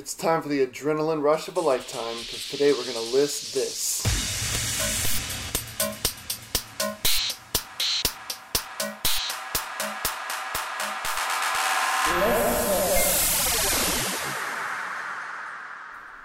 It's 0.00 0.14
time 0.14 0.40
for 0.40 0.48
the 0.48 0.66
adrenaline 0.66 1.22
rush 1.22 1.46
of 1.46 1.58
a 1.58 1.60
lifetime 1.60 2.16
because 2.22 2.48
today 2.48 2.72
we're 2.72 2.84
going 2.84 2.94
to 2.94 3.14
list 3.14 3.52
this. 3.52 4.00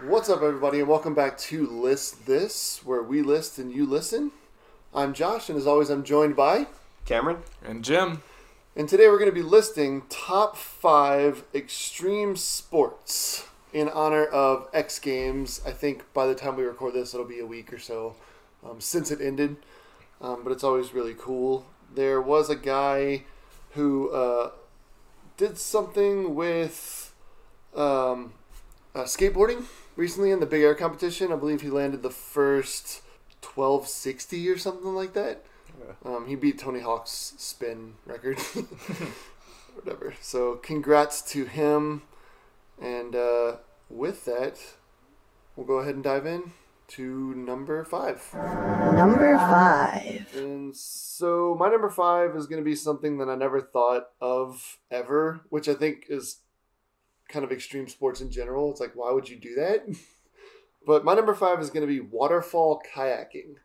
What's 0.08 0.30
up, 0.30 0.42
everybody, 0.42 0.80
and 0.80 0.88
welcome 0.88 1.14
back 1.14 1.38
to 1.40 1.68
List 1.68 2.26
This, 2.26 2.80
where 2.86 3.04
we 3.04 3.22
list 3.22 3.60
and 3.60 3.74
you 3.74 3.86
listen. 3.86 4.32
I'm 4.94 5.14
Josh, 5.14 5.50
and 5.50 5.58
as 5.58 5.68
always, 5.68 5.90
I'm 5.90 6.06
joined 6.06 6.38
by. 6.38 6.68
Cameron? 7.04 7.40
And 7.62 7.84
Jim. 7.84 8.24
And 8.78 8.88
today 8.88 9.10
we're 9.10 9.20
going 9.20 9.30
to 9.30 9.36
be 9.36 9.44
listing 9.44 10.04
top 10.08 10.56
five 10.56 11.44
extreme 11.54 12.38
sports 12.38 13.50
in 13.76 13.90
honor 13.90 14.24
of 14.24 14.70
X 14.74 15.00
Games. 15.00 15.60
I 15.66 15.72
think 15.72 16.06
by 16.14 16.28
the 16.28 16.34
time 16.34 16.56
we 16.56 16.64
record 16.64 16.94
this, 16.94 17.14
it'll 17.14 17.26
be 17.26 17.40
a 17.42 17.46
week 17.46 17.74
or 17.74 17.78
so 17.78 18.16
um, 18.64 18.80
since 18.80 19.12
it 19.12 19.20
ended. 19.20 19.58
Um, 20.22 20.46
but 20.46 20.54
it's 20.54 20.64
always 20.64 20.94
really 20.94 21.14
cool. 21.14 21.66
There 21.94 22.22
was 22.22 22.50
a 22.50 22.56
guy 22.56 23.26
who 23.72 24.10
uh, 24.12 24.52
did 25.36 25.58
something 25.58 26.36
with 26.36 27.14
um, 27.76 28.32
uh, 28.96 29.04
skateboarding 29.04 29.66
recently 29.98 30.32
in 30.32 30.40
the 30.40 30.46
Big 30.46 30.62
Air 30.62 30.74
competition. 30.74 31.34
I 31.34 31.36
believe 31.36 31.60
he 31.60 31.70
landed 31.70 32.02
the 32.02 32.10
first 32.10 33.02
1260 33.44 34.48
or 34.48 34.58
something 34.58 34.96
like 34.96 35.12
that. 35.16 35.44
Um, 36.06 36.28
he 36.28 36.36
beat 36.36 36.58
Tony 36.58 36.80
Hawk's 36.80 37.34
spin 37.38 37.96
record. 38.06 38.40
Whatever. 39.76 40.14
So 40.22 40.56
congrats 40.56 41.22
to 41.34 41.44
him. 41.44 42.04
And 42.82 43.16
uh, 43.16 43.58
with 43.90 44.26
that, 44.26 44.60
we'll 45.56 45.66
go 45.66 45.80
ahead 45.80 45.96
and 45.96 46.04
dive 46.04 46.26
in 46.26 46.54
to 46.88 47.34
number 47.36 47.84
five. 47.84 48.24
Number 48.34 49.38
five. 49.38 50.28
And 50.36 50.76
so 50.76 51.56
my 51.60 51.70
number 51.70 51.90
five 51.90 52.36
is 52.36 52.48
going 52.48 52.62
to 52.62 52.66
be 52.66 52.76
something 52.76 53.18
that 53.18 53.30
I 53.30 53.36
never 53.36 53.62
thought 53.62 54.08
of 54.22 54.78
ever, 54.92 55.42
which 55.50 55.68
I 55.68 55.74
think 55.74 56.06
is 56.10 56.42
kind 57.30 57.44
of 57.44 57.52
extreme 57.52 57.88
sports 57.88 58.22
in 58.22 58.30
general. 58.30 58.72
It's 58.72 58.80
like, 58.80 58.96
why 58.96 59.12
would 59.12 59.30
you 59.30 59.38
do 59.38 59.56
that? 59.56 59.86
but 60.86 61.04
my 61.04 61.14
number 61.14 61.34
five 61.34 61.60
is 61.60 61.70
going 61.70 61.88
to 61.88 61.94
be 61.94 62.00
waterfall 62.00 62.82
kayaking. 62.96 63.56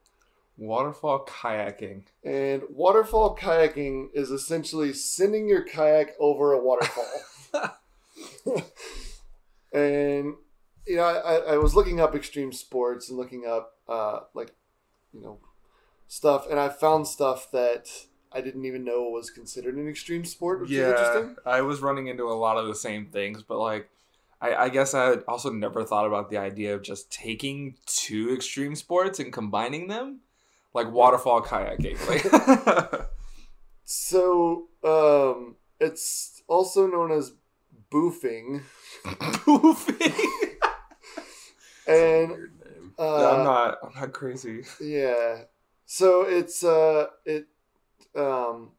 Waterfall 0.56 1.26
kayaking. 1.26 2.04
And 2.24 2.62
waterfall 2.70 3.36
kayaking 3.36 4.08
is 4.14 4.30
essentially 4.30 4.92
sending 4.92 5.48
your 5.48 5.62
kayak 5.62 6.12
over 6.18 6.52
a 6.52 6.62
waterfall. 6.62 7.10
and 9.72 10.34
you 10.86 10.96
know, 10.96 11.02
I, 11.02 11.54
I 11.54 11.56
was 11.58 11.74
looking 11.74 12.00
up 12.00 12.14
extreme 12.14 12.52
sports 12.52 13.08
and 13.08 13.18
looking 13.18 13.46
up 13.46 13.74
uh, 13.88 14.20
like 14.34 14.54
you 15.12 15.20
know 15.20 15.38
stuff, 16.08 16.46
and 16.50 16.58
I 16.58 16.68
found 16.68 17.06
stuff 17.06 17.50
that 17.52 17.88
I 18.32 18.40
didn't 18.40 18.64
even 18.64 18.84
know 18.84 19.02
was 19.04 19.30
considered 19.30 19.76
an 19.76 19.88
extreme 19.88 20.24
sport, 20.24 20.60
which 20.60 20.70
is 20.70 20.76
Yeah, 20.76 20.88
interesting. 20.88 21.36
I 21.46 21.60
was 21.62 21.80
running 21.80 22.08
into 22.08 22.24
a 22.24 22.34
lot 22.34 22.56
of 22.56 22.66
the 22.66 22.74
same 22.74 23.06
things, 23.06 23.42
but 23.42 23.58
like, 23.58 23.88
I, 24.40 24.54
I 24.54 24.68
guess 24.68 24.94
I 24.94 25.14
also 25.28 25.50
never 25.50 25.84
thought 25.84 26.06
about 26.06 26.30
the 26.30 26.38
idea 26.38 26.74
of 26.74 26.82
just 26.82 27.10
taking 27.12 27.76
two 27.86 28.32
extreme 28.34 28.74
sports 28.74 29.18
and 29.18 29.32
combining 29.32 29.88
them, 29.88 30.20
like 30.74 30.90
waterfall 30.90 31.42
kayaking. 31.42 31.98
Like, 32.06 33.08
So 33.84 34.68
um, 34.84 35.56
it's 35.80 36.42
also 36.46 36.86
known 36.86 37.10
as 37.10 37.32
boofing, 37.90 38.62
Boofing. 39.04 40.28
and 41.86 42.30
Weird 42.30 42.60
name. 42.64 42.92
uh, 42.98 43.30
I'm 43.38 43.44
not. 43.44 43.78
I'm 43.82 44.00
not 44.00 44.12
crazy. 44.12 44.62
Yeah. 44.80 45.42
So 45.86 46.22
it's 46.22 46.62
uh 46.64 47.06
it 47.24 47.46
um 48.14 48.70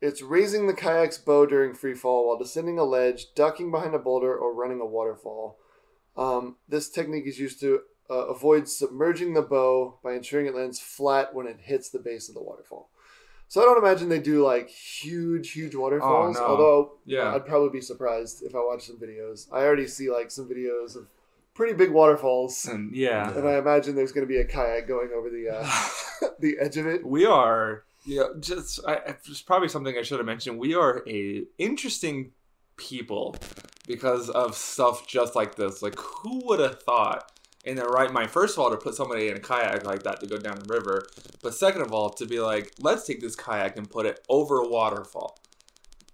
it's 0.00 0.22
raising 0.22 0.66
the 0.66 0.72
kayak's 0.74 1.18
bow 1.18 1.46
during 1.46 1.74
free 1.74 1.94
fall 1.94 2.26
while 2.28 2.38
descending 2.38 2.78
a 2.78 2.84
ledge, 2.84 3.34
ducking 3.34 3.70
behind 3.70 3.94
a 3.94 3.98
boulder, 3.98 4.34
or 4.36 4.54
running 4.54 4.80
a 4.80 4.86
waterfall. 4.86 5.58
Um, 6.16 6.56
this 6.68 6.88
technique 6.88 7.26
is 7.26 7.38
used 7.38 7.60
to 7.60 7.80
uh, 8.10 8.26
avoid 8.28 8.68
submerging 8.68 9.34
the 9.34 9.42
bow 9.42 9.98
by 10.02 10.14
ensuring 10.14 10.46
it 10.46 10.54
lands 10.54 10.78
flat 10.80 11.34
when 11.34 11.46
it 11.46 11.58
hits 11.62 11.90
the 11.90 11.98
base 11.98 12.28
of 12.28 12.34
the 12.34 12.42
waterfall. 12.42 12.90
So 13.48 13.60
I 13.62 13.64
don't 13.64 13.78
imagine 13.78 14.08
they 14.08 14.18
do 14.18 14.44
like 14.44 14.68
huge, 14.68 15.52
huge 15.52 15.74
waterfalls. 15.74 16.34
no. 16.36 16.44
Although 16.46 16.92
Yeah. 17.04 17.34
I'd 17.34 17.46
probably 17.46 17.70
be 17.70 17.80
surprised 17.80 18.42
if 18.42 18.54
I 18.54 18.58
watch 18.58 18.86
some 18.86 18.96
videos. 18.96 19.46
I 19.52 19.60
already 19.64 19.86
see 19.86 20.10
like 20.10 20.30
some 20.30 20.48
videos 20.48 20.96
of 20.96 21.06
pretty 21.54 21.74
big 21.74 21.90
waterfalls. 21.92 22.66
And 22.66 22.94
yeah, 22.94 23.30
And 23.36 23.48
I 23.48 23.56
imagine 23.58 23.94
there's 23.94 24.12
going 24.12 24.26
to 24.26 24.28
be 24.28 24.38
a 24.40 24.44
kayak 24.44 24.88
going 24.88 25.10
over 25.16 25.30
the 25.30 25.48
uh, 25.48 26.28
the 26.40 26.56
edge 26.60 26.76
of 26.76 26.86
it. 26.86 27.06
we 27.06 27.24
are. 27.24 27.84
Yeah, 28.04 28.24
just 28.40 28.80
I- 28.86 29.00
it's 29.06 29.42
probably 29.42 29.68
something 29.68 29.96
I 29.98 30.02
should 30.02 30.18
have 30.18 30.26
mentioned. 30.26 30.58
We 30.58 30.74
are 30.74 31.02
a 31.08 31.44
interesting 31.58 32.32
people 32.76 33.36
because 33.86 34.28
of 34.30 34.54
stuff 34.56 35.06
just 35.06 35.34
like 35.36 35.54
this. 35.56 35.82
Like, 35.82 35.98
who 35.98 36.44
would 36.46 36.60
have 36.60 36.82
thought 36.82 37.32
in 37.66 37.76
their 37.76 37.88
right 37.88 38.12
mind? 38.12 38.30
First 38.30 38.56
of 38.56 38.60
all, 38.60 38.70
to 38.70 38.76
put 38.76 38.94
somebody 38.94 39.28
in 39.28 39.36
a 39.36 39.40
kayak 39.40 39.84
like 39.84 40.04
that 40.04 40.20
to 40.20 40.26
go 40.26 40.38
down 40.38 40.58
the 40.58 40.72
river, 40.72 41.06
but 41.42 41.54
second 41.54 41.82
of 41.82 41.92
all, 41.92 42.10
to 42.10 42.26
be 42.26 42.40
like, 42.40 42.72
let's 42.80 43.04
take 43.04 43.20
this 43.20 43.36
kayak 43.36 43.76
and 43.76 43.90
put 43.90 44.06
it 44.06 44.24
over 44.28 44.58
a 44.58 44.68
waterfall. 44.68 45.38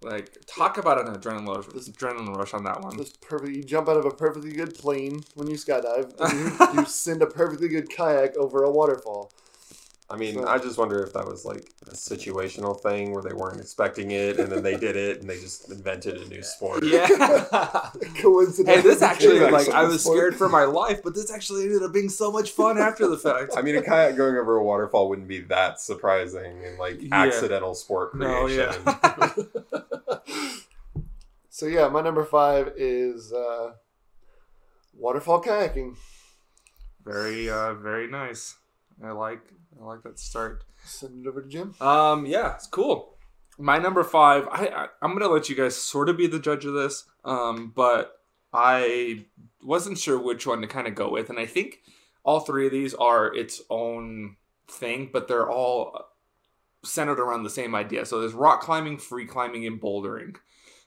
Like, 0.01 0.37
talk 0.47 0.79
about 0.79 1.07
an 1.07 1.15
adrenaline 1.15 1.57
rush, 1.57 1.67
this, 1.73 1.89
adrenaline 1.89 2.37
rush 2.37 2.55
on 2.55 2.65
that 2.65 2.81
one. 2.81 2.97
This 2.97 3.13
perfect. 3.13 3.55
You 3.55 3.63
jump 3.63 3.89
out 3.89 3.97
of 3.97 4.05
a 4.05 4.11
perfectly 4.11 4.53
good 4.53 4.77
plane 4.77 5.21
when 5.35 5.49
you 5.49 5.57
skydive, 5.57 6.13
and 6.19 6.75
you, 6.75 6.81
you 6.81 6.87
send 6.87 7.23
a 7.23 7.27
perfectly 7.27 7.69
good 7.69 7.89
kayak 7.89 8.37
over 8.37 8.65
a 8.65 8.71
waterfall. 8.71 9.31
I 10.13 10.17
mean, 10.17 10.35
So- 10.35 10.47
I 10.47 10.59
just 10.59 10.77
wonder 10.79 11.03
if 11.03 11.13
that 11.15 11.27
was 11.27 11.45
like 11.47 11.71
a 11.87 11.95
situational 11.95 12.79
thing 12.79 13.13
where 13.13 13.23
they 13.23 13.33
weren't 13.33 13.61
expecting 13.61 14.11
it 14.11 14.39
and 14.39 14.53
then 14.53 14.63
they 14.63 14.77
did 14.77 14.95
it 14.95 15.21
and 15.21 15.31
they 15.31 15.41
just 15.41 15.71
invented 15.71 16.21
a 16.21 16.29
new 16.29 16.43
sport. 16.43 16.85
Yeah. 16.93 17.09
Coincidence. 18.21 18.69
Hey, 18.77 18.83
this 18.83 19.01
actually 19.03 19.41
like 19.41 19.69
I 19.71 19.85
was 19.85 20.03
Sport. 20.03 20.17
scared 20.19 20.37
for 20.37 20.49
my 20.49 20.65
life, 20.65 21.03
but 21.03 21.15
this 21.15 21.33
actually 21.33 21.65
ended 21.65 21.83
up 21.83 21.93
being 21.93 22.09
so 22.11 22.31
much 22.31 22.51
fun 22.51 22.77
after 22.79 23.09
the 23.09 23.17
fact. 23.17 23.53
I 23.57 23.63
mean, 23.63 23.77
a 23.77 23.83
kayak 23.83 24.17
going 24.17 24.37
over 24.37 24.57
a 24.57 24.63
waterfall 24.65 25.09
wouldn't 25.09 25.29
be 25.29 25.41
that 25.43 25.81
surprising 25.81 26.65
and 26.67 26.79
like 26.79 27.01
Yeah. 27.01 27.09
accidental 27.15 27.75
sport 27.75 28.13
creation. 28.13 28.85
No, 28.85 28.93
creation. 28.93 29.49
yeah. 29.73 30.19
So 31.49 31.67
yeah, 31.67 31.89
my 31.89 32.01
number 32.03 32.25
five 32.25 32.73
is 32.77 33.33
uh, 33.33 33.73
waterfall 34.95 35.43
kayaking. 35.43 35.97
very 37.05 37.49
uh 37.51 37.75
very 37.75 38.09
nice. 38.09 38.57
I 39.05 39.11
like 39.13 39.41
I 39.83 39.87
like 39.87 40.03
that 40.03 40.19
start. 40.19 40.65
Send 40.85 41.27
it 41.27 41.29
over 41.29 41.43
to 41.43 41.49
Jim. 41.49 41.75
Um 41.81 42.27
yeah, 42.27 42.55
it's 42.55 42.67
cool. 42.67 43.19
My 43.59 43.79
number 43.79 44.03
5, 44.03 44.49
I, 44.51 44.67
I 44.67 44.87
I'm 45.03 45.11
going 45.11 45.21
to 45.21 45.29
let 45.29 45.49
you 45.49 45.55
guys 45.55 45.77
sort 45.77 46.09
of 46.09 46.17
be 46.17 46.27
the 46.27 46.39
judge 46.39 46.65
of 46.65 46.75
this. 46.75 47.05
Um 47.25 47.73
but 47.75 48.21
I 48.53 49.27
wasn't 49.63 49.99
sure 49.99 50.19
which 50.19 50.47
one 50.47 50.61
to 50.61 50.67
kind 50.67 50.87
of 50.87 50.95
go 50.95 51.11
with 51.11 51.31
and 51.31 51.39
I 51.39 51.47
think 51.47 51.81
all 52.25 52.41
three 52.41 52.67
of 52.67 52.73
these 52.73 52.95
are 52.95 53.35
its 53.35 53.61
own 53.69 54.37
thing, 54.69 55.11
but 55.13 55.29
they're 55.29 55.51
all 55.51 56.13
centered 56.85 57.21
around 57.21 57.43
the 57.43 57.51
same 57.51 57.75
idea. 57.75 58.05
So 58.07 58.21
there's 58.21 58.33
rock 58.33 58.61
climbing, 58.61 58.99
free 58.99 59.27
climbing, 59.27 59.67
and 59.67 59.81
bouldering. 59.81 60.37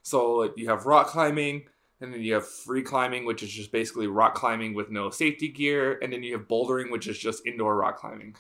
So 0.02 0.54
you 0.56 0.70
have 0.70 0.86
rock 0.86 1.08
climbing, 1.08 1.66
and 2.00 2.14
then 2.14 2.22
you 2.22 2.34
have 2.34 2.48
free 2.48 2.84
climbing, 2.84 3.26
which 3.26 3.44
is 3.44 3.52
just 3.52 3.72
basically 3.72 4.08
rock 4.08 4.36
climbing 4.36 4.74
with 4.74 4.90
no 4.90 5.10
safety 5.10 5.48
gear, 5.48 5.98
and 6.02 6.12
then 6.12 6.24
you 6.24 6.34
have 6.38 6.48
bouldering, 6.48 6.92
which 6.92 7.08
is 7.08 7.18
just 7.18 7.46
indoor 7.46 7.76
rock 7.76 7.98
climbing. 7.98 8.36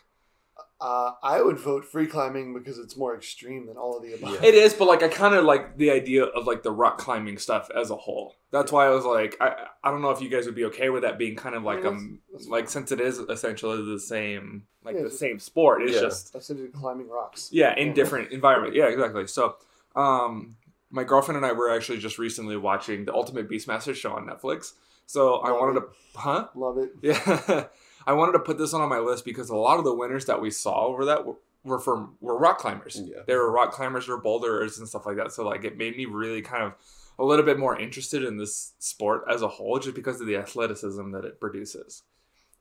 Uh, 0.85 1.13
I 1.23 1.41
would 1.41 1.57
vote 1.57 1.83
free 1.83 2.05
climbing 2.05 2.53
because 2.53 2.77
it's 2.77 2.95
more 2.95 3.15
extreme 3.15 3.65
than 3.65 3.75
all 3.75 3.97
of 3.97 4.03
the 4.03 4.13
above. 4.13 4.43
It 4.43 4.53
is, 4.53 4.73
but 4.75 4.85
like 4.87 5.01
I 5.01 5.07
kind 5.07 5.33
of 5.33 5.43
like 5.43 5.77
the 5.77 5.89
idea 5.89 6.25
of 6.25 6.45
like 6.45 6.61
the 6.61 6.71
rock 6.71 6.99
climbing 6.99 7.39
stuff 7.39 7.71
as 7.75 7.89
a 7.89 7.95
whole. 7.95 8.35
That's 8.51 8.71
why 8.71 8.85
I 8.85 8.89
was 8.91 9.03
like, 9.03 9.35
I 9.41 9.65
I 9.83 9.89
don't 9.89 10.03
know 10.03 10.11
if 10.11 10.21
you 10.21 10.29
guys 10.29 10.45
would 10.45 10.53
be 10.53 10.65
okay 10.65 10.89
with 10.89 11.01
that 11.01 11.17
being 11.17 11.35
kind 11.35 11.55
of 11.55 11.63
like 11.63 11.81
Yeah, 11.81 11.89
um 11.89 12.19
that's- 12.31 12.43
that's 12.45 12.47
like 12.55 12.69
since 12.69 12.91
it 12.91 12.99
is 13.01 13.17
essentially 13.17 13.83
the 13.83 13.99
same 13.99 14.67
like 14.83 14.95
Yeah, 14.95 15.01
the 15.03 15.09
same 15.09 15.39
sport. 15.39 15.81
It's 15.81 15.93
Yeah. 15.95 16.01
just 16.01 16.35
Essentially 16.35 16.67
climbing 16.69 17.09
rocks. 17.09 17.49
Yeah, 17.51 17.73
in 17.75 17.87
Yeah. 17.87 17.93
different 17.95 18.31
environment. 18.31 18.75
Yeah, 18.75 18.85
exactly. 18.85 19.25
So, 19.25 19.55
um, 19.95 20.55
my 20.91 21.03
girlfriend 21.03 21.37
and 21.37 21.45
I 21.47 21.53
were 21.53 21.71
actually 21.71 21.97
just 21.97 22.19
recently 22.19 22.57
watching 22.57 23.05
the 23.05 23.13
Ultimate 23.13 23.49
Beastmaster 23.49 23.95
show 23.95 24.11
on 24.13 24.27
Netflix. 24.27 24.73
So 25.07 25.35
I 25.37 25.51
wanted 25.51 25.77
it. 25.77 25.79
to, 25.81 26.19
huh? 26.19 26.47
Love 26.55 26.77
it. 26.77 26.91
Yeah, 27.01 27.65
I 28.07 28.13
wanted 28.13 28.33
to 28.33 28.39
put 28.39 28.57
this 28.57 28.73
one 28.73 28.81
on 28.81 28.89
my 28.89 28.99
list 28.99 29.25
because 29.25 29.49
a 29.49 29.55
lot 29.55 29.79
of 29.79 29.85
the 29.85 29.93
winners 29.93 30.25
that 30.25 30.41
we 30.41 30.51
saw 30.51 30.85
over 30.85 31.05
that 31.05 31.25
were, 31.25 31.35
were 31.63 31.79
from 31.79 32.15
were 32.21 32.37
rock 32.37 32.59
climbers. 32.59 33.01
Yeah. 33.03 33.21
They 33.25 33.35
were 33.35 33.51
rock 33.51 33.71
climbers 33.71 34.07
or 34.07 34.17
boulders 34.17 34.77
and 34.77 34.87
stuff 34.87 35.05
like 35.05 35.17
that. 35.17 35.31
So 35.31 35.43
like 35.45 35.63
it 35.63 35.77
made 35.77 35.97
me 35.97 36.05
really 36.05 36.41
kind 36.41 36.63
of 36.63 36.73
a 37.17 37.23
little 37.23 37.45
bit 37.45 37.57
more 37.57 37.79
interested 37.79 38.23
in 38.23 38.37
this 38.37 38.73
sport 38.79 39.23
as 39.29 39.41
a 39.41 39.47
whole, 39.47 39.79
just 39.79 39.95
because 39.95 40.19
of 40.21 40.27
the 40.27 40.35
athleticism 40.35 41.11
that 41.11 41.25
it 41.25 41.39
produces. 41.39 42.03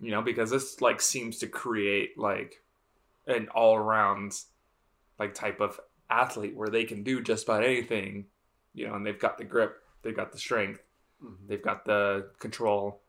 You 0.01 0.11
know, 0.11 0.23
because 0.23 0.51
this 0.51 0.81
like 0.81 1.01
seems 1.01 1.39
to 1.39 1.47
create 1.47 2.19
like 2.19 2.63
an 3.27 3.49
all 3.49 3.77
around 3.77 4.33
like 5.19 5.35
type 5.35 5.61
of 5.61 5.81
athlete 6.11 6.57
where 6.57 6.69
they 6.69 6.85
can 6.85 7.03
do 7.03 7.21
just 7.23 7.45
about 7.45 7.65
anything, 7.65 8.27
you 8.75 8.87
know, 8.87 8.95
and 8.95 9.07
they've 9.07 9.19
got 9.19 9.39
the 9.39 9.45
grip, 9.45 9.83
they've 10.03 10.17
got 10.17 10.33
the 10.33 10.39
strength. 10.39 10.81
Mhm. 11.23 11.37
They've 11.47 11.63
got 11.63 11.85
the 11.85 12.31
control 12.39 13.01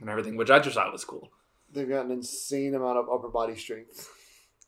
and 0.00 0.08
everything, 0.10 0.36
which 0.36 0.50
I 0.50 0.58
just 0.58 0.76
thought 0.76 0.92
was 0.92 1.04
cool. 1.04 1.30
They've 1.72 1.88
got 1.88 2.06
an 2.06 2.12
insane 2.12 2.74
amount 2.74 2.98
of 2.98 3.08
upper 3.10 3.28
body 3.28 3.56
strength. 3.56 4.08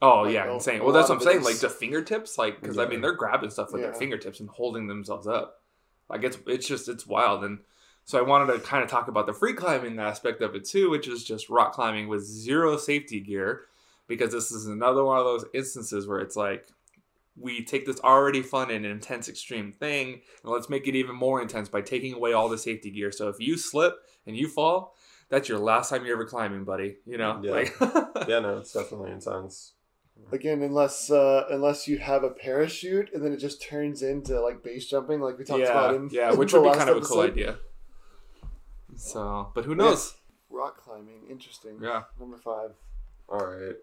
Oh 0.01 0.23
Like, 0.23 0.35
yeah, 0.35 0.47
a- 0.47 0.55
insane. 0.55 0.81
a 0.81 0.85
Well, 0.85 0.93
that's 0.93 1.09
what 1.09 1.17
I'm 1.17 1.25
saying. 1.25 1.43
Like 1.43 1.59
the 1.59 1.71
fingertips, 1.71 2.39
like 2.39 2.61
because 2.61 2.79
I 2.79 2.87
mean 2.87 3.01
they're 3.01 3.13
grabbing 3.13 3.51
stuff 3.51 3.73
with 3.73 3.83
their 3.83 3.95
fingertips 3.95 4.41
and 4.41 4.49
holding 4.49 4.87
themselves 4.87 5.27
up. 5.27 5.63
Like 6.09 6.25
it's 6.25 6.39
it's 6.47 6.67
just 6.67 6.89
it's 6.89 7.07
wild. 7.07 7.45
And 7.45 7.61
so 8.05 8.19
I 8.19 8.23
wanted 8.23 8.53
to 8.53 8.59
kind 8.61 8.83
of 8.83 8.89
talk 8.91 9.09
about 9.09 9.27
the 9.27 9.35
free 9.35 9.53
climbing 9.55 9.99
aspect 9.99 10.41
of 10.41 10.55
it 10.55 10.65
too, 10.65 10.91
which 10.91 11.09
is 11.09 11.25
just 11.25 11.51
rock 11.51 11.73
climbing 11.73 12.09
with 12.09 12.23
zero 12.25 12.77
safety 12.77 13.21
gear, 13.21 13.63
because 14.07 14.33
this 14.33 14.51
is 14.53 14.67
another 14.67 15.05
one 15.05 15.19
of 15.19 15.25
those 15.25 15.45
instances 15.53 16.07
where 16.07 16.21
it's 16.21 16.37
like 16.37 16.69
we 17.37 17.65
take 17.65 17.87
this 17.87 18.01
already 18.01 18.43
fun 18.43 18.71
and 18.71 18.85
intense 18.85 19.29
extreme 19.29 19.73
thing 19.73 20.21
and 20.43 20.53
let's 20.53 20.69
make 20.69 20.89
it 20.89 20.97
even 20.97 21.15
more 21.15 21.41
intense 21.41 21.69
by 21.69 21.81
taking 21.81 22.15
away 22.15 22.33
all 22.33 22.49
the 22.49 22.59
safety 22.59 22.91
gear. 22.91 23.13
So 23.13 23.29
if 23.29 23.37
you 23.39 23.57
slip 23.57 23.95
and 24.27 24.37
you 24.37 24.49
fall, 24.49 24.97
that's 25.29 25.49
your 25.49 25.59
last 25.59 25.91
time 25.91 26.05
you're 26.05 26.15
ever 26.15 26.25
climbing, 26.25 26.65
buddy. 26.65 26.97
You 27.07 27.19
know, 27.19 27.41
Yeah. 27.43 27.51
like 27.53 27.75
Yeah, 28.29 28.41
no, 28.41 28.59
it's 28.59 28.73
definitely 28.73 29.13
intense. 29.13 29.73
Again, 30.33 30.63
unless 30.63 31.11
uh, 31.11 31.45
unless 31.51 31.87
you 31.87 31.99
have 31.99 32.25
a 32.25 32.31
parachute 32.31 33.11
and 33.15 33.25
then 33.25 33.33
it 33.33 33.39
just 33.39 33.63
turns 33.63 34.03
into 34.03 34.41
like 34.41 34.63
base 34.63 34.87
jumping, 34.87 35.21
like 35.21 35.39
we 35.39 35.45
talked 35.45 35.61
yeah, 35.61 35.71
about 35.71 35.95
in 35.95 36.09
yeah, 36.11 36.33
which 36.35 36.53
the 36.53 36.61
would 36.61 36.73
be 36.73 36.79
kind 36.79 36.91
of 36.91 36.97
a 36.99 37.01
cool 37.01 37.21
idea. 37.21 37.59
So, 38.97 39.51
but 39.55 39.65
who 39.65 39.75
knows? 39.75 40.17
Rock 40.51 40.83
climbing, 40.83 41.23
interesting. 41.31 41.79
Yeah. 41.81 42.03
Number 42.19 42.37
five. 42.37 42.71
All 43.29 43.47
right. 43.47 43.77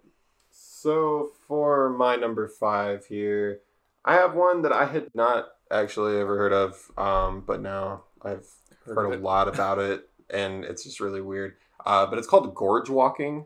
So 0.52 1.32
for 1.48 1.90
my 1.90 2.16
number 2.16 2.48
five 2.48 3.06
here, 3.06 3.62
I 4.04 4.16
have 4.16 4.36
one 4.36 4.62
that 4.64 4.72
I 4.72 4.86
had 4.86 5.10
not 5.14 5.48
actually 5.72 6.20
ever 6.20 6.38
heard 6.38 6.54
of, 6.54 6.92
um, 6.98 7.44
but 7.46 7.62
now 7.62 8.04
I've 8.22 8.48
Heard 8.86 8.96
heard, 8.96 9.14
a 9.14 9.18
lot 9.18 9.48
about 9.48 9.80
it, 9.80 10.10
and 10.30 10.64
it's 10.66 10.84
just 10.84 11.00
really 11.00 11.22
weird. 11.22 11.56
Uh, 11.86 12.06
but 12.06 12.18
it's 12.18 12.28
called 12.28 12.54
gorge 12.56 12.90
walking. 12.90 13.46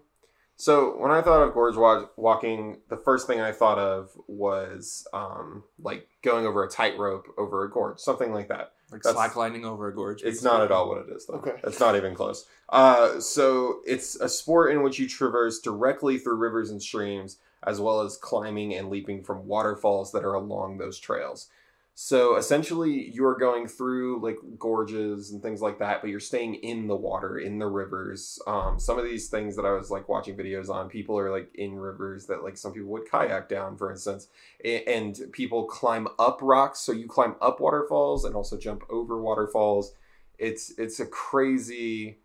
So 0.56 0.98
when 0.98 1.10
I 1.12 1.22
thought 1.22 1.42
of 1.42 1.54
gorge 1.54 1.78
wa- 1.78 2.08
walking, 2.18 2.80
the 2.90 2.98
first 2.98 3.28
thing 3.28 3.40
I 3.40 3.54
thought 3.54 3.78
of 3.80 4.12
was 4.28 5.08
um, 5.14 5.64
like 5.82 6.10
going 6.22 6.46
over 6.46 6.66
a 6.66 6.70
tightrope 6.70 7.28
over 7.38 7.64
a 7.64 7.70
gorge, 7.72 8.00
something 8.00 8.34
like 8.34 8.50
that. 8.50 8.74
Like 8.92 9.04
That's- 9.04 9.16
slacklining 9.16 9.64
over 9.64 9.88
a 9.88 9.96
gorge. 9.96 10.22
It's 10.24 10.44
not 10.44 10.62
at 10.62 10.72
all 10.72 10.90
what 10.90 10.98
it 11.08 11.16
is, 11.16 11.26
though. 11.28 11.36
Okay. 11.36 11.56
It's 11.64 11.80
not 11.80 11.96
even 11.96 12.14
close. 12.16 12.46
Uh, 12.68 13.20
so 13.20 13.80
it's 13.86 14.16
a 14.16 14.28
sport 14.28 14.72
in 14.72 14.82
which 14.84 15.00
you 15.00 15.08
traverse 15.08 15.60
directly 15.60 16.18
through 16.18 16.36
rivers 16.36 16.72
and 16.72 16.82
streams, 16.82 17.38
as 17.64 17.80
well 17.80 18.02
as 18.02 18.18
climbing 18.18 18.74
and 18.76 18.90
leaping 18.90 19.24
from 19.24 19.48
waterfalls 19.48 20.12
that 20.12 20.26
are 20.26 20.34
along 20.34 20.78
those 20.78 21.00
trails. 21.00 21.48
So 21.96 22.38
essentially, 22.38 23.12
you're 23.14 23.36
going 23.36 23.68
through 23.68 24.22
like 24.24 24.38
gorges 24.58 25.32
and 25.32 25.42
things 25.42 25.62
like 25.62 25.80
that, 25.80 26.02
but 26.02 26.10
you're 26.10 26.22
staying 26.22 26.56
in 26.56 26.88
the 26.88 26.96
water, 26.96 27.38
in 27.38 27.60
the 27.60 27.68
rivers. 27.68 28.40
Um, 28.48 28.80
some 28.80 28.98
of 28.98 29.04
these 29.04 29.28
things 29.28 29.58
that 29.58 29.66
I 29.66 29.74
was 29.74 29.92
like 29.92 30.08
watching 30.08 30.38
videos 30.38 30.70
on, 30.70 30.88
people 30.88 31.20
are 31.20 31.30
like 31.30 31.50
in 31.56 31.76
rivers 31.76 32.26
that 32.28 32.42
like 32.42 32.56
some 32.56 32.72
people 32.72 32.90
would 32.92 33.12
kayak 33.12 33.50
down, 33.50 33.76
for 33.76 33.92
instance, 33.92 34.30
and 34.64 35.20
people 35.34 35.66
climb 35.66 36.08
up 36.18 36.40
rocks. 36.42 36.80
So 36.80 36.94
you 36.94 37.06
climb 37.06 37.36
up 37.42 37.60
waterfalls 37.60 38.24
and 38.24 38.34
also 38.34 38.58
jump 38.58 38.84
over 38.90 39.22
waterfalls. 39.22 39.94
It's 40.38 40.72
it's 40.78 41.02
a 41.02 41.06
crazy 41.06 42.20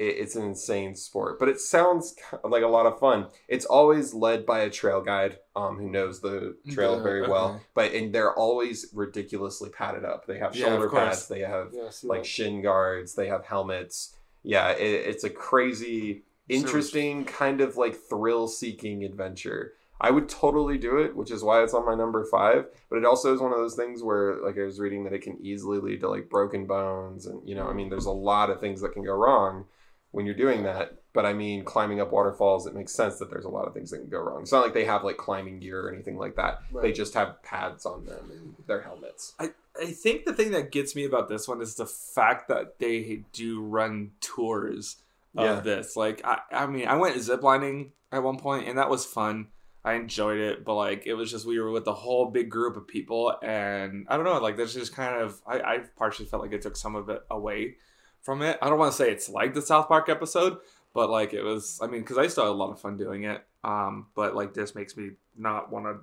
it's 0.00 0.34
an 0.34 0.44
insane 0.44 0.94
sport, 0.94 1.38
but 1.38 1.48
it 1.48 1.60
sounds 1.60 2.14
like 2.42 2.62
a 2.62 2.68
lot 2.68 2.86
of 2.86 2.98
fun. 2.98 3.26
It's 3.48 3.66
always 3.66 4.14
led 4.14 4.46
by 4.46 4.60
a 4.60 4.70
trail 4.70 5.02
guide 5.02 5.38
um, 5.54 5.76
who 5.76 5.90
knows 5.90 6.20
the 6.20 6.56
trail 6.70 6.96
Yeah, 6.96 7.02
very 7.02 7.28
well, 7.28 7.60
but 7.74 7.92
and 7.92 8.12
they're 8.12 8.34
always 8.34 8.86
ridiculously 8.94 9.68
padded 9.70 10.04
up. 10.04 10.26
They 10.26 10.38
have 10.38 10.56
shoulder 10.56 10.88
course. 10.88 11.08
pads, 11.08 11.28
they 11.28 11.40
have 11.40 11.68
Yeah, 11.72 11.90
like 12.04 12.22
that. 12.22 12.26
shin 12.26 12.62
guards, 12.62 13.14
they 13.14 13.28
have 13.28 13.44
helmets. 13.44 14.16
Yeah, 14.42 14.70
it, 14.70 15.06
it's 15.06 15.24
a 15.24 15.30
crazy, 15.30 16.22
interesting 16.48 17.24
kind 17.26 17.60
of 17.60 17.76
like 17.76 17.94
thrill-seeking 17.94 19.04
adventure. 19.04 19.74
I 20.02 20.10
would 20.10 20.30
totally 20.30 20.78
do 20.78 20.96
it, 20.96 21.14
which 21.14 21.30
is 21.30 21.44
why 21.44 21.62
it's 21.62 21.74
on 21.74 21.84
my 21.84 21.94
number 21.94 22.24
five. 22.24 22.64
But 22.88 22.96
it 22.96 23.04
also 23.04 23.34
is 23.34 23.40
one 23.40 23.52
of 23.52 23.58
those 23.58 23.76
things 23.76 24.02
where, 24.02 24.36
like, 24.42 24.56
I 24.56 24.62
was 24.62 24.80
reading 24.80 25.04
that 25.04 25.12
it 25.12 25.20
can 25.20 25.36
easily 25.42 25.78
lead 25.78 26.00
to 26.00 26.08
like 26.08 26.30
broken 26.30 26.64
bones, 26.66 27.26
and 27.26 27.46
you 27.46 27.54
know, 27.54 27.68
I 27.68 27.74
mean, 27.74 27.90
there's 27.90 28.06
a 28.06 28.10
lot 28.10 28.48
of 28.48 28.60
things 28.60 28.80
that 28.80 28.94
can 28.94 29.04
go 29.04 29.12
wrong 29.12 29.66
when 30.12 30.26
you're 30.26 30.34
doing 30.34 30.62
that. 30.64 30.94
But 31.12 31.26
I 31.26 31.32
mean, 31.32 31.64
climbing 31.64 32.00
up 32.00 32.12
waterfalls, 32.12 32.66
it 32.66 32.74
makes 32.74 32.92
sense 32.92 33.18
that 33.18 33.30
there's 33.30 33.44
a 33.44 33.48
lot 33.48 33.66
of 33.66 33.74
things 33.74 33.90
that 33.90 33.98
can 33.98 34.08
go 34.08 34.20
wrong. 34.20 34.42
It's 34.42 34.52
not 34.52 34.62
like 34.62 34.74
they 34.74 34.84
have 34.84 35.02
like 35.02 35.16
climbing 35.16 35.58
gear 35.58 35.86
or 35.88 35.92
anything 35.92 36.16
like 36.16 36.36
that. 36.36 36.62
They 36.80 36.92
just 36.92 37.14
have 37.14 37.42
pads 37.42 37.84
on 37.84 38.06
them 38.06 38.30
and 38.30 38.54
their 38.68 38.80
helmets. 38.82 39.34
I, 39.40 39.50
I 39.80 39.86
think 39.86 40.24
the 40.24 40.32
thing 40.32 40.52
that 40.52 40.70
gets 40.70 40.94
me 40.94 41.04
about 41.04 41.28
this 41.28 41.48
one 41.48 41.60
is 41.60 41.74
the 41.74 41.86
fact 41.86 42.46
that 42.48 42.78
they 42.78 43.24
do 43.32 43.60
run 43.60 44.12
tours 44.20 44.96
of 45.36 45.44
Yeah. 45.44 45.60
this. 45.60 45.96
Like, 45.96 46.24
I, 46.24 46.38
I 46.52 46.66
mean, 46.66 46.86
I 46.86 46.96
went 46.96 47.16
ziplining 47.16 47.90
at 48.12 48.22
one 48.22 48.36
point, 48.38 48.68
and 48.68 48.78
that 48.78 48.88
was 48.90 49.04
fun. 49.04 49.48
I 49.84 49.94
enjoyed 49.94 50.38
it, 50.38 50.64
but 50.64 50.74
like, 50.74 51.06
it 51.06 51.14
was 51.14 51.30
just 51.30 51.46
we 51.46 51.58
were 51.58 51.70
with 51.72 51.86
a 51.88 51.94
whole 51.94 52.26
big 52.26 52.50
group 52.50 52.76
of 52.76 52.86
people, 52.86 53.34
and 53.42 54.06
I 54.08 54.16
don't 54.16 54.26
know, 54.26 54.38
like, 54.38 54.56
that's 54.56 54.74
just 54.74 54.94
kind 54.94 55.20
of 55.22 55.40
I, 55.46 55.60
I 55.60 55.78
partially 55.96 56.26
felt 56.26 56.42
like 56.42 56.52
it 56.52 56.62
took 56.62 56.76
some 56.76 56.94
of 56.94 57.08
it 57.08 57.22
away 57.30 57.76
from 58.22 58.42
it. 58.42 58.58
I 58.62 58.68
don't 58.68 58.78
want 58.78 58.92
to 58.92 58.96
say 58.98 59.10
it's 59.10 59.28
like 59.28 59.54
the 59.54 59.62
South 59.62 59.88
Park 59.88 60.08
episode, 60.08 60.58
but 60.94 61.10
like 61.10 61.32
it 61.34 61.42
was. 61.42 61.78
I 61.82 61.86
mean, 61.86 62.00
because 62.02 62.18
I 62.18 62.26
still 62.28 62.44
had 62.44 62.50
a 62.50 62.52
lot 62.52 62.70
of 62.70 62.80
fun 62.80 62.96
doing 62.96 63.24
it. 63.24 63.42
Um, 63.64 64.06
but 64.14 64.34
like 64.34 64.54
this 64.54 64.74
makes 64.74 64.96
me 64.96 65.10
not 65.36 65.70
want 65.70 65.86
to. 65.86 65.96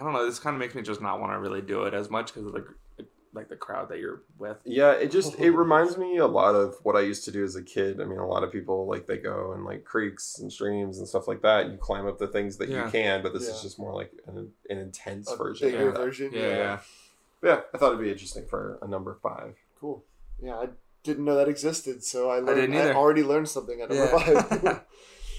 I 0.00 0.04
don't 0.04 0.12
know. 0.12 0.24
This 0.26 0.38
kind 0.38 0.54
of 0.54 0.60
makes 0.60 0.74
me 0.74 0.82
just 0.82 1.00
not 1.02 1.20
want 1.20 1.32
to 1.32 1.38
really 1.38 1.62
do 1.62 1.82
it 1.84 1.94
as 1.94 2.08
much 2.10 2.26
because 2.32 2.46
of 2.46 2.52
the 2.52 2.64
like 3.34 3.48
the 3.50 3.56
crowd 3.56 3.90
that 3.90 3.98
you're 3.98 4.22
with. 4.38 4.56
Yeah, 4.64 4.92
it 4.92 5.10
just 5.10 5.38
it 5.38 5.50
reminds 5.64 5.98
me 5.98 6.16
a 6.16 6.26
lot 6.26 6.54
of 6.54 6.76
what 6.82 6.96
I 6.96 7.00
used 7.00 7.24
to 7.26 7.30
do 7.30 7.44
as 7.44 7.56
a 7.56 7.62
kid. 7.62 8.00
I 8.00 8.04
mean, 8.04 8.18
a 8.18 8.26
lot 8.26 8.42
of 8.42 8.50
people 8.50 8.86
like 8.86 9.06
they 9.06 9.18
go 9.18 9.52
in 9.52 9.64
like 9.64 9.84
creeks 9.84 10.38
and 10.38 10.50
streams 10.52 10.98
and 10.98 11.06
stuff 11.06 11.28
like 11.28 11.42
that. 11.42 11.70
You 11.70 11.76
climb 11.76 12.06
up 12.06 12.18
the 12.18 12.26
things 12.28 12.56
that 12.56 12.68
Yeah. 12.68 12.86
you 12.86 12.90
can, 12.90 13.22
but 13.22 13.32
this 13.34 13.46
is 13.48 13.60
just 13.60 13.78
more 13.78 13.92
like 13.94 14.12
an, 14.26 14.50
an 14.70 14.78
intense 14.78 15.30
A 15.30 15.36
version. 15.36 15.70
bigger 15.70 15.88
of 15.88 15.94
that. 15.94 16.00
version. 16.00 16.30
Yeah, 16.32 16.40
yeah. 16.48 16.78
Yeah, 17.42 17.60
I 17.72 17.78
thought 17.78 17.88
it'd 17.92 18.00
be 18.04 18.10
interesting 18.10 18.46
for 18.48 18.78
a 18.82 18.88
number 18.88 19.16
five. 19.22 19.54
Cool. 19.80 20.04
Yeah, 20.42 20.56
I 20.56 20.68
didn't 21.02 21.24
know 21.24 21.36
that 21.36 21.48
existed, 21.48 22.02
so 22.04 22.30
I 22.30 22.36
learned. 22.40 22.50
I, 22.50 22.54
didn't 22.54 22.76
either. 22.76 22.94
already 22.94 23.22
learned 23.22 23.48
something 23.48 23.80
at 23.80 23.88
number 23.88 24.04
Yeah. 24.04 24.42
five. 24.42 24.80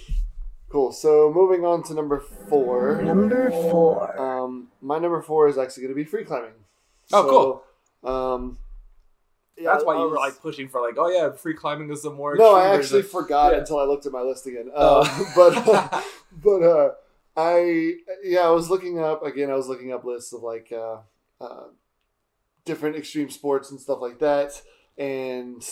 cool. 0.69 0.91
So 0.91 1.31
moving 1.33 1.65
on 1.65 1.83
to 1.83 1.93
number 1.93 2.19
four. 2.19 3.01
Number 3.01 3.49
four. 3.51 4.19
Um, 4.19 4.69
my 4.81 4.99
number 4.99 5.21
four 5.21 5.47
is 5.47 5.57
actually 5.57 5.83
going 5.83 5.93
to 5.93 5.95
be 5.95 6.05
free 6.05 6.23
climbing. 6.23 6.51
Oh, 7.11 7.61
cool. 8.03 8.09
Um, 8.11 8.57
yeah, 9.57 9.73
That's 9.73 9.83
why 9.83 9.95
I 9.95 9.99
you 10.01 10.09
were 10.09 10.15
like 10.15 10.39
pushing 10.41 10.69
for 10.69 10.79
like, 10.81 10.95
oh 10.97 11.09
yeah, 11.09 11.31
free 11.33 11.53
climbing 11.53 11.91
is 11.91 12.03
the 12.03 12.11
more. 12.11 12.35
No, 12.35 12.55
I 12.55 12.75
actually 12.75 13.01
version. 13.01 13.11
forgot 13.11 13.51
Yeah. 13.51 13.59
until 13.59 13.79
I 13.79 13.83
looked 13.83 14.05
at 14.05 14.11
my 14.13 14.21
list 14.21 14.47
again. 14.47 14.69
Oh. 14.73 15.01
Uh, 15.01 15.25
but 15.35 16.03
but 16.43 16.63
uh, 16.63 16.91
I 17.35 17.95
yeah, 18.23 18.41
I 18.41 18.51
was 18.51 18.69
looking 18.69 18.99
up 18.99 19.21
again. 19.23 19.49
I 19.51 19.55
was 19.55 19.67
looking 19.67 19.91
up 19.91 20.05
lists 20.05 20.31
of 20.31 20.43
like 20.43 20.71
uh, 20.71 20.99
uh, 21.41 21.63
different 22.63 22.95
extreme 22.95 23.29
sports 23.29 23.69
and 23.71 23.81
stuff 23.81 23.99
like 24.01 24.19
that, 24.19 24.61
and 24.99 25.63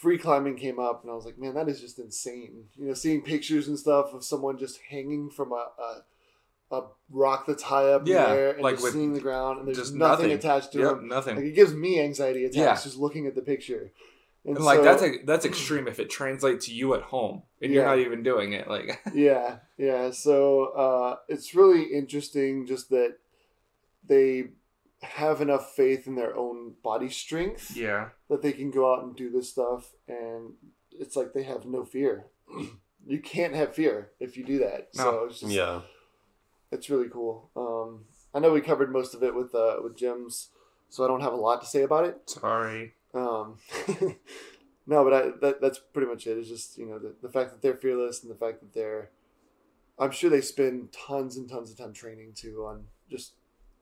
free 0.00 0.16
climbing 0.16 0.56
came 0.56 0.78
up, 0.78 1.02
and 1.02 1.10
I 1.10 1.14
was 1.14 1.26
like, 1.26 1.38
man, 1.38 1.54
that 1.54 1.68
is 1.68 1.80
just 1.80 1.98
insane. 1.98 2.64
You 2.76 2.86
know, 2.88 2.94
seeing 2.94 3.20
pictures 3.20 3.68
and 3.68 3.78
stuff 3.78 4.14
of 4.14 4.24
someone 4.24 4.56
just 4.58 4.80
hanging 4.88 5.28
from 5.30 5.52
a. 5.52 5.66
a 5.78 6.02
a 6.72 6.82
rock 7.10 7.46
that's 7.48 7.64
high 7.64 7.88
up 7.92 8.06
Yeah, 8.06 8.26
in 8.26 8.30
the 8.30 8.36
air 8.36 8.50
and 8.52 8.62
like 8.62 8.76
just 8.78 8.92
seeing 8.92 9.12
the 9.12 9.18
ground 9.18 9.58
and 9.58 9.66
there's 9.66 9.76
just 9.76 9.92
nothing, 9.92 10.26
nothing. 10.28 10.38
attached 10.38 10.70
to 10.74 10.78
Yep, 10.78 10.92
him. 10.98 11.08
nothing. 11.08 11.34
Like 11.34 11.46
it 11.46 11.56
gives 11.56 11.74
me 11.74 11.98
anxiety 12.00 12.44
attacks 12.44 12.56
Yeah. 12.56 12.74
just 12.74 12.96
looking 12.96 13.26
at 13.26 13.34
the 13.34 13.42
picture. 13.42 13.90
and 14.44 14.56
like 14.56 14.78
so- 14.78 14.84
that's 14.84 15.02
a, 15.02 15.16
that's 15.24 15.44
extreme 15.44 15.88
if 15.88 15.98
it 15.98 16.08
translates 16.10 16.66
to 16.66 16.72
you 16.72 16.94
at 16.94 17.02
home 17.02 17.42
and 17.60 17.72
you're 17.72 17.84
not 17.84 17.98
even 17.98 18.22
doing 18.22 18.52
it. 18.52 18.68
Like, 18.68 19.00
yeah 19.12 19.56
yeah 19.78 20.12
so 20.12 20.66
uh, 20.66 21.16
it's 21.28 21.56
really 21.56 21.92
interesting 21.92 22.66
just 22.68 22.88
that 22.90 23.16
they 24.06 24.50
have 25.02 25.40
enough 25.40 25.74
faith 25.74 26.06
in 26.06 26.14
their 26.14 26.36
own 26.36 26.74
body 26.84 27.08
strength 27.08 27.76
yeah, 27.76 28.10
that 28.30 28.40
they 28.40 28.52
can 28.52 28.70
go 28.70 28.90
out 28.92 29.02
and 29.02 29.14
do 29.14 29.28
this 29.30 29.50
stuff 29.50 29.92
and 30.08 30.54
it's 30.92 31.16
like 31.16 31.34
they 31.34 31.42
have 31.42 31.66
no 31.66 31.84
fear 31.84 32.26
you 33.06 33.20
can't 33.20 33.54
have 33.54 33.74
fear 33.74 34.10
if 34.18 34.36
you 34.36 34.44
do 34.44 34.58
that 34.58 34.88
so 34.92 35.24
it's 35.24 35.40
just 35.40 35.52
Yeah, 35.52 35.82
it's 36.72 36.88
really 36.88 37.08
cool 37.08 37.50
um, 37.56 38.06
i 38.32 38.38
know 38.38 38.52
we 38.52 38.62
covered 38.62 38.90
most 38.90 39.14
of 39.14 39.22
it 39.22 39.34
with 39.34 39.54
uh, 39.54 39.76
with 39.82 39.96
Jim's 39.96 40.48
so 40.88 41.04
i 41.04 41.08
don't 41.08 41.20
have 41.20 41.34
a 41.34 41.36
lot 41.36 41.60
to 41.60 41.66
say 41.66 41.82
about 41.82 42.04
it 42.06 42.18
sorry. 42.30 42.94
um, 43.14 43.58
no, 44.86 45.04
but 45.04 45.12
I, 45.12 45.30
that 45.40 45.60
that's 45.60 45.78
pretty 45.78 46.08
much 46.08 46.26
it. 46.26 46.38
It's 46.38 46.48
just 46.48 46.78
you 46.78 46.86
know 46.86 46.98
the, 46.98 47.14
the 47.22 47.28
fact 47.28 47.50
that 47.50 47.62
they're 47.62 47.74
fearless 47.74 48.22
and 48.22 48.30
the 48.30 48.36
fact 48.36 48.60
that 48.60 48.74
they're. 48.74 49.10
I'm 49.98 50.10
sure 50.10 50.30
they 50.30 50.40
spend 50.40 50.92
tons 50.92 51.36
and 51.36 51.48
tons 51.48 51.70
of 51.70 51.76
time 51.78 51.92
training 51.92 52.32
too 52.34 52.64
on 52.66 52.84
just 53.10 53.34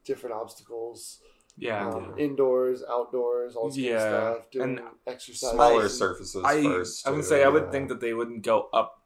different 0.03 0.35
obstacles, 0.35 1.19
Yeah, 1.61 1.89
um, 1.89 2.15
indoors, 2.17 2.83
outdoors, 2.89 3.55
all 3.55 3.67
this 3.67 3.75
kind 3.75 3.85
Yeah, 3.85 3.95
of 3.97 4.35
stuff, 4.37 4.51
doing 4.51 4.77
and 4.77 4.87
exercise. 5.05 5.51
smaller 5.51 5.81
and- 5.81 5.91
surfaces 5.91 6.43
I 6.43 6.63
first. 6.63 7.05
I 7.07 7.11
would 7.11 7.17
too, 7.17 7.23
say 7.23 7.43
I 7.43 7.49
would 7.49 7.69
think 7.71 7.89
that 7.89 7.99
they 7.99 8.13
wouldn't 8.13 8.43
go 8.43 8.69
up 8.71 9.03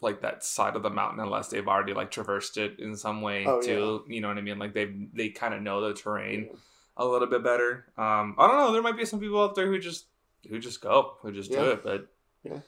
like 0.00 0.20
that 0.22 0.44
side 0.44 0.76
of 0.76 0.82
the 0.82 0.90
mountain 0.90 1.20
unless 1.20 1.48
they've 1.48 1.66
already 1.66 1.94
like 1.94 2.10
traversed 2.12 2.58
it 2.58 2.78
in 2.78 2.94
some 2.96 3.22
way 3.22 3.44
Oh, 3.46 3.60
too. 3.60 4.04
You 4.08 4.20
know 4.20 4.28
what 4.28 4.38
I 4.38 4.42
mean? 4.42 4.58
Like 4.58 4.72
they 4.74 4.94
they 5.14 5.30
kind 5.30 5.52
of 5.54 5.62
know 5.62 5.80
the 5.80 5.94
terrain 5.94 6.48
Yeah. 6.50 6.56
a 6.98 7.04
little 7.06 7.26
bit 7.28 7.42
better. 7.42 7.86
Um, 7.98 8.36
I 8.38 8.46
don't 8.46 8.58
know. 8.58 8.72
There 8.72 8.82
might 8.82 8.96
be 8.96 9.04
some 9.04 9.18
people 9.20 9.42
out 9.42 9.54
there 9.56 9.66
who 9.66 9.78
just 9.78 10.06
who 10.48 10.58
just 10.60 10.80
go, 10.80 11.16
who 11.22 11.32
just 11.32 11.50
do 11.50 11.70
it. 11.70 11.82
But 11.82 12.08
yeah, 12.44 12.60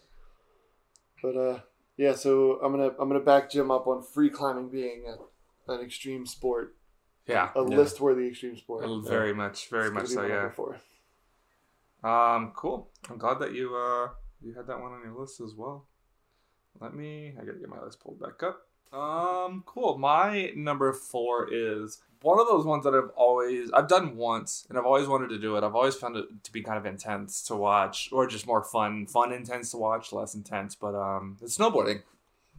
But 1.23 1.37
uh, 1.37 1.61
yeah. 1.97 2.15
So 2.15 2.59
I'm 2.63 2.73
gonna 2.73 2.93
I'm 2.99 3.09
gonna 3.09 3.21
back 3.21 3.51
Jim 3.51 3.71
up 3.71 3.87
on 3.87 4.03
free 4.03 4.31
climbing 4.31 4.71
being 4.71 5.05
a, 5.07 5.73
an 5.73 5.81
extreme 5.85 6.25
sport, 6.27 6.77
yeah, 7.29 7.51
a 7.55 7.61
Yeah. 7.63 7.77
list 7.77 8.01
worthy 8.01 8.29
extreme 8.29 8.57
sport. 8.57 8.85
very 9.07 9.33
much, 9.35 9.69
very 9.69 9.87
It's 9.87 9.95
much 9.95 10.07
so. 10.09 10.23
Yeah. 10.27 10.51
four. 10.51 10.81
Um, 12.03 12.53
cool. 12.57 12.89
I'm 13.11 13.19
glad 13.19 13.39
that 13.41 13.53
you 13.53 13.75
uh 13.77 14.09
you 14.41 14.55
had 14.55 14.67
that 14.69 14.81
one 14.81 14.93
on 14.93 15.03
your 15.03 15.19
list 15.19 15.41
as 15.41 15.55
well. 15.55 15.87
Let 16.81 16.95
me 16.95 17.35
I 17.41 17.45
gotta 17.45 17.59
get 17.59 17.69
my 17.69 17.81
list 17.83 18.01
pulled 18.01 18.21
back 18.21 18.43
up. 18.43 18.65
Um, 18.93 19.63
cool. 19.67 19.99
My 19.99 20.53
number 20.57 20.93
four 20.93 21.53
is 21.53 22.01
one 22.23 22.41
of 22.41 22.47
those 22.47 22.65
ones 22.65 22.85
that 22.85 22.95
I've 22.95 23.11
always 23.17 23.71
I've 23.73 23.89
done 23.89 24.17
once 24.17 24.65
and 24.69 24.79
I've 24.79 24.87
always 24.87 25.09
wanted 25.09 25.29
to 25.31 25.39
do 25.39 25.57
it. 25.57 25.65
I've 25.65 25.75
always 25.75 25.97
found 25.97 26.17
it 26.17 26.27
to 26.45 26.53
be 26.53 26.63
kind 26.63 26.79
of 26.79 26.87
intense 26.87 27.43
to 27.49 27.57
watch, 27.57 28.09
or 28.13 28.27
just 28.27 28.47
more 28.47 28.63
fun, 28.65 29.07
fun 29.07 29.33
intense 29.33 29.73
to 29.73 29.77
watch, 29.77 30.13
less 30.13 30.35
intense. 30.35 30.75
But 30.75 30.95
um, 30.95 31.37
it's 31.43 31.59
snowboarding. 31.59 32.03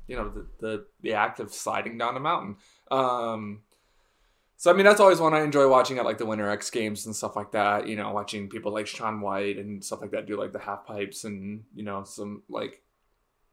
You 0.07 0.17
know, 0.17 0.29
the 0.29 0.45
the, 0.59 0.85
the 1.01 1.13
act 1.13 1.39
of 1.39 1.53
sliding 1.53 1.97
down 1.97 2.15
a 2.17 2.19
mountain. 2.19 2.57
Um, 2.91 3.61
so 4.61 4.69
I 4.69 4.73
mean, 4.73 4.83
that's 4.85 4.99
always 4.99 5.21
one 5.21 5.33
I 5.33 5.39
enjoy 5.41 5.69
watching 5.69 5.99
at 5.99 6.03
like 6.05 6.17
the 6.17 6.25
Winter 6.25 6.49
X 6.49 6.69
Games 6.69 7.05
and 7.05 7.15
stuff 7.15 7.37
like 7.37 7.53
that. 7.53 7.87
You 7.87 7.95
know, 7.95 8.11
watching 8.11 8.49
people 8.49 8.73
like 8.73 8.87
Shaun 8.87 9.21
White 9.21 9.55
and 9.57 9.81
stuff 9.81 10.01
like 10.01 10.11
that 10.11 10.25
do 10.25 10.37
like 10.37 10.51
the 10.51 10.59
half 10.59 10.85
pipes 10.85 11.23
and 11.23 11.63
you 11.73 11.83
know 11.85 12.03
some 12.03 12.43
like 12.49 12.81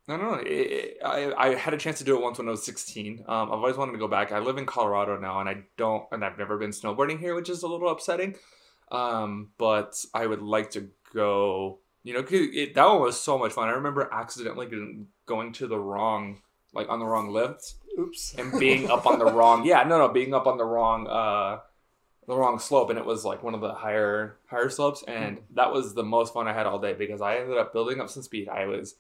I 0.09 0.17
don't 0.17 0.23
know. 0.27 0.35
It, 0.41 0.49
it- 0.49 0.99
I 1.05 1.33
I 1.37 1.55
had 1.55 1.75
a 1.75 1.79
chance 1.79 1.99
to 1.99 2.05
do 2.05 2.17
it 2.17 2.23
once 2.23 2.39
when 2.39 2.49
I 2.49 2.51
was 2.51 2.65
16. 2.65 3.25
Um, 3.29 3.53
I've 3.53 3.59
always 3.59 3.77
wanted 3.77 3.93
to 3.93 3.99
go 3.99 4.09
back. 4.09 4.33
I 4.33 4.41
live 4.41 4.59
in 4.59 4.67
Colorado 4.67 5.17
now, 5.17 5.39
and 5.39 5.49
I 5.49 5.63
don't, 5.77 6.05
and 6.11 6.25
I've 6.25 6.39
never 6.39 6.59
been 6.59 6.71
snowboarding 6.71 7.21
here, 7.21 7.37
which 7.37 7.49
is 7.51 7.63
a 7.63 7.69
little 7.69 7.89
upsetting. 7.89 8.35
Um, 8.91 9.51
but 9.59 10.05
I 10.13 10.27
would 10.27 10.43
like 10.43 10.71
to 10.73 10.89
go. 11.15 11.79
You 12.03 12.15
know, 12.15 12.25
it, 12.29 12.75
that 12.75 12.85
one 12.87 13.01
was 13.01 13.21
so 13.21 13.37
much 13.39 13.53
fun. 13.53 13.69
I 13.69 13.73
remember 13.73 14.09
accidentally 14.13 14.69
going 15.27 15.53
to 15.55 15.67
the 15.69 15.79
wrong, 15.79 16.41
like 16.73 16.89
on 16.89 16.99
the 16.99 17.07
wrong 17.07 17.31
lift 17.33 17.75
Oops. 17.99 18.35
and 18.39 18.59
being 18.59 18.91
up 18.91 19.07
on 19.07 19.19
the 19.19 19.25
wrong 19.25 19.65
yeah 19.65 19.83
no 19.85 19.99
no 19.99 20.09
being 20.09 20.35
up 20.35 20.47
on 20.47 20.59
the 20.59 20.65
wrong 20.65 21.07
uh 21.07 21.61
the 22.27 22.37
wrong 22.37 22.59
slope 22.59 22.91
and 22.91 22.99
it 22.99 23.07
was 23.07 23.25
like 23.25 23.43
one 23.43 23.55
of 23.55 23.61
the 23.61 23.73
higher 23.73 24.37
higher 24.47 24.69
slopes 24.69 25.03
and 25.07 25.39
that 25.55 25.73
was 25.73 25.95
the 25.95 26.03
most 26.03 26.35
fun 26.35 26.49
i 26.49 26.53
had 26.53 26.67
all 26.67 26.79
day 26.79 26.93
because 26.93 27.21
i 27.23 27.37
ended 27.37 27.57
up 27.57 27.73
building 27.73 28.01
up 28.01 28.11
some 28.11 28.23
speed. 28.23 28.49
I 28.49 28.67
was 28.67 28.97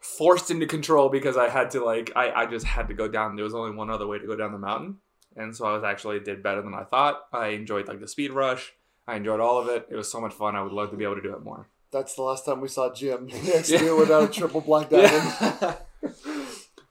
forced 0.00 0.50
into 0.50 0.66
control 0.66 1.08
because 1.08 1.36
i 1.36 1.48
had 1.48 1.70
to 1.72 1.84
like 1.84 2.12
i, 2.14 2.30
I 2.30 2.46
just 2.46 2.66
had 2.66 2.88
to 2.88 2.94
go 2.94 3.08
down. 3.08 3.36
There 3.36 3.44
was 3.44 3.54
only 3.54 3.74
one 3.74 3.90
other 3.90 4.06
way 4.06 4.18
to 4.18 4.26
go 4.26 4.36
down 4.36 4.52
the 4.52 4.58
mountain 4.58 4.98
and 5.36 5.56
so 5.56 5.64
i 5.64 5.72
was 5.72 5.82
actually 5.82 6.20
did 6.20 6.42
better 6.42 6.60
than 6.62 6.74
i 6.74 6.84
thought. 6.84 7.22
I 7.32 7.48
enjoyed 7.48 7.88
like 7.88 8.00
the 8.00 8.08
speed 8.08 8.32
rush. 8.32 8.72
I 9.06 9.16
enjoyed 9.16 9.40
all 9.40 9.58
of 9.58 9.68
it. 9.68 9.88
It 9.90 9.96
was 9.96 10.10
so 10.10 10.20
much 10.20 10.32
fun. 10.32 10.54
I 10.54 10.62
would 10.62 10.72
love 10.72 10.90
to 10.90 10.96
be 10.96 11.04
able 11.04 11.16
to 11.16 11.22
do 11.22 11.34
it 11.34 11.42
more. 11.42 11.66
That's 11.90 12.14
the 12.14 12.22
last 12.22 12.44
time 12.46 12.60
we 12.60 12.68
saw 12.68 12.92
Jim. 12.94 13.26
Next 13.44 13.70
year 13.70 13.96
without 13.96 14.24
a 14.24 14.32
triple 14.32 14.60
black 14.60 14.88
diamond. 14.90 15.76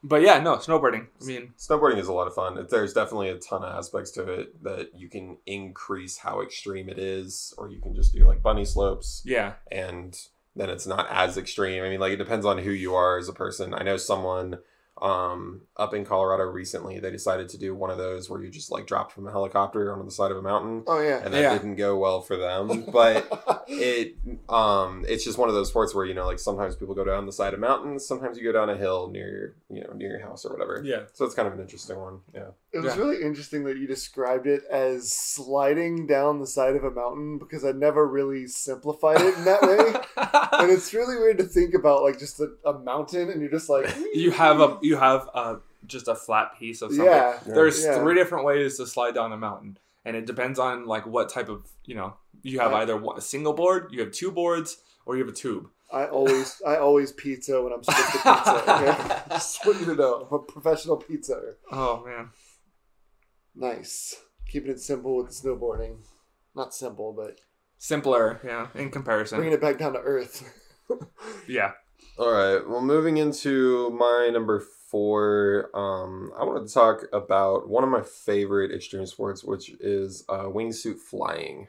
But 0.04 0.22
yeah 0.22 0.40
no 0.40 0.58
snowboarding 0.58 1.08
i 1.22 1.26
mean 1.26 1.54
Snowboarding 1.58 1.98
is 1.98 2.08
a 2.08 2.14
lot 2.14 2.28
of 2.28 2.34
fun. 2.34 2.66
There's 2.70 2.94
definitely 2.94 3.30
a 3.30 3.38
ton 3.38 3.64
of 3.64 3.76
aspects 3.76 4.12
to 4.12 4.28
it 4.28 4.64
that 4.64 4.90
you 4.96 5.10
can 5.10 5.38
increase 5.46 6.18
how 6.18 6.42
extreme 6.42 6.90
it 6.90 6.98
is, 6.98 7.54
or 7.58 7.70
you 7.70 7.80
can 7.80 7.94
just 7.96 8.14
do 8.14 8.26
like 8.26 8.42
bunny 8.42 8.66
slopes, 8.66 9.22
yeah 9.26 9.54
and 9.72 10.18
then 10.56 10.70
it's 10.70 10.88
not 10.88 11.08
as 11.10 11.38
extreme. 11.38 11.84
I 11.84 11.90
mean, 11.90 12.00
like 12.00 12.12
it 12.12 12.18
depends 12.18 12.46
on 12.46 12.58
who 12.58 12.72
you 12.72 12.94
are 12.94 13.18
as 13.18 13.30
a 13.30 13.34
person. 13.34 13.74
I 13.74 13.84
know 13.84 13.98
someone 13.98 14.60
um, 15.02 15.62
up 15.78 15.94
in 15.94 16.06
Colorado 16.06 16.44
recently. 16.44 17.00
They 17.00 17.12
decided 17.12 17.50
to 17.50 17.58
do 17.58 17.74
one 17.74 17.90
of 17.90 17.98
those 17.98 18.30
where 18.30 18.42
you 18.44 18.50
just 18.50 18.72
like 18.72 18.86
drop 18.88 19.12
from 19.12 19.28
a 19.28 19.32
helicopter 19.32 19.92
onto 19.92 20.06
the 20.06 20.12
side 20.12 20.32
of 20.32 20.38
a 20.38 20.42
mountain, 20.42 20.84
Oh 20.88 21.02
yeah. 21.02 21.22
and 21.24 21.34
that 21.34 21.42
Yeah. 21.42 21.54
didn't 21.54 21.76
go 21.76 21.98
well 21.98 22.22
for 22.22 22.38
them. 22.38 22.86
But 22.92 23.64
it 23.68 24.16
um 24.50 25.06
it's 25.08 25.24
just 25.24 25.38
one 25.38 25.50
of 25.50 25.56
those 25.56 25.70
sports 25.70 25.96
where 25.96 26.06
you 26.06 26.14
know 26.14 26.26
like 26.26 26.40
sometimes 26.40 26.76
people 26.76 26.94
go 26.96 27.04
down 27.04 27.26
the 27.26 27.32
side 27.32 27.54
of 27.54 27.60
mountains 27.60 28.06
sometimes 28.06 28.38
you 28.38 28.44
go 28.44 28.52
down 28.52 28.70
a 28.70 28.76
hill 28.76 29.10
near 29.10 29.30
your 29.30 29.56
you 29.78 29.84
know 29.84 29.94
near 29.94 30.10
your 30.18 30.20
house 30.28 30.44
or 30.46 30.52
whatever 30.52 30.82
yeah 30.86 31.04
so 31.14 31.24
it's 31.26 31.34
kind 31.36 31.48
of 31.48 31.54
an 31.54 31.60
interesting 31.62 31.98
one 31.98 32.20
yeah 32.34 32.48
It 32.74 32.80
was 32.80 32.96
Yeah. 32.96 33.02
really 33.02 33.22
interesting 33.24 33.64
that 33.66 33.78
you 33.78 33.88
described 33.88 34.46
it 34.48 34.64
as 34.70 35.12
sliding 35.14 36.06
down 36.08 36.40
the 36.40 36.48
side 36.48 36.76
of 36.76 36.84
a 36.84 36.92
mountain 36.92 37.38
because 37.38 37.64
I 37.64 37.72
never 37.72 38.06
really 38.08 38.46
simplified 38.48 39.22
it 39.22 39.36
in 39.38 39.46
that 39.46 39.62
way. 39.62 39.94
and 40.60 40.72
it's 40.72 40.94
really 40.94 41.16
weird 41.18 41.38
to 41.40 41.46
think 41.46 41.74
about 41.74 42.04
like 42.04 42.20
just 42.20 42.40
a, 42.40 42.50
a 42.66 42.78
mountain 42.80 43.30
and 43.30 43.42
you're 43.42 43.50
just 43.52 43.70
like 43.70 43.88
you 44.14 44.32
have 44.32 44.60
a 44.60 44.78
you 44.82 44.91
have 44.98 45.28
a 45.34 45.58
just 45.88 46.08
a 46.08 46.16
flat 46.16 46.58
piece 46.60 46.82
of 46.82 46.92
something. 46.92 47.06
yeah 47.06 47.40
There's 47.46 47.84
Yeah. 47.84 48.00
three 48.00 48.14
different 48.16 48.46
ways 48.46 48.78
to 48.78 48.86
slide 48.88 49.16
down 49.16 49.32
a 49.34 49.38
mountain, 49.38 49.78
and 50.06 50.16
it 50.16 50.26
depends 50.26 50.60
on 50.60 50.86
like 50.86 51.06
what 51.06 51.30
type 51.30 51.50
of 51.50 51.68
you 51.86 51.96
know. 51.96 52.16
You 52.44 52.60
have 52.60 52.72
Right. 52.72 52.82
either 52.84 52.98
one, 52.98 53.18
a 53.18 53.22
single 53.22 53.54
board, 53.54 53.90
you 53.92 54.00
have 54.02 54.12
two 54.12 54.32
boards, 54.32 54.78
or 55.06 55.16
you 55.16 55.24
have 55.24 55.32
a 55.32 55.36
tube. 55.36 55.70
I 55.92 56.06
always 56.08 56.62
I 56.66 56.78
always 56.78 57.12
pizza 57.12 57.62
when 57.62 57.74
I'm 57.74 57.84
supposed 57.84 58.12
to 58.12 58.18
pizza. 58.18 58.72
Okay? 58.72 59.22
just 59.32 59.66
want 59.66 59.80
you 59.82 59.86
to 59.88 59.96
know 59.96 60.28
I'm 60.30 60.36
a 60.36 60.40
professional 60.40 60.98
pizza. 60.98 61.56
Oh 61.72 62.04
man, 62.06 62.30
Nice. 63.56 64.16
Keeping 64.48 64.72
it 64.72 64.80
simple 64.80 65.18
with 65.18 65.28
the 65.28 65.34
snowboarding. 65.34 65.98
Not 66.56 66.74
simple, 66.74 67.14
but 67.14 67.40
simpler, 67.78 68.40
yeah, 68.44 68.68
in 68.76 68.90
comparison. 68.92 69.38
bringing 69.40 69.54
it 69.54 69.62
back 69.62 69.78
down 69.78 69.94
to 69.94 70.00
earth. 70.00 70.44
Yeah, 71.48 71.72
all 72.18 72.32
right 72.32 72.68
well 72.68 72.82
moving 72.82 73.18
into 73.18 73.90
my 73.92 74.30
number 74.32 74.60
four 74.60 75.70
um 75.74 76.32
i 76.38 76.44
wanted 76.44 76.68
to 76.68 76.74
talk 76.74 77.04
about 77.14 77.70
one 77.70 77.84
of 77.84 77.90
my 77.90 78.02
favorite 78.02 78.72
extreme 78.74 79.06
sports 79.06 79.44
which 79.44 79.70
is 79.80 80.24
uh 80.30 80.44
wingsuit 80.44 80.98
flying. 81.00 81.68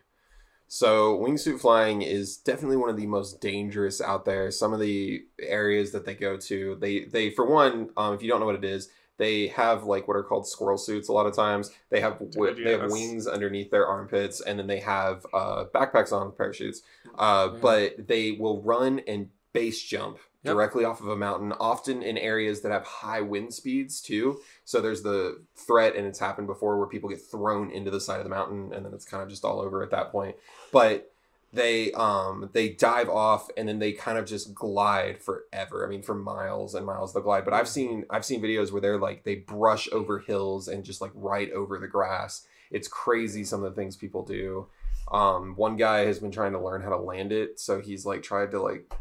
So 0.69 1.19
wingsuit 1.19 1.61
flying 1.61 2.01
is 2.01 2.39
definitely 2.39 2.79
one 2.79 2.89
of 2.89 2.97
the 2.97 3.07
most 3.07 3.43
dangerous 3.43 4.01
out 4.01 4.25
there. 4.25 4.51
Some 4.51 4.73
of 4.73 4.81
the 4.81 5.23
areas 5.39 5.93
that 5.93 6.07
they 6.07 6.15
go 6.15 6.39
to 6.39 6.77
they 6.81 7.05
they 7.05 7.31
for 7.31 7.45
one 7.47 7.91
um 7.97 8.15
if 8.15 8.23
you 8.23 8.29
don't 8.29 8.41
know 8.41 8.47
what 8.47 8.55
it 8.55 8.65
is 8.65 8.89
they 9.19 9.49
have 9.49 9.85
like 9.85 10.09
what 10.09 10.17
are 10.17 10.23
called 10.23 10.49
squirrel 10.49 10.79
suits 10.79 11.09
a 11.09 11.12
lot 11.12 11.27
of 11.27 11.37
times. 11.37 11.71
They 11.91 12.01
have 12.01 12.19
Dude, 12.31 12.65
they 12.65 12.73
have 12.73 12.91
wings 12.91 13.27
underneath 13.27 13.71
their 13.71 13.87
armpits 13.87 14.41
and 14.41 14.59
then 14.59 14.67
they 14.67 14.81
have 14.81 15.27
uh 15.35 15.67
backpacks 15.75 16.11
on 16.11 16.27
with 16.29 16.39
parachutes. 16.39 16.81
Uh 17.19 17.51
Yeah. 17.53 17.59
but 17.61 18.09
they 18.09 18.33
will 18.33 18.62
run 18.62 19.01
and 19.07 19.29
base 19.52 19.82
jump 19.82 20.18
Yep. 20.44 20.54
directly 20.54 20.85
off 20.85 21.00
of 21.00 21.06
a 21.06 21.14
mountain 21.16 21.52
often 21.61 22.02
in 22.02 22.18
areas 22.18 22.62
that 22.62 22.73
have 22.73 22.85
high 22.85 23.21
wind 23.21 23.54
speeds 23.54 24.00
too. 24.00 24.40
So 24.64 24.80
there's 24.80 25.02
the 25.02 25.40
threat 25.54 25.94
and 25.94 26.04
it's 26.04 26.18
happened 26.18 26.49
before 26.49 26.78
where 26.78 26.88
people 26.88 27.09
get 27.09 27.23
thrown 27.23 27.71
into 27.71 27.92
the 27.92 28.00
side 28.00 28.18
of 28.18 28.25
the 28.25 28.30
mountain 28.30 28.73
and 28.73 28.85
then 28.85 28.92
it's 28.92 29.04
kind 29.04 29.23
of 29.23 29.28
just 29.28 29.44
all 29.44 29.61
over 29.61 29.85
at 29.85 29.92
that 29.92 30.11
point. 30.11 30.35
But 30.73 31.12
they 31.52 31.92
um 31.92 32.50
they 32.54 32.71
dive 32.71 33.09
off 33.09 33.50
and 33.56 33.68
then 33.68 33.78
they 33.78 33.92
kind 33.92 34.18
of 34.18 34.26
just 34.26 34.52
glide 34.52 35.23
forever. 35.23 35.87
I 35.87 35.88
mean 35.88 36.02
for 36.02 36.14
miles 36.16 36.75
and 36.75 36.85
miles 36.85 37.12
they'll 37.12 37.23
glide. 37.23 37.44
But 37.44 37.54
i've 37.54 37.68
seen 37.68 38.04
i've 38.11 38.25
seen 38.25 38.42
videos 38.42 38.73
where 38.73 38.80
they're 38.80 38.99
like 38.99 39.23
they 39.23 39.37
brush 39.37 39.88
over 39.92 40.18
hills 40.18 40.66
and 40.66 40.82
just 40.82 41.00
like 41.00 41.12
right 41.14 41.52
over 41.52 41.78
the 41.78 41.87
grass. 41.87 42.47
It's 42.73 42.88
crazy 42.88 43.44
some 43.44 43.62
of 43.62 43.73
the 43.73 43.80
things 43.80 43.94
people 43.94 44.25
do. 44.25 44.66
Um 45.12 45.54
one 45.54 45.76
guy 45.76 46.00
has 46.06 46.18
been 46.18 46.32
trying 46.32 46.52
to 46.52 46.61
learn 46.61 46.82
how 46.82 46.90
to 46.90 46.97
land 46.97 47.30
it. 47.30 47.61
So 47.61 47.80
he's 47.80 48.04
like 48.04 48.25
tried 48.25 48.50
to 48.50 48.61
like 48.61 48.92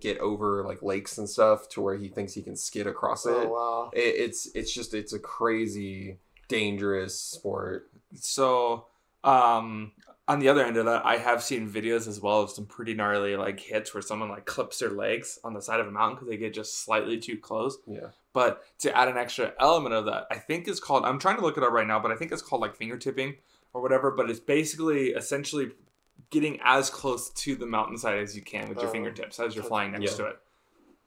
get 0.00 0.18
over 0.18 0.64
like 0.64 0.82
lakes 0.82 1.18
and 1.18 1.28
stuff 1.28 1.68
to 1.68 1.80
where 1.80 1.96
he 1.96 2.08
thinks 2.08 2.32
he 2.34 2.42
can 2.42 2.56
skid 2.56 2.86
across 2.86 3.26
it 3.26 3.34
oh 3.34 3.48
wow. 3.48 3.90
it, 3.92 4.00
it's 4.00 4.48
it's 4.54 4.72
just 4.72 4.94
it's 4.94 5.12
a 5.12 5.18
crazy 5.18 6.18
dangerous 6.48 7.18
sport 7.18 7.90
So, 8.14 8.86
um, 9.24 9.92
on 10.28 10.38
the 10.38 10.48
other 10.48 10.64
end 10.64 10.76
of 10.76 10.84
that, 10.84 11.04
I 11.04 11.16
have 11.16 11.42
seen 11.42 11.68
videos 11.68 12.06
as 12.06 12.20
well 12.20 12.42
of 12.42 12.50
some 12.50 12.66
pretty 12.66 12.94
gnarly 12.94 13.36
like 13.36 13.58
hits 13.58 13.92
where 13.94 14.02
someone 14.02 14.28
like 14.28 14.44
clips 14.46 14.78
their 14.78 14.90
legs 14.90 15.38
on 15.44 15.54
the 15.54 15.62
side 15.62 15.80
of 15.80 15.86
a 15.86 15.90
mountain 15.90 16.16
because 16.16 16.28
they 16.28 16.36
get 16.36 16.54
just 16.54 16.84
slightly 16.84 17.18
too 17.18 17.38
close. 17.38 17.78
yeah 17.86 18.08
But 18.32 18.62
to 18.80 18.96
add 18.96 19.08
an 19.08 19.16
extra 19.16 19.52
element 19.58 19.94
of 19.94 20.04
that, 20.06 20.26
I 20.30 20.36
think 20.36 20.68
is 20.68 20.78
called. 20.80 21.04
I'm 21.04 21.18
trying 21.18 21.36
to 21.36 21.42
look 21.42 21.56
it 21.56 21.64
up 21.64 21.72
right 21.72 21.86
now, 21.86 21.98
but 21.98 22.12
I 22.12 22.16
think 22.16 22.32
it's 22.32 22.42
called 22.42 22.62
like 22.62 22.76
fingertipping 22.76 23.36
or 23.72 23.82
whatever. 23.82 24.10
But 24.10 24.30
it's 24.30 24.40
basically 24.40 25.08
essentially 25.08 25.72
getting 26.32 26.58
as 26.64 26.90
close 26.90 27.28
to 27.30 27.54
the 27.54 27.66
mountainside 27.66 28.18
as 28.18 28.34
you 28.34 28.42
can 28.42 28.68
with 28.68 28.78
your 28.78 28.88
Oh. 28.88 28.92
fingertips 28.92 29.38
as 29.38 29.54
you're 29.54 29.62
flying 29.64 29.92
next 29.92 30.18
Yeah. 30.18 30.24
to 30.24 30.30
it. 30.30 30.38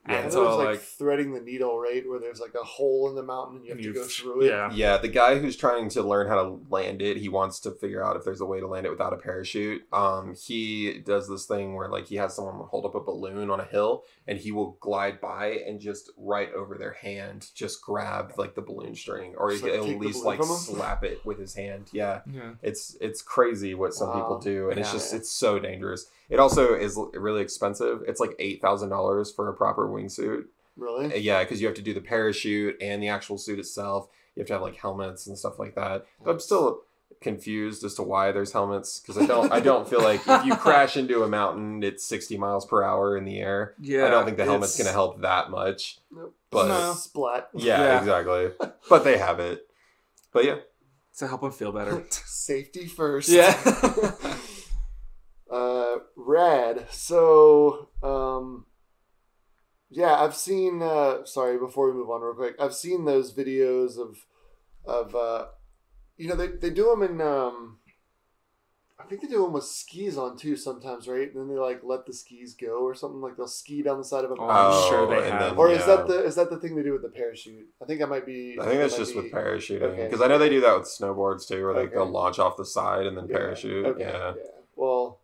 Yeah. 0.07 0.13
I 0.13 0.17
And 0.17 0.25
know 0.25 0.31
so 0.31 0.43
there's 0.45 0.57
like, 0.57 0.67
like, 0.67 0.79
threading 0.81 1.33
the 1.33 1.41
needle, 1.41 1.79
right? 1.79 2.07
Where 2.07 2.19
there's 2.19 2.39
like 2.39 2.53
a 2.53 2.63
hole 2.63 3.09
in 3.09 3.15
the 3.15 3.23
mountain 3.23 3.57
and 3.57 3.65
you 3.65 3.71
have 3.73 3.81
to 3.81 3.93
go 3.93 4.03
through 4.03 4.41
it. 4.43 4.47
yeah, 4.49 4.69
Yeah, 4.73 4.97
the 4.97 5.07
guy 5.07 5.39
who's 5.39 5.55
trying 5.55 5.89
to 5.89 6.03
learn 6.03 6.27
how 6.27 6.35
to 6.43 6.59
land 6.69 7.01
it, 7.01 7.17
he 7.17 7.27
wants 7.29 7.59
to 7.61 7.71
figure 7.71 8.03
out 8.03 8.15
if 8.15 8.23
there's 8.23 8.41
a 8.41 8.45
way 8.45 8.59
to 8.59 8.67
land 8.67 8.85
it 8.85 8.89
without 8.91 9.13
a 9.13 9.17
parachute. 9.17 9.83
Um, 9.91 10.35
he 10.35 10.99
does 11.05 11.27
this 11.27 11.45
thing 11.45 11.75
where 11.75 11.87
like 11.89 12.07
he 12.07 12.15
has 12.17 12.35
someone 12.35 12.67
hold 12.67 12.85
up 12.85 12.95
a 12.95 12.99
balloon 12.99 13.49
on 13.49 13.59
a 13.59 13.65
hill 13.65 14.03
and 14.27 14.37
he 14.37 14.51
will 14.51 14.77
glide 14.79 15.19
by 15.21 15.47
and 15.67 15.79
just 15.79 16.11
right 16.17 16.53
over 16.53 16.77
their 16.77 16.93
hand, 16.93 17.47
just 17.55 17.81
grab 17.81 18.33
like 18.37 18.55
the 18.55 18.61
balloon 18.61 18.95
string, 18.95 19.33
or 19.37 19.51
Just, 19.51 19.63
he'll 19.65 19.73
at 19.89 19.99
least 19.99 20.23
like 20.23 20.43
slap 20.43 21.03
it 21.03 21.25
with 21.25 21.39
his 21.39 21.53
hand. 21.55 21.89
Yeah, 21.91 22.21
yeah. 22.31 22.51
it's 22.61 22.95
it's 23.01 23.21
crazy 23.21 23.73
what 23.75 23.93
some 23.93 24.09
Wow. 24.09 24.15
people 24.15 24.39
do, 24.39 24.69
and 24.69 24.79
it's 24.79 24.89
Yeah. 24.89 24.93
just 24.93 25.13
it's 25.13 25.31
so 25.31 25.57
dangerous. 25.59 26.09
It 26.29 26.39
also 26.39 26.73
is 26.73 26.99
really 27.13 27.41
expensive. 27.43 28.01
It's 28.07 28.19
like 28.19 28.35
eight 28.39 28.61
thousand 28.61 28.89
dollars 28.89 29.31
for 29.31 29.47
a 29.47 29.53
proper 29.53 29.87
wingsuit. 29.95 30.45
Really? 30.77 31.05
Uh, 31.13 31.15
Yeah, 31.17 31.43
because 31.43 31.61
you 31.61 31.67
have 31.67 31.75
to 31.77 31.81
do 31.81 31.93
the 31.93 32.01
parachute 32.01 32.77
and 32.81 33.01
the 33.01 33.07
actual 33.07 33.37
suit 33.37 33.59
itself. 33.59 34.07
You 34.35 34.41
have 34.41 34.47
to 34.47 34.53
have 34.53 34.61
like 34.61 34.75
helmets 34.75 35.27
and 35.27 35.37
stuff 35.37 35.57
like 35.59 35.75
that. 35.75 36.05
But 36.23 36.31
I'm 36.31 36.39
still 36.39 36.81
confused 37.21 37.83
as 37.85 37.93
to 37.95 38.03
why 38.03 38.31
there's 38.31 38.51
helmets 38.51 38.99
because 38.99 39.17
I 39.17 39.25
don't 39.25 39.51
I 39.51 39.59
don't 39.61 39.87
feel 39.87 40.01
like 40.03 40.21
if 40.27 40.45
you 40.45 40.55
crash 40.65 40.97
into 40.97 41.23
a 41.23 41.27
mountain 41.29 41.81
it's 41.81 42.03
60 42.05 42.37
miles 42.37 42.65
per 42.65 42.83
hour 42.83 43.15
in 43.17 43.23
the 43.23 43.39
air. 43.39 43.73
Yeah, 43.79 44.05
I 44.05 44.09
don't 44.09 44.25
think 44.25 44.35
the 44.37 44.43
helmet's 44.43 44.73
it's- 44.73 44.83
going 44.83 44.91
to 44.93 44.93
help 44.93 45.21
that 45.21 45.49
much. 45.49 45.99
Nope. 46.11 46.35
But 46.51 46.67
No. 46.67 46.93
Splat. 46.93 47.49
yeah, 47.53 47.79
Yeah. 47.81 47.99
exactly. 47.99 48.51
But 48.89 49.03
they 49.05 49.17
have 49.17 49.39
it. 49.39 49.65
But 50.33 50.43
yeah, 50.45 50.57
to 51.19 51.27
help 51.27 51.41
them 51.41 51.51
feel 51.51 51.71
better. 51.71 52.03
Safety 52.09 52.85
first. 52.87 53.29
yeah. 53.29 53.57
uh, 55.51 55.95
rad. 56.15 56.87
So, 56.91 57.89
um, 58.03 58.65
yeah, 59.89 60.15
I've 60.15 60.35
seen. 60.35 60.81
Uh, 60.81 61.25
sorry, 61.25 61.57
before 61.57 61.87
we 61.91 61.97
move 61.97 62.09
on, 62.09 62.21
real 62.21 62.33
quick, 62.33 62.55
I've 62.59 62.73
seen 62.75 63.05
those 63.05 63.33
videos 63.33 63.97
of, 63.97 64.25
of, 64.85 65.15
uh, 65.15 65.45
you 66.17 66.27
know, 66.27 66.35
they 66.35 66.47
they 66.47 66.69
do 66.69 66.89
them 66.89 67.03
in. 67.03 67.21
Um, 67.21 67.79
I 68.97 69.03
think 69.03 69.21
they 69.21 69.27
do 69.27 69.43
them 69.43 69.51
with 69.53 69.65
skis 69.65 70.17
on 70.17 70.37
too 70.37 70.55
sometimes, 70.55 71.07
right? 71.07 71.27
And 71.31 71.35
then 71.35 71.47
they 71.49 71.59
like 71.59 71.81
let 71.83 72.05
the 72.05 72.13
skis 72.13 72.55
go 72.55 72.79
or 72.79 72.95
something. 72.95 73.19
Like 73.21 73.35
they'll 73.37 73.47
ski 73.47 73.83
down 73.83 73.97
the 73.97 74.03
side 74.05 74.23
of 74.23 74.31
a 74.31 74.35
Oh, 74.35 74.47
mountain. 74.47 74.81
I'm 74.83 74.89
sure 74.89 75.07
they 75.07 75.29
and 75.29 75.39
have. 75.41 75.59
Or 75.59 75.69
is 75.69 75.79
yeah. 75.79 75.85
that 75.97 76.07
the 76.07 76.23
is 76.23 76.35
that 76.35 76.49
the 76.49 76.57
thing 76.57 76.75
they 76.75 76.81
do 76.83 76.93
with 76.93 77.01
the 77.01 77.09
parachute? 77.09 77.67
I 77.81 77.85
think 77.85 78.01
I 78.01 78.05
might 78.05 78.25
be. 78.25 78.57
I 78.59 78.65
think 78.65 78.79
that's 78.79 78.97
just 78.97 79.13
be- 79.13 79.19
with 79.21 79.31
parachuting 79.33 79.81
okay. 79.83 80.05
because 80.05 80.21
I 80.21 80.27
know 80.27 80.37
they 80.37 80.49
do 80.49 80.61
that 80.61 80.77
with 80.79 80.87
snowboards 80.87 81.45
too, 81.47 81.61
where 81.63 81.73
like 81.73 81.87
Okay. 81.87 81.95
they'll 81.95 82.09
launch 82.09 82.39
off 82.39 82.55
the 82.57 82.65
side 82.65 83.05
and 83.05 83.17
then 83.17 83.27
Yeah, 83.29 83.37
parachute. 83.37 83.85
Okay. 83.85 84.01
Yeah. 84.01 84.33
Yeah. 84.37 84.43
Well, 84.75 85.19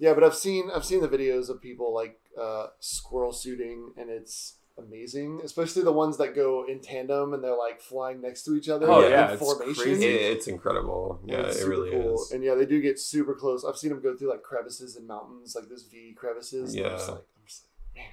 yeah. 0.00 0.08
Yeah, 0.08 0.14
but 0.14 0.24
I've 0.24 0.34
seen 0.34 0.70
I've 0.74 0.84
seen 0.84 1.00
the 1.00 1.08
videos 1.08 1.48
of 1.50 1.60
people 1.62 1.94
like 1.94 2.18
uh, 2.40 2.68
squirrel 2.80 3.32
shooting, 3.32 3.92
and 3.96 4.08
it's 4.10 4.56
amazing. 4.78 5.40
Especially 5.44 5.82
the 5.82 5.92
ones 5.92 6.16
that 6.16 6.34
go 6.34 6.64
in 6.66 6.80
tandem 6.80 7.34
and 7.34 7.44
they're 7.44 7.56
like 7.56 7.80
flying 7.82 8.20
next 8.22 8.44
to 8.44 8.54
each 8.56 8.68
other. 8.70 8.86
Oh, 8.90 9.04
in 9.04 9.10
yeah, 9.12 9.32
it's 9.32 9.40
formation. 9.42 9.74
crazy. 9.74 10.06
It, 10.06 10.32
it's 10.36 10.46
incredible. 10.48 11.18
And 11.22 11.30
Yeah, 11.30 11.40
it's 11.42 11.60
it 11.60 11.68
really 11.68 11.90
cool. 11.90 12.14
is. 12.22 12.32
And 12.32 12.42
yeah, 12.42 12.54
they 12.54 12.64
do 12.66 12.80
get 12.80 12.98
super 12.98 13.34
close. 13.34 13.62
I've 13.64 13.76
seen 13.76 13.90
them 13.90 14.00
go 14.00 14.16
through 14.16 14.30
like 14.30 14.42
crevices 14.42 14.96
and 14.96 15.06
mountains, 15.06 15.54
like 15.54 15.68
those 15.68 15.82
V 15.84 16.14
crevices. 16.16 16.74
and 16.74 16.86
I'm 16.86 16.92
just 16.92 17.08
Yeah. 17.08 17.14
like, 17.14 17.24
I'm 17.36 17.46
just 17.46 17.64
like, 17.94 18.04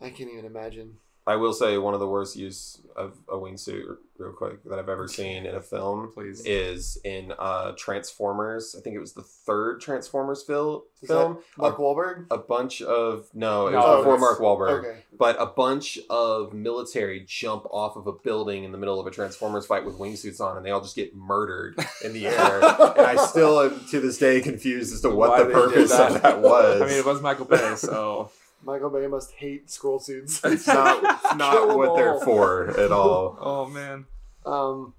man, 0.00 0.08
I 0.08 0.16
can't 0.16 0.30
even 0.32 0.46
imagine. 0.46 0.96
I 1.26 1.36
will 1.36 1.54
say 1.54 1.78
one 1.78 1.94
of 1.94 2.00
the 2.00 2.08
worst 2.08 2.36
use 2.36 2.82
of 2.96 3.16
a 3.30 3.36
wingsuit, 3.36 3.96
real 4.18 4.32
quick, 4.32 4.62
that 4.64 4.78
I've 4.78 4.90
ever 4.90 5.08
seen 5.08 5.46
in 5.46 5.54
a 5.54 5.60
film 5.60 6.10
Please. 6.12 6.42
is 6.44 6.98
in 7.02 7.32
uh, 7.38 7.72
Transformers. 7.78 8.76
I 8.78 8.82
think 8.82 8.94
it 8.94 8.98
was 9.00 9.14
the 9.14 9.22
third 9.22 9.80
Transformers 9.80 10.42
fil- 10.42 10.84
film. 11.06 11.38
Mark 11.56 11.78
A, 11.78 11.80
Wahlberg? 11.80 12.26
a 12.30 12.36
bunch 12.38 12.82
of 12.82 13.28
no, 13.32 13.68
it 13.68 13.72
No, 13.72 13.78
was 13.78 13.98
before 13.98 14.18
Mark 14.18 14.38
Wahlberg. 14.38 14.80
Okay. 14.84 14.98
But 15.18 15.40
a 15.40 15.46
bunch 15.46 15.98
of 16.10 16.52
military 16.52 17.24
jump 17.26 17.64
off 17.70 17.96
of 17.96 18.06
a 18.06 18.12
building 18.12 18.64
in 18.64 18.70
the 18.72 18.78
middle 18.78 19.00
of 19.00 19.06
a 19.06 19.10
Transformers 19.10 19.64
fight 19.64 19.84
with 19.86 19.98
wingsuits 19.98 20.40
on, 20.42 20.58
and 20.58 20.64
they 20.66 20.70
all 20.72 20.82
just 20.82 20.94
get 20.96 21.14
murdered 21.16 21.76
in 22.04 22.12
the 22.12 22.26
air. 22.26 22.56
and 22.62 23.06
I 23.06 23.16
still 23.26 23.60
am 23.62 23.80
to 23.90 24.00
this 24.00 24.18
day 24.18 24.42
confused 24.42 24.92
as 24.92 25.00
to 25.00 25.10
what 25.10 25.30
Why 25.30 25.42
the 25.44 25.50
purpose 25.50 25.90
that. 25.90 26.16
of 26.16 26.22
that 26.22 26.40
was. 26.42 26.82
I 26.82 26.86
mean, 26.86 26.98
it 26.98 27.06
was 27.06 27.22
Michael 27.22 27.46
Bay, 27.46 27.74
so 27.76 28.30
Michael 28.64 28.90
Bay 28.90 29.06
must 29.06 29.32
hate 29.32 29.70
squirrel 29.70 29.98
suits. 30.00 30.40
it's 30.44 30.66
not, 30.66 31.02
it's 31.04 31.22
Kill 31.28 31.36
not 31.36 31.70
'em 31.70 31.76
what 31.76 31.96
they're 31.96 32.20
for 32.20 32.68
at 32.80 32.90
all. 32.92 33.36
oh 33.40 33.66
man, 33.66 34.06
Um, 34.46 34.94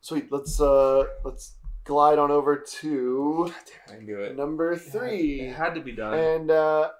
sweet. 0.00 0.30
Let's 0.30 0.60
uh 0.60 1.04
let's 1.24 1.52
glide 1.84 2.18
on 2.18 2.30
over 2.30 2.56
to 2.80 3.52
I 3.92 3.96
knew 3.98 4.20
it. 4.20 4.36
number 4.36 4.76
three, 4.76 5.40
It 5.42 5.54
had 5.54 5.74
to 5.74 5.80
be 5.80 5.92
done. 5.92 6.14
and 6.18 6.50
uh, 6.50 6.90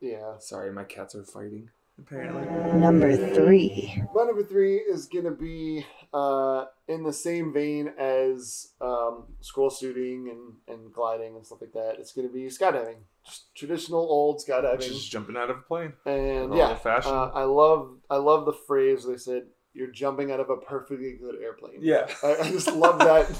yeah, 0.00 0.38
Sorry, 0.38 0.72
my 0.72 0.84
cats 0.84 1.14
are 1.14 1.24
fighting. 1.24 1.70
Apparently. 2.00 2.78
Number 2.78 3.16
three. 3.34 4.02
my 4.14 4.24
number 4.24 4.44
three 4.44 4.76
is 4.76 5.06
gonna 5.06 5.32
be 5.32 5.84
uh 6.14 6.64
in 6.86 7.02
the 7.02 7.12
same 7.12 7.52
vein 7.52 7.88
as 7.98 8.72
um 8.80 9.24
squirrel 9.40 9.70
shooting 9.70 10.28
and 10.30 10.54
and 10.76 10.92
gliding 10.92 11.36
and 11.36 11.44
stuff 11.46 11.60
like 11.60 11.72
that. 11.72 11.96
It's 11.98 12.12
gonna 12.12 12.28
be 12.28 12.44
skydiving, 12.46 12.96
just 13.26 13.54
traditional 13.54 14.00
old 14.00 14.40
skydiving, 14.46 14.80
Just 14.80 15.10
jumping 15.10 15.36
out 15.36 15.50
of 15.50 15.58
a 15.58 15.62
plane. 15.62 15.92
and 16.06 16.54
yeah, 16.54 16.70
old-fashioned. 16.70 17.14
uh, 17.14 17.30
I 17.34 17.42
love 17.44 17.96
I 18.08 18.16
love 18.16 18.46
the 18.46 18.52
phrase 18.54 19.04
they 19.06 19.16
said. 19.18 19.44
You're 19.74 19.92
jumping 19.92 20.32
out 20.32 20.40
of 20.40 20.50
a 20.50 20.56
perfectly 20.56 21.16
good 21.20 21.36
airplane. 21.42 21.78
Yeah. 21.82 22.08
I, 22.24 22.36
I 22.40 22.50
just 22.50 22.72
love 22.72 22.98
that. 22.98 23.30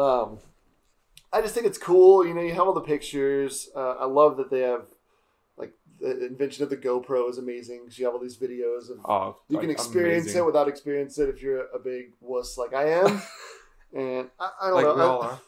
Um, 0.00 0.38
I 1.32 1.40
just 1.40 1.54
think 1.54 1.66
it's 1.66 1.78
cool. 1.78 2.24
You 2.26 2.34
know, 2.34 2.40
you 2.42 2.52
have 2.52 2.66
all 2.68 2.72
the 2.74 2.80
pictures. 2.82 3.68
Uh, 3.74 3.92
I 3.98 4.04
love 4.04 4.36
that 4.36 4.48
they 4.50 4.60
have 4.60 4.80
like 4.80 4.95
the 6.00 6.26
invention 6.26 6.62
of 6.64 6.70
the 6.70 6.76
GoPro 6.76 7.28
is 7.30 7.38
amazing. 7.38 7.84
'cause 7.84 7.98
you 7.98 8.04
have 8.06 8.14
all 8.14 8.20
these 8.20 8.36
videos 8.38 8.90
of 8.90 8.98
Oh, 9.04 9.36
you 9.48 9.58
can 9.58 9.70
experience 9.70 10.24
amazing. 10.26 10.42
it 10.42 10.46
without 10.46 10.68
experience 10.68 11.18
it 11.18 11.28
if 11.28 11.40
you're 11.42 11.66
a 11.74 11.78
big 11.78 12.12
wuss 12.20 12.56
like 12.58 12.74
I 12.74 12.88
am. 12.90 13.22
and 13.92 14.30
I, 14.38 14.50
I 14.62 14.66
don't 14.70 14.74
Like 14.84 14.96
know. 14.96 15.20
I. 15.20 15.38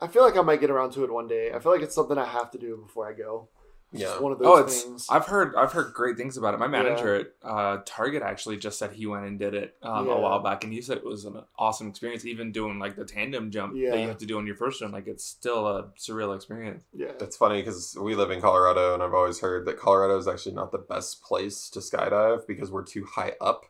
I 0.00 0.06
feel 0.06 0.22
like 0.22 0.36
I 0.36 0.42
might 0.42 0.60
get 0.60 0.70
around 0.70 0.92
to 0.92 1.02
it 1.04 1.12
one 1.12 1.26
day. 1.26 1.52
I 1.52 1.58
feel 1.58 1.72
like 1.72 1.82
it's 1.82 1.94
something 1.94 2.16
I 2.16 2.24
have 2.24 2.52
to 2.52 2.58
do 2.58 2.76
before 2.76 3.08
I 3.08 3.12
go. 3.12 3.48
It's 3.92 4.02
just 4.02 4.16
Yeah. 4.16 4.20
one 4.20 4.32
of 4.32 4.38
those 4.38 4.46
Oh, 4.48 4.56
it's. 4.56 4.82
things. 4.82 5.06
I've 5.08 5.26
heard. 5.26 5.54
I've 5.54 5.72
heard 5.72 5.94
great 5.94 6.16
things 6.18 6.36
about 6.36 6.52
it. 6.52 6.58
My 6.60 6.66
manager 6.68 7.14
at 7.14 7.26
uh, 7.42 7.78
Target 7.86 8.22
actually 8.22 8.58
just 8.58 8.78
said 8.78 8.92
he 8.92 9.06
went 9.06 9.24
and 9.24 9.38
did 9.38 9.54
it 9.54 9.76
um, 9.82 10.06
Yeah. 10.06 10.12
a 10.14 10.20
while 10.20 10.40
back, 10.40 10.62
and 10.62 10.72
he 10.72 10.82
said 10.82 10.98
it 10.98 11.04
was 11.04 11.24
an 11.24 11.42
awesome 11.58 11.88
experience. 11.88 12.26
Even 12.26 12.52
doing 12.52 12.78
like 12.78 12.96
the 12.96 13.04
tandem 13.06 13.50
jump 13.50 13.72
that 13.72 13.98
you 13.98 14.06
have 14.08 14.18
to 14.18 14.26
do 14.26 14.36
on 14.36 14.46
your 14.46 14.56
first 14.56 14.82
one, 14.82 14.92
like 14.92 15.06
it's 15.06 15.24
still 15.24 15.66
a 15.66 15.84
surreal 15.98 16.36
experience. 16.36 16.84
yeah. 16.92 17.12
It's 17.20 17.36
funny 17.36 17.60
because 17.62 17.96
we 17.98 18.14
live 18.14 18.30
in 18.30 18.40
Colorado, 18.42 18.92
and 18.92 19.02
I've 19.02 19.14
always 19.14 19.40
heard 19.40 19.64
that 19.66 19.78
Colorado 19.78 20.18
is 20.18 20.28
actually 20.28 20.54
not 20.54 20.70
the 20.70 20.78
best 20.78 21.22
place 21.22 21.70
to 21.70 21.78
skydive 21.80 22.46
because 22.46 22.70
we're 22.70 22.84
too 22.84 23.04
high 23.06 23.34
up. 23.40 23.64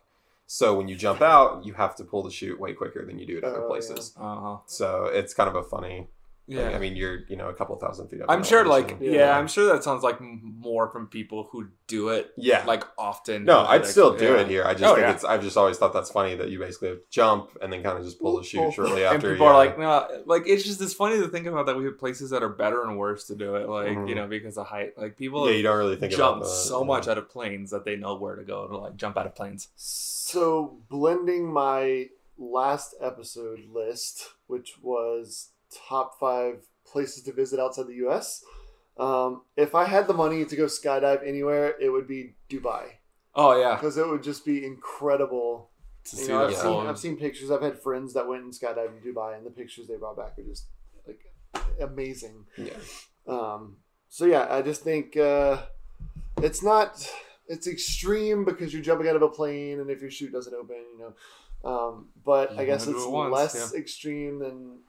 So 0.47 0.75
when 0.75 0.87
you 0.87 0.95
jump 0.95 1.21
out, 1.21 1.63
you 1.63 1.73
have 1.73 1.95
to 1.97 2.03
pull 2.03 2.23
the 2.23 2.31
chute 2.31 2.59
way 2.59 2.73
quicker 2.73 3.05
than 3.05 3.19
you 3.19 3.25
do 3.27 3.37
at 3.37 3.43
other 3.43 3.63
Oh, 3.65 3.67
places. 3.67 4.13
Uh, 4.19 4.57
So 4.65 5.05
it's 5.05 5.33
kind 5.33 5.47
of 5.47 5.55
a 5.55 5.61
funny. 5.63 6.07
Yeah. 6.49 6.69
I 6.75 6.79
mean, 6.79 6.95
you're 6.95 7.19
you 7.29 7.35
know 7.35 7.49
a 7.49 7.53
couple 7.53 7.75
thousand 7.77 8.09
feet 8.09 8.21
up. 8.21 8.29
I'm 8.29 8.39
in 8.39 8.45
sure, 8.45 8.65
like, 8.65 8.97
yeah. 8.99 9.11
Yeah. 9.11 9.37
I'm 9.37 9.47
sure 9.47 9.65
that 9.71 9.83
sounds 9.83 10.03
like 10.03 10.19
more 10.19 10.89
from 10.89 11.07
people 11.07 11.47
who 11.51 11.67
do 11.87 12.09
it, 12.09 12.31
yeah. 12.37 12.63
like 12.65 12.83
often. 12.97 13.45
no, 13.45 13.59
I'd 13.65 13.85
still 13.85 14.17
do 14.17 14.33
yeah. 14.33 14.41
it 14.41 14.47
here. 14.47 14.63
I 14.65 14.73
just 14.73 14.83
Oh, 14.83 14.95
think 14.95 15.05
yeah. 15.07 15.13
it's. 15.13 15.23
I've 15.23 15.41
just 15.43 15.57
always 15.57 15.77
thought 15.77 15.93
that's 15.93 16.11
funny 16.11 16.35
that 16.35 16.49
you 16.49 16.59
basically 16.59 16.97
jump 17.09 17.57
and 17.61 17.71
then 17.71 17.83
kind 17.83 17.97
of 17.97 18.03
just 18.03 18.19
pull 18.19 18.37
the 18.37 18.43
chute 18.43 18.73
shortly 18.73 19.03
after. 19.03 19.07
And 19.07 19.15
after. 19.17 19.31
people 19.33 19.45
yeah. 19.45 19.51
are 19.51 19.55
like, 19.55 19.79
no, 19.79 20.23
like 20.25 20.43
it's 20.47 20.63
just 20.63 20.81
it's 20.81 20.93
funny 20.93 21.19
to 21.19 21.27
think 21.27 21.45
about 21.45 21.65
that 21.67 21.77
we 21.77 21.85
have 21.85 21.97
places 21.99 22.29
that 22.31 22.43
are 22.43 22.49
better 22.49 22.83
and 22.83 22.97
worse 22.97 23.25
to 23.27 23.35
do 23.35 23.55
it, 23.55 23.69
like 23.69 23.89
Mhm. 23.89 24.09
you 24.09 24.15
know, 24.15 24.27
because 24.27 24.57
of 24.57 24.67
height. 24.67 24.97
Like 24.97 25.17
people 25.17 25.49
yeah, 25.49 25.55
you 25.57 25.63
don't 25.63 25.77
really 25.77 25.95
think 25.95 26.11
jump 26.13 26.37
about 26.37 26.47
that. 26.47 26.55
so 26.55 26.81
yeah. 26.81 26.87
much 26.87 27.07
out 27.07 27.17
of 27.17 27.29
planes 27.29 27.71
that 27.71 27.85
they 27.85 27.95
know 27.95 28.15
where 28.15 28.35
to 28.35 28.43
go 28.43 28.67
to 28.67 28.77
like 28.77 28.95
jump 28.97 29.17
out 29.17 29.25
of 29.25 29.35
planes. 29.35 29.67
So 29.75 30.77
blending 30.89 31.51
my 31.51 32.07
last 32.37 32.95
episode 33.01 33.59
list, 33.73 34.29
which 34.47 34.75
was 34.81 35.49
top 35.89 36.19
five 36.19 36.65
places 36.85 37.23
to 37.23 37.33
visit 37.33 37.59
outside 37.59 37.87
the 37.87 37.95
U.S. 37.95 38.43
Um, 38.97 39.43
if 39.55 39.75
I 39.75 39.85
had 39.85 40.07
the 40.07 40.13
money 40.13 40.43
to 40.45 40.55
go 40.55 40.65
skydive 40.65 41.25
anywhere, 41.25 41.75
it 41.79 41.89
would 41.89 42.07
be 42.07 42.35
Dubai 42.49 42.83
Oh 43.35 43.59
yeah, 43.59 43.75
because 43.75 43.97
it 43.97 44.07
would 44.07 44.23
just 44.23 44.43
be 44.45 44.65
incredible. 44.65 45.69
to 46.05 46.17
You 46.17 46.23
see 46.23 46.31
know, 46.31 46.45
I've 46.45 46.55
seen 46.55 46.87
I've 46.87 46.99
seen 46.99 47.15
pictures. 47.17 47.51
I've 47.51 47.61
had 47.61 47.79
friends 47.79 48.13
that 48.13 48.27
went 48.27 48.43
and 48.43 48.53
skydived 48.53 48.97
in 48.97 49.13
Dubai, 49.13 49.37
and 49.37 49.45
the 49.45 49.51
pictures 49.51 49.87
they 49.87 49.95
brought 49.95 50.17
back 50.17 50.37
are 50.37 50.43
just 50.43 50.65
like 51.07 51.21
amazing. 51.79 52.45
Yeah. 52.57 52.73
Um, 53.27 53.77
so 54.09 54.25
yeah, 54.25 54.47
I 54.49 54.61
just 54.61 54.81
think 54.81 55.15
uh, 55.15 55.61
it's 56.41 56.63
not 56.63 57.07
it's 57.47 57.67
extreme 57.67 58.43
because 58.43 58.73
you're 58.73 58.81
jumping 58.81 59.07
out 59.07 59.15
of 59.15 59.21
a 59.21 59.29
plane, 59.29 59.79
and 59.79 59.89
if 59.89 60.01
your 60.01 60.11
chute 60.11 60.33
doesn't 60.33 60.53
open, 60.53 60.83
you 60.97 60.99
know. 60.99 61.13
Um, 61.63 62.09
but 62.25 62.53
You 62.53 62.61
I 62.61 62.65
guess 62.65 62.87
it's 62.87 63.03
it 63.03 63.09
once, 63.09 63.33
less 63.33 63.73
extreme 63.73 64.39
than. 64.39 64.79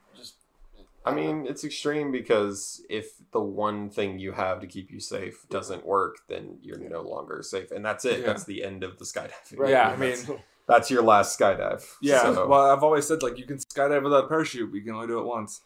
I 1.11 1.15
mean, 1.15 1.47
it's 1.47 1.65
extreme 1.65 2.11
because 2.13 2.83
if 2.89 3.13
the 3.33 3.41
one 3.41 3.91
thing 3.91 4.19
you 4.19 4.33
have 4.33 4.61
to 4.61 4.67
keep 4.67 4.91
you 4.91 5.01
safe 5.01 5.47
doesn't 5.51 5.85
work, 5.87 6.19
then 6.29 6.59
you're 6.63 6.79
no 6.79 7.03
longer 7.03 7.43
safe, 7.43 7.71
and 7.71 7.85
that's 7.85 8.05
it. 8.05 8.21
Yeah. 8.21 8.27
That's 8.27 8.45
the 8.45 8.63
end 8.65 8.83
of 8.85 8.99
the 8.99 9.05
skydiving. 9.05 9.59
Right. 9.59 9.71
Yeah, 9.71 9.89
I 9.89 9.97
mean- 10.05 10.17
that's 10.67 10.89
your 10.91 11.03
last 11.03 11.37
skydive. 11.39 11.85
yeah. 12.01 12.23
So- 12.33 12.47
Well, 12.47 12.71
I've 12.71 12.83
always 12.85 13.07
said 13.07 13.23
like 13.23 13.39
you 13.39 13.45
can 13.45 13.59
skydive 13.59 14.03
without 14.05 14.25
a 14.25 14.29
parachute, 14.29 14.71
but 14.71 14.77
you 14.77 14.83
can 14.85 14.95
only 14.95 15.09
do 15.09 15.19
it 15.19 15.25
once. 15.27 15.63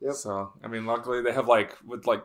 Yep. 0.00 0.14
So 0.14 0.52
I 0.62 0.68
mean, 0.68 0.86
luckily 0.86 1.20
they 1.22 1.32
have 1.32 1.48
like 1.48 1.76
with 1.84 2.06
like 2.06 2.22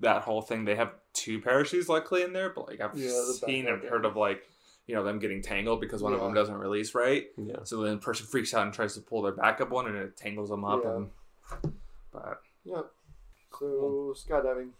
that 0.00 0.22
whole 0.22 0.42
thing, 0.42 0.64
they 0.64 0.74
have 0.76 0.92
two 1.14 1.40
parachutes 1.40 1.88
luckily 1.88 2.22
in 2.22 2.32
there. 2.32 2.50
But 2.50 2.68
like 2.68 2.80
I've 2.80 2.96
Yeah, 2.98 3.10
seen 3.46 3.66
and 3.66 3.82
heard 3.82 4.04
of 4.04 4.14
like 4.16 4.42
you 4.86 4.94
know 4.94 5.04
them 5.04 5.18
getting 5.18 5.40
tangled 5.42 5.80
because 5.80 6.02
one 6.02 6.12
of 6.12 6.20
them 6.20 6.34
doesn't 6.34 6.54
release 6.56 6.94
right. 6.94 7.26
yeah. 7.36 7.56
So 7.64 7.82
then 7.82 7.94
the 7.94 8.00
person 8.00 8.26
freaks 8.26 8.52
out 8.54 8.64
and 8.64 8.72
tries 8.74 8.94
to 8.94 9.00
pull 9.00 9.22
their 9.22 9.32
backup 9.32 9.70
one, 9.70 9.86
and 9.86 9.96
it 9.96 10.16
tangles 10.16 10.48
them 10.50 10.64
up. 10.64 10.80
Yeah. 10.84 10.96
And 10.96 11.08
but 12.12 12.40
Yep. 12.64 12.86
So 13.58 14.14
skydiving. 14.16 14.70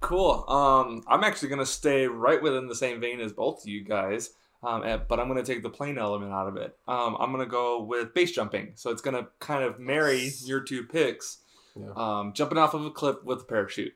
cool. 0.00 0.44
Um, 0.48 1.04
I'm 1.06 1.22
actually 1.24 1.48
gonna 1.50 1.66
stay 1.66 2.06
right 2.06 2.42
within 2.42 2.66
the 2.68 2.74
same 2.74 3.00
vein 3.00 3.20
as 3.20 3.32
both 3.32 3.62
of 3.62 3.68
you 3.68 3.82
guys. 3.84 4.30
Um, 4.62 4.82
and- 4.82 5.06
but 5.06 5.20
I'm 5.20 5.28
gonna 5.28 5.44
take 5.44 5.62
the 5.62 5.70
plane 5.70 5.98
element 5.98 6.32
out 6.32 6.48
of 6.48 6.56
it. 6.56 6.76
Um, 6.88 7.16
I'm 7.20 7.30
gonna 7.30 7.46
go 7.46 7.82
with 7.82 8.12
base 8.14 8.32
jumping. 8.32 8.72
So 8.74 8.90
it's 8.90 9.02
gonna 9.02 9.28
kind 9.38 9.62
of 9.62 9.78
marry 9.78 10.30
your 10.44 10.60
two 10.60 10.84
picks. 10.84 11.38
Yeah. 11.76 11.92
Um, 11.94 12.32
jumping 12.32 12.58
off 12.58 12.74
of 12.74 12.84
a 12.84 12.90
cliff 12.90 13.22
with 13.22 13.42
a 13.42 13.44
parachute. 13.44 13.94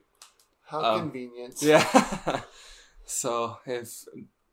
How 0.67 0.85
Um, 0.85 1.01
convenient. 1.11 1.61
Yeah. 1.61 2.43
so 3.05 3.59
if 3.67 4.05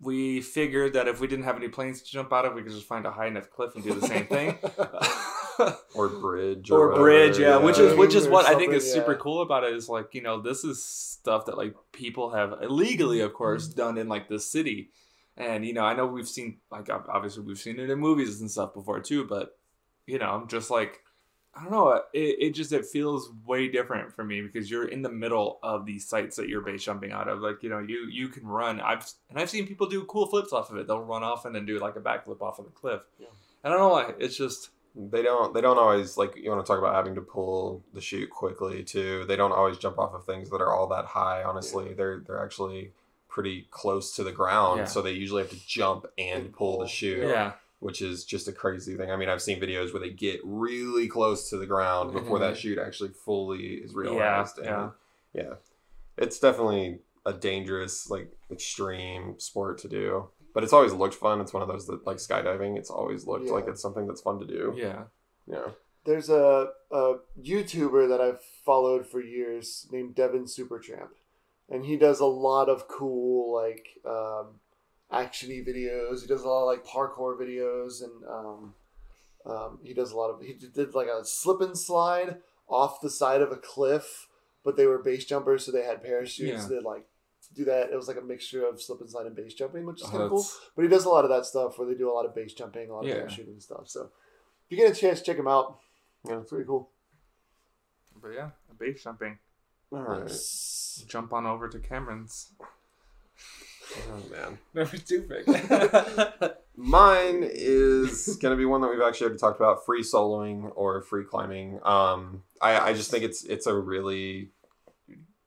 we 0.02 0.42
figured 0.42 0.94
that 0.94 1.08
if 1.08 1.20
we 1.20 1.28
didn't 1.28 1.46
have 1.46 1.58
any 1.58 1.68
planes 1.68 2.02
to 2.02 2.10
jump 2.12 2.34
out 2.34 2.46
of, 2.46 2.54
we 2.56 2.64
could 2.64 2.72
just 2.72 2.88
find 2.88 3.06
a 3.06 3.12
high 3.12 3.28
enough 3.28 3.52
cliff 3.52 3.76
and 3.76 3.84
do 3.84 3.94
the 3.94 4.08
same 4.08 4.26
thing. 4.26 4.58
or 5.96 6.10
bridge 6.10 6.72
or 6.72 6.88
whatever, 6.90 7.04
bridge, 7.04 7.38
yeah, 7.40 7.58
which 7.58 7.78
is 7.78 7.96
which 7.98 8.16
is 8.16 8.28
what 8.28 8.46
I 8.46 8.50
think 8.50 8.72
something, 8.72 8.78
is 8.78 8.92
super 8.92 9.16
cool 9.16 9.42
about 9.42 9.64
it. 9.64 9.74
Is 9.74 9.90
like 9.90 10.14
you 10.14 10.22
know 10.22 10.42
this 10.42 10.64
is 10.64 10.84
stuff 10.84 11.46
that 11.46 11.58
like 11.58 11.76
people 11.92 12.32
have 12.32 12.54
illegally, 12.62 13.22
of 13.22 13.34
course, 13.34 13.68
Mm-hmm. 13.68 13.78
done 13.80 13.98
in 13.98 14.08
like 14.08 14.30
the 14.30 14.40
city, 14.40 14.90
and 15.38 15.66
you 15.66 15.74
know 15.74 15.84
I 15.84 15.96
know 15.96 16.06
we've 16.06 16.28
seen 16.28 16.58
like 16.72 16.90
obviously 16.90 17.44
we've 17.44 17.60
seen 17.60 17.80
it 17.80 17.90
in 17.90 18.00
movies 18.00 18.42
and 18.42 18.50
stuff 18.50 18.74
before 18.74 19.00
too, 19.00 19.26
but 19.26 19.58
you 20.08 20.18
know 20.18 20.30
i'm 20.32 20.48
just 20.48 20.72
like 20.72 21.02
I 21.56 21.64
don't 21.64 21.72
know, 21.72 21.90
it, 22.14 22.36
it 22.40 22.54
just 22.54 22.72
it 22.72 22.86
feels 22.86 23.32
way 23.46 23.68
different 23.68 24.14
for 24.14 24.24
me 24.24 24.40
because 24.42 24.70
you're 24.70 24.88
in 24.88 25.02
the 25.02 25.10
middle 25.10 25.60
of 25.64 25.86
these 25.86 26.08
sites 26.08 26.36
that 26.38 26.48
you're 26.48 26.62
base 26.62 26.84
jumping 26.84 27.12
out 27.12 27.28
of. 27.28 27.40
Like 27.42 27.64
you 27.64 27.70
know 27.70 27.80
you 27.80 28.08
you 28.10 28.30
can 28.30 28.46
run. 28.48 28.80
I've 28.80 29.06
and 29.30 29.38
I've 29.40 29.50
seen 29.50 29.68
people 29.68 29.88
do 29.88 30.04
cool 30.06 30.28
flips 30.28 30.54
off 30.54 30.70
of 30.72 30.78
it. 30.78 30.88
They'll 30.88 31.02
run 31.02 31.24
off 31.24 31.46
and 31.46 31.54
then 31.54 31.66
do 31.66 31.80
like 31.80 31.96
a 31.96 32.00
backflip 32.00 32.42
off 32.42 32.60
of 32.60 32.66
the 32.66 32.72
cliff. 32.72 33.02
Yeah. 33.20 33.28
I 33.64 33.70
don't 33.70 33.80
know 33.80 33.90
why. 33.90 34.14
It's 34.20 34.38
just 34.38 34.70
they 34.96 35.22
don't 35.22 35.54
they 35.54 35.62
don't 35.62 35.78
always 35.78 36.18
like 36.18 36.36
you 36.36 36.50
want 36.50 36.66
to 36.66 36.68
talk 36.70 36.80
about 36.80 36.96
having 36.96 37.16
to 37.16 37.22
pull 37.22 37.84
the 37.94 38.02
chute 38.02 38.30
quickly 38.30 38.84
too. 38.84 39.26
They 39.28 39.36
don't 39.36 39.52
always 39.52 39.78
jump 39.78 39.98
off 40.00 40.14
of 40.14 40.26
things 40.26 40.50
that 40.50 40.62
are 40.62 40.74
all 40.74 40.88
that 40.88 41.06
high 41.06 41.44
honestly. 41.44 41.94
They're 41.94 42.20
they're 42.26 42.44
actually 42.44 42.92
pretty 43.28 43.68
close 43.70 44.16
to 44.16 44.24
the 44.24 44.32
ground 44.32 44.80
Yeah. 44.80 44.86
so 44.86 45.02
they 45.02 45.12
usually 45.12 45.44
have 45.44 45.52
to 45.52 45.68
jump 45.68 46.08
and 46.18 46.52
pull 46.52 46.80
the 46.80 46.88
chute 46.88 47.28
yeah. 47.28 47.54
which 47.80 48.02
is 48.02 48.26
just 48.26 48.48
a 48.48 48.52
crazy 48.52 48.96
thing. 48.98 49.12
I 49.12 49.16
mean 49.16 49.30
i've 49.30 49.42
seen 49.42 49.62
videos 49.62 49.94
where 49.94 50.02
they 50.02 50.10
get 50.10 50.40
really 50.44 51.08
close 51.08 51.48
to 51.52 51.58
the 51.58 51.68
ground 51.68 52.12
before 52.12 52.40
that 52.40 52.56
Mhm. 52.56 52.58
chute 52.58 52.80
actually 52.80 53.10
fully 53.12 53.76
is 53.76 53.94
realized 53.94 54.60
Yeah, 54.64 54.82
and 54.84 54.92
yeah. 55.34 55.54
It's 56.18 56.40
definitely 56.40 57.00
a 57.26 57.32
dangerous 57.32 58.10
like 58.10 58.32
extreme 58.52 59.40
sport 59.40 59.78
to 59.80 59.88
do 59.88 60.30
but 60.54 60.64
it's 60.64 60.74
always 60.74 60.94
looked 60.94 61.16
fun 61.16 61.40
it's 61.42 61.54
one 61.54 61.62
of 61.64 61.68
those 61.70 61.86
that 61.88 62.06
like 62.06 62.18
skydiving 62.18 62.78
it's 62.78 62.90
always 62.90 63.26
looked 63.28 63.46
Yeah. 63.46 63.52
like 63.54 63.68
it's 63.68 63.82
something 63.82 64.08
that's 64.08 64.22
fun 64.22 64.40
to 64.40 64.46
do 64.48 64.74
Yeah. 64.76 65.04
yeah 65.48 65.68
There's 66.06 66.30
a, 66.30 66.70
a 66.92 67.16
YouTuber 67.42 68.08
that 68.10 68.22
I've 68.22 68.42
followed 68.66 69.06
for 69.06 69.22
years 69.22 69.88
named 69.92 70.16
Devin 70.16 70.46
Supertramp, 70.46 71.10
and 71.70 71.86
he 71.86 71.98
does 71.98 72.20
a 72.20 72.26
lot 72.26 72.68
of 72.70 72.88
cool 72.88 73.54
like 73.54 73.86
um, 74.06 74.60
actiony 75.12 75.66
videos. 75.66 76.22
He 76.22 76.28
does 76.28 76.44
a 76.44 76.48
lot 76.48 76.62
of 76.64 76.68
like 76.68 76.86
parkour 76.86 77.38
videos, 77.38 78.02
and 78.04 78.24
um, 78.28 78.74
um, 79.46 79.80
he 79.84 79.94
does 79.94 80.12
a 80.12 80.18
lot 80.18 80.30
of. 80.32 80.42
He 80.42 80.54
did 80.54 80.96
like 80.96 81.08
a 81.10 81.24
slip 81.26 81.62
and 81.62 81.78
slide 81.78 82.38
off 82.68 83.02
the 83.02 83.10
side 83.10 83.42
of 83.42 83.52
a 83.52 83.58
cliff, 83.58 84.28
but 84.64 84.78
they 84.78 84.86
were 84.88 85.00
base 85.04 85.26
jumpers, 85.26 85.66
so 85.66 85.72
they 85.72 85.84
had 85.84 86.02
parachutes. 86.04 86.64
Yeah. 86.64 86.68
They 86.70 86.80
like 86.80 87.06
do 87.56 87.66
that. 87.66 87.90
It 87.92 87.96
was 87.96 88.08
like 88.08 88.18
a 88.18 88.22
mixture 88.22 88.66
of 88.66 88.82
slip 88.82 89.02
and 89.02 89.10
slide 89.10 89.26
and 89.26 89.36
base 89.36 89.54
jumping, 89.54 89.86
which 89.86 90.02
is 90.02 90.08
Oh, 90.08 90.12
kind 90.12 90.24
of 90.24 90.30
cool. 90.30 90.46
But 90.76 90.84
he 90.84 90.88
does 90.88 91.06
a 91.06 91.10
lot 91.10 91.24
of 91.26 91.30
that 91.32 91.46
stuff 91.46 91.78
where 91.78 91.88
they 91.88 91.96
do 91.96 92.10
a 92.10 92.14
lot 92.14 92.26
of 92.26 92.34
base 92.36 92.54
jumping, 92.54 92.90
a 92.90 92.94
lot 92.94 93.04
of 93.04 93.10
Yeah. 93.10 93.16
parachuting 93.22 93.48
and 93.48 93.62
stuff. 93.64 93.88
So 93.90 94.04
if 94.04 94.10
you 94.70 94.78
get 94.78 94.92
a 94.92 94.96
chance, 95.00 95.22
check 95.22 95.38
him 95.38 95.48
out. 95.48 95.80
Yeah. 96.28 96.40
it's 96.40 96.50
pretty 96.50 96.66
cool. 96.66 96.90
But 98.22 98.30
yeah, 98.30 98.50
base 98.78 99.04
jumping. 99.04 99.40
all 99.92 100.00
right 100.00 100.22
Nice. 100.22 101.04
Jump 101.08 101.34
on 101.34 101.46
over 101.46 101.68
to 101.70 101.80
Cameron's. 101.80 102.52
Oh 103.98 104.22
man. 104.30 104.60
Number 104.74 104.98
two 104.98 105.24
pick. 105.24 105.48
Mine 106.76 107.42
is 107.44 108.38
gonna 108.42 108.56
be 108.56 108.66
one 108.66 108.82
that 108.82 108.90
we've 108.90 109.02
actually 109.02 109.26
already 109.26 109.40
talked 109.40 109.60
about: 109.60 109.86
free 109.86 110.04
soloing 110.04 110.72
or 110.76 111.02
free 111.02 111.24
climbing. 111.26 111.80
Um, 111.84 112.44
I, 112.62 112.80
I 112.90 112.94
just 112.94 113.10
think 113.12 113.24
it's 113.24 113.44
it's 113.44 113.66
a 113.68 113.76
really 113.76 114.52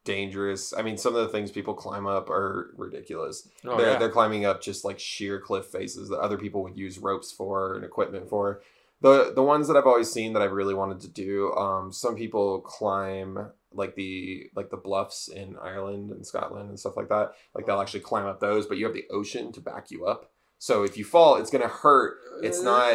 dangerous. 0.04 0.72
I 0.76 0.82
mean, 0.82 0.96
some 0.96 1.14
of 1.14 1.22
the 1.22 1.28
things 1.28 1.50
people 1.50 1.74
climb 1.74 2.06
up 2.06 2.28
are 2.30 2.74
ridiculous. 2.76 3.48
oh, 3.64 3.76
they're 3.76 3.92
yeah. 3.92 3.98
they're 3.98 4.10
climbing 4.10 4.44
up 4.44 4.62
just 4.62 4.84
like 4.84 4.98
sheer 4.98 5.40
cliff 5.40 5.66
faces 5.66 6.08
that 6.08 6.18
other 6.18 6.38
people 6.38 6.62
would 6.62 6.76
use 6.76 6.98
ropes 6.98 7.32
for 7.32 7.74
and 7.74 7.84
equipment 7.84 8.28
for. 8.28 8.62
The 9.00 9.32
the 9.34 9.42
ones 9.42 9.68
that 9.68 9.76
I've 9.76 9.86
always 9.86 10.10
seen 10.10 10.32
that 10.32 10.42
I've 10.42 10.52
really 10.52 10.74
wanted 10.74 11.00
to 11.00 11.08
do. 11.08 11.52
Um, 11.54 11.92
some 11.92 12.14
people 12.14 12.60
climb 12.60 13.50
like 13.74 13.94
the 13.94 14.50
like 14.54 14.70
the 14.70 14.76
bluffs 14.76 15.28
in 15.28 15.56
Ireland 15.62 16.10
and 16.10 16.26
Scotland 16.26 16.68
and 16.68 16.78
stuff 16.78 16.96
like 16.96 17.08
that. 17.08 17.32
Like 17.54 17.66
they'll 17.66 17.80
actually 17.80 18.00
climb 18.00 18.26
up 18.26 18.40
those, 18.40 18.66
but 18.66 18.78
you 18.78 18.84
have 18.84 18.94
the 18.94 19.06
ocean 19.10 19.52
to 19.52 19.60
back 19.60 19.90
you 19.90 20.06
up. 20.06 20.30
So 20.58 20.84
if 20.84 20.96
you 20.96 21.04
fall, 21.04 21.36
it's 21.36 21.50
gonna 21.50 21.66
hurt. 21.66 22.18
It's 22.42 22.62
not 22.62 22.92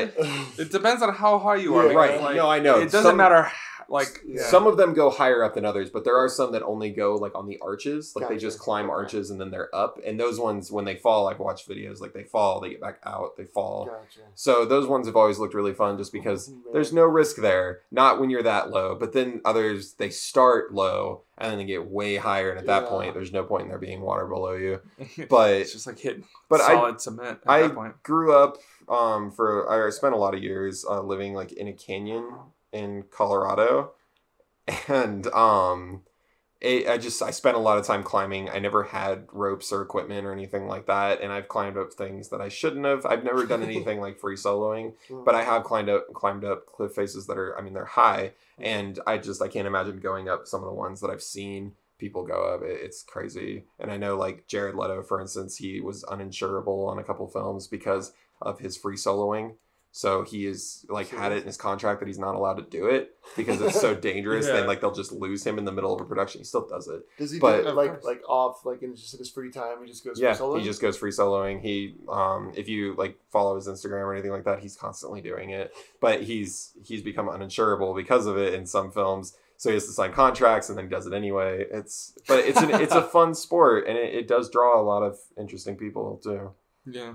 It 0.57 0.71
depends 0.71 1.01
on 1.01 1.13
how 1.13 1.39
high 1.39 1.57
you 1.57 1.75
are. 1.75 1.87
Yeah, 1.87 1.93
right. 1.93 2.21
like, 2.21 2.35
no, 2.35 2.49
I 2.49 2.59
know. 2.59 2.79
It 2.79 2.85
doesn't 2.85 3.03
Some- 3.03 3.17
matter. 3.17 3.51
H- 3.87 3.89
Like 3.89 4.21
Yeah. 4.27 4.41
Some 4.43 4.67
of 4.67 4.77
them 4.77 4.93
go 4.93 5.09
higher 5.09 5.43
up 5.43 5.53
than 5.55 5.65
others, 5.65 5.89
but 5.89 6.03
there 6.03 6.17
are 6.17 6.29
some 6.29 6.51
that 6.51 6.63
only 6.63 6.91
go 6.91 7.15
like 7.15 7.33
on 7.35 7.47
the 7.47 7.57
arches. 7.61 8.13
Like 8.15 8.27
they 8.27 8.37
just 8.37 8.59
climb 8.59 8.85
Okay. 8.85 8.93
arches 8.93 9.29
and 9.31 9.39
then 9.41 9.49
they're 9.51 9.73
up. 9.73 9.99
And 10.05 10.19
those 10.19 10.39
ones, 10.39 10.71
when 10.71 10.85
they 10.85 10.95
fall, 10.95 11.27
I've 11.27 11.39
watched 11.39 11.67
videos 11.69 11.99
like 12.01 12.13
they 12.13 12.23
fall, 12.23 12.59
they 12.59 12.69
get 12.71 12.81
back 12.81 12.99
out, 13.05 13.37
they 13.37 13.45
fall. 13.45 13.85
Gotcha. 13.85 14.19
So 14.35 14.65
those 14.65 14.87
ones 14.87 15.07
have 15.07 15.15
always 15.15 15.39
looked 15.39 15.53
really 15.55 15.73
fun 15.73 15.97
just 15.97 16.11
because 16.13 16.49
Oh, 16.53 16.71
there's 16.73 16.93
no 16.93 17.03
risk 17.05 17.37
there. 17.37 17.81
Not 17.91 18.19
when 18.19 18.29
you're 18.29 18.43
that 18.43 18.69
low, 18.69 18.93
but 18.95 19.13
then 19.13 19.41
others 19.45 19.93
they 19.93 20.09
start 20.09 20.73
low 20.73 21.23
and 21.39 21.51
then 21.51 21.57
they 21.59 21.65
get 21.65 21.89
way 21.89 22.15
higher, 22.17 22.49
and 22.49 22.57
at 22.59 22.65
that 22.65 22.87
point, 22.87 23.13
there's 23.13 23.31
no 23.31 23.43
point 23.43 23.63
in 23.63 23.69
there 23.69 23.77
being 23.77 24.01
water 24.01 24.25
below 24.25 24.53
you. 24.53 24.79
But 25.29 25.51
it's 25.61 25.71
just 25.73 25.85
like 25.87 25.99
hitting 25.99 26.23
but 26.49 26.61
I 26.61 26.73
solid 26.73 26.99
cement 27.01 27.39
at 27.45 27.49
I 27.51 27.61
that 27.63 27.75
point. 27.75 28.01
grew 28.03 28.33
up 28.35 28.57
um 28.89 29.31
for 29.31 29.69
I 29.69 29.89
spent 29.91 30.13
a 30.15 30.17
lot 30.17 30.33
of 30.33 30.41
years 30.41 30.83
uh, 30.89 31.01
living 31.01 31.33
like 31.35 31.51
in 31.51 31.67
a 31.67 31.73
canyon 31.73 32.27
in 32.77 33.03
Colorado, 33.11 33.91
and 34.87 35.27
um. 35.27 36.03
It, 36.59 36.89
I 36.89 36.97
just 36.97 37.21
I 37.21 37.29
spent 37.29 37.55
a 37.55 37.59
lot 37.59 37.77
of 37.77 37.85
time 37.85 38.01
climbing. 38.01 38.49
I 38.49 38.57
never 38.57 38.81
had 38.81 39.27
ropes 39.31 39.71
or 39.71 39.83
equipment 39.83 40.25
or 40.25 40.33
anything 40.33 40.65
like 40.65 40.87
that, 40.87 41.21
and 41.21 41.31
I've 41.31 41.47
climbed 41.47 41.77
up 41.77 41.93
things 41.93 42.29
that 42.29 42.41
I 42.41 42.49
shouldn't 42.49 42.83
have. 42.83 43.05
I've 43.05 43.23
never 43.23 43.45
done 43.45 43.61
anything 43.71 44.01
like 44.01 44.19
free 44.19 44.35
soloing, 44.35 44.93
but 45.23 45.35
I 45.35 45.43
have 45.43 45.63
climbed 45.63 45.89
up 45.89 46.11
climbed 46.15 46.43
up 46.43 46.65
cliff 46.65 46.93
faces 46.93 47.27
that 47.27 47.37
are 47.37 47.55
I 47.59 47.61
mean 47.61 47.73
they're 47.73 47.85
high 47.85 48.31
and 48.59 48.99
I 49.05 49.17
just 49.17 49.41
I 49.41 49.47
can't 49.47 49.67
imagine 49.67 49.99
going 49.99 50.29
up 50.29 50.47
some 50.47 50.61
of 50.61 50.67
the 50.67 50.73
ones 50.73 51.01
that 51.01 51.09
I've 51.09 51.21
seen 51.21 51.73
people 51.97 52.23
go 52.23 52.53
up 52.53 52.61
it, 52.63 52.79
it's 52.81 53.03
crazy 53.03 53.65
and 53.79 53.91
I 53.91 53.97
know 53.97 54.17
like 54.17 54.47
Jared 54.47 54.75
Leto 54.75 55.03
for 55.03 55.21
instance 55.21 55.57
he 55.57 55.79
was 55.79 56.03
uninsurable 56.05 56.87
on 56.87 56.99
a 56.99 57.03
couple 57.03 57.27
films 57.27 57.67
because 57.67 58.13
of 58.41 58.59
his 58.59 58.77
free 58.77 58.95
soloing 58.95 59.55
so 59.97 60.21
he 60.23 60.45
is 60.45 60.85
like 60.89 61.09
had 61.09 61.31
it 61.31 61.37
in 61.39 61.47
his 61.47 61.57
contract 61.57 61.99
that 62.01 62.07
he's 62.07 62.19
not 62.19 62.35
allowed 62.35 62.57
to 62.57 62.61
do 62.61 62.85
it 62.85 63.15
because 63.35 63.59
it's 63.59 63.81
so 63.81 63.95
dangerous 64.09 64.45
Yeah. 64.45 64.53
then 64.57 64.67
like 64.67 64.79
they'll 64.79 64.93
just 64.93 65.11
lose 65.11 65.43
him 65.43 65.57
in 65.57 65.65
the 65.65 65.71
middle 65.71 65.91
of 65.95 65.99
a 65.99 66.05
production. 66.05 66.39
He 66.39 66.45
still 66.45 66.67
does 66.67 66.87
it. 66.87 67.01
Does 67.17 67.31
he 67.31 67.39
but- 67.39 67.63
do 67.63 67.69
it 67.69 67.73
like 67.75 67.89
course. 67.93 68.03
like 68.03 68.21
off 68.29 68.63
like 68.63 68.83
in 68.83 68.95
just 68.95 69.15
in 69.15 69.17
his 69.17 69.31
free 69.31 69.49
time? 69.51 69.77
He 69.81 69.87
just 69.89 70.05
goes 70.05 70.19
yeah 70.19 70.33
for 70.33 70.59
he 70.59 70.63
just 70.63 70.81
goes 70.83 70.95
free 70.97 71.09
soloing. 71.09 71.61
He 71.61 71.95
um 72.09 72.51
if 72.55 72.69
you 72.69 72.93
like 72.95 73.17
follow 73.31 73.55
his 73.55 73.67
instagram 73.67 74.03
or 74.03 74.13
anything 74.13 74.29
like 74.29 74.43
that 74.45 74.59
he's 74.59 74.75
constantly 74.75 75.19
doing 75.21 75.49
it. 75.49 75.73
But 75.99 76.21
he's 76.21 76.73
he's 76.85 77.01
become 77.01 77.27
uninsurable 77.27 77.95
because 77.95 78.27
of 78.27 78.37
it 78.37 78.53
in 78.53 78.67
some 78.67 78.91
films. 78.91 79.35
So 79.59 79.71
he 79.71 79.73
has 79.73 79.87
to 79.87 79.93
sign 79.93 80.11
contracts 80.13 80.69
and 80.69 80.77
then 80.77 80.85
he 80.85 80.89
does 80.91 81.07
it 81.07 81.13
anyway. 81.13 81.65
It's 81.71 82.13
but 82.27 82.45
it's 82.45 82.61
an, 82.61 82.69
it's 82.69 82.93
a 82.93 83.01
fun 83.15 83.33
sport 83.33 83.87
and 83.87 83.97
it, 83.97 84.13
it 84.13 84.27
does 84.27 84.51
draw 84.51 84.79
a 84.79 84.83
lot 84.83 85.01
of 85.01 85.17
interesting 85.39 85.75
people 85.75 86.21
too. 86.23 86.51
Yeah. 86.85 87.13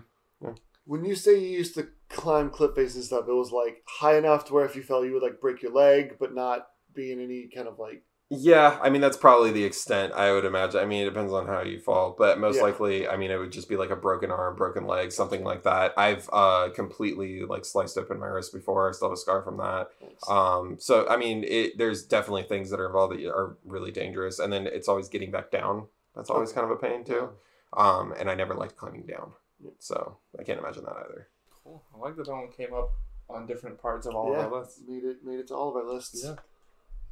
When 0.84 1.04
you 1.04 1.14
say 1.14 1.38
you 1.38 1.48
used 1.48 1.74
to 1.74 1.88
climb 2.08 2.50
cliff 2.50 2.74
faces 2.74 2.96
and 2.96 3.04
stuff, 3.04 3.28
it 3.28 3.32
was 3.32 3.52
like 3.52 3.82
high 3.86 4.16
enough 4.16 4.44
to 4.46 4.52
where 4.54 4.64
if 4.64 4.76
you 4.76 4.82
fell, 4.82 5.04
you 5.04 5.14
would 5.14 5.22
like 5.22 5.40
break 5.40 5.62
your 5.62 5.72
leg, 5.72 6.16
but 6.18 6.34
not 6.34 6.68
be 6.94 7.12
in 7.12 7.20
any 7.20 7.48
kind 7.54 7.68
of 7.68 7.78
like. 7.78 8.02
yeah 8.30 8.78
i 8.82 8.88
mean 8.88 9.00
that's 9.02 9.16
probably 9.16 9.50
the 9.52 9.64
extent 9.64 10.12
i 10.14 10.32
would 10.32 10.44
imagine 10.46 10.80
i 10.80 10.86
mean 10.86 11.02
it 11.02 11.10
depends 11.10 11.32
on 11.32 11.46
how 11.46 11.60
you 11.62 11.78
fall 11.78 12.14
but 12.16 12.38
most 12.38 12.56
Yeah. 12.56 12.62
likely 12.62 13.06
i 13.06 13.16
mean 13.16 13.30
it 13.30 13.36
would 13.36 13.52
just 13.52 13.68
be 13.68 13.76
like 13.76 13.90
a 13.90 13.96
broken 13.96 14.30
arm 14.30 14.56
broken 14.56 14.86
leg 14.86 15.12
something 15.12 15.44
like 15.44 15.64
that 15.64 15.92
i've 15.98 16.28
uh 16.32 16.70
completely 16.74 17.42
like 17.42 17.64
sliced 17.66 17.98
open 17.98 18.18
my 18.18 18.26
wrist 18.26 18.52
before 18.52 18.88
i 18.88 18.92
still 18.92 19.08
have 19.08 19.14
a 19.14 19.20
scar 19.20 19.42
from 19.42 19.58
that 19.58 19.88
Um, 20.28 20.76
so 20.78 21.06
I 21.08 21.16
mean, 21.16 21.42
it, 21.44 21.76
there's 21.78 22.04
definitely 22.06 22.44
things 22.44 22.70
that 22.70 22.78
are 22.80 22.86
involved 22.86 23.12
that 23.18 23.26
are 23.28 23.56
really 23.64 23.90
dangerous, 23.90 24.38
and 24.38 24.52
then 24.52 24.68
it's 24.68 24.86
always 24.88 25.08
getting 25.08 25.32
back 25.32 25.50
down. 25.50 25.88
That's 26.14 26.30
always 26.30 26.50
Okay. 26.50 26.60
kind 26.60 26.70
of 26.70 26.70
a 26.70 26.80
pain 26.80 27.04
too. 27.04 27.30
Um, 27.72 28.14
and 28.16 28.30
I 28.30 28.36
never 28.36 28.54
liked 28.54 28.76
climbing 28.76 29.06
down, 29.06 29.32
so 29.78 30.16
I 30.38 30.42
can't 30.42 30.58
imagine 30.58 30.84
that 30.84 30.96
either. 30.96 31.28
Cool. 31.64 31.82
I 31.94 31.98
like 31.98 32.16
that 32.16 32.26
that 32.26 32.32
one 32.32 32.48
came 32.50 32.74
up 32.74 32.92
on 33.28 33.46
different 33.46 33.80
parts 33.80 34.06
of 34.06 34.14
all 34.14 34.32
yeah, 34.32 34.44
of 34.44 34.52
our 34.52 34.60
lists. 34.60 34.80
made 34.86 35.04
it 35.04 35.24
made 35.24 35.38
it 35.38 35.48
to 35.48 35.54
all 35.54 35.70
of 35.70 35.76
our 35.76 35.90
lists. 35.90 36.22
Yeah. 36.24 36.36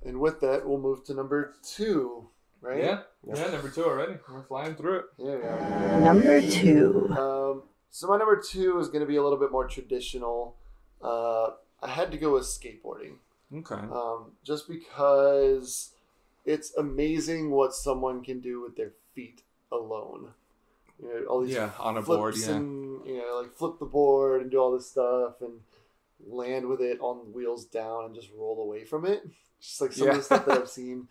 And 0.04 0.18
with 0.20 0.40
that, 0.40 0.66
we'll 0.66 0.78
move 0.78 1.04
to 1.04 1.14
number 1.14 1.54
two. 1.62 2.28
Right. 2.60 2.82
Yeah. 2.82 3.00
Yeah. 3.26 3.34
Yeah. 3.36 3.50
Number 3.52 3.70
two 3.70 3.84
already. 3.84 4.14
We're 4.30 4.42
flying 4.42 4.74
through 4.74 4.98
it. 4.98 5.04
There 5.18 5.38
we. 5.38 6.04
Number 6.04 6.40
two. 6.42 7.08
Um, 7.10 7.62
so 7.90 8.06
my 8.06 8.16
number 8.18 8.40
two 8.40 8.78
is 8.78 8.88
going 8.88 9.00
to 9.00 9.06
be 9.06 9.16
a 9.16 9.22
little 9.22 9.38
bit 9.38 9.50
more 9.50 9.66
traditional. 9.66 10.56
Uh, 11.02 11.50
I 11.82 11.88
had 11.88 12.10
to 12.12 12.18
go 12.18 12.34
with 12.34 12.44
skateboarding. 12.44 13.16
Okay. 13.52 13.74
um, 13.74 14.32
just 14.44 14.68
because 14.68 15.90
it's 16.44 16.74
amazing 16.76 17.50
what 17.50 17.74
someone 17.74 18.22
can 18.22 18.40
do 18.40 18.60
with 18.62 18.76
their 18.76 18.92
feet 19.14 19.42
alone. 19.72 20.30
You 21.02 21.08
know, 21.08 21.24
all 21.26 21.40
these 21.42 21.54
Yeah, 21.54 21.70
on 21.78 21.96
a 21.96 22.02
flips 22.02 22.18
board, 22.18 22.34
yeah. 22.38 22.50
and 22.56 23.06
you 23.06 23.16
know, 23.18 23.40
like 23.40 23.52
flip 23.54 23.78
the 23.78 23.86
board 23.86 24.42
and 24.42 24.50
do 24.50 24.58
all 24.58 24.72
this 24.72 24.90
stuff 24.90 25.40
and 25.40 25.60
land 26.26 26.66
with 26.68 26.80
it 26.80 26.98
on 27.00 27.32
wheels 27.32 27.64
down 27.64 28.04
and 28.04 28.14
just 28.14 28.28
roll 28.36 28.62
away 28.62 28.84
from 28.84 29.06
it. 29.06 29.22
Just 29.60 29.80
like 29.82 29.92
some 29.92 30.08
of 30.08 30.16
the 30.16 30.22
stuff 30.22 30.46
that 30.46 30.58
I've 30.58 30.68
seen. 30.80 31.08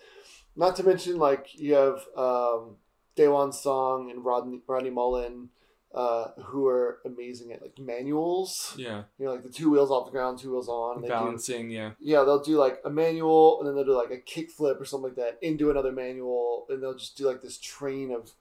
Not 0.55 0.75
to 0.77 0.83
mention, 0.83 1.17
like 1.19 1.49
you 1.59 1.75
have 1.75 2.03
um, 2.17 2.77
Daewon 3.15 3.53
Song 3.53 4.09
and 4.09 4.25
Rodney, 4.25 4.61
Rodney 4.65 4.89
Mullen 4.89 5.49
uh, 5.93 6.29
who 6.45 6.65
are 6.67 6.97
amazing 7.05 7.51
at 7.51 7.61
like 7.61 7.77
manuals. 7.77 8.73
Yeah, 8.77 9.03
You 9.19 9.25
know, 9.25 9.33
like 9.33 9.43
the 9.43 9.49
two 9.49 9.69
wheels 9.69 9.91
off 9.91 10.05
the 10.05 10.11
ground, 10.11 10.39
two 10.39 10.51
wheels 10.51 10.67
on. 10.67 11.01
they 11.01 11.07
do- 11.07 11.13
balancing. 11.13 11.69
Yeah, 11.69 11.91
yeah, 11.99 12.23
they'll 12.23 12.41
do 12.43 12.57
like 12.57 12.79
a 12.83 12.89
manual 12.89 13.59
and 13.59 13.67
then 13.67 13.75
they'll 13.75 13.85
do 13.85 13.95
like 13.95 14.11
a 14.11 14.17
kick 14.17 14.49
flip 14.51 14.81
or 14.81 14.85
something 14.85 15.09
like 15.09 15.17
that 15.17 15.37
into 15.41 15.69
another 15.69 15.91
manual 15.91 16.65
and 16.69 16.81
they'll 16.81 16.97
just 16.97 17.17
do 17.17 17.25
like 17.27 17.41
this 17.41 17.57
train 17.59 18.11
of 18.11 18.31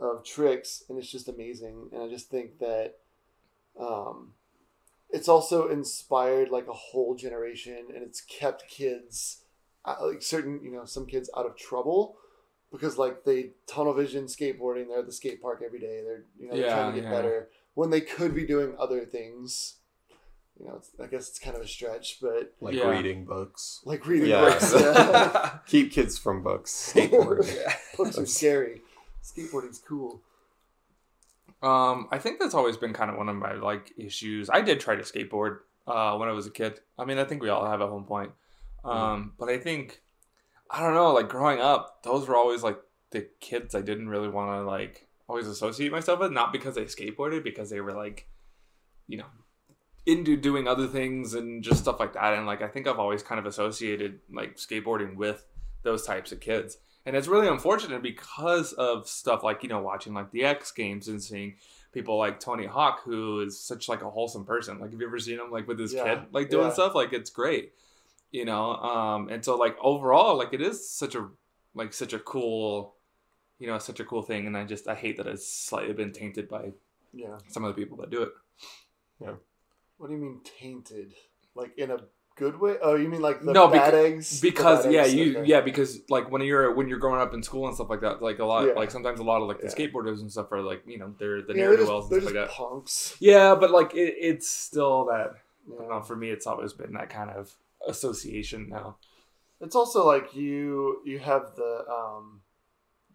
of 0.00 0.24
tricks 0.24 0.82
and 0.88 0.98
it's 0.98 1.10
just 1.10 1.28
amazing. 1.28 1.88
And 1.92 2.02
I 2.02 2.08
just 2.08 2.28
think 2.30 2.58
that 2.58 2.96
um 3.78 4.32
it's 5.10 5.28
also 5.28 5.68
inspired 5.68 6.50
like 6.50 6.66
a 6.68 6.72
whole 6.72 7.14
generation 7.14 7.86
and 7.94 8.02
it's 8.02 8.20
kept 8.20 8.68
kids 8.68 9.42
uh, 9.84 9.96
like 10.00 10.20
certain, 10.22 10.60
you 10.62 10.72
know, 10.72 10.84
some 10.84 11.06
kids 11.06 11.30
out 11.36 11.46
of 11.46 11.56
trouble 11.56 12.16
because 12.72 12.98
like 12.98 13.24
they 13.24 13.50
tunnel 13.66 13.94
vision 13.94 14.24
skateboarding, 14.26 14.88
they're 14.88 14.98
at 14.98 15.06
the 15.06 15.12
skate 15.12 15.40
park 15.40 15.62
every 15.64 15.78
day. 15.78 16.02
They're 16.04 16.24
you 16.38 16.48
know, 16.48 16.56
they're 16.56 16.68
trying 16.70 16.94
to 16.94 17.00
get 17.00 17.08
yeah. 17.08 17.16
better 17.16 17.48
when 17.74 17.90
they 17.90 18.00
could 18.00 18.34
be 18.34 18.46
doing 18.46 18.74
other 18.78 19.04
things. 19.04 19.76
You 20.58 20.66
know, 20.66 20.76
it's, 20.76 20.90
I 21.02 21.06
guess 21.06 21.28
it's 21.28 21.38
kind 21.38 21.54
of 21.54 21.62
a 21.62 21.68
stretch, 21.68 22.18
but 22.20 22.54
Like 22.60 22.74
Yeah. 22.74 22.88
reading 22.88 23.26
books. 23.26 23.80
like 23.84 24.06
reading 24.06 24.30
Yeah. 24.30 24.40
books. 24.40 24.72
Yeah. 24.74 25.58
Keep 25.66 25.92
kids 25.92 26.18
from 26.18 26.42
books. 26.42 26.72
Skateboard. 26.94 27.46
books 27.96 28.18
are 28.18 28.26
scary. 28.26 28.80
Skateboarding's 29.26 29.78
cool. 29.78 30.22
Um, 31.62 32.08
I 32.12 32.18
think 32.18 32.38
that's 32.38 32.54
always 32.54 32.76
been 32.76 32.92
kind 32.92 33.10
of 33.10 33.16
one 33.16 33.28
of 33.28 33.36
my 33.36 33.54
like 33.54 33.92
issues. 33.96 34.48
I 34.48 34.60
did 34.60 34.78
try 34.78 34.94
to 34.94 35.02
skateboard 35.02 35.58
uh, 35.86 36.16
when 36.16 36.28
I 36.28 36.32
was 36.32 36.46
a 36.46 36.50
kid. 36.50 36.80
I 36.98 37.04
mean, 37.04 37.18
I 37.18 37.24
think 37.24 37.42
we 37.42 37.48
all 37.48 37.68
have 37.68 37.80
at 37.80 37.90
one 37.90 38.04
point. 38.04 38.30
Um, 38.84 39.32
but 39.38 39.48
I 39.48 39.58
think 39.58 40.00
I 40.70 40.80
don't 40.80 40.94
know. 40.94 41.12
Like 41.12 41.28
growing 41.28 41.60
up, 41.60 42.02
those 42.04 42.28
were 42.28 42.36
always 42.36 42.62
like 42.62 42.78
the 43.10 43.26
kids 43.40 43.74
I 43.74 43.80
didn't 43.80 44.08
really 44.08 44.28
want 44.28 44.50
to 44.50 44.62
like 44.62 45.08
always 45.28 45.48
associate 45.48 45.90
myself 45.90 46.20
with. 46.20 46.30
Not 46.30 46.52
because 46.52 46.76
they 46.76 46.84
skateboarded, 46.84 47.42
because 47.42 47.70
they 47.70 47.80
were 47.80 47.94
like, 47.94 48.28
you 49.08 49.18
know, 49.18 49.26
into 50.04 50.36
doing 50.36 50.68
other 50.68 50.86
things 50.86 51.34
and 51.34 51.64
just 51.64 51.80
stuff 51.80 51.98
like 51.98 52.12
that. 52.12 52.34
And 52.34 52.46
like 52.46 52.62
I 52.62 52.68
think 52.68 52.86
I've 52.86 53.00
always 53.00 53.24
kind 53.24 53.40
of 53.40 53.46
associated 53.46 54.20
like 54.30 54.56
skateboarding 54.56 55.16
with 55.16 55.44
those 55.82 56.06
types 56.06 56.30
of 56.30 56.38
kids. 56.40 56.78
And 57.06 57.14
it's 57.16 57.28
really 57.28 57.46
unfortunate 57.48 58.02
because 58.02 58.72
of 58.74 59.08
stuff 59.08 59.42
like, 59.44 59.62
you 59.62 59.68
know, 59.68 59.80
watching 59.80 60.12
like 60.12 60.30
the 60.32 60.44
X 60.44 60.72
games 60.72 61.06
and 61.08 61.22
seeing 61.22 61.54
people 61.92 62.18
like 62.18 62.40
Tony 62.40 62.66
Hawk, 62.66 63.02
who 63.04 63.40
is 63.42 63.58
such 63.58 63.88
like 63.88 64.02
a 64.02 64.10
wholesome 64.10 64.44
person. 64.44 64.80
Like, 64.80 64.90
have 64.90 65.00
you 65.00 65.06
ever 65.06 65.18
seen 65.20 65.38
him 65.38 65.50
like 65.52 65.68
with 65.68 65.78
his 65.78 65.94
Yeah, 65.94 66.04
kid, 66.16 66.24
like 66.32 66.50
doing 66.50 66.66
yeah. 66.66 66.72
stuff? 66.72 66.94
Like, 66.96 67.12
it's 67.12 67.30
great, 67.30 67.72
you 68.32 68.44
know. 68.44 68.74
Um, 68.74 69.28
and 69.28 69.44
so 69.44 69.56
like 69.56 69.76
overall, 69.80 70.36
like 70.36 70.52
it 70.52 70.60
is 70.60 70.90
such 70.90 71.14
a 71.14 71.28
like 71.74 71.92
such 71.94 72.12
a 72.12 72.18
cool, 72.18 72.96
you 73.60 73.68
know, 73.68 73.78
such 73.78 74.00
a 74.00 74.04
cool 74.04 74.22
thing. 74.22 74.46
And 74.48 74.56
I 74.56 74.64
just 74.64 74.88
I 74.88 74.94
hate 74.96 75.16
that 75.18 75.28
it's 75.28 75.46
slightly 75.48 75.94
been 75.94 76.12
tainted 76.12 76.48
by 76.48 76.72
Yeah. 77.14 77.38
some 77.48 77.64
of 77.64 77.74
the 77.74 77.80
people 77.80 77.98
that 77.98 78.10
do 78.10 78.22
it. 78.22 78.32
Yeah. 79.20 79.34
What 79.98 80.08
do 80.08 80.14
you 80.14 80.20
mean 80.20 80.40
tainted? 80.42 81.14
Like 81.54 81.78
in 81.78 81.90
a 81.92 81.98
good 82.36 82.60
way? 82.60 82.76
Oh, 82.82 82.94
you 82.94 83.08
mean 83.08 83.20
like 83.22 83.42
the 83.42 83.52
No, 83.52 83.66
bad 83.68 83.92
beca- 83.94 84.04
eggs? 84.06 84.40
Because 84.40 84.84
bad 84.84 84.92
yeah 84.92 85.00
eggs? 85.02 85.14
you 85.14 85.38
Okay. 85.38 85.48
yeah 85.48 85.60
because 85.62 86.00
like 86.08 86.30
when 86.30 86.42
you're 86.42 86.74
when 86.74 86.86
you're 86.88 86.98
growing 86.98 87.20
up 87.20 87.34
in 87.34 87.42
school 87.42 87.66
and 87.66 87.74
stuff 87.74 87.90
like 87.90 88.02
that 88.02 88.22
like 88.22 88.38
a 88.38 88.44
lot 88.44 88.66
Yeah. 88.66 88.72
like 88.74 88.90
sometimes 88.90 89.18
a 89.20 89.24
lot 89.24 89.42
of 89.42 89.48
like 89.48 89.60
the 89.60 89.66
Yeah. 89.68 89.74
skateboarders 89.74 90.20
and 90.20 90.30
stuff 90.30 90.52
are 90.52 90.62
like 90.62 90.82
you 90.86 90.98
know 90.98 91.14
they're 91.18 91.42
the 91.42 91.54
Yeah, 91.54 91.62
ne'er 91.64 91.68
they're 91.70 91.84
do 91.84 91.86
wells 91.86 92.10
and 92.10 92.22
stuff 92.22 92.34
like 92.34 92.44
just 92.46 92.56
that 92.56 92.56
punks. 92.56 93.16
yeah 93.20 93.54
but 93.54 93.70
like 93.70 93.94
it, 93.94 94.14
it's 94.30 94.48
still 94.48 95.06
that 95.06 95.28
I 95.72 95.78
don't 95.78 95.88
know 95.88 96.02
for 96.02 96.14
me 96.16 96.30
it's 96.30 96.46
always 96.46 96.72
been 96.72 96.92
that 96.92 97.10
kind 97.10 97.30
of 97.30 97.56
association 97.88 98.68
now 98.68 98.96
It's 99.60 99.74
also 99.76 100.06
like 100.06 100.34
you 100.34 101.00
you 101.04 101.18
have 101.18 101.54
the 101.56 101.84
um 101.90 102.42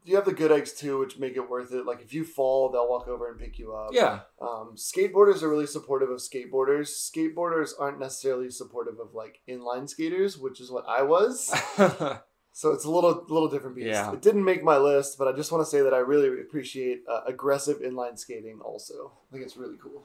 you 0.03 0.15
have 0.15 0.25
the 0.25 0.33
good 0.33 0.51
eggs 0.51 0.73
too, 0.73 0.99
which 0.99 1.17
make 1.19 1.35
it 1.35 1.49
worth 1.49 1.71
it. 1.73 1.85
Like 1.85 2.01
if 2.01 2.13
you 2.13 2.23
fall, 2.25 2.69
they'll 2.71 2.89
walk 2.89 3.07
over 3.07 3.29
and 3.29 3.39
pick 3.39 3.59
you 3.59 3.73
up. 3.73 3.89
yeah 3.93 4.21
Um, 4.41 4.75
skateboarders 4.75 5.43
are 5.43 5.49
really 5.49 5.67
supportive 5.67 6.09
of 6.09 6.19
skateboarders. 6.19 6.89
Skateboarders 6.89 7.71
aren't 7.79 7.99
necessarily 7.99 8.49
supportive 8.49 8.99
of 8.99 9.13
like 9.13 9.41
inline 9.47 9.87
skaters, 9.89 10.37
which 10.37 10.59
is 10.59 10.71
what 10.71 10.85
I 10.87 11.03
was. 11.03 11.53
So 12.53 12.71
it's 12.71 12.83
a 12.83 12.91
little 12.91 13.25
little 13.29 13.47
different 13.47 13.77
beast. 13.77 13.87
Yeah. 13.87 14.11
It 14.11 14.21
didn't 14.21 14.43
make 14.43 14.63
my 14.63 14.77
list, 14.77 15.17
but 15.17 15.27
I 15.27 15.31
just 15.31 15.51
want 15.51 15.63
to 15.63 15.69
say 15.69 15.81
that 15.81 15.93
I 15.93 15.99
really 15.99 16.27
appreciate 16.41 17.03
uh, 17.09 17.21
aggressive 17.25 17.79
inline 17.79 18.19
skating. 18.19 18.59
Also, 18.61 19.13
I 19.29 19.31
think 19.31 19.45
it's 19.45 19.55
really 19.55 19.77
cool. 19.81 20.03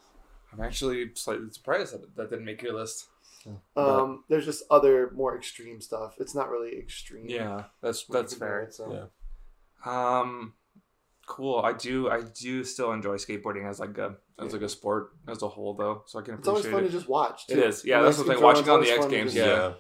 I'm 0.52 0.61
actually 0.61 1.11
slightly 1.14 1.50
surprised 1.50 1.92
that 1.92 2.14
that 2.16 2.30
didn't 2.30 2.44
make 2.44 2.62
your 2.62 2.74
list 2.74 3.09
Um, 3.76 4.24
there's 4.28 4.44
just 4.44 4.64
other 4.70 5.11
more 5.14 5.37
extreme 5.37 5.80
stuff. 5.80 6.14
It's 6.18 6.35
not 6.35 6.50
really 6.50 6.78
extreme. 6.78 7.28
yeah 7.28 7.64
that's 7.82 8.04
that's 8.04 8.35
fair 8.35 8.61
it, 8.62 8.74
so. 8.74 8.92
Yeah. 8.92 9.04
Um 9.87 10.53
cool 11.27 11.61
I 11.61 11.72
do 11.72 12.09
I 12.11 12.22
do 12.22 12.62
still 12.64 12.92
enjoy 12.92 13.16
skateboarding 13.16 13.68
as 13.68 13.81
like 13.81 13.96
a 13.99 14.16
as 14.38 14.53
like 14.53 14.62
a 14.62 14.68
sport 14.68 15.11
as 15.29 15.42
a 15.42 15.49
whole 15.49 15.75
though 15.75 16.03
so 16.07 16.18
I 16.18 16.22
can 16.22 16.35
It's 16.35 16.46
always 16.49 16.66
fun 16.66 16.81
it 16.85 16.88
to 16.88 16.92
just 16.92 17.09
watch. 17.09 17.42
It 17.49 17.55
too. 17.55 17.62
is. 17.62 17.85
Yeah, 17.85 17.96
When 17.96 18.05
that's 18.07 18.18
I 18.20 18.22
the 18.25 18.35
thing. 18.35 18.42
Watching 18.42 18.68
on 18.68 18.81
the 18.83 18.90
X 18.90 19.07
Games, 19.07 19.35
just- 19.35 19.46
yeah. 19.46 19.72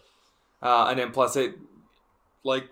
Uh, 0.62 0.86
and 0.90 0.98
then 0.98 1.10
plus 1.12 1.36
it 1.36 1.54
like 2.44 2.64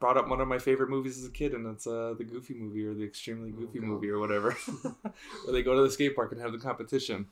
brought 0.00 0.16
up 0.18 0.28
one 0.28 0.40
of 0.40 0.48
my 0.48 0.58
favorite 0.58 0.90
movies 0.90 1.16
as 1.18 1.26
a 1.26 1.30
kid, 1.30 1.52
and 1.54 1.66
it's 1.74 1.86
uh, 1.86 2.14
the 2.18 2.24
Goofy 2.24 2.54
movie 2.54 2.84
or 2.84 2.92
the 2.92 3.04
Extremely 3.04 3.50
Goofy 3.50 3.78
God. 3.78 3.88
movie 3.88 4.10
or 4.10 4.18
whatever, 4.18 4.50
where 4.82 5.52
they 5.52 5.62
go 5.62 5.74
to 5.76 5.82
the 5.82 5.90
skate 5.90 6.14
park 6.14 6.32
and 6.32 6.40
have 6.40 6.52
the 6.52 6.58
competition. 6.58 7.26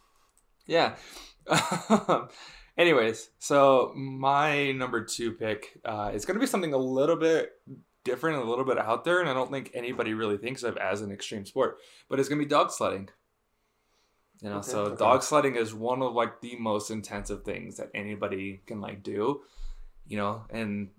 Yeah. 0.66 0.94
Anyways, 2.78 3.30
so 3.38 3.92
my 3.94 4.72
number 4.72 5.04
two 5.04 5.32
pick 5.32 5.78
uh, 5.84 6.10
is 6.14 6.24
going 6.24 6.34
to 6.36 6.40
be 6.40 6.46
something 6.46 6.72
a 6.72 6.78
little 6.78 7.16
bit 7.16 7.50
different, 8.04 8.38
and 8.38 8.46
a 8.46 8.48
little 8.48 8.64
bit 8.64 8.78
out 8.78 9.04
there, 9.04 9.20
and 9.20 9.28
I 9.28 9.34
don't 9.34 9.50
think 9.50 9.70
anybody 9.74 10.14
really 10.14 10.36
thinks 10.36 10.62
of 10.62 10.76
as 10.76 11.00
an 11.00 11.10
extreme 11.10 11.46
sport, 11.46 11.78
but 12.08 12.20
it's 12.20 12.28
to 12.28 12.36
be 12.36 12.44
dog 12.44 12.70
sledding. 12.70 13.08
You 14.40 14.50
know, 14.50 14.58
Okay. 14.58 14.70
so 14.70 14.82
Okay. 14.84 14.96
dog 14.96 15.22
sledding 15.22 15.56
is 15.56 15.74
one 15.74 16.02
of 16.02 16.12
like 16.12 16.40
the 16.40 16.56
most 16.56 16.90
intensive 16.90 17.44
things 17.44 17.78
that 17.78 17.90
anybody 17.94 18.62
can 18.66 18.80
like 18.80 19.02
do. 19.02 19.42
You 20.06 20.18
know, 20.18 20.44
and 20.50 20.90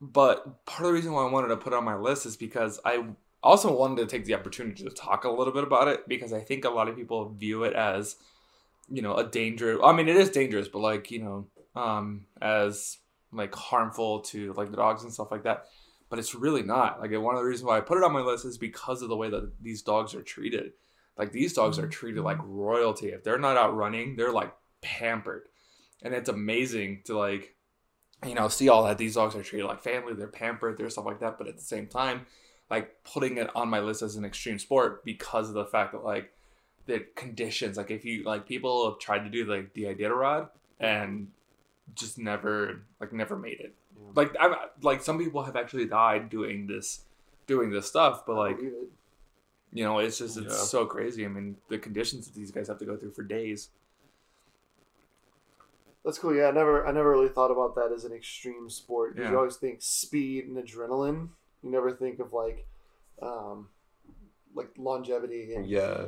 but 0.00 0.64
part 0.66 0.80
of 0.80 0.86
the 0.88 0.92
reason 0.92 1.12
why 1.12 1.24
I 1.24 1.30
wanted 1.30 1.48
to 1.48 1.56
put 1.56 1.72
it 1.72 1.76
on 1.76 1.84
my 1.84 1.96
list 1.96 2.26
is 2.26 2.36
because 2.36 2.80
I 2.84 3.04
also 3.42 3.76
wanted 3.76 3.98
to 3.98 4.06
take 4.06 4.24
the 4.24 4.34
opportunity 4.34 4.82
to 4.82 4.90
talk 4.90 5.24
a 5.24 5.30
little 5.30 5.52
bit 5.52 5.62
about 5.62 5.88
it 5.88 6.08
because 6.08 6.32
I 6.32 6.40
think 6.40 6.64
a 6.64 6.70
lot 6.70 6.88
of 6.88 6.96
people 6.96 7.28
view 7.30 7.62
it 7.62 7.74
as, 7.74 8.16
you 8.90 9.00
know, 9.00 9.14
a 9.14 9.24
danger. 9.24 9.82
I 9.84 9.92
mean, 9.92 10.08
it 10.08 10.16
is 10.16 10.30
dangerous, 10.30 10.66
but 10.68 10.80
like 10.80 11.10
you 11.10 11.22
know, 11.22 11.46
um, 11.80 12.26
as 12.42 12.98
like 13.32 13.54
harmful 13.54 14.20
to 14.20 14.52
like 14.54 14.70
the 14.70 14.76
dogs 14.76 15.04
and 15.04 15.12
stuff 15.12 15.30
like 15.30 15.44
that. 15.44 15.66
But 16.08 16.18
it's 16.18 16.34
really 16.34 16.62
not. 16.62 17.00
Like 17.00 17.10
one 17.12 17.34
of 17.34 17.40
the 17.40 17.46
reasons 17.46 17.66
why 17.66 17.78
I 17.78 17.80
put 17.80 17.98
it 17.98 18.04
on 18.04 18.12
my 18.12 18.20
list 18.20 18.44
is 18.44 18.58
because 18.58 19.02
of 19.02 19.08
the 19.08 19.16
way 19.16 19.28
that 19.28 19.52
these 19.60 19.82
dogs 19.82 20.14
are 20.14 20.22
treated. 20.22 20.72
Like 21.18 21.32
these 21.32 21.52
dogs 21.52 21.78
are 21.78 21.82
mm-hmm. 21.82 21.90
treated 21.90 22.22
like 22.22 22.38
royalty. 22.42 23.08
If 23.08 23.24
they're 23.24 23.38
not 23.38 23.56
out 23.56 23.74
running, 23.74 24.16
they're 24.16 24.32
like 24.32 24.54
pampered, 24.82 25.48
and 26.02 26.14
it's 26.14 26.28
amazing 26.28 27.02
to 27.06 27.18
like 27.18 27.56
you 28.24 28.34
know, 28.34 28.48
see 28.48 28.68
all 28.68 28.84
that 28.84 28.98
these 28.98 29.14
dogs 29.14 29.34
are 29.34 29.42
treated 29.42 29.66
like 29.66 29.82
family, 29.82 30.14
they're 30.14 30.26
pampered, 30.26 30.78
they're 30.78 30.90
stuff 30.90 31.04
like 31.04 31.20
that. 31.20 31.38
But 31.38 31.48
at 31.48 31.56
the 31.56 31.62
same 31.62 31.86
time, 31.86 32.26
like 32.70 33.04
putting 33.04 33.36
it 33.36 33.50
on 33.54 33.68
my 33.68 33.80
list 33.80 34.02
as 34.02 34.16
an 34.16 34.24
extreme 34.24 34.58
sport 34.58 35.04
because 35.04 35.48
of 35.48 35.54
the 35.54 35.66
fact 35.66 35.92
that 35.92 36.04
like 36.04 36.32
the 36.86 37.04
conditions, 37.14 37.76
like 37.76 37.90
if 37.90 38.04
you 38.04 38.22
like 38.24 38.46
people 38.46 38.90
have 38.90 38.98
tried 38.98 39.20
to 39.20 39.30
do 39.30 39.44
like 39.44 39.74
the 39.74 39.84
Iditarod 39.84 40.48
and 40.80 41.28
just 41.94 42.18
never 42.18 42.82
like 43.00 43.12
never 43.12 43.36
made 43.36 43.60
it. 43.60 43.74
Yeah. 43.98 44.10
Like 44.14 44.36
I'm 44.40 44.54
like 44.82 45.02
some 45.02 45.18
people 45.18 45.42
have 45.44 45.56
actually 45.56 45.86
died 45.86 46.28
doing 46.30 46.66
this 46.66 47.04
doing 47.46 47.70
this 47.70 47.86
stuff, 47.86 48.24
but 48.26 48.36
like 48.36 48.58
you 49.72 49.84
know, 49.84 49.98
it's 49.98 50.18
just 50.18 50.36
it's 50.36 50.46
Yeah. 50.46 50.52
so 50.64 50.86
crazy. 50.86 51.24
I 51.24 51.28
mean, 51.28 51.56
the 51.68 51.78
conditions 51.78 52.26
that 52.26 52.34
these 52.34 52.50
guys 52.50 52.68
have 52.68 52.78
to 52.78 52.84
go 52.86 52.96
through 52.96 53.12
for 53.12 53.22
days. 53.22 53.70
That's 56.04 56.18
cool. 56.18 56.34
Yeah, 56.34 56.46
I 56.46 56.50
never, 56.52 56.86
I 56.86 56.92
never 56.92 57.10
really 57.10 57.28
thought 57.28 57.50
about 57.50 57.74
that 57.74 57.90
as 57.92 58.04
an 58.04 58.12
extreme 58.12 58.70
sport. 58.70 59.16
Yeah. 59.18 59.30
You 59.30 59.36
always 59.38 59.56
think 59.56 59.78
speed 59.82 60.46
and 60.46 60.56
adrenaline. 60.56 61.30
You 61.64 61.70
never 61.70 61.90
think 61.90 62.20
of 62.20 62.32
like, 62.32 62.64
um, 63.20 63.68
like 64.54 64.68
longevity 64.78 65.52
and 65.54 65.66
Yeah. 65.66 66.06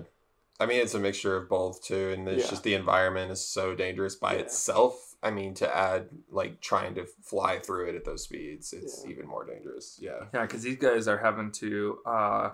I 0.60 0.66
mean, 0.66 0.80
it's 0.80 0.94
a 0.94 1.00
mixture 1.00 1.36
of 1.36 1.48
both 1.48 1.82
too, 1.82 2.10
and 2.10 2.28
it's 2.28 2.44
Yeah. 2.44 2.50
just 2.50 2.62
the 2.62 2.74
environment 2.74 3.32
is 3.32 3.44
so 3.44 3.74
dangerous 3.74 4.14
by 4.14 4.34
Yeah. 4.34 4.40
itself. 4.42 5.07
I 5.22 5.30
mean, 5.32 5.54
to 5.54 5.76
add 5.76 6.08
like 6.30 6.60
trying 6.60 6.94
to 6.94 7.06
fly 7.06 7.58
through 7.58 7.88
it 7.88 7.94
at 7.96 8.04
those 8.04 8.22
speeds, 8.22 8.72
it's 8.72 9.02
Yeah. 9.04 9.10
even 9.10 9.26
more 9.26 9.44
dangerous. 9.44 9.98
Yeah. 10.00 10.26
Yeah, 10.32 10.42
because 10.42 10.62
these 10.62 10.78
guys 10.78 11.08
are 11.08 11.18
having 11.18 11.50
to, 11.52 11.98
uh, 12.06 12.50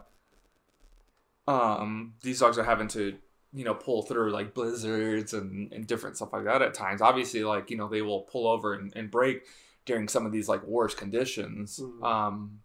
um, 1.46 2.14
these 2.22 2.40
dogs 2.40 2.58
are 2.58 2.64
having 2.64 2.88
to, 2.88 3.18
you 3.52 3.64
know, 3.64 3.74
pull 3.74 4.02
through 4.02 4.30
like 4.32 4.54
blizzards 4.54 5.34
and, 5.34 5.72
and 5.72 5.86
different 5.86 6.16
stuff 6.16 6.32
like 6.32 6.44
that 6.44 6.62
at 6.62 6.74
times. 6.74 7.02
Obviously, 7.02 7.44
like 7.44 7.70
you 7.70 7.76
know, 7.76 7.88
they 7.88 8.02
will 8.02 8.22
pull 8.22 8.46
over 8.48 8.72
and, 8.74 8.92
and 8.96 9.10
break 9.10 9.42
during 9.84 10.08
some 10.08 10.24
of 10.24 10.32
these 10.32 10.48
like 10.48 10.62
worst 10.64 10.96
conditions. 10.96 11.78
Mhm. 11.82 12.02
Um, 12.02 12.60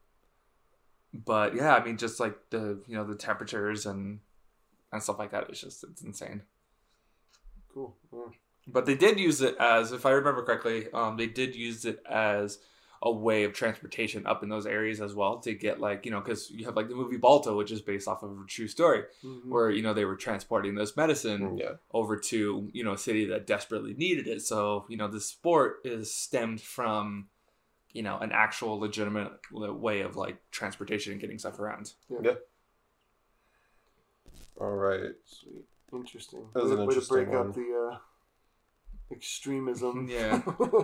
but 1.13 1.55
yeah, 1.55 1.75
I 1.75 1.83
mean, 1.83 1.97
just 1.97 2.19
like 2.19 2.37
the 2.51 2.81
you 2.87 2.95
know 2.95 3.03
the 3.03 3.15
temperatures 3.15 3.85
and 3.85 4.21
and 4.93 5.03
stuff 5.03 5.19
like 5.19 5.31
that. 5.31 5.49
It's 5.49 5.59
just 5.61 5.83
it's 5.83 6.01
insane. 6.01 6.43
cool. 7.73 7.97
Yeah. 8.13 8.29
But 8.71 8.85
they 8.85 8.95
did 8.95 9.19
use 9.19 9.41
it 9.41 9.55
as, 9.59 9.91
if 9.91 10.05
I 10.05 10.11
remember 10.11 10.43
correctly, 10.43 10.87
um, 10.93 11.17
they 11.17 11.27
did 11.27 11.55
use 11.55 11.85
it 11.85 12.01
as 12.09 12.59
a 13.01 13.09
way 13.11 13.45
of 13.45 13.53
transportation 13.53 14.27
up 14.27 14.43
in 14.43 14.49
those 14.49 14.65
areas 14.65 14.99
as 14.99 15.15
well 15.15 15.39
to 15.39 15.53
get 15.53 15.79
like 15.79 16.05
you 16.05 16.11
know 16.11 16.19
because 16.19 16.51
you 16.51 16.65
have 16.65 16.75
like 16.75 16.89
the 16.89 16.95
movie 16.95 17.15
Balto, 17.15 17.55
which 17.55 17.71
is 17.71 17.81
based 17.81 18.09
off 18.09 18.23
of 18.23 18.31
a 18.31 18.45
true 18.45 18.67
story, 18.67 19.03
Mhm. 19.23 19.45
where 19.45 19.69
you 19.69 19.81
know 19.81 19.93
they 19.93 20.03
were 20.03 20.17
transporting 20.17 20.75
this 20.75 20.97
medicine 20.97 21.57
Yeah. 21.57 21.75
over 21.93 22.17
to 22.17 22.69
you 22.73 22.83
know 22.83 22.91
a 22.93 22.97
city 22.97 23.23
that 23.27 23.47
desperately 23.47 23.93
needed 23.93 24.27
it. 24.27 24.41
So 24.41 24.85
you 24.89 24.97
know 24.97 25.07
the 25.07 25.21
sport 25.21 25.79
is 25.85 26.13
stemmed 26.13 26.59
from 26.59 27.29
you 27.93 28.01
know 28.03 28.17
an 28.19 28.33
actual 28.33 28.77
legitimate 28.77 29.31
way 29.51 30.01
of 30.01 30.17
like 30.17 30.37
transportation 30.51 31.13
and 31.13 31.21
getting 31.21 31.39
stuff 31.39 31.57
around. 31.57 31.93
Yeah. 32.09 32.33
All 34.59 34.71
right. 34.75 35.11
Sweet. 35.25 35.63
Interesting. 35.93 36.49
That 36.53 36.63
was 36.63 36.71
way, 36.71 36.77
an 36.81 36.85
way 36.85 36.85
to 36.87 36.91
interesting 36.99 37.15
break 37.15 37.29
one. 37.29 37.47
up 37.47 37.55
the 37.55 37.89
uh, 37.93 37.97
extremism. 39.11 40.07
Yeah. 40.09 40.41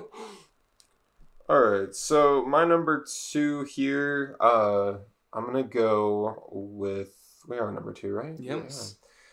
All 1.48 1.62
right. 1.62 1.94
So 1.94 2.44
my 2.46 2.66
number 2.66 3.06
two 3.30 3.64
here, 3.66 4.36
uh, 4.40 4.94
I'm 5.32 5.46
gonna 5.46 5.62
go 5.64 6.48
with 6.52 7.14
we 7.48 7.60
are 7.60 7.72
number 7.72 7.94
two, 7.94 8.12
right? 8.14 8.34
Yep. 8.40 8.66
Yeah. 8.68 8.76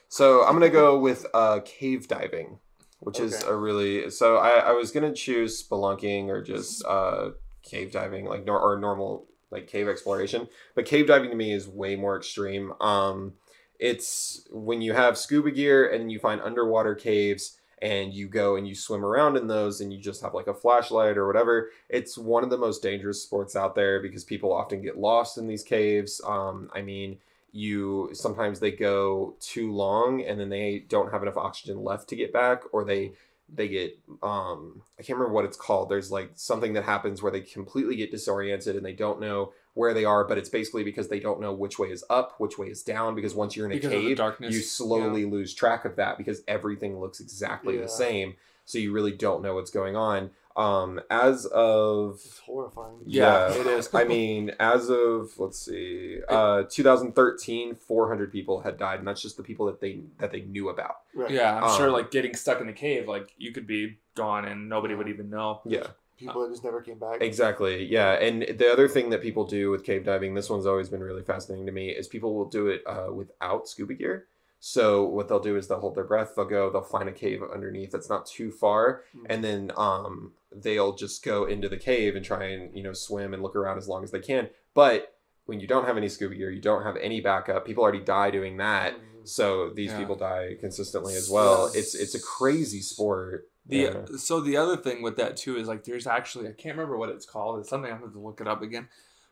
So 0.09 0.45
I'm 0.45 0.53
gonna 0.53 0.69
go 0.69 0.99
with 0.99 1.25
uh, 1.33 1.61
cave 1.65 2.09
diving, 2.09 2.59
which 3.01 3.19
is 3.19 3.43
a 3.45 3.57
really. 3.57 4.11
So 4.11 4.37
I, 4.37 4.59
I 4.59 4.73
was 4.73 4.91
gonna 4.91 5.15
choose 5.15 5.63
spelunking 5.67 6.29
or 6.29 6.43
just 6.43 6.85
uh, 6.85 7.31
cave 7.63 7.93
diving, 7.93 8.27
like 8.27 8.45
nor- 8.45 8.61
or 8.61 8.79
normal 8.79 9.27
like 9.51 9.67
cave 9.67 9.89
exploration, 9.89 10.49
but 10.75 10.85
cave 10.85 11.07
diving 11.07 11.31
to 11.31 11.37
me 11.37 11.53
is 11.53 11.67
way 11.67 11.97
more 11.97 12.19
extreme. 12.19 12.73
Um, 12.81 13.35
it's 13.79 14.47
when 14.51 14.83
you 14.83 14.93
have 14.93 15.17
scuba 15.17 15.51
gear 15.51 15.89
and 15.91 16.13
you 16.13 16.19
find 16.19 16.41
underwater 16.43 16.95
caves 16.95 17.59
and 17.83 18.15
you 18.15 18.29
go 18.29 18.57
and 18.57 18.67
you 18.67 18.75
swim 18.75 19.05
around 19.05 19.37
in 19.37 19.49
those 19.49 19.81
and 19.81 19.93
you 19.93 19.99
just 19.99 20.23
have 20.23 20.33
like 20.33 20.47
a 20.47 20.55
flashlight 20.55 21.19
or 21.19 21.27
whatever 21.27 21.71
it's 21.89 22.17
one 22.17 22.45
of 22.45 22.51
the 22.51 22.57
most 22.57 22.83
dangerous 22.83 23.23
sports 23.23 23.57
out 23.57 23.75
there 23.75 24.01
because 24.01 24.25
people 24.25 24.53
often 24.53 24.81
get 24.81 24.97
lost 24.97 25.37
in 25.37 25.47
these 25.47 25.65
caves. 25.65 26.21
Um, 26.25 26.71
i 26.73 26.81
mean 26.81 27.19
you 27.53 28.09
sometimes 28.15 28.61
they 28.61 28.71
go 28.71 29.35
too 29.41 29.73
long 29.73 30.23
and 30.23 30.41
then 30.41 30.49
they 30.49 30.85
don't 30.89 31.13
have 31.13 31.23
enough 31.23 31.37
oxygen 31.37 31.85
left 31.85 32.09
to 32.09 32.17
get 32.17 32.33
back 32.33 32.63
or 32.73 32.85
they 32.85 33.13
they 33.55 33.69
get 33.69 33.99
um 34.23 34.81
i 34.99 35.03
can't 35.03 35.19
remember 35.19 35.35
what 35.35 35.45
it's 35.45 35.59
called. 35.59 35.91
There's 35.91 36.11
like 36.11 36.31
something 36.35 36.73
that 36.73 36.85
happens 36.85 37.21
where 37.21 37.33
they 37.33 37.43
completely 37.43 37.97
get 37.97 38.11
disoriented 38.11 38.77
and 38.77 38.85
they 38.87 38.95
don't 38.95 39.21
know 39.21 39.53
where 39.75 39.95
they 39.95 40.05
are 40.05 40.25
but 40.25 40.37
it's 40.39 40.49
basically 40.49 40.85
because 40.85 41.09
they 41.09 41.21
don't 41.21 41.41
know 41.41 41.53
which 41.53 41.79
way 41.79 41.89
is 41.89 42.05
up 42.11 42.35
which 42.39 42.59
way 42.59 42.67
is 42.69 42.83
down 42.83 43.15
because 43.15 43.35
once 43.35 43.57
you're 43.57 43.67
in 43.67 43.73
a 43.73 43.77
Because 43.77 43.91
cave 43.91 44.17
darkness. 44.17 44.55
you 44.55 44.61
slowly 44.61 45.25
lose 45.25 45.55
track 45.55 45.85
of 45.85 45.97
that 45.97 46.19
because 46.19 46.43
everything 46.47 47.01
looks 47.01 47.21
exactly 47.21 47.77
Yeah. 47.77 47.83
the 47.83 47.89
same 47.89 48.35
so 48.65 48.79
you 48.79 48.93
really 48.93 49.13
don't 49.13 49.43
know 49.43 49.55
what's 49.55 49.71
going 49.71 49.97
on 49.97 50.31
um 50.55 51.01
as 51.11 51.47
of 51.47 52.17
It's 52.17 52.39
horrifying. 52.41 52.99
Yeah, 53.07 53.49
Yeah. 53.55 53.61
it 53.61 53.67
is. 53.69 53.89
I 53.95 54.05
mean, 54.05 54.51
as 54.61 54.91
of 54.91 55.39
let's 55.39 55.59
see, 55.59 56.19
uh, 56.29 56.65
2013, 56.65 57.75
400 57.75 58.31
people 58.31 58.61
had 58.61 58.77
died, 58.77 58.99
and 58.99 59.09
that's 59.09 59.23
just 59.23 59.39
the 59.39 59.43
people 59.43 59.65
that 59.67 59.81
they 59.81 60.01
that 60.19 60.31
they 60.31 60.43
knew 60.43 60.69
about. 60.69 60.97
Right. 61.15 61.31
Yeah, 61.31 61.59
I'm 61.59 61.75
sure 61.79 61.87
Um, 61.87 61.95
like 61.95 62.11
getting 62.11 62.35
stuck 62.37 62.61
in 62.61 62.67
the 62.67 62.75
cave, 62.75 63.09
like 63.09 63.33
you 63.39 63.51
could 63.53 63.67
be 63.67 63.97
gone 64.15 64.45
and 64.45 64.69
nobody 64.69 64.95
would 64.95 65.09
even 65.09 65.31
know. 65.31 65.63
Yeah, 65.65 65.87
People 66.19 66.43
that 66.43 66.51
just 66.51 66.63
never 66.65 66.81
came 66.81 66.99
back. 66.99 67.21
exactly. 67.21 67.85
Yeah, 67.85 68.13
and 68.13 68.43
the 68.43 68.71
other 68.73 68.87
thing 68.89 69.11
that 69.11 69.23
people 69.23 69.45
do 69.45 69.71
with 69.71 69.83
cave 69.85 70.05
diving, 70.05 70.35
this 70.35 70.49
one's 70.51 70.67
always 70.67 70.89
been 70.89 71.03
really 71.03 71.23
fascinating 71.23 71.67
to 71.67 71.73
me, 71.73 71.89
is 71.91 72.07
people 72.07 72.35
will 72.35 72.49
do 72.49 72.69
it 72.69 72.83
uh, 72.87 73.09
without 73.13 73.67
scuba 73.69 73.95
gear. 73.95 74.27
So 74.61 75.03
what 75.05 75.27
they'll 75.29 75.41
do 75.41 75.57
is 75.57 75.67
they'll 75.67 75.81
hold 75.81 75.97
their 75.97 76.05
breath, 76.05 76.35
they'll 76.37 76.45
go, 76.45 76.71
they'll 76.71 76.83
find 76.83 77.09
a 77.09 77.13
cave 77.13 77.43
underneath 77.43 77.91
that's 77.91 78.09
not 78.09 78.27
too 78.27 78.53
far, 78.53 79.03
Mhm. 79.17 79.27
and 79.29 79.43
then 79.43 79.73
um 79.77 80.35
they'll 80.55 80.93
just 80.95 81.25
go 81.25 81.47
into 81.47 81.69
the 81.69 81.77
cave 81.79 82.15
and 82.15 82.25
try 82.25 82.45
and 82.45 82.77
you 82.77 82.83
know 82.83 82.93
swim 82.93 83.33
and 83.35 83.43
look 83.43 83.57
around 83.57 83.79
as 83.79 83.89
long 83.89 84.05
as 84.05 84.11
they 84.11 84.21
can 84.21 84.51
but 84.75 85.15
when 85.47 85.59
you 85.61 85.67
don't 85.67 85.87
have 85.87 85.97
any 85.97 86.11
scuba 86.11 86.35
gear 86.35 86.51
you 86.51 86.61
don't 86.61 86.83
have 86.83 86.95
any 86.99 87.23
backup 87.23 87.65
people 87.65 87.83
already 87.83 88.05
die 88.05 88.31
doing 88.31 88.59
that 88.59 88.93
Mhm. 88.95 89.27
so 89.27 89.71
these 89.71 89.91
Yeah. 89.93 89.99
people 90.01 90.15
die 90.17 90.59
consistently 90.61 91.15
as 91.15 91.31
well 91.31 91.71
it's 91.75 91.95
it's 91.95 92.15
a 92.15 92.21
crazy 92.21 92.81
sport 92.83 93.49
The 93.67 93.77
Yeah. 93.77 94.05
so 94.17 94.41
the 94.41 94.57
other 94.57 94.77
thing 94.77 95.03
with 95.03 95.17
that 95.17 95.37
too 95.37 95.57
is 95.57 95.69
like 95.69 95.85
there's 95.85 96.07
actually 96.07 96.49
I 96.49 96.53
can't 96.53 96.77
remember 96.77 96.97
what 96.97 97.11
it's 97.11 97.27
called. 97.27 97.61
It's 97.61 97.69
something 97.69 97.91
I 97.93 97.97
have 97.97 98.13
to 98.13 98.19
look 98.19 98.41
it 98.41 98.49
up 98.49 98.63
again. 98.63 98.89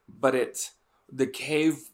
But 0.09 0.35
it's 0.35 0.73
the 1.11 1.27
cave 1.27 1.91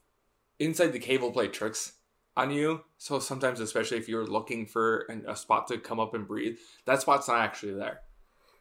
inside 0.59 0.89
the 0.93 0.99
cave 0.99 1.23
will 1.23 1.33
play 1.33 1.49
tricks 1.49 1.93
on 2.37 2.51
you. 2.51 2.83
So 2.99 3.19
sometimes, 3.19 3.61
especially 3.61 3.97
if 3.99 4.09
you're 4.09 4.27
looking 4.27 4.67
for 4.67 5.07
an, 5.09 5.25
a 5.27 5.35
spot 5.37 5.67
to 5.69 5.79
come 5.79 5.99
up 6.01 6.15
and 6.15 6.27
breathe, 6.29 6.59
that 6.85 7.01
spot's 7.01 7.29
not 7.29 7.41
actually 7.41 7.75
there 7.75 8.01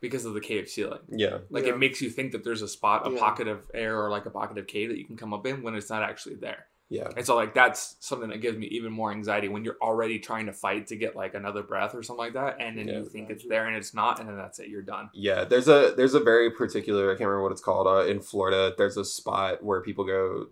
because 0.01 0.23
of 0.25 0.33
the 0.33 0.41
cave 0.41 0.69
ceiling. 0.69 0.99
yeah 1.09 1.39
Like 1.49 1.65
Yeah. 1.65 1.71
it 1.73 1.79
makes 1.79 2.01
you 2.01 2.09
think 2.09 2.31
that 2.33 2.43
there's 2.43 2.61
a 2.61 2.67
spot, 2.67 3.07
a 3.07 3.11
Yeah. 3.11 3.19
pocket 3.19 3.47
of 3.47 3.69
air 3.73 4.01
or 4.01 4.09
like 4.09 4.25
a 4.25 4.29
pocket 4.29 4.57
of 4.57 4.67
cave 4.67 4.89
that 4.89 4.97
you 4.97 5.05
can 5.05 5.17
come 5.17 5.33
up 5.33 5.45
in 5.47 5.63
when 5.63 5.75
it's 5.75 5.89
not 5.89 6.03
actually 6.03 6.35
there. 6.35 6.67
Yeah 6.89 7.07
And 7.15 7.25
so 7.25 7.35
like 7.35 7.53
that's 7.53 7.95
something 7.99 8.29
that 8.29 8.41
gives 8.41 8.57
me 8.57 8.67
even 8.67 8.91
more 8.91 9.11
anxiety 9.11 9.47
when 9.47 9.63
you're 9.63 9.77
already 9.81 10.19
trying 10.19 10.45
to 10.47 10.53
fight 10.53 10.87
to 10.87 10.95
get 10.95 11.15
like 11.15 11.33
another 11.33 11.63
breath 11.63 11.95
or 11.95 12.03
something 12.03 12.25
like 12.25 12.33
that, 12.33 12.57
and 12.59 12.77
then 12.77 12.87
Yeah. 12.87 12.99
you 12.99 13.05
think 13.05 13.29
it's 13.29 13.45
there 13.47 13.67
and 13.67 13.75
it's 13.75 13.93
not, 13.93 14.19
and 14.19 14.29
then 14.29 14.37
that's 14.37 14.59
it, 14.59 14.67
you're 14.69 14.81
done. 14.81 15.09
yeah 15.13 15.43
there's 15.45 15.67
a 15.67 15.93
there's 15.97 16.13
a 16.13 16.19
very 16.19 16.51
particular 16.51 17.09
i 17.09 17.13
can't 17.13 17.21
remember 17.27 17.43
what 17.43 17.51
it's 17.51 17.61
called 17.61 17.87
uh, 17.87 18.05
in 18.05 18.19
florida 18.19 18.73
there's 18.77 18.97
a 18.97 19.05
spot 19.05 19.63
where 19.63 19.81
people 19.81 20.03
go 20.05 20.47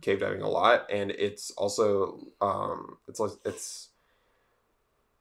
cave 0.00 0.20
diving 0.20 0.42
a 0.42 0.48
lot 0.48 0.86
and 0.90 1.10
it's 1.12 1.50
also 1.52 2.20
um 2.40 2.98
it's 3.08 3.20
like 3.20 3.30
it's 3.44 3.88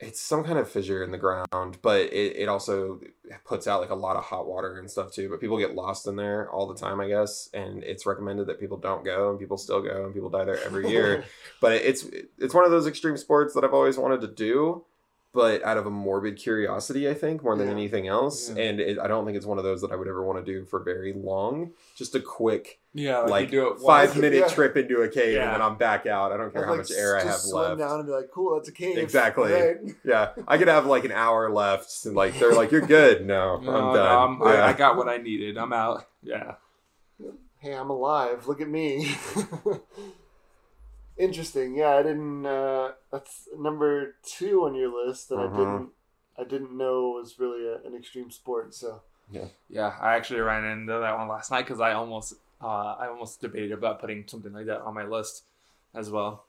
it's 0.02 0.20
some 0.20 0.44
kind 0.44 0.58
of 0.58 0.70
fissure 0.70 1.04
in 1.04 1.12
the 1.12 1.18
ground 1.18 1.78
but 1.82 2.02
it, 2.02 2.36
it 2.38 2.50
also 2.50 3.00
puts 3.46 3.68
out 3.68 3.82
like 3.82 3.90
a 3.90 3.96
lot 3.96 4.16
of 4.16 4.24
hot 4.24 4.48
water 4.48 4.78
and 4.80 4.90
stuff 4.90 5.12
too 5.12 5.30
but 5.30 5.40
people 5.40 5.58
get 5.58 5.76
lost 5.76 6.08
in 6.08 6.16
there 6.16 6.50
all 6.52 6.68
the 6.68 6.76
time 6.76 7.00
i 7.00 7.08
guess 7.08 7.50
and 7.54 7.84
it's 7.84 8.06
recommended 8.06 8.48
that 8.48 8.60
people 8.60 8.78
don't 8.78 9.06
go 9.06 9.30
and 9.30 9.40
people 9.40 9.58
still 9.58 9.82
go 9.82 10.06
and 10.06 10.14
people 10.14 10.30
die 10.30 10.44
there 10.44 10.64
every 10.64 10.90
year. 10.90 11.24
But 11.60 11.74
it's 11.74 12.08
it's 12.40 12.56
one 12.56 12.66
of 12.66 12.72
those 12.72 12.88
extreme 12.88 13.18
sports 13.18 13.54
that 13.54 13.64
I've 13.64 13.74
always 13.74 13.96
wanted 13.96 14.22
to 14.22 14.28
do, 14.28 14.84
but 15.34 15.64
out 15.64 15.78
of 15.78 15.86
a 15.86 15.90
morbid 15.90 16.36
curiosity, 16.38 17.10
I 17.10 17.14
think 17.14 17.42
more 17.44 17.56
than 17.56 17.68
Yeah. 17.68 17.74
anything 17.74 18.08
else. 18.08 18.50
Yeah. 18.50 18.64
And 18.64 18.80
it, 18.82 19.00
I 19.00 19.08
don't 19.08 19.24
think 19.26 19.38
it's 19.38 19.46
one 19.46 19.58
of 19.58 19.64
those 19.64 19.80
that 19.82 19.92
I 19.92 19.96
would 19.96 20.08
ever 20.10 20.24
want 20.26 20.46
to 20.46 20.52
do 20.52 20.66
for 20.66 20.80
very 20.84 21.14
long. 21.14 21.72
Just 21.96 22.16
a 22.16 22.20
quick 22.20 22.80
Yeah, 22.94 23.20
like, 23.20 23.46
you 23.52 23.62
do 23.62 23.68
it 23.70 23.80
five 23.80 24.16
minute 24.18 24.40
Yeah. 24.40 24.48
trip 24.48 24.76
into 24.76 25.02
a 25.04 25.08
cave 25.08 25.36
Yeah. 25.36 25.46
and 25.46 25.54
then 25.54 25.62
I'm 25.62 25.78
back 25.78 26.06
out. 26.06 26.34
I 26.34 26.38
don't 26.38 26.52
care 26.52 26.64
I'd 26.64 26.66
how 26.66 26.72
like 26.72 26.80
much 26.82 26.92
air 26.92 27.16
I 27.18 27.22
have 27.22 27.30
just 27.32 27.54
left. 27.54 27.80
down 27.80 28.00
and 28.00 28.06
be 28.06 28.12
like, 28.12 28.30
cool, 28.34 28.56
that's 28.56 28.68
a 28.68 28.74
cave. 28.74 28.98
Exactly. 28.98 29.54
Right. 29.54 29.78
Yeah, 30.04 30.32
I 30.48 30.58
could 30.58 30.68
have 30.68 30.86
like 30.86 31.06
an 31.06 31.14
hour 31.14 31.50
left, 31.50 32.06
and 32.06 32.16
like 32.16 32.38
they're 32.38 32.54
like, 32.54 32.72
"You're 32.72 32.82
good." 32.82 33.26
No, 33.26 33.58
No, 33.62 33.72
I'm 33.72 33.84
no, 33.88 33.94
done. 33.94 34.08
I'm- 34.08 34.44
I. 34.44 34.62
I 34.70 34.74
got 34.74 34.98
what 34.98 35.08
I 35.08 35.18
needed. 35.18 35.58
I'm 35.58 35.72
out. 35.72 36.06
Yeah. 36.22 36.56
Hey, 37.60 37.74
I'm 37.76 37.90
alive. 37.92 38.48
Look 38.48 38.60
at 38.60 38.68
me. 38.68 39.12
Interesting. 41.18 41.76
Yeah, 41.76 41.96
I 41.96 42.04
didn't. 42.04 42.46
Uh, 42.46 42.94
that's 43.12 43.48
number 43.58 44.16
two 44.24 44.66
on 44.66 44.76
your 44.76 44.90
list 45.06 45.30
that 45.30 45.36
Mhm. 45.36 45.54
I 45.54 45.58
didn't. 45.58 45.90
I 46.38 46.44
didn't 46.46 46.76
know 46.78 47.10
was 47.12 47.38
really 47.40 47.68
a, 47.68 47.76
an 47.86 47.94
extreme 47.96 48.32
sport. 48.32 48.74
So 48.74 49.02
Yeah, 49.30 49.48
Yeah, 49.70 49.96
I 50.02 50.16
actually 50.16 50.40
ran 50.42 50.66
into 50.66 50.92
that 51.00 51.18
one 51.18 51.28
last 51.28 51.52
night 51.52 51.62
because 51.66 51.80
I 51.80 51.94
almost, 51.94 52.34
uh, 52.62 52.96
I 53.00 53.08
almost 53.08 53.40
debated 53.42 53.72
about 53.72 54.00
putting 54.02 54.28
something 54.28 54.52
like 54.52 54.66
that 54.66 54.82
on 54.82 54.94
my 54.94 55.04
list 55.06 55.44
as 55.94 56.10
well. 56.10 56.46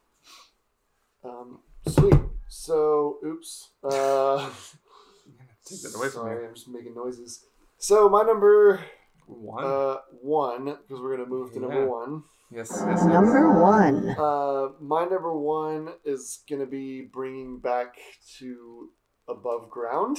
um, 1.25 1.61
sweet. 1.87 2.15
So, 2.49 3.19
oops. 3.25 3.71
Uh, 3.85 4.51
Take 5.65 5.83
that 5.83 5.95
away 5.95 6.09
from 6.09 6.23
sorry, 6.23 6.43
me. 6.43 6.49
I'm 6.49 6.55
just 6.55 6.69
making 6.69 6.95
noises. 6.95 7.45
So 7.79 8.09
my 8.09 8.23
number 8.23 8.81
One. 9.27 9.65
uh, 9.65 9.99
one, 10.21 10.65
because 10.65 11.01
we're 11.01 11.17
gonna 11.17 11.29
move 11.29 11.53
to 11.53 11.61
number 11.61 11.87
one. 11.87 12.25
Yes, 12.53 12.71
yes, 12.71 12.87
yes. 12.87 13.05
Number 13.05 13.61
one. 13.61 14.11
Uh, 14.19 14.69
my 14.81 15.05
number 15.05 15.33
one 15.33 15.91
is 16.05 16.41
gonna 16.49 16.67
be 16.67 17.03
bringing 17.03 17.59
back 17.59 17.97
to 18.39 18.91
above 19.29 19.71
ground, 19.71 20.19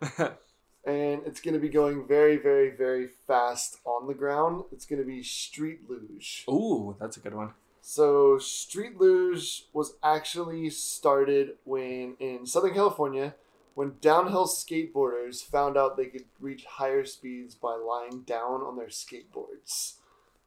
and 0.18 1.22
it's 1.26 1.40
gonna 1.40 1.58
be 1.58 1.68
going 1.68 2.06
very, 2.06 2.36
very, 2.36 2.70
very 2.70 3.08
fast 3.26 3.78
on 3.84 4.06
the 4.06 4.14
ground. 4.14 4.64
It's 4.72 4.86
gonna 4.86 5.04
be 5.04 5.22
street 5.22 5.88
luge. 5.88 6.44
Ooh, 6.48 6.96
that's 7.00 7.16
a 7.16 7.20
good 7.20 7.34
one. 7.34 7.50
So 7.86 8.38
street 8.38 8.98
luge 8.98 9.66
was 9.74 9.96
actually 10.02 10.70
started 10.70 11.56
when 11.64 12.16
in 12.18 12.46
Southern 12.46 12.72
California, 12.72 13.34
when 13.74 13.96
downhill 14.00 14.46
skateboarders 14.46 15.44
found 15.44 15.76
out 15.76 15.96
they 15.96 16.06
could 16.06 16.24
reach 16.40 16.64
higher 16.64 17.04
speeds 17.04 17.54
by 17.54 17.74
lying 17.74 18.22
down 18.22 18.62
on 18.62 18.76
their 18.76 18.86
skateboards. 18.86 19.96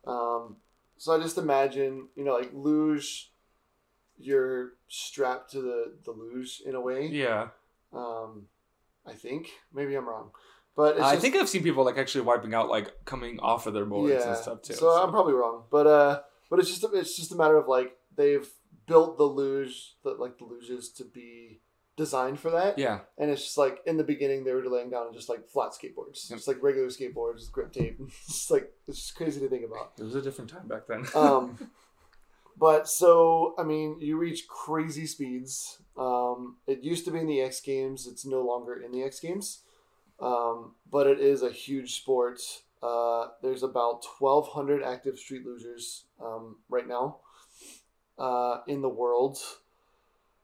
Um, 0.05 0.57
so 0.97 1.13
I 1.15 1.19
just 1.21 1.37
imagine, 1.37 2.07
you 2.15 2.23
know, 2.23 2.33
like 2.35 2.51
luge, 2.53 3.31
you're 4.17 4.73
strapped 4.87 5.51
to 5.51 5.61
the 5.61 5.93
the 6.05 6.11
luge 6.11 6.61
in 6.65 6.75
a 6.75 6.81
way. 6.81 7.07
Yeah, 7.07 7.49
Um, 7.93 8.47
I 9.05 9.13
think. 9.13 9.47
Maybe 9.73 9.95
I'm 9.95 10.07
wrong, 10.07 10.31
but 10.75 10.95
it's 10.97 11.05
I 11.05 11.11
just- 11.13 11.21
think 11.21 11.35
I've 11.35 11.49
seen 11.49 11.63
people 11.63 11.83
like 11.85 11.97
actually 11.97 12.21
wiping 12.21 12.53
out, 12.53 12.69
like 12.69 13.05
coming 13.05 13.39
off 13.39 13.67
of 13.67 13.73
their 13.73 13.85
boards 13.85 14.23
and 14.23 14.37
stuff 14.37 14.61
too. 14.61 14.73
so, 14.73 14.89
I'm 14.89 15.11
probably 15.11 15.33
wrong, 15.33 15.63
but 15.71 15.87
uh, 15.87 16.21
but 16.49 16.59
it's 16.59 16.69
just 16.69 16.83
a, 16.83 16.87
it's 16.97 17.15
just 17.15 17.31
a 17.31 17.35
matter 17.35 17.57
of 17.57 17.67
like 17.67 17.95
they've 18.15 18.47
built 18.87 19.17
the 19.17 19.23
luge, 19.25 19.95
that 20.03 20.19
like 20.19 20.37
the 20.39 20.45
luges 20.45 20.95
to 20.97 21.03
be 21.05 21.61
designed 21.97 22.39
for 22.39 22.51
that. 22.51 22.77
Yeah. 22.79 22.99
And 23.17 23.29
it's 23.29 23.43
just 23.43 23.57
like 23.57 23.79
in 23.85 23.97
the 23.97 24.03
beginning 24.03 24.43
they 24.45 24.53
were 24.53 24.63
laying 24.69 24.89
down 24.89 25.11
just 25.13 25.27
like 25.27 25.47
flat 25.49 25.71
skateboards, 25.71 26.29
Yep. 26.29 26.37
just 26.37 26.47
like 26.47 26.61
regular 26.61 26.87
skateboards, 26.87 27.41
with 27.41 27.51
grip 27.51 27.73
tape. 27.73 27.99
It's 28.07 28.27
just 28.27 28.51
like 28.51 28.71
it's 28.87 28.99
just 28.99 29.15
crazy 29.15 29.39
to 29.41 29.49
think 29.49 29.65
about. 29.65 29.91
It 29.99 30.03
was 30.03 30.15
a 30.15 30.21
different 30.21 30.49
time 30.49 30.67
back 30.67 30.87
then. 30.87 31.05
Um, 31.15 31.69
but 32.57 32.87
so 32.87 33.55
I 33.57 33.63
mean, 33.63 33.97
you 33.99 34.17
reach 34.17 34.47
crazy 34.47 35.05
speeds. 35.07 35.81
Um, 35.97 36.57
it 36.67 36.83
used 36.83 37.05
to 37.05 37.11
be 37.11 37.19
in 37.19 37.27
the 37.27 37.41
X 37.41 37.59
Games. 37.59 38.07
It's 38.07 38.25
no 38.25 38.41
longer 38.41 38.75
in 38.79 38.91
the 38.91 39.03
X 39.03 39.19
Games, 39.19 39.63
um, 40.19 40.75
but 40.91 41.07
it 41.07 41.19
is 41.19 41.41
a 41.41 41.51
huge 41.51 41.95
sport. 41.95 42.39
Uh, 42.83 43.29
there's 43.41 43.63
about 43.63 44.05
1,200 44.19 44.83
active 44.83 45.17
street 45.17 45.43
lugers 45.47 46.03
um, 46.23 46.57
right 46.69 46.87
now 46.87 47.17
uh, 48.19 48.59
in 48.67 48.81
the 48.83 48.89
world. 48.89 49.39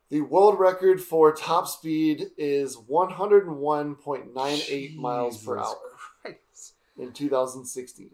The 0.09 0.21
world 0.21 0.59
record 0.59 1.01
for 1.01 1.31
top 1.33 1.67
speed 1.67 2.27
is 2.37 2.77
101.98 2.77 4.95
miles 4.95 5.43
per 5.43 5.57
hour 5.57 5.75
Christ. 6.21 6.73
in 6.97 7.11
2016. 7.13 8.09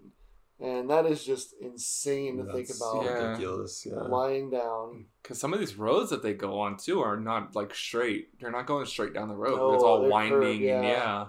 And 0.61 0.89
that 0.89 1.05
is 1.05 1.23
just 1.23 1.53
insane 1.61 2.35
to 2.37 2.43
think 2.51 2.69
about 2.69 3.05
ridiculous. 3.05 3.85
Yeah. 3.89 3.99
lying 4.01 4.49
down. 4.49 5.05
Because 5.23 5.39
some 5.39 5.53
of 5.53 5.59
these 5.59 5.75
roads 5.75 6.09
that 6.09 6.21
they 6.21 6.33
go 6.33 6.59
on 6.59 6.75
too 6.75 6.99
are 7.01 7.15
not 7.17 7.55
like 7.55 7.73
straight. 7.73 8.37
They're 8.41 8.51
not 8.51 8.65
going 8.65 8.85
straight 8.85 9.13
down 9.13 9.29
the 9.29 9.37
road. 9.37 9.55
No, 9.57 9.73
it's 9.73 9.83
all 9.83 10.01
they're 10.01 10.09
winding 10.09 10.33
curved, 10.39 10.61
and 10.61 10.63
yeah. 10.63 10.81
yeah. 10.83 11.25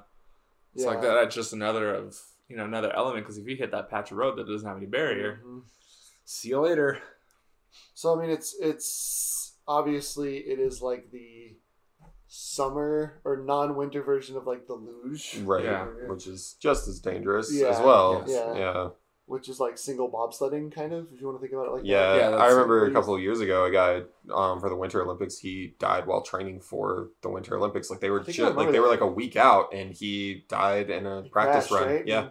It's 0.74 0.84
like 0.84 1.00
that. 1.02 1.14
That's 1.14 1.32
just 1.34 1.52
another 1.52 1.94
of 1.94 2.18
you 2.48 2.56
know 2.56 2.64
another 2.64 2.92
element. 2.94 3.24
Because 3.24 3.38
if 3.38 3.46
you 3.46 3.54
hit 3.54 3.70
that 3.70 3.88
patch 3.88 4.10
of 4.10 4.16
road 4.16 4.36
that 4.36 4.48
doesn't 4.48 4.66
have 4.66 4.76
any 4.76 4.86
barrier, 4.86 5.40
Mhm. 5.46 5.62
see 6.24 6.48
you 6.48 6.58
later. 6.60 6.98
So 7.94 8.16
I 8.16 8.20
mean, 8.20 8.30
it's 8.30 8.56
it's 8.60 9.49
obviously 9.70 10.38
it 10.38 10.58
is 10.58 10.82
like 10.82 11.10
the 11.12 11.56
summer 12.26 13.20
or 13.24 13.36
non-winter 13.38 14.02
version 14.02 14.36
of 14.36 14.46
like 14.46 14.66
the 14.66 14.74
luge, 14.74 15.38
Right. 15.42 15.64
Yeah. 15.64 15.84
Which 16.08 16.26
is 16.26 16.56
just 16.60 16.86
as 16.88 16.98
dangerous 17.00 17.52
Yeah. 17.52 17.68
as 17.68 17.78
well. 17.80 18.24
Yeah. 18.26 18.54
Yeah. 18.54 18.88
which 19.26 19.48
is 19.48 19.60
like 19.60 19.78
single 19.78 20.10
bobsledding 20.10 20.72
kind 20.74 20.92
of, 20.92 21.06
if 21.14 21.20
you 21.20 21.26
want 21.28 21.38
to 21.38 21.40
think 21.40 21.52
about 21.52 21.68
it 21.68 21.72
like 21.72 21.82
Yeah, 21.84 22.14
that. 22.14 22.16
Yeah, 22.18 22.26
I 22.28 22.30
that's- 22.32 22.52
remember 22.52 22.86
a 22.86 22.92
couple 22.92 23.14
of 23.14 23.20
years 23.20 23.38
ago, 23.40 23.64
a 23.64 23.70
guy 23.70 24.02
um, 24.34 24.58
for 24.58 24.68
the 24.68 24.74
Winter 24.74 25.00
Olympics, 25.04 25.38
he 25.38 25.76
died 25.78 26.04
while 26.08 26.20
training 26.22 26.60
for 26.60 27.10
the 27.22 27.28
Winter 27.30 27.56
Olympics. 27.56 27.90
Like 27.90 28.00
they 28.00 28.10
were 28.10 28.22
I 28.22 28.24
think 28.24 28.36
ju- 28.38 28.42
I 28.42 28.46
like 28.48 28.56
remember 28.56 28.72
they 28.72 28.80
were 28.80 28.88
like 28.88 29.02
a 29.02 29.06
week 29.06 29.36
out, 29.36 29.72
and 29.72 29.92
he 29.94 30.44
died 30.48 30.90
in 30.90 31.06
a 31.06 31.22
practice 31.30 31.68
Crash, 31.68 31.80
run. 31.80 31.88
right? 31.94 32.06
Yeah, 32.08 32.30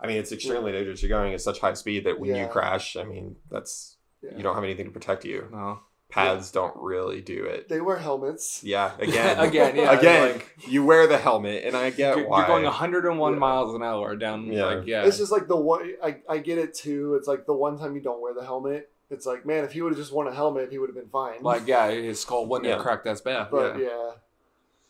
I 0.00 0.08
mean 0.08 0.16
it's 0.16 0.32
extremely 0.32 0.72
dangerous. 0.72 1.00
You're 1.04 1.08
going 1.08 1.34
at 1.34 1.40
such 1.40 1.60
high 1.60 1.74
speed 1.74 2.02
that 2.06 2.18
when 2.18 2.34
you 2.34 2.48
crash, 2.48 2.96
I 2.96 3.04
mean 3.04 3.36
that's 3.48 3.96
Yeah. 4.20 4.36
you 4.36 4.42
don't 4.42 4.56
have 4.56 4.64
anything 4.64 4.86
to 4.86 4.90
protect 4.92 5.24
you. 5.24 5.46
No. 5.52 5.78
Pads 6.10 6.50
don't 6.52 6.74
really 6.76 7.20
do 7.20 7.44
it. 7.44 7.68
They 7.68 7.80
wear 7.82 7.98
helmets. 7.98 8.64
Yeah, 8.64 8.92
again, 8.98 9.38
Again, 9.38 9.76
yeah, 9.76 9.92
again, 9.92 10.32
like- 10.32 10.56
you 10.66 10.82
wear 10.84 11.06
the 11.06 11.18
helmet, 11.18 11.64
and 11.64 11.76
I 11.76 11.90
get 11.90 12.16
You're, 12.16 12.26
why. 12.28 12.38
you're 12.38 12.46
going 12.46 12.64
101 12.64 13.32
Yeah. 13.34 13.38
miles 13.38 13.74
an 13.74 13.82
hour 13.82 14.16
down. 14.16 14.46
Yeah. 14.46 14.64
Like 14.64 14.86
yeah. 14.86 15.04
It's 15.04 15.18
just 15.18 15.30
like 15.30 15.48
the 15.48 15.56
one 15.56 15.92
I, 16.02 16.16
I 16.28 16.38
get 16.38 16.56
it 16.58 16.72
too. 16.74 17.14
It's 17.16 17.28
like 17.28 17.44
the 17.44 17.52
one 17.54 17.78
time 17.78 17.94
you 17.94 18.00
don't 18.00 18.22
wear 18.22 18.32
the 18.32 18.44
helmet. 18.44 18.90
It's 19.10 19.26
like 19.26 19.44
man, 19.44 19.64
if 19.64 19.72
he 19.72 19.82
would 19.82 19.90
have 19.92 19.98
just 19.98 20.12
worn 20.12 20.26
a 20.28 20.34
helmet, 20.34 20.70
he 20.70 20.78
would 20.78 20.88
have 20.88 20.96
been 20.96 21.08
fine. 21.10 21.42
like 21.42 21.66
yeah, 21.66 21.90
his 21.90 22.20
skull 22.20 22.46
wouldn't 22.46 22.68
have 22.70 22.78
Yeah. 22.78 22.82
cracked 22.82 23.06
as 23.06 23.20
bad. 23.20 23.48
but 23.50 23.78
yeah. 23.78 23.86
yeah. 23.88 24.10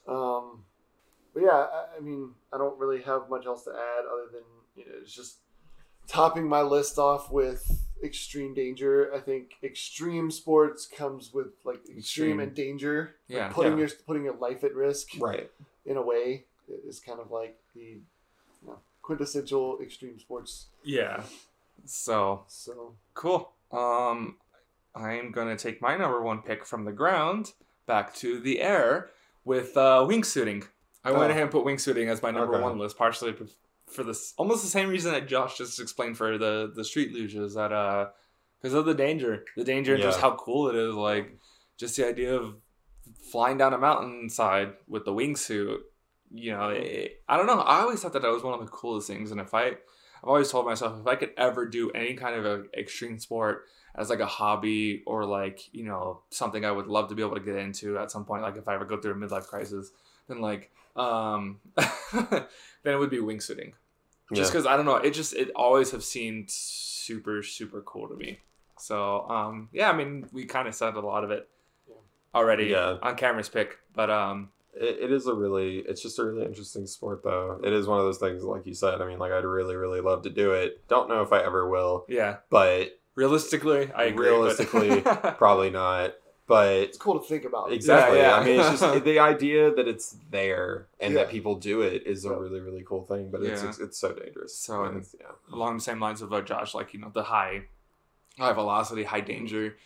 Um, 0.07 0.65
but 1.35 1.43
yeah, 1.43 1.51
I, 1.51 1.85
I 1.97 2.01
mean, 2.01 2.31
I 2.53 2.59
don't 2.59 2.79
really 2.79 3.03
have 3.03 3.29
much 3.29 3.45
else 3.47 3.65
to 3.65 3.71
add 3.71 4.05
other 4.11 4.27
than 4.33 4.43
you 4.77 4.85
know, 4.87 4.99
it's 5.03 5.13
just 5.15 5.39
topping 6.09 6.49
my 6.49 6.63
list 6.63 6.99
off 6.99 7.31
with 7.31 7.85
extreme 8.03 8.55
danger. 8.55 9.13
I 9.15 9.21
think 9.21 9.53
extreme 9.63 10.31
sports 10.31 10.87
comes 10.87 11.33
with 11.33 11.49
like 11.65 11.77
extreme, 11.81 11.99
Extreme. 11.99 12.41
and 12.41 12.55
danger. 12.55 13.15
Like, 13.29 13.37
Yeah. 13.39 13.49
putting 13.53 13.73
Yeah. 13.73 13.79
your 13.79 13.89
putting 14.07 14.25
your 14.25 14.35
life 14.37 14.65
at 14.65 14.75
risk 14.75 15.09
right. 15.21 15.51
in 15.85 15.97
a 15.97 16.03
way 16.03 16.45
is 16.87 17.01
kind 17.01 17.21
of 17.21 17.31
like 17.31 17.59
the 17.75 17.81
you 17.81 18.03
know, 18.67 18.79
quintessential 19.03 19.81
extreme 19.81 20.19
sports. 20.19 20.67
Yeah. 20.83 21.23
So 21.85 22.45
So 22.49 22.95
Cool. 23.15 23.53
Um, 23.73 24.37
I'm 24.95 25.31
gonna 25.33 25.57
take 25.57 25.81
my 25.83 25.97
number 25.97 26.23
one 26.23 26.43
pick 26.43 26.65
from 26.65 26.85
the 26.85 26.93
ground 26.93 27.53
back 27.87 28.15
to 28.17 28.39
the 28.41 28.61
air 28.61 29.11
with 29.45 29.77
uh, 29.77 30.05
wingsuiting. 30.09 30.67
I 31.05 31.11
went 31.13 31.25
Oh. 31.25 31.31
ahead 31.31 31.43
and 31.43 31.51
put 31.51 31.65
wingsuiting 31.65 32.09
as 32.09 32.23
my 32.23 32.31
number 32.31 32.55
Okay. 32.55 32.63
one 32.63 32.79
list, 32.79 32.97
partially 32.99 33.33
for 33.91 34.05
this 34.05 34.35
almost 34.37 34.63
the 34.63 34.71
same 34.71 34.89
reason 34.89 35.13
that 35.13 35.29
Josh 35.29 35.59
just 35.59 35.81
explained 35.81 36.17
for 36.17 36.39
the 36.39 36.73
the 36.75 36.85
street 36.85 37.15
luges 37.15 37.55
that 37.55 37.73
uh 37.73 38.09
because 38.61 38.75
of 38.75 38.87
the 38.87 38.95
danger, 38.95 39.45
the 39.57 39.65
danger 39.65 39.95
and 39.95 40.03
just 40.03 40.21
how 40.21 40.35
cool 40.35 40.69
it 40.69 40.75
is. 40.75 40.95
Like 40.95 41.39
just 41.77 41.97
the 41.97 42.07
idea 42.07 42.35
of 42.35 42.57
flying 43.31 43.59
down 43.59 43.73
a 43.73 43.79
mountainside 43.79 44.75
with 44.87 45.05
the 45.05 45.13
wingsuit. 45.13 45.79
You 46.31 46.53
know, 46.53 46.69
it, 46.71 47.23
I 47.29 47.37
don't 47.37 47.47
know. 47.47 47.61
I 47.61 47.81
always 47.81 48.03
thought 48.03 48.13
that 48.13 48.23
that 48.23 48.31
was 48.31 48.43
one 48.43 48.55
of 48.55 48.61
the 48.61 48.71
coolest 48.71 49.07
things 49.07 49.33
in 49.33 49.39
a 49.39 49.47
fight. 49.47 49.79
I've 50.23 50.29
always 50.29 50.51
told 50.51 50.67
myself 50.67 51.01
if 51.01 51.07
I 51.07 51.15
could 51.15 51.31
ever 51.37 51.67
do 51.67 51.91
any 51.91 52.15
kind 52.15 52.35
of 52.35 52.45
a 52.45 52.65
extreme 52.77 53.19
sport 53.19 53.67
as 53.95 54.11
like 54.11 54.21
a 54.21 54.27
hobby 54.27 55.03
or 55.07 55.25
like 55.25 55.73
you 55.73 55.85
know 55.85 56.23
something 56.31 56.65
I 56.65 56.73
would 56.73 56.89
love 56.89 57.09
to 57.09 57.15
be 57.15 57.23
able 57.23 57.37
to 57.37 57.45
get 57.45 57.57
into 57.57 57.99
at 57.99 58.11
some 58.11 58.25
point, 58.25 58.43
like 58.43 58.57
if 58.57 58.69
I 58.69 58.75
ever 58.75 58.85
go 58.85 59.01
through 59.01 59.13
a 59.13 59.15
midlife 59.15 59.47
crisis, 59.47 59.91
then 60.29 60.41
like 60.41 60.71
um 60.97 61.61
then 62.13 62.45
it 62.95 62.99
would 62.99 63.11
be 63.11 63.19
wingsuiting. 63.19 63.73
Just 64.33 64.49
Yeah. 64.53 64.59
because 64.59 64.67
I 64.67 64.77
don't 64.77 64.85
know, 64.87 64.97
it 64.97 65.13
just 65.13 65.35
it 65.35 65.51
always 65.57 65.91
have 65.93 66.05
seemed 66.05 66.51
super 66.51 67.43
super 67.43 67.83
cool 67.83 68.09
to 68.09 68.15
me. 68.17 68.41
So 68.79 69.29
um 69.29 69.69
yeah, 69.73 69.91
I 69.91 69.97
mean 69.97 70.29
we 70.33 70.45
kind 70.45 70.69
of 70.69 70.75
said 70.75 70.95
a 70.95 71.01
lot 71.01 71.25
of 71.25 71.31
it 71.31 71.49
already 72.35 72.67
Yeah. 72.67 72.97
on 73.03 73.17
Cameron's 73.17 73.49
pick, 73.49 73.79
but 73.95 74.11
um 74.11 74.51
It, 74.75 74.99
it 75.05 75.13
is 75.13 75.27
a 75.27 75.35
really, 75.35 75.79
it's 75.79 76.03
just 76.03 76.19
a 76.19 76.25
really 76.25 76.45
interesting 76.45 76.87
sport, 76.87 77.23
though. 77.25 77.59
It 77.65 77.73
is 77.73 77.87
one 77.87 77.99
of 77.99 78.05
those 78.05 78.19
things, 78.19 78.45
like 78.45 78.67
you 78.67 78.75
said. 78.75 79.01
I 79.01 79.07
mean, 79.07 79.19
like 79.19 79.33
I'd 79.33 79.45
really, 79.45 79.75
really 79.77 80.01
love 80.01 80.23
to 80.23 80.31
do 80.31 80.53
it. 80.53 80.87
Don't 80.89 81.09
know 81.09 81.23
if 81.23 81.33
I 81.33 81.41
ever 81.43 81.69
will, 81.69 82.05
yeah, 82.09 82.37
but 82.51 83.01
realistically, 83.17 83.91
I 83.93 84.05
agree. 84.05 84.29
Realistically, 84.29 85.01
probably 85.39 85.71
not. 85.71 86.15
But 86.49 86.73
it's 86.73 86.97
cool 86.99 87.21
to 87.21 87.25
think 87.29 87.45
about. 87.45 87.71
exactly, 87.73 88.19
yeah. 88.19 88.35
I 88.35 88.43
mean, 88.45 88.59
it's 88.59 88.81
just 88.81 89.05
the 89.05 89.19
idea 89.19 89.71
that 89.73 89.87
it's 89.87 90.17
there 90.31 90.89
and 90.99 91.15
that 91.15 91.29
people 91.29 91.55
do 91.57 91.83
it 91.83 92.05
is 92.07 92.25
a 92.25 92.31
really, 92.35 92.61
really 92.61 92.83
cool 92.85 93.05
thing. 93.05 93.31
But 93.31 93.43
it's 93.43 93.63
Yeah. 93.63 93.69
it's, 93.69 93.79
it's 93.79 93.99
so 93.99 94.13
dangerous. 94.15 94.57
So, 94.59 94.85
And 94.85 94.97
it's- 94.97 95.15
yeah, 95.21 95.33
along 95.55 95.77
the 95.77 95.83
same 95.83 96.01
lines 96.01 96.23
of 96.23 96.33
uh, 96.33 96.41
Josh, 96.41 96.75
like 96.75 96.95
you 96.95 97.01
know 97.01 97.11
the 97.13 97.23
high, 97.25 97.65
high 98.39 98.55
velocity, 98.55 99.05
high 99.05 99.21
danger 99.21 99.77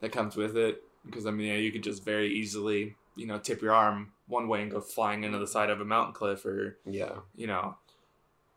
that 0.00 0.12
comes 0.12 0.36
with 0.36 0.56
it. 0.56 0.82
Because 1.04 1.26
I 1.26 1.32
mean, 1.32 1.48
yeah, 1.48 1.56
you 1.56 1.72
could 1.72 1.82
just 1.82 2.04
very 2.04 2.28
easily, 2.32 2.94
you 3.16 3.26
know, 3.26 3.38
tip 3.38 3.60
your 3.60 3.72
arm 3.72 4.12
one 4.28 4.46
way 4.46 4.62
and 4.62 4.70
go 4.70 4.80
flying 4.80 5.24
into 5.24 5.38
the 5.40 5.48
side 5.48 5.70
of 5.70 5.80
a 5.80 5.84
mountain 5.84 6.14
cliff, 6.14 6.46
or 6.46 6.78
yeah, 6.86 7.16
you 7.34 7.48
know, 7.48 7.74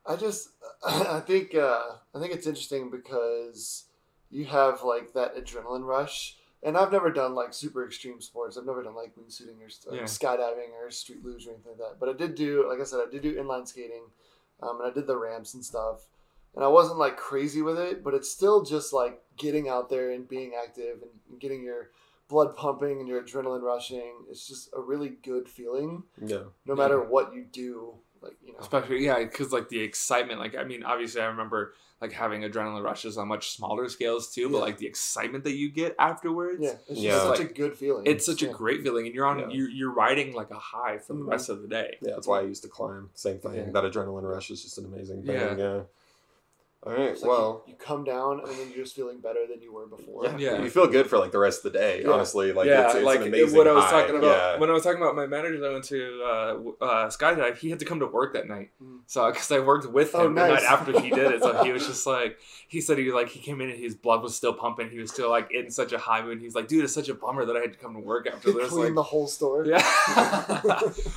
I 0.06 0.16
just 0.18 0.50
I 0.88 1.20
think 1.22 1.56
uh, 1.56 1.82
I 2.14 2.20
think 2.20 2.32
it's 2.32 2.46
interesting 2.46 2.92
because 2.92 3.86
you 4.30 4.46
have 4.46 4.84
like 4.84 5.14
that 5.14 5.36
adrenaline 5.36 5.84
rush, 5.84 6.38
and 6.64 6.78
I've 6.78 6.92
never 6.92 7.12
done 7.12 7.36
like 7.36 7.54
super 7.54 7.86
extreme 7.86 8.22
sports. 8.22 8.58
I've 8.58 8.66
never 8.66 8.84
done 8.84 8.96
like 8.96 9.14
wingsuiting 9.16 9.62
or 9.64 9.70
st- 9.70 9.96
Yeah. 9.96 10.04
skydiving 10.04 10.72
or 10.74 10.90
street 10.92 11.24
luge 11.24 11.46
or 11.48 11.52
anything 11.52 11.72
like 11.72 11.78
that. 11.80 12.00
But 12.00 12.10
I 12.10 12.14
did 12.14 12.36
do, 12.36 12.68
like 12.68 12.80
I 12.80 12.84
said, 12.84 13.02
I 13.08 13.10
did 13.12 13.22
do 13.22 13.36
inline 13.36 13.68
skating, 13.68 14.04
um, 14.62 14.82
and 14.82 14.90
I 14.90 14.94
did 14.94 15.08
the 15.08 15.18
ramps 15.18 15.54
and 15.54 15.64
stuff. 15.64 16.08
And 16.56 16.64
I 16.64 16.68
wasn't 16.68 17.00
like 17.00 17.18
crazy 17.18 17.62
with 17.62 17.78
it, 17.78 18.04
but 18.04 18.14
it's 18.14 18.32
still 18.32 18.64
just 18.64 18.94
like 18.94 19.22
getting 19.38 19.68
out 19.68 19.90
there 19.90 20.12
and 20.12 20.28
being 20.28 20.54
active 20.62 21.00
and 21.30 21.40
getting 21.40 21.64
your 21.64 21.90
blood 22.30 22.56
pumping 22.56 23.00
and 23.00 23.08
your 23.10 23.22
adrenaline 23.22 23.62
rushing. 23.62 24.14
It's 24.30 24.48
just 24.48 24.70
a 24.76 24.80
really 24.80 25.10
good 25.10 25.48
feeling, 25.50 26.04
yeah, 26.20 26.44
no 26.66 26.74
matter 26.74 27.00
what 27.04 27.34
you 27.36 27.44
do. 27.44 27.96
Like 28.22 28.34
you 28.44 28.54
know, 28.54 28.60
especially 28.60 29.06
yeah, 29.06 29.20
because 29.20 29.52
like 29.52 29.70
the 29.70 29.80
excitement. 29.80 30.40
Like 30.40 30.56
I 30.56 30.64
mean, 30.64 30.84
obviously, 30.84 31.22
I 31.22 31.26
remember 31.26 31.74
like 32.02 32.12
having 32.12 32.42
adrenaline 32.42 32.84
rushes 32.84 33.18
on 33.18 33.28
much 33.28 33.52
smaller 33.52 33.88
scales 33.88 34.30
too, 34.34 34.50
but 34.50 34.60
like 34.62 34.78
the 34.78 34.86
excitement 34.88 35.44
that 35.46 35.54
you 35.54 35.70
get 35.72 35.96
afterwards. 35.98 36.60
Yeah, 36.62 36.74
it's 36.90 37.00
Yeah. 37.00 37.12
just 37.12 37.26
such 37.28 37.40
Like, 37.40 37.50
a 37.52 37.54
good 37.54 37.78
feeling. 37.78 38.04
It's 38.06 38.26
such 38.26 38.42
a 38.44 38.48
great 38.48 38.82
feeling, 38.84 39.06
and 39.06 39.16
you're 39.16 39.26
on 39.26 39.40
Yeah. 39.40 39.50
you're, 39.50 39.70
you're 39.70 39.94
riding 39.94 40.34
like 40.34 40.52
a 40.52 40.60
high 40.60 40.98
for 40.98 41.14
the 41.14 41.20
Mhm. 41.24 41.30
rest 41.30 41.50
of 41.50 41.62
the 41.62 41.68
day. 41.68 41.98
yeah. 42.02 42.14
That's 42.14 42.28
why 42.28 42.40
I 42.40 42.44
used 42.44 42.64
to 42.64 42.70
climb. 42.70 43.10
Same 43.14 43.40
thing. 43.40 43.56
Yeah. 43.56 43.70
That 43.72 43.84
adrenaline 43.86 44.24
rush 44.24 44.50
is 44.52 44.62
just 44.64 44.78
an 44.78 44.86
amazing 44.86 45.24
thing. 45.24 45.36
Yeah. 45.58 45.84
Yeah. 46.86 46.92
All 46.92 46.98
right. 46.98 47.16
Like 47.16 47.24
well. 47.30 47.64
you, 47.66 47.72
you 47.74 47.78
come 47.78 48.04
down 48.04 48.40
and 48.42 48.50
then 48.50 48.68
you're 48.74 48.84
just 48.84 48.96
feeling 48.96 49.20
better 49.20 49.46
than 49.50 49.62
you 49.62 49.74
were 49.74 49.88
before. 49.88 50.26
Yeah, 50.26 50.38
Yeah. 50.38 50.62
you 50.64 50.70
feel 50.70 50.88
good 50.88 51.08
for 51.08 51.18
like 51.18 51.32
the 51.32 51.40
rest 51.40 51.66
of 51.66 51.74
the 51.74 51.80
day. 51.80 52.02
Yeah. 52.04 52.12
Honestly, 52.12 52.52
like 52.54 52.68
yeah, 52.68 52.86
it's, 52.88 52.96
it's 52.96 53.04
like 53.06 53.22
an 53.22 53.28
amazing 53.28 53.58
what 53.58 53.68
I 53.68 53.72
was 53.74 53.84
high. 53.86 54.02
talking 54.02 54.18
about 54.18 54.54
Yeah. 54.54 54.60
when 54.60 54.70
I 54.70 54.74
was 54.74 54.84
talking 54.84 55.02
about 55.02 55.16
my 55.16 55.26
manager 55.28 55.60
that 55.60 55.72
went 55.72 55.84
to 55.86 56.22
uh, 56.24 56.28
uh, 56.86 57.08
skydive. 57.10 57.58
He 57.58 57.70
had 57.70 57.80
to 57.80 57.86
come 57.86 58.00
to 58.00 58.08
work 58.08 58.34
that 58.34 58.48
night, 58.48 58.70
Mm. 58.84 59.00
so 59.08 59.32
because 59.32 59.52
I 59.52 59.60
worked 59.60 59.88
with 59.92 60.14
him 60.14 60.20
Oh, 60.22 60.24
the 60.26 60.30
night 60.30 60.64
after 60.64 61.00
he 61.00 61.10
did 61.10 61.32
it, 61.34 61.42
so 61.42 61.64
he 61.64 61.72
was 61.72 61.86
just 61.92 62.06
like 62.06 62.38
he 62.68 62.82
said 62.82 62.98
he 62.98 63.12
like 63.12 63.30
he 63.30 63.40
came 63.40 63.62
in 63.62 63.70
and 63.70 63.80
his 63.80 63.94
blood 63.96 64.22
was 64.24 64.36
still 64.36 64.54
pumping. 64.54 64.90
He 64.90 64.98
was 65.00 65.12
still 65.12 65.30
like 65.30 65.52
in 65.52 65.70
such 65.70 65.94
a 65.94 65.98
high 65.98 66.22
mood. 66.24 66.42
He's 66.42 66.56
like, 66.56 66.68
dude, 66.68 66.84
it's 66.84 66.94
such 66.94 67.10
a 67.10 67.14
bummer 67.14 67.46
that 67.46 67.56
I 67.56 67.60
had 67.60 67.74
to 67.74 67.80
come 67.80 67.94
to 67.94 68.00
work 68.00 68.28
after 68.28 68.52
Clean 68.52 68.58
this. 68.64 68.72
Like, 68.74 68.96
the 68.96 69.04
whole 69.04 69.28
store. 69.28 69.66
yeah, 69.66 69.78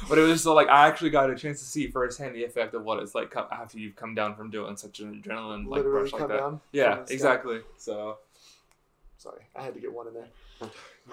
but 0.08 0.18
it 0.18 0.22
was 0.22 0.32
just 0.32 0.44
so 0.44 0.54
like 0.54 0.68
I 0.68 0.86
actually 0.88 1.10
got 1.10 1.30
a 1.30 1.34
chance 1.36 1.58
to 1.60 1.64
see 1.64 1.88
firsthand 1.88 2.34
the 2.34 2.44
effect 2.44 2.74
of 2.74 2.84
what 2.84 3.02
it's 3.02 3.14
like 3.14 3.30
co- 3.30 3.48
after 3.50 3.78
you've 3.78 3.96
come 3.96 4.14
down 4.14 4.34
from 4.36 4.50
doing 4.50 4.76
such 4.76 5.00
an 5.00 5.22
adrenaline 5.22 5.66
like 5.66 5.78
Literally 5.84 6.02
rush 6.02 6.12
like 6.12 6.28
that. 6.28 6.38
down. 6.38 6.60
Yeah, 6.72 6.96
from 6.96 7.06
sky. 7.06 7.14
exactly. 7.14 7.60
So 7.78 8.18
Sorry, 9.16 9.42
I 9.56 9.62
had 9.62 9.74
to 9.74 9.80
get 9.80 9.92
one 9.92 10.06
in 10.06 10.14
there. 10.14 10.28
You 10.60 10.70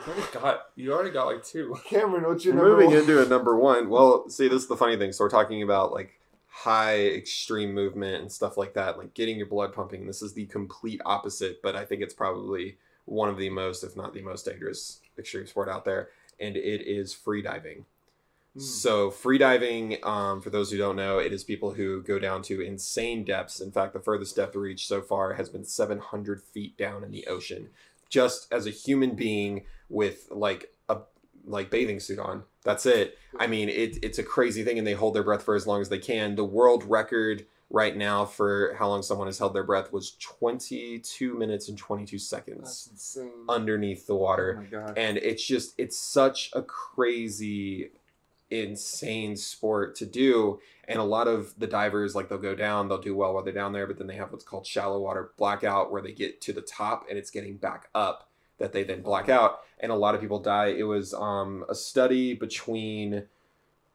already 0.08 0.22
got 0.34 0.62
you 0.76 0.94
already 0.94 1.12
got 1.12 1.26
like 1.28 1.44
two. 1.44 1.76
Cameron, 1.86 2.24
what's 2.26 2.44
your 2.46 2.54
number 2.56 2.72
Moving 2.72 2.90
one? 2.90 2.98
into 2.98 3.22
a 3.22 3.26
number 3.26 3.58
one. 3.58 3.90
Well, 3.90 4.30
see, 4.30 4.48
this 4.48 4.62
is 4.64 4.68
the 4.68 4.76
funny 4.78 4.98
thing. 4.98 5.12
So 5.12 5.24
we're 5.24 5.30
talking 5.30 5.64
about 5.64 5.92
like 5.94 6.12
high 6.56 7.08
extreme 7.08 7.74
movement 7.74 8.22
and 8.22 8.32
stuff 8.32 8.56
like 8.56 8.74
that, 8.74 8.98
like 8.98 9.14
getting 9.14 9.38
your 9.38 9.46
blood 9.46 9.74
pumping. 9.74 10.08
This 10.08 10.22
is 10.22 10.34
the 10.34 10.46
complete 10.46 11.02
opposite, 11.06 11.62
but 11.62 11.76
I 11.76 11.84
think 11.84 12.02
it's 12.02 12.14
probably 12.14 12.78
one 13.04 13.28
of 13.28 13.38
the 13.38 13.50
most, 13.50 13.84
if 13.84 13.98
not 13.98 14.14
the 14.14 14.22
most 14.22 14.46
dangerous 14.46 15.02
extreme 15.20 15.46
sport 15.46 15.68
out 15.68 15.84
there, 15.84 16.10
and 16.40 16.56
it 16.56 16.82
is 16.88 17.14
free 17.14 17.42
diving. 17.42 17.86
Hmm. 18.54 18.62
So 18.62 19.12
free 19.12 19.38
diving, 19.38 19.98
um, 20.04 20.42
for 20.42 20.50
those 20.50 20.72
who 20.72 20.78
don't 20.78 20.96
know, 20.96 21.20
it 21.20 21.34
is 21.34 21.44
people 21.44 21.74
who 21.74 22.02
go 22.02 22.20
down 22.20 22.42
to 22.44 22.62
insane 22.62 23.26
depths. 23.26 23.60
In 23.60 23.74
fact, 23.74 23.92
the 23.92 24.00
furthest 24.00 24.38
depth 24.38 24.56
reached 24.56 24.88
so 24.88 25.02
far 25.02 25.34
has 25.34 25.50
been 25.50 25.66
700 25.66 26.42
feet 26.42 26.78
down 26.78 27.04
in 27.04 27.12
the 27.12 27.28
ocean, 27.28 27.68
just 28.10 28.52
as 28.52 28.66
a 28.66 28.72
human 28.72 29.14
being 29.14 29.66
with 29.90 30.30
like 30.32 30.74
like 31.46 31.70
bathing 31.70 32.00
suit 32.00 32.20
on. 32.20 32.44
That's 32.64 32.86
it. 32.86 33.18
I 33.40 33.48
mean, 33.48 33.70
it, 33.70 34.04
it's 34.04 34.18
a 34.20 34.24
crazy 34.24 34.64
thing, 34.64 34.78
and 34.78 34.88
they 34.88 34.94
hold 34.94 35.14
their 35.14 35.24
breath 35.24 35.44
for 35.44 35.56
as 35.56 35.68
long 35.68 35.82
as 35.82 35.90
they 35.90 36.00
can. 36.00 36.36
The 36.36 36.44
world 36.46 36.84
record 36.84 37.46
right 37.70 37.96
now 37.98 38.26
for 38.26 38.76
how 38.78 38.88
long 38.88 39.02
someone 39.02 39.28
has 39.28 39.40
held 39.40 39.54
their 39.54 39.64
breath 39.64 39.92
was 39.92 40.16
22 40.20 41.34
minutes 41.34 41.68
and 41.68 41.78
22 41.78 42.20
seconds 42.20 42.88
underneath 43.50 44.06
the 44.06 44.16
water 44.16 44.58
Oh 44.58 44.62
my 44.62 44.68
god. 44.68 44.98
and 44.98 45.18
it's 45.18 45.44
just 45.46 45.74
it's 45.80 45.98
such 45.98 46.52
a 46.54 46.62
crazy 46.62 47.90
insane 48.52 49.36
sport 49.36 49.96
to 49.96 50.06
do 50.06 50.60
and 50.88 51.00
a 51.00 51.04
lot 51.04 51.28
of 51.28 51.56
the 51.58 51.66
divers 51.66 52.14
like 52.14 52.30
they'll 52.30 52.38
go 52.38 52.54
down 52.56 52.88
they'll 52.88 53.00
do 53.02 53.16
well 53.16 53.34
while 53.34 53.44
they're 53.44 53.52
down 53.52 53.74
there 53.74 53.88
but 53.88 53.98
then 53.98 54.06
they 54.06 54.16
have 54.16 54.32
what's 54.32 54.46
called 54.46 54.66
shallow 54.68 55.00
water 55.00 55.32
blackout 55.36 55.92
where 55.92 56.02
they 56.04 56.12
get 56.12 56.40
to 56.42 56.54
the 56.54 56.62
top 56.62 57.06
and 57.10 57.18
it's 57.18 57.32
getting 57.32 57.58
back 57.58 57.90
up 57.96 58.30
that 58.58 58.72
they 58.72 58.84
then 58.84 59.02
black 59.02 59.30
out 59.30 59.60
and 59.80 59.92
a 59.92 59.96
lot 59.96 60.16
of 60.16 60.22
people 60.22 60.40
die. 60.40 60.68
It 60.68 60.84
was 60.84 61.14
um, 61.14 61.66
a 61.70 61.76
study 61.76 62.34
between 62.34 63.26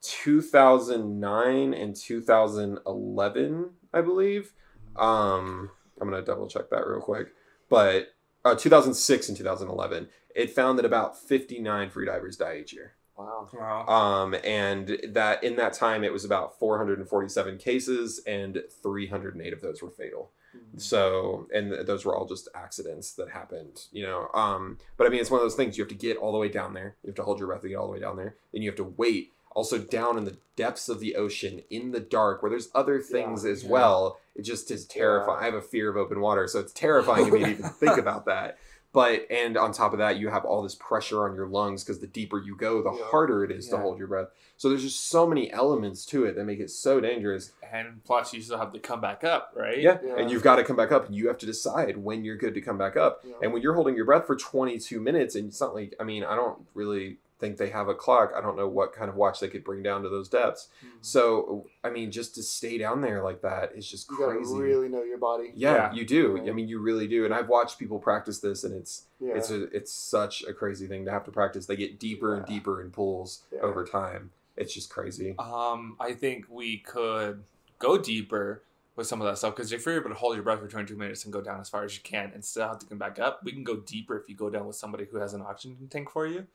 2009 0.02 1.74
and 1.74 1.94
2011 1.94 3.70
i 3.92 4.00
believe. 4.00 4.52
Um, 4.96 5.70
i'm 6.00 6.08
gonna 6.08 6.22
double 6.22 6.48
check 6.48 6.70
that 6.70 6.86
real 6.86 7.00
quick. 7.00 7.28
But 7.68 8.14
uh, 8.44 8.54
2006 8.54 9.28
and 9.28 9.36
2011 9.36 10.08
it 10.34 10.50
found 10.50 10.78
that 10.78 10.84
about 10.86 11.18
59 11.18 11.90
freedivers 11.90 12.38
die 12.38 12.58
each 12.62 12.72
year. 12.72 12.94
Wow. 13.18 13.48
Wow. 13.52 13.86
um, 13.86 14.34
and 14.44 14.98
that 15.08 15.44
in 15.44 15.56
that 15.56 15.74
time 15.74 16.04
it 16.04 16.12
was 16.12 16.24
about 16.24 16.58
447 16.58 17.58
cases 17.58 18.22
and 18.26 18.62
308 18.82 19.52
of 19.52 19.60
those 19.60 19.82
were 19.82 19.90
fatal 19.90 20.30
so 20.76 21.46
and 21.54 21.70
th- 21.72 21.86
those 21.86 22.04
were 22.04 22.16
all 22.16 22.26
just 22.26 22.48
accidents 22.54 23.12
that 23.12 23.28
happened 23.30 23.84
you 23.92 24.02
know 24.02 24.28
um 24.34 24.78
but 24.96 25.06
i 25.06 25.10
mean 25.10 25.20
it's 25.20 25.30
one 25.30 25.40
of 25.40 25.44
those 25.44 25.54
things 25.54 25.76
you 25.76 25.82
have 25.84 25.88
to 25.88 25.94
get 25.94 26.16
all 26.16 26.32
the 26.32 26.38
way 26.38 26.48
down 26.48 26.74
there 26.74 26.96
you 27.02 27.08
have 27.08 27.14
to 27.16 27.22
hold 27.22 27.38
your 27.38 27.48
breath 27.48 27.62
to 27.62 27.68
get 27.68 27.76
all 27.76 27.86
the 27.86 27.92
way 27.92 28.00
down 28.00 28.16
there 28.16 28.34
then 28.52 28.62
you 28.62 28.68
have 28.68 28.76
to 28.76 28.94
wait 28.96 29.32
also 29.52 29.78
down 29.78 30.16
in 30.16 30.24
the 30.24 30.36
depths 30.56 30.88
of 30.88 31.00
the 31.00 31.16
ocean 31.16 31.60
in 31.70 31.90
the 31.90 32.00
dark 32.00 32.42
where 32.42 32.50
there's 32.50 32.68
other 32.74 33.00
things 33.00 33.44
as 33.44 33.64
Yeah. 33.64 33.70
well 33.70 34.18
it 34.36 34.42
just 34.42 34.70
is 34.70 34.86
terrifying 34.86 35.38
Yeah. 35.40 35.42
i 35.42 35.44
have 35.46 35.54
a 35.54 35.62
fear 35.62 35.90
of 35.90 35.96
open 35.96 36.20
water 36.20 36.46
so 36.46 36.60
it's 36.60 36.72
terrifying 36.72 37.26
to 37.26 37.32
me 37.32 37.40
to 37.40 37.50
even 37.50 37.64
think 37.70 37.98
about 38.06 38.26
that 38.26 38.58
but 38.92 39.26
and 39.30 39.56
on 39.56 39.72
top 39.72 39.92
of 39.92 39.98
that 39.98 40.16
you 40.18 40.28
have 40.28 40.44
all 40.44 40.62
this 40.62 40.74
pressure 40.74 41.28
on 41.28 41.34
your 41.34 41.46
lungs 41.46 41.84
because 41.84 42.00
the 42.00 42.06
deeper 42.06 42.38
you 42.38 42.56
go 42.56 42.82
the 42.82 42.90
Yeah. 42.92 43.04
harder 43.06 43.44
it 43.44 43.50
is 43.50 43.68
to 43.68 43.78
hold 43.78 43.98
your 43.98 44.08
breath 44.08 44.28
so 44.56 44.68
there's 44.68 44.82
just 44.82 45.08
so 45.08 45.26
many 45.26 45.50
elements 45.52 46.04
to 46.06 46.24
it 46.24 46.34
that 46.36 46.44
make 46.44 46.60
it 46.60 46.70
so 46.70 47.00
dangerous 47.00 47.52
And 47.72 48.02
plus, 48.04 48.34
you 48.34 48.42
still 48.42 48.58
have 48.58 48.72
to 48.72 48.80
come 48.80 49.00
back 49.00 49.22
up, 49.22 49.52
right? 49.56 49.78
yeah. 49.78 49.98
Yeah. 50.04 50.16
And 50.16 50.28
you've 50.30 50.42
got 50.42 50.56
to 50.56 50.64
come 50.64 50.74
back 50.76 50.90
up 50.90 51.06
and 51.06 51.14
you 51.14 51.28
have 51.28 51.38
to 51.38 51.46
decide 51.46 51.96
when 51.96 52.24
you're 52.24 52.36
good 52.36 52.52
to 52.54 52.60
come 52.60 52.76
back 52.76 52.96
up. 52.96 53.22
Yeah. 53.24 53.34
And 53.42 53.52
when 53.52 53.62
you're 53.62 53.74
holding 53.74 53.94
your 53.94 54.04
breath 54.04 54.26
for 54.26 54.34
22 54.34 55.00
minutes, 55.00 55.36
and 55.36 55.46
it's 55.48 55.60
not 55.60 55.72
like, 55.72 55.94
I 56.00 56.02
mean, 56.04 56.24
I 56.24 56.34
don't 56.34 56.66
really 56.74 57.18
think 57.40 57.56
they 57.56 57.70
have 57.70 57.88
a 57.88 57.94
clock. 57.94 58.32
I 58.36 58.40
don't 58.40 58.56
know 58.56 58.68
what 58.68 58.92
kind 58.92 59.08
of 59.08 59.16
watch 59.16 59.40
they 59.40 59.48
could 59.48 59.64
bring 59.64 59.82
down 59.82 60.02
to 60.02 60.08
those 60.08 60.28
depths. 60.28 60.68
Mhm. 60.84 60.88
So, 61.00 61.66
I 61.82 61.90
mean, 61.90 62.10
just 62.10 62.34
to 62.36 62.42
stay 62.42 62.78
down 62.78 63.00
there 63.00 63.22
like 63.24 63.40
that 63.42 63.72
is 63.74 63.88
just 63.90 64.06
crazy. 64.06 64.52
You 64.54 64.60
really 64.62 64.88
know 64.88 65.02
your 65.02 65.18
body. 65.18 65.52
yeah, 65.54 65.74
Yeah. 65.74 65.92
you 65.92 66.04
do. 66.06 66.40
Yeah. 66.44 66.50
I 66.50 66.54
mean, 66.54 66.68
you 66.68 66.78
really 66.78 67.08
do. 67.08 67.24
And 67.24 67.34
I've 67.34 67.48
watched 67.48 67.78
people 67.78 67.98
practice 67.98 68.38
this, 68.40 68.62
and 68.62 68.74
it's 68.74 69.06
Yeah. 69.18 69.34
it's 69.34 69.50
a, 69.50 69.64
it's 69.76 69.92
such 69.92 70.44
a 70.44 70.52
crazy 70.54 70.86
thing 70.86 71.04
to 71.06 71.10
have 71.10 71.24
to 71.24 71.32
practice. 71.32 71.66
They 71.66 71.76
get 71.76 71.98
deeper 71.98 72.34
and 72.36 72.44
deeper 72.46 72.80
in 72.80 72.90
pools 72.90 73.42
Yeah. 73.52 73.60
over 73.62 73.84
time. 73.84 74.30
It's 74.56 74.74
just 74.74 74.90
crazy. 74.90 75.34
Um, 75.38 75.96
I 75.98 76.12
think 76.12 76.44
we 76.50 76.78
could 76.78 77.44
go 77.78 77.96
deeper 77.96 78.62
with 78.96 79.06
some 79.06 79.22
of 79.22 79.26
that 79.26 79.38
stuff 79.38 79.54
because 79.56 79.72
if 79.72 79.86
you're 79.86 79.94
able 79.98 80.10
to 80.10 80.14
hold 80.16 80.34
your 80.34 80.42
breath 80.42 80.60
for 80.60 80.68
22 80.68 80.94
minutes 80.96 81.24
and 81.24 81.32
go 81.32 81.40
down 81.40 81.58
as 81.60 81.70
far 81.70 81.84
as 81.84 81.96
you 81.96 82.02
can 82.02 82.30
and 82.34 82.44
still 82.44 82.68
have 82.68 82.78
to 82.80 82.84
come 82.86 82.98
back 82.98 83.18
up, 83.18 83.42
we 83.42 83.52
can 83.52 83.64
go 83.64 83.76
deeper 83.76 84.18
if 84.18 84.28
you 84.28 84.34
go 84.34 84.50
down 84.50 84.66
with 84.66 84.76
somebody 84.76 85.06
who 85.06 85.16
has 85.16 85.32
an 85.32 85.40
oxygen 85.40 85.88
tank 85.88 86.10
for 86.10 86.26
you. 86.26 86.46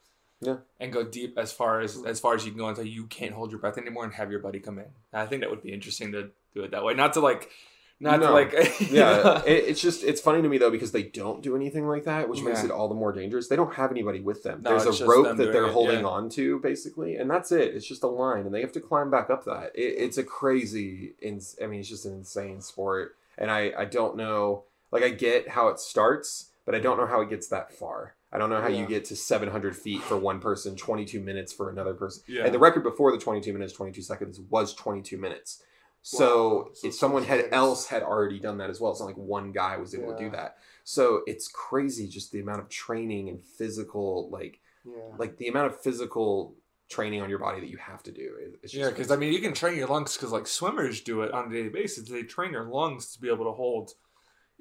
Yeah. 0.42 0.58
And 0.80 0.92
go 0.92 1.04
deep 1.04 1.38
as 1.38 1.52
far 1.52 1.80
as 1.80 1.98
mm-hmm. 1.98 2.08
as 2.08 2.20
far 2.20 2.36
as 2.36 2.46
you 2.46 2.52
can 2.52 2.60
go 2.60 2.68
until 2.68 2.86
you 2.86 3.06
can't 3.08 3.34
hold 3.34 3.52
your 3.52 3.60
breath 3.60 3.78
anymore 3.78 4.04
and 4.04 4.14
have 4.14 4.32
your 4.32 4.40
buddy 4.40 4.60
come 4.60 4.78
in. 4.78 4.86
And 5.14 5.22
I 5.22 5.26
think 5.26 5.42
that 5.42 5.50
would 5.50 5.62
be 5.62 5.74
interesting 5.74 6.12
to 6.12 6.32
do 6.54 6.64
it 6.64 6.72
that 6.72 6.84
way. 6.84 6.94
Not 6.94 7.14
to 7.14 7.20
like, 7.22 7.50
not 8.00 8.18
to 8.18 8.26
No. 8.26 8.34
like, 8.34 8.52
yeah, 8.92 9.42
it, 9.46 9.66
it's 9.70 9.82
just 9.82 10.04
it's 10.04 10.20
funny 10.20 10.42
to 10.42 10.50
me 10.50 10.58
though 10.58 10.72
because 10.72 10.92
they 10.92 11.04
don't 11.04 11.42
do 11.42 11.56
anything 11.56 11.88
like 11.88 12.04
that, 12.04 12.28
which 12.28 12.42
makes 12.42 12.64
it 12.64 12.72
all 12.72 12.90
the 12.90 12.96
more 12.96 13.14
dangerous. 13.14 13.48
They 13.48 13.56
don't 13.56 13.76
have 13.76 13.92
anybody 13.92 14.20
with 14.20 14.44
them. 14.44 14.62
No, 14.62 14.78
There's 14.78 15.02
a 15.02 15.06
rope 15.06 15.38
that 15.38 15.52
they're 15.52 15.68
it, 15.68 15.74
holding 15.74 16.02
yeah. 16.02 16.06
on 16.06 16.30
to 16.32 16.60
basically, 16.60 17.16
and 17.16 17.30
that's 17.30 17.52
it. 17.52 17.74
It's 17.74 17.88
just 17.88 18.04
a 18.04 18.08
line, 18.08 18.46
and 18.46 18.54
they 18.54 18.62
have 18.62 18.74
to 18.74 18.82
climb 18.82 19.10
back 19.10 19.30
up 19.30 19.46
that. 19.46 19.72
It, 19.74 19.96
it's 19.98 20.18
a 20.18 20.24
crazy. 20.24 21.14
Ins- 21.22 21.56
I 21.64 21.68
mean, 21.68 21.80
it's 21.80 21.90
just 21.90 22.06
an 22.06 22.14
insane 22.14 22.62
sport, 22.62 23.16
and 23.38 23.50
I 23.50 23.72
I 23.78 23.86
don't 23.86 24.18
know. 24.18 24.66
Like 24.92 25.04
I 25.04 25.10
get 25.10 25.50
how 25.50 25.70
it 25.70 25.80
starts, 25.80 26.52
but 26.66 26.76
I 26.76 26.80
don't 26.80 26.98
know 26.98 27.08
how 27.08 27.22
it 27.22 27.30
gets 27.30 27.48
that 27.48 27.72
far. 27.72 28.14
I 28.32 28.38
don't 28.38 28.49
know 28.49 28.61
how 28.61 28.67
you 28.67 28.86
get 28.86 29.05
to 29.05 29.15
700 29.15 29.76
feet 29.76 30.01
for 30.01 30.17
one 30.17 30.39
person, 30.39 30.76
22 30.76 31.21
minutes 31.21 31.53
for 31.53 31.69
another 31.69 31.93
person. 31.93 32.23
yeah. 32.28 32.43
And 32.45 32.53
the 32.53 32.59
record 32.59 32.84
before 32.84 33.11
the 33.11 33.17
22 33.17 33.53
minutes, 33.53 33.73
22 33.73 34.01
seconds 34.01 34.39
was 34.49 34.73
22 34.73 35.17
minutes. 35.17 35.63
So 36.01 36.57
Wow. 36.57 36.69
So 36.73 36.88
if 36.88 36.93
someone 36.93 37.23
had 37.23 37.39
22 37.39 37.55
else 37.55 37.88
had 37.88 38.03
already 38.03 38.39
done 38.39 38.57
that 38.57 38.69
as 38.69 38.80
well, 38.82 38.91
it's 38.91 38.99
not 38.99 39.07
like 39.07 39.17
one 39.17 39.51
guy 39.51 39.78
was 39.78 39.95
able 39.95 40.13
to 40.13 40.19
do 40.23 40.30
that. 40.32 40.57
So 40.84 41.21
it's 41.26 41.47
crazy 41.47 42.07
just 42.07 42.32
the 42.32 42.41
amount 42.41 42.59
of 42.59 42.69
training 42.69 43.30
and 43.30 43.41
physical, 43.43 44.30
like 44.30 44.59
Yeah. 44.86 44.93
like 45.17 45.38
the 45.38 45.47
amount 45.47 45.67
of 45.71 45.82
physical 45.82 46.55
training 46.89 47.21
on 47.21 47.30
your 47.30 47.39
body 47.39 47.59
that 47.59 47.69
you 47.69 47.78
have 47.78 48.03
to 48.03 48.11
do. 48.11 48.36
It's 48.61 48.73
just 48.73 48.76
Yeah, 48.76 48.89
because 48.89 49.09
I 49.09 49.15
mean, 49.15 49.34
you 49.34 49.39
can 49.39 49.53
train 49.53 49.78
your 49.78 49.88
lungs 49.88 50.15
because 50.15 50.32
like 50.32 50.45
swimmers 50.45 51.01
do 51.01 51.21
it 51.21 51.32
on 51.32 51.47
a 51.47 51.49
daily 51.51 51.69
basis. 51.69 52.07
They 52.07 52.21
train 52.23 52.51
their 52.51 52.65
lungs 52.65 53.11
to 53.13 53.21
be 53.21 53.30
able 53.30 53.45
to 53.45 53.51
hold, 53.53 53.93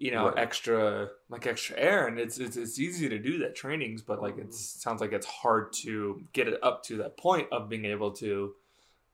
you 0.04 0.10
know, 0.10 0.26
Right. 0.26 0.36
extra 0.36 1.08
like 1.30 1.46
extra 1.46 1.78
air, 1.78 2.06
and 2.06 2.18
it's 2.18 2.38
it's, 2.38 2.58
it's 2.58 2.78
easy 2.78 3.08
to 3.08 3.18
do 3.18 3.38
that 3.38 3.56
trainings, 3.56 4.02
but 4.02 4.20
like 4.20 4.36
it 4.36 4.48
mm-hmm. 4.48 4.52
sounds 4.52 5.00
like 5.00 5.14
it's 5.14 5.24
hard 5.24 5.72
to 5.84 6.22
get 6.34 6.46
it 6.46 6.62
up 6.62 6.82
to 6.84 6.98
that 6.98 7.16
point 7.16 7.48
of 7.50 7.70
being 7.70 7.86
able 7.86 8.10
to 8.16 8.54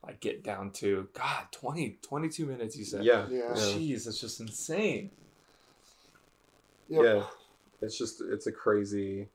like 0.05 0.19
get 0.19 0.43
down 0.43 0.73
to 0.73 1.07
God 1.13 1.45
20, 1.53 1.99
22 2.03 2.45
minutes. 2.45 2.77
You 2.77 2.85
said, 2.85 3.05
yeah, 3.05 3.29
Yeah. 3.31 3.53
jeez, 3.53 4.07
that's 4.07 4.19
just 4.19 4.41
insane. 4.41 5.13
Yep. 6.89 7.03
yeah. 7.05 7.23
It's 7.83 7.97
just 7.97 8.21
it's 8.21 8.49
a 8.49 8.53
crazy. 8.53 9.29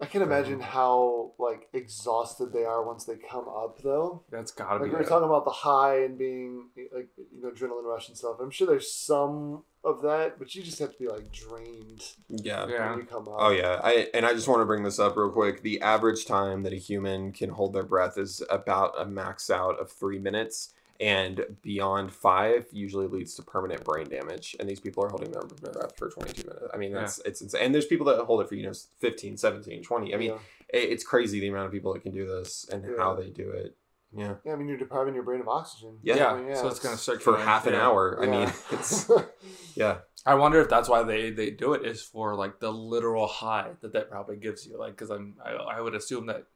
I 0.00 0.06
can 0.06 0.22
imagine 0.22 0.54
um, 0.54 0.60
how 0.60 1.32
like 1.38 1.68
exhausted 1.72 2.52
they 2.52 2.64
are 2.64 2.84
once 2.84 3.04
they 3.04 3.14
come 3.16 3.46
up 3.48 3.80
though. 3.82 4.22
That's 4.30 4.50
gotta 4.50 4.80
Like 4.80 4.84
be. 4.84 4.88
we 4.90 4.96
were 4.96 5.02
it. 5.02 5.08
talking 5.08 5.28
about 5.28 5.44
the 5.44 5.50
high 5.52 6.02
and 6.04 6.18
being 6.18 6.68
like 6.94 7.08
you 7.32 7.40
know 7.42 7.50
adrenaline 7.50 7.84
rush 7.84 8.08
and 8.08 8.16
stuff. 8.18 8.36
I'm 8.40 8.50
sure 8.50 8.66
there's 8.66 8.92
some 8.92 9.62
of 9.84 10.02
that, 10.02 10.38
but 10.38 10.54
you 10.54 10.62
just 10.62 10.78
have 10.80 10.92
to 10.92 10.98
be 10.98 11.08
like 11.08 11.30
drained 11.30 12.02
Yeah. 12.28 12.66
Yeah. 12.66 12.90
when 12.90 13.00
you 13.00 13.04
come 13.06 13.28
up. 13.28 13.36
Oh 13.38 13.50
yeah, 13.50 13.80
I 13.84 14.08
and 14.12 14.26
I 14.26 14.32
just 14.34 14.48
want 14.48 14.60
to 14.62 14.66
bring 14.66 14.82
this 14.82 14.98
up 14.98 15.16
real 15.16 15.30
quick. 15.30 15.62
The 15.62 15.80
average 15.80 16.26
time 16.26 16.64
that 16.64 16.72
a 16.72 16.76
human 16.76 17.30
can 17.32 17.50
hold 17.50 17.72
their 17.72 17.82
breath 17.84 18.18
is 18.18 18.42
about 18.50 19.00
a 19.00 19.06
max 19.06 19.48
out 19.48 19.78
of 19.78 19.92
three 19.92 20.18
minutes, 20.18 20.74
and 21.00 21.44
beyond 21.62 22.12
five 22.12 22.66
usually 22.72 23.06
leads 23.06 23.34
to 23.34 23.42
permanent 23.42 23.84
brain 23.84 24.08
damage. 24.08 24.56
And 24.60 24.68
these 24.68 24.80
people 24.80 25.04
are 25.04 25.08
holding 25.08 25.32
their 25.32 25.42
breath 25.42 25.96
for 25.96 26.08
22 26.08 26.46
minutes. 26.46 26.66
I 26.72 26.76
mean, 26.76 26.92
that's 26.92 27.18
it's 27.20 27.40
insane. 27.40 27.62
And 27.62 27.74
there's 27.74 27.86
people 27.86 28.06
that 28.06 28.18
hold 28.24 28.40
it 28.40 28.48
for 28.48 28.54
you 28.54 28.64
know 28.64 28.72
15, 29.00 29.36
17, 29.36 29.82
20. 29.82 30.14
I 30.14 30.16
mean, 30.16 30.30
yeah. 30.30 30.36
it, 30.68 30.90
it's 30.90 31.04
crazy 31.04 31.40
the 31.40 31.48
amount 31.48 31.66
of 31.66 31.72
people 31.72 31.92
that 31.94 32.02
can 32.02 32.12
do 32.12 32.26
this 32.26 32.66
and 32.70 32.84
Yeah. 32.84 32.96
how 32.98 33.14
they 33.14 33.30
do 33.30 33.50
it. 33.50 33.76
Yeah, 34.16 34.34
Yeah, 34.44 34.52
I 34.52 34.56
mean 34.56 34.68
you're 34.68 34.78
depriving 34.78 35.14
your 35.14 35.24
brain 35.24 35.40
of 35.40 35.48
oxygen. 35.48 35.98
Yeah. 36.02 36.16
Yeah, 36.16 36.32
I 36.32 36.40
mean, 36.40 36.54
so 36.54 36.68
it's 36.68 36.78
gonna 36.78 36.96
for 36.96 37.36
half 37.36 37.66
an 37.66 37.72
yeah. 37.74 37.84
hour. 37.84 38.22
I 38.22 38.26
mean, 38.26 38.52
it's 38.70 39.10
yeah, 39.74 39.98
I 40.24 40.34
wonder 40.34 40.60
if 40.60 40.68
that's 40.68 40.88
why 40.88 41.02
they 41.02 41.30
they 41.30 41.50
do 41.50 41.74
it 41.74 41.84
is 41.84 42.02
for 42.02 42.36
like 42.36 42.60
the 42.60 42.70
literal 42.72 43.26
high 43.26 43.70
that 43.80 43.92
that 43.92 44.10
probably 44.10 44.36
gives 44.36 44.66
you. 44.66 44.78
Like, 44.78 44.92
because 44.92 45.10
I'm 45.10 45.34
I, 45.44 45.50
I 45.50 45.80
would 45.80 45.94
assume 45.94 46.26
that 46.26 46.46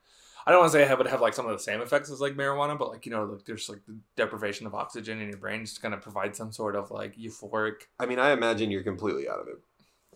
I 0.47 0.51
don't 0.51 0.61
want 0.61 0.73
to 0.73 0.79
say 0.79 0.91
it 0.91 0.97
would 0.99 1.07
have 1.09 1.21
like 1.21 1.35
some 1.35 1.47
of 1.47 1.53
the 1.53 1.59
same 1.63 1.81
effects 1.81 2.11
as 2.11 2.21
like 2.21 2.35
marijuana, 2.35 2.79
but 2.79 2.91
like 2.91 3.05
you 3.07 3.13
know, 3.13 3.25
like 3.25 3.45
there's 3.45 3.69
like 3.69 3.85
the 3.87 3.97
deprivation 4.17 4.67
of 4.67 4.75
oxygen 4.75 5.21
in 5.21 5.29
your 5.29 5.39
brain 5.39 5.65
just 5.65 5.83
kind 5.83 5.93
of 5.95 6.01
provide 6.01 6.35
some 6.35 6.53
sort 6.53 6.75
of 6.77 6.91
like 6.91 7.17
euphoric. 7.17 7.83
I 7.99 8.07
mean, 8.07 8.19
I 8.19 8.33
imagine 8.33 8.71
you're 8.71 8.83
completely 8.83 9.29
out 9.29 9.41
of 9.41 9.49
it 9.49 9.59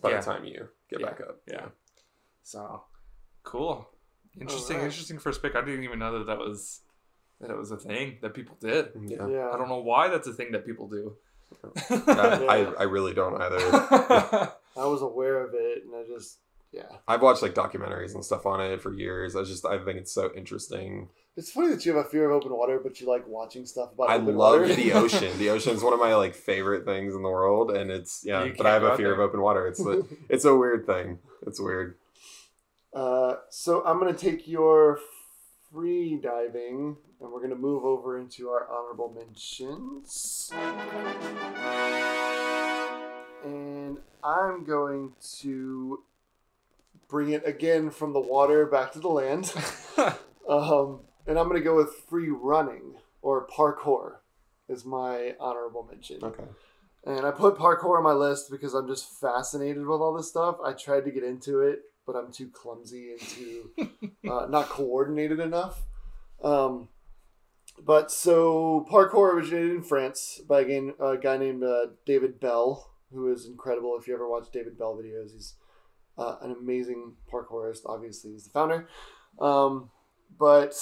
by 0.00 0.10
Yeah. 0.10 0.20
the 0.20 0.24
time 0.26 0.44
you 0.44 0.68
get 0.88 1.00
Yeah. 1.00 1.06
back 1.06 1.20
up. 1.20 1.40
Yeah. 1.46 1.66
So 2.42 2.82
cool, 3.42 3.88
interesting, 4.40 4.76
Alright. 4.76 4.90
interesting 4.90 5.18
first 5.18 5.42
pick. 5.42 5.54
I 5.54 5.60
didn't 5.60 5.84
even 5.84 5.98
know 5.98 6.18
that 6.18 6.26
that 6.26 6.38
was 6.38 6.80
that 7.40 7.50
it 7.50 7.56
was 7.56 7.70
a 7.72 7.76
thing 7.76 8.18
that 8.22 8.34
people 8.34 8.56
did. 8.60 8.94
Mm, 8.94 9.10
yeah. 9.10 9.26
yeah. 9.28 9.50
I 9.52 9.56
don't 9.58 9.68
know 9.68 9.80
why 9.80 10.08
that's 10.08 10.28
a 10.28 10.32
thing 10.32 10.52
that 10.52 10.64
people 10.64 10.88
do. 10.88 11.16
I, 11.90 12.46
I, 12.48 12.72
I 12.78 12.82
really 12.84 13.12
don't 13.12 13.40
either. 13.40 13.58
I 14.76 14.86
was 14.86 15.02
aware 15.02 15.44
of 15.44 15.50
it 15.54 15.84
and 15.84 15.94
I 15.94 16.04
just 16.06 16.38
yeah. 16.72 16.84
I've 17.06 17.22
watched 17.22 17.42
like 17.42 17.54
documentaries 17.54 18.14
and 18.14 18.24
stuff 18.24 18.46
on 18.46 18.60
it 18.60 18.80
for 18.80 18.92
years. 18.94 19.36
I 19.36 19.42
just 19.44 19.64
I 19.66 19.78
think 19.84 19.98
it's 19.98 20.12
so 20.12 20.30
interesting. 20.34 21.08
It's 21.36 21.50
funny 21.50 21.68
that 21.68 21.84
you 21.86 21.94
have 21.96 22.04
a 22.04 22.08
fear 22.08 22.30
of 22.30 22.36
open 22.36 22.52
water, 22.56 22.78
but 22.82 23.00
you 23.00 23.06
like 23.08 23.26
watching 23.26 23.64
stuff 23.64 23.92
about 23.94 24.08
water. 24.08 24.12
I 24.12 24.16
open 24.16 24.36
love 24.36 24.60
water. 24.62 24.74
the 24.74 24.92
ocean. 25.02 25.38
The 25.38 25.50
ocean 25.50 25.74
is 25.74 25.82
one 25.82 25.92
of 25.94 26.00
my 26.00 26.14
like 26.14 26.34
favorite 26.34 26.84
things 26.84 27.14
in 27.14 27.22
the 27.22 27.28
world, 27.30 27.70
and 27.70 27.90
it's 27.90 28.22
yeah. 28.24 28.44
You 28.44 28.54
But 28.56 28.66
I 28.66 28.72
have 28.74 28.82
a 28.82 28.96
fear 28.96 29.08
there. 29.08 29.14
of 29.14 29.20
open 29.20 29.40
water. 29.40 29.66
It's 29.66 29.84
a, 29.84 30.02
it's 30.28 30.44
a 30.44 30.54
weird 30.54 30.86
thing. 30.86 31.18
It's 31.46 31.60
weird. 31.60 31.96
Uh, 32.94 33.36
so 33.48 33.82
I'm 33.84 33.98
going 33.98 34.14
to 34.14 34.20
take 34.20 34.46
your 34.46 34.98
free 35.72 36.16
diving, 36.22 36.96
and 37.20 37.32
we're 37.32 37.38
going 37.38 37.50
to 37.50 37.56
move 37.56 37.84
over 37.84 38.18
into 38.18 38.48
our 38.50 38.68
honorable 38.70 39.08
mentions. 39.14 40.50
And 43.44 43.98
I'm 44.22 44.64
going 44.64 45.12
to 45.40 46.02
bring 47.12 47.30
it 47.30 47.46
again 47.46 47.90
from 47.90 48.12
the 48.12 48.20
water 48.20 48.66
back 48.66 48.90
to 48.92 48.98
the 48.98 49.08
land. 49.08 49.52
Um, 50.48 51.02
and 51.26 51.38
I'm 51.38 51.48
going 51.48 51.60
to 51.60 51.64
go 51.64 51.76
with 51.76 52.04
free 52.10 52.28
running 52.28 52.96
or 53.22 53.46
parkour 53.46 54.16
is 54.68 54.84
my 54.84 55.34
honorable 55.38 55.88
mention. 55.90 56.18
Okay. 56.22 56.44
And 57.04 57.24
I 57.24 57.30
put 57.30 57.56
parkour 57.56 57.96
on 57.96 58.02
my 58.02 58.12
list 58.12 58.50
because 58.50 58.74
I'm 58.74 58.88
just 58.88 59.20
fascinated 59.20 59.86
with 59.86 60.00
all 60.00 60.14
this 60.14 60.28
stuff. 60.28 60.56
I 60.64 60.72
tried 60.72 61.04
to 61.04 61.10
get 61.10 61.24
into 61.24 61.60
it, 61.60 61.82
but 62.06 62.16
I'm 62.16 62.32
too 62.32 62.48
clumsy 62.48 63.12
and 63.12 63.20
too 63.20 63.70
uh, 64.30 64.46
not 64.50 64.68
coordinated 64.68 65.40
enough. 65.40 65.82
Um, 66.42 66.88
but 67.82 68.10
so 68.10 68.86
parkour 68.90 69.34
originated 69.34 69.70
in 69.70 69.82
France 69.82 70.40
by 70.46 70.62
a, 70.62 70.64
game, 70.64 70.94
a 71.00 71.16
guy 71.16 71.38
named 71.38 71.62
uh, 71.62 71.86
David 72.04 72.40
Belle, 72.40 72.90
who 73.12 73.32
is 73.32 73.46
incredible. 73.46 73.96
If 73.98 74.06
you 74.06 74.14
ever 74.14 74.28
watch 74.28 74.50
David 74.52 74.76
Belle 74.78 74.96
videos, 74.96 75.32
he's 75.32 75.54
uh, 76.18 76.36
an 76.42 76.52
amazing 76.52 77.14
parkourist. 77.32 77.80
Obviously, 77.86 78.32
he's 78.32 78.44
the 78.44 78.50
founder. 78.50 78.88
Um, 79.40 79.90
but 80.38 80.74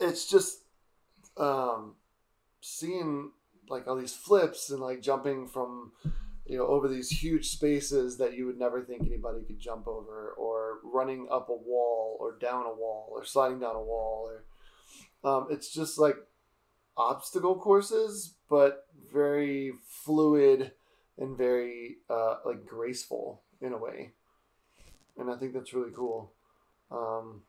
it's 0.00 0.28
just 0.28 0.64
um, 1.36 1.94
seeing 2.60 3.32
like 3.68 3.86
all 3.86 3.96
these 3.96 4.14
flips 4.14 4.70
and 4.70 4.80
like 4.80 5.00
jumping 5.00 5.46
from 5.46 5.92
you 6.46 6.58
know 6.58 6.66
over 6.66 6.88
these 6.88 7.10
huge 7.10 7.48
spaces 7.48 8.18
that 8.18 8.34
you 8.34 8.46
would 8.46 8.58
never 8.58 8.82
think 8.82 9.02
anybody 9.06 9.42
could 9.46 9.60
jump 9.60 9.86
over 9.86 10.34
or 10.36 10.78
running 10.82 11.28
up 11.30 11.48
a 11.48 11.54
wall 11.54 12.16
or 12.18 12.36
down 12.38 12.66
a 12.66 12.74
wall 12.74 13.08
or 13.10 13.24
sliding 13.24 13.60
down 13.60 13.76
a 13.76 13.82
wall 13.82 14.28
or 14.28 14.44
um, 15.22 15.46
it's 15.50 15.72
just 15.72 15.98
like 15.98 16.16
obstacle 16.96 17.54
courses 17.54 18.34
but 18.48 18.86
very 19.12 19.72
fluid 19.86 20.72
and 21.18 21.38
very 21.38 21.98
uh, 22.08 22.36
like 22.44 22.66
graceful 22.66 23.42
in 23.60 23.72
a 23.72 23.78
way. 23.78 24.12
And 25.18 25.30
i 25.30 25.36
think 25.36 25.52
that's 25.52 25.74
really 25.74 25.92
cool. 25.94 26.32
Um, 26.90 27.42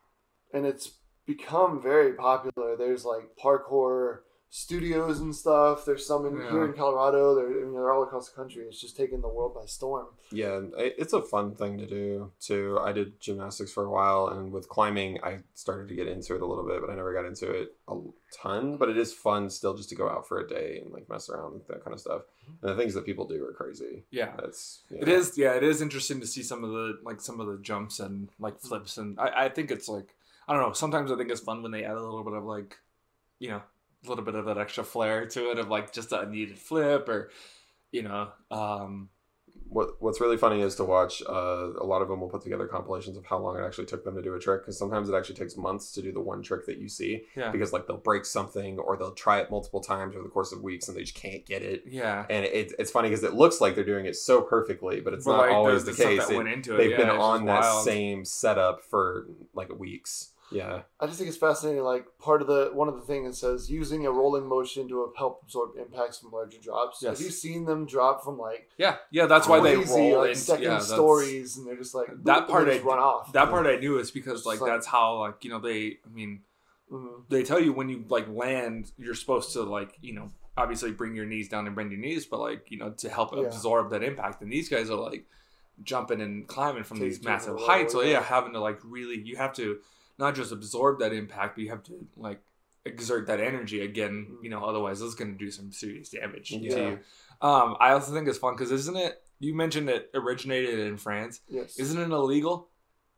and 0.53 0.65
it's 0.65 0.91
become 1.25 1.81
very 1.81 2.13
popular. 2.13 2.75
There's 2.75 3.05
like 3.05 3.35
parkour 3.41 4.19
studios 4.53 5.21
and 5.21 5.33
stuff. 5.33 5.85
There's 5.85 6.05
some 6.05 6.25
in, 6.25 6.35
here 6.35 6.65
in 6.65 6.73
Colorado. 6.73 7.33
They're 7.33 7.47
I 7.47 7.63
mean, 7.63 7.73
they're 7.73 7.91
all 7.91 8.03
across 8.03 8.29
the 8.29 8.35
country. 8.35 8.65
It's 8.67 8.81
just 8.81 8.97
taking 8.97 9.21
the 9.21 9.29
world 9.29 9.55
by 9.55 9.65
storm. 9.65 10.07
Yeah, 10.29 10.59
it's 10.77 11.13
a 11.13 11.21
fun 11.21 11.55
thing 11.55 11.77
to 11.77 11.87
do 11.87 12.31
too. 12.39 12.77
I 12.83 12.91
did 12.91 13.19
gymnastics 13.21 13.71
for 13.71 13.85
a 13.85 13.89
while, 13.89 14.27
and 14.27 14.51
with 14.51 14.67
climbing, 14.67 15.19
I 15.23 15.39
started 15.53 15.87
to 15.87 15.95
get 15.95 16.09
into 16.09 16.35
it 16.35 16.41
a 16.41 16.45
little 16.45 16.67
bit, 16.67 16.81
but 16.81 16.89
I 16.89 16.95
never 16.95 17.13
got 17.13 17.25
into 17.25 17.49
it 17.49 17.75
a 17.87 17.95
ton. 18.41 18.75
But 18.75 18.89
it 18.89 18.97
is 18.97 19.13
fun 19.13 19.49
still 19.49 19.73
just 19.73 19.87
to 19.89 19.95
go 19.95 20.09
out 20.09 20.27
for 20.27 20.39
a 20.39 20.47
day 20.47 20.81
and 20.83 20.93
like 20.93 21.09
mess 21.09 21.29
around 21.29 21.53
with 21.53 21.67
that 21.69 21.83
kind 21.83 21.93
of 21.93 22.01
stuff. 22.01 22.23
Mm-hmm. 22.43 22.67
And 22.67 22.77
the 22.77 22.81
things 22.81 22.93
that 22.93 23.05
people 23.05 23.25
do 23.25 23.43
are 23.45 23.53
crazy. 23.53 24.03
yeah. 24.11 24.33
That's 24.35 24.81
It 24.91 25.07
is, 25.07 25.37
yeah, 25.37 25.53
it 25.53 25.63
is 25.63 25.81
interesting 25.81 26.19
to 26.19 26.27
see 26.27 26.43
some 26.43 26.65
of 26.65 26.71
the 26.71 26.99
like 27.03 27.21
some 27.21 27.39
of 27.39 27.47
the 27.47 27.59
jumps 27.63 28.01
and 28.01 28.27
like 28.37 28.59
flips, 28.59 28.97
and 28.97 29.17
I, 29.17 29.45
I 29.45 29.49
think 29.49 29.71
it's 29.71 29.87
like 29.87 30.13
I 30.45 30.53
don't 30.53 30.61
know. 30.61 30.73
Sometimes 30.73 31.09
I 31.09 31.15
think 31.15 31.31
it's 31.31 31.39
fun 31.39 31.63
when 31.63 31.71
they 31.71 31.85
add 31.85 31.95
a 31.95 32.01
little 32.01 32.25
bit 32.25 32.33
of 32.33 32.43
like, 32.43 32.75
you 33.39 33.47
know, 33.51 33.61
a 34.05 34.09
little 34.09 34.23
bit 34.25 34.35
of 34.35 34.45
that 34.45 34.57
extra 34.57 34.83
flair 34.83 35.25
to 35.27 35.51
it 35.51 35.59
of 35.59 35.69
like 35.69 35.91
just 35.93 36.11
a 36.11 36.25
needed 36.29 36.57
flip 36.57 37.07
or, 37.07 37.29
you 37.91 38.01
know, 38.03 38.29
um, 38.49 39.09
What 39.67 40.01
What's 40.01 40.19
really 40.19 40.37
funny 40.37 40.61
is 40.61 40.75
to 40.75 40.83
watch. 40.83 41.21
Uh, 41.21 41.73
a 41.79 41.85
lot 41.85 42.01
of 42.01 42.07
them 42.07 42.19
will 42.19 42.29
put 42.29 42.41
together 42.41 42.67
compilations 42.67 43.15
of 43.15 43.25
how 43.25 43.37
long 43.37 43.57
it 43.57 43.63
actually 43.63 43.85
took 43.85 44.03
them 44.03 44.15
to 44.15 44.21
do 44.21 44.33
a 44.33 44.39
trick, 44.39 44.61
because 44.63 44.77
sometimes 44.77 45.07
it 45.07 45.13
actually 45.15 45.35
takes 45.35 45.55
months 45.55 45.91
to 45.93 46.01
do 46.01 46.11
the 46.11 46.19
one 46.19 46.41
trick 46.41 46.65
that 46.65 46.77
you 46.77 46.89
see. 46.89 47.23
yeah, 47.37 47.51
Because 47.51 47.71
like 47.71 47.85
they'll 47.87 47.97
break 47.97 48.25
something, 48.25 48.79
or 48.79 48.97
they'll 48.97 49.13
try 49.13 49.39
it 49.39 49.51
multiple 49.51 49.81
times 49.81 50.15
over 50.15 50.23
the 50.23 50.29
course 50.29 50.51
of 50.51 50.61
weeks, 50.63 50.87
and 50.87 50.97
they 50.97 51.01
just 51.01 51.15
can't 51.15 51.45
get 51.45 51.61
it. 51.61 51.83
yeah. 51.85 52.25
And 52.29 52.43
it, 52.45 52.73
it's 52.79 52.91
funny 52.91 53.09
because 53.09 53.23
it 53.23 53.33
looks 53.33 53.61
like 53.61 53.75
they're 53.75 53.83
doing 53.85 54.05
it 54.07 54.15
so 54.15 54.41
perfectly, 54.41 54.99
but 54.99 55.13
it's 55.13 55.25
But, 55.25 55.37
not 55.37 55.41
like, 55.47 55.51
always 55.53 55.85
the- 55.85 55.91
the, 55.91 56.03
case. 56.03 56.29
It- 56.29 56.35
went 56.37 56.49
into 56.49 56.73
it, 56.73 56.77
they've 56.77 56.91
yeah, 56.91 56.97
been 56.97 57.09
on 57.09 57.45
that 57.45 57.61
wild. 57.61 57.85
same 57.85 58.25
setup 58.25 58.81
for 58.83 59.27
like 59.53 59.69
weeks. 59.77 60.31
Yeah, 60.51 60.81
I 60.99 61.05
just 61.05 61.17
think 61.17 61.29
it's 61.29 61.37
fascinating. 61.37 61.81
Like 61.83 62.05
part 62.19 62.41
of 62.41 62.47
the 62.47 62.71
one 62.73 62.87
of 62.87 62.95
the 62.95 63.01
things 63.01 63.35
it 63.35 63.39
says 63.39 63.71
using 63.71 64.05
a 64.05 64.11
rolling 64.11 64.45
motion 64.47 64.87
to 64.89 65.11
help 65.17 65.41
absorb 65.43 65.77
impacts 65.77 66.19
from 66.19 66.31
larger 66.31 66.57
drops. 66.59 66.99
Yes. 67.01 67.17
Have 67.17 67.25
you 67.25 67.31
seen 67.31 67.65
them 67.65 67.85
drop 67.85 68.23
from 68.23 68.37
like 68.37 68.67
Yeah, 68.77 68.97
yeah, 69.11 69.25
that's 69.27 69.47
why 69.47 69.59
they 69.61 69.77
roll 69.77 70.19
like 70.19 70.29
in. 70.31 70.35
second 70.35 70.63
yeah, 70.65 70.79
stories 70.79 71.57
and 71.57 71.65
they're 71.65 71.77
just 71.77 71.95
like 71.95 72.07
That 72.23 72.47
part 72.47 72.67
just 72.67 72.81
I- 72.83 72.87
run 72.87 72.99
off. 72.99 73.31
That 73.33 73.49
part 73.49 73.65
I 73.65 73.77
knew 73.77 73.97
is 73.99 74.11
because 74.11 74.45
like 74.45 74.59
like- 74.61 74.69
that's 74.71 74.87
how 74.87 75.19
like 75.19 75.43
you 75.43 75.49
know 75.49 75.59
they. 75.59 75.97
I 76.05 76.09
mean, 76.13 76.41
Mhm. 76.91 77.23
they 77.29 77.43
tell 77.43 77.59
you 77.61 77.71
when 77.71 77.87
you 77.89 78.03
like 78.09 78.27
land, 78.27 78.91
you're 78.97 79.15
supposed 79.15 79.53
to 79.53 79.63
like 79.63 79.97
you 80.01 80.13
know 80.13 80.29
obviously 80.57 80.91
bring 80.91 81.15
your 81.15 81.25
knees 81.25 81.47
down 81.47 81.65
and 81.65 81.75
bend 81.77 81.91
your 81.91 81.99
knees, 82.01 82.25
but 82.25 82.39
like 82.41 82.69
you 82.69 82.77
know 82.77 82.89
to 82.91 83.09
help 83.09 83.33
Yeah. 83.33 83.43
absorb 83.43 83.89
that 83.91 84.03
impact. 84.03 84.41
And 84.41 84.51
these 84.51 84.67
guys 84.67 84.89
are 84.89 84.97
like 84.99 85.25
jumping 85.83 86.21
and 86.21 86.45
climbing 86.47 86.83
from 86.83 86.99
these 86.99 87.23
massive 87.23 87.57
heights. 87.61 87.93
So 87.93 88.01
yeah, 88.01 88.21
having 88.21 88.51
to 88.53 88.59
like 88.59 88.79
really, 88.83 89.17
you 89.19 89.37
have 89.37 89.53
to 89.53 89.79
not 90.21 90.35
just 90.35 90.51
absorb 90.53 90.99
that 90.99 91.11
impact, 91.11 91.55
but 91.57 91.63
you 91.63 91.69
have 91.71 91.83
to 91.83 92.07
like 92.15 92.39
exert 92.85 93.27
that 93.27 93.41
energy 93.41 93.81
again. 93.81 94.37
You 94.41 94.49
know, 94.49 94.63
otherwise 94.63 95.01
it's 95.01 95.15
going 95.15 95.33
to 95.33 95.37
do 95.37 95.51
some 95.51 95.71
serious 95.73 96.09
damage 96.09 96.51
Yeah. 96.51 96.75
to 96.75 96.81
you. 96.81 96.99
Um, 97.41 97.75
I 97.79 97.91
also 97.91 98.13
think 98.13 98.27
it's 98.29 98.37
fun 98.37 98.53
because 98.55 98.71
isn't 98.71 98.95
it? 98.95 99.21
You 99.39 99.53
mentioned 99.55 99.89
it 99.89 100.09
originated 100.13 100.79
in 100.79 100.97
France. 100.97 101.41
Yes. 101.49 101.77
Isn't 101.79 101.99
it 101.99 102.11
illegal 102.13 102.69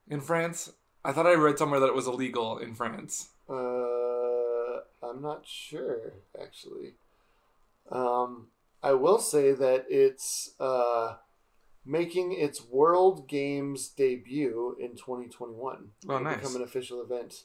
in 0.10 0.22
France? 0.22 0.72
I 1.06 1.12
thought 1.12 1.28
I 1.28 1.34
read 1.36 1.58
somewhere 1.60 1.82
that 1.82 1.88
it 1.88 1.94
was 1.96 2.08
illegal 2.08 2.58
in 2.58 2.74
France. 2.74 3.28
Uh, 3.50 4.80
I'm 5.06 5.22
not 5.22 5.46
sure 5.46 6.14
actually. 6.42 6.94
Um, 7.92 8.48
I 8.82 8.94
will 8.94 9.20
say 9.20 9.52
that 9.52 9.86
it's 9.90 10.52
uh, 10.60 11.16
making 11.86 12.34
its 12.34 12.64
World 12.66 13.28
Games 13.28 13.90
debut 13.90 14.76
in 14.80 14.96
2021. 14.96 15.90
Oh, 16.08 16.20
nice. 16.20 16.38
Become 16.38 16.56
an 16.58 16.62
official 16.62 17.02
event. 17.02 17.44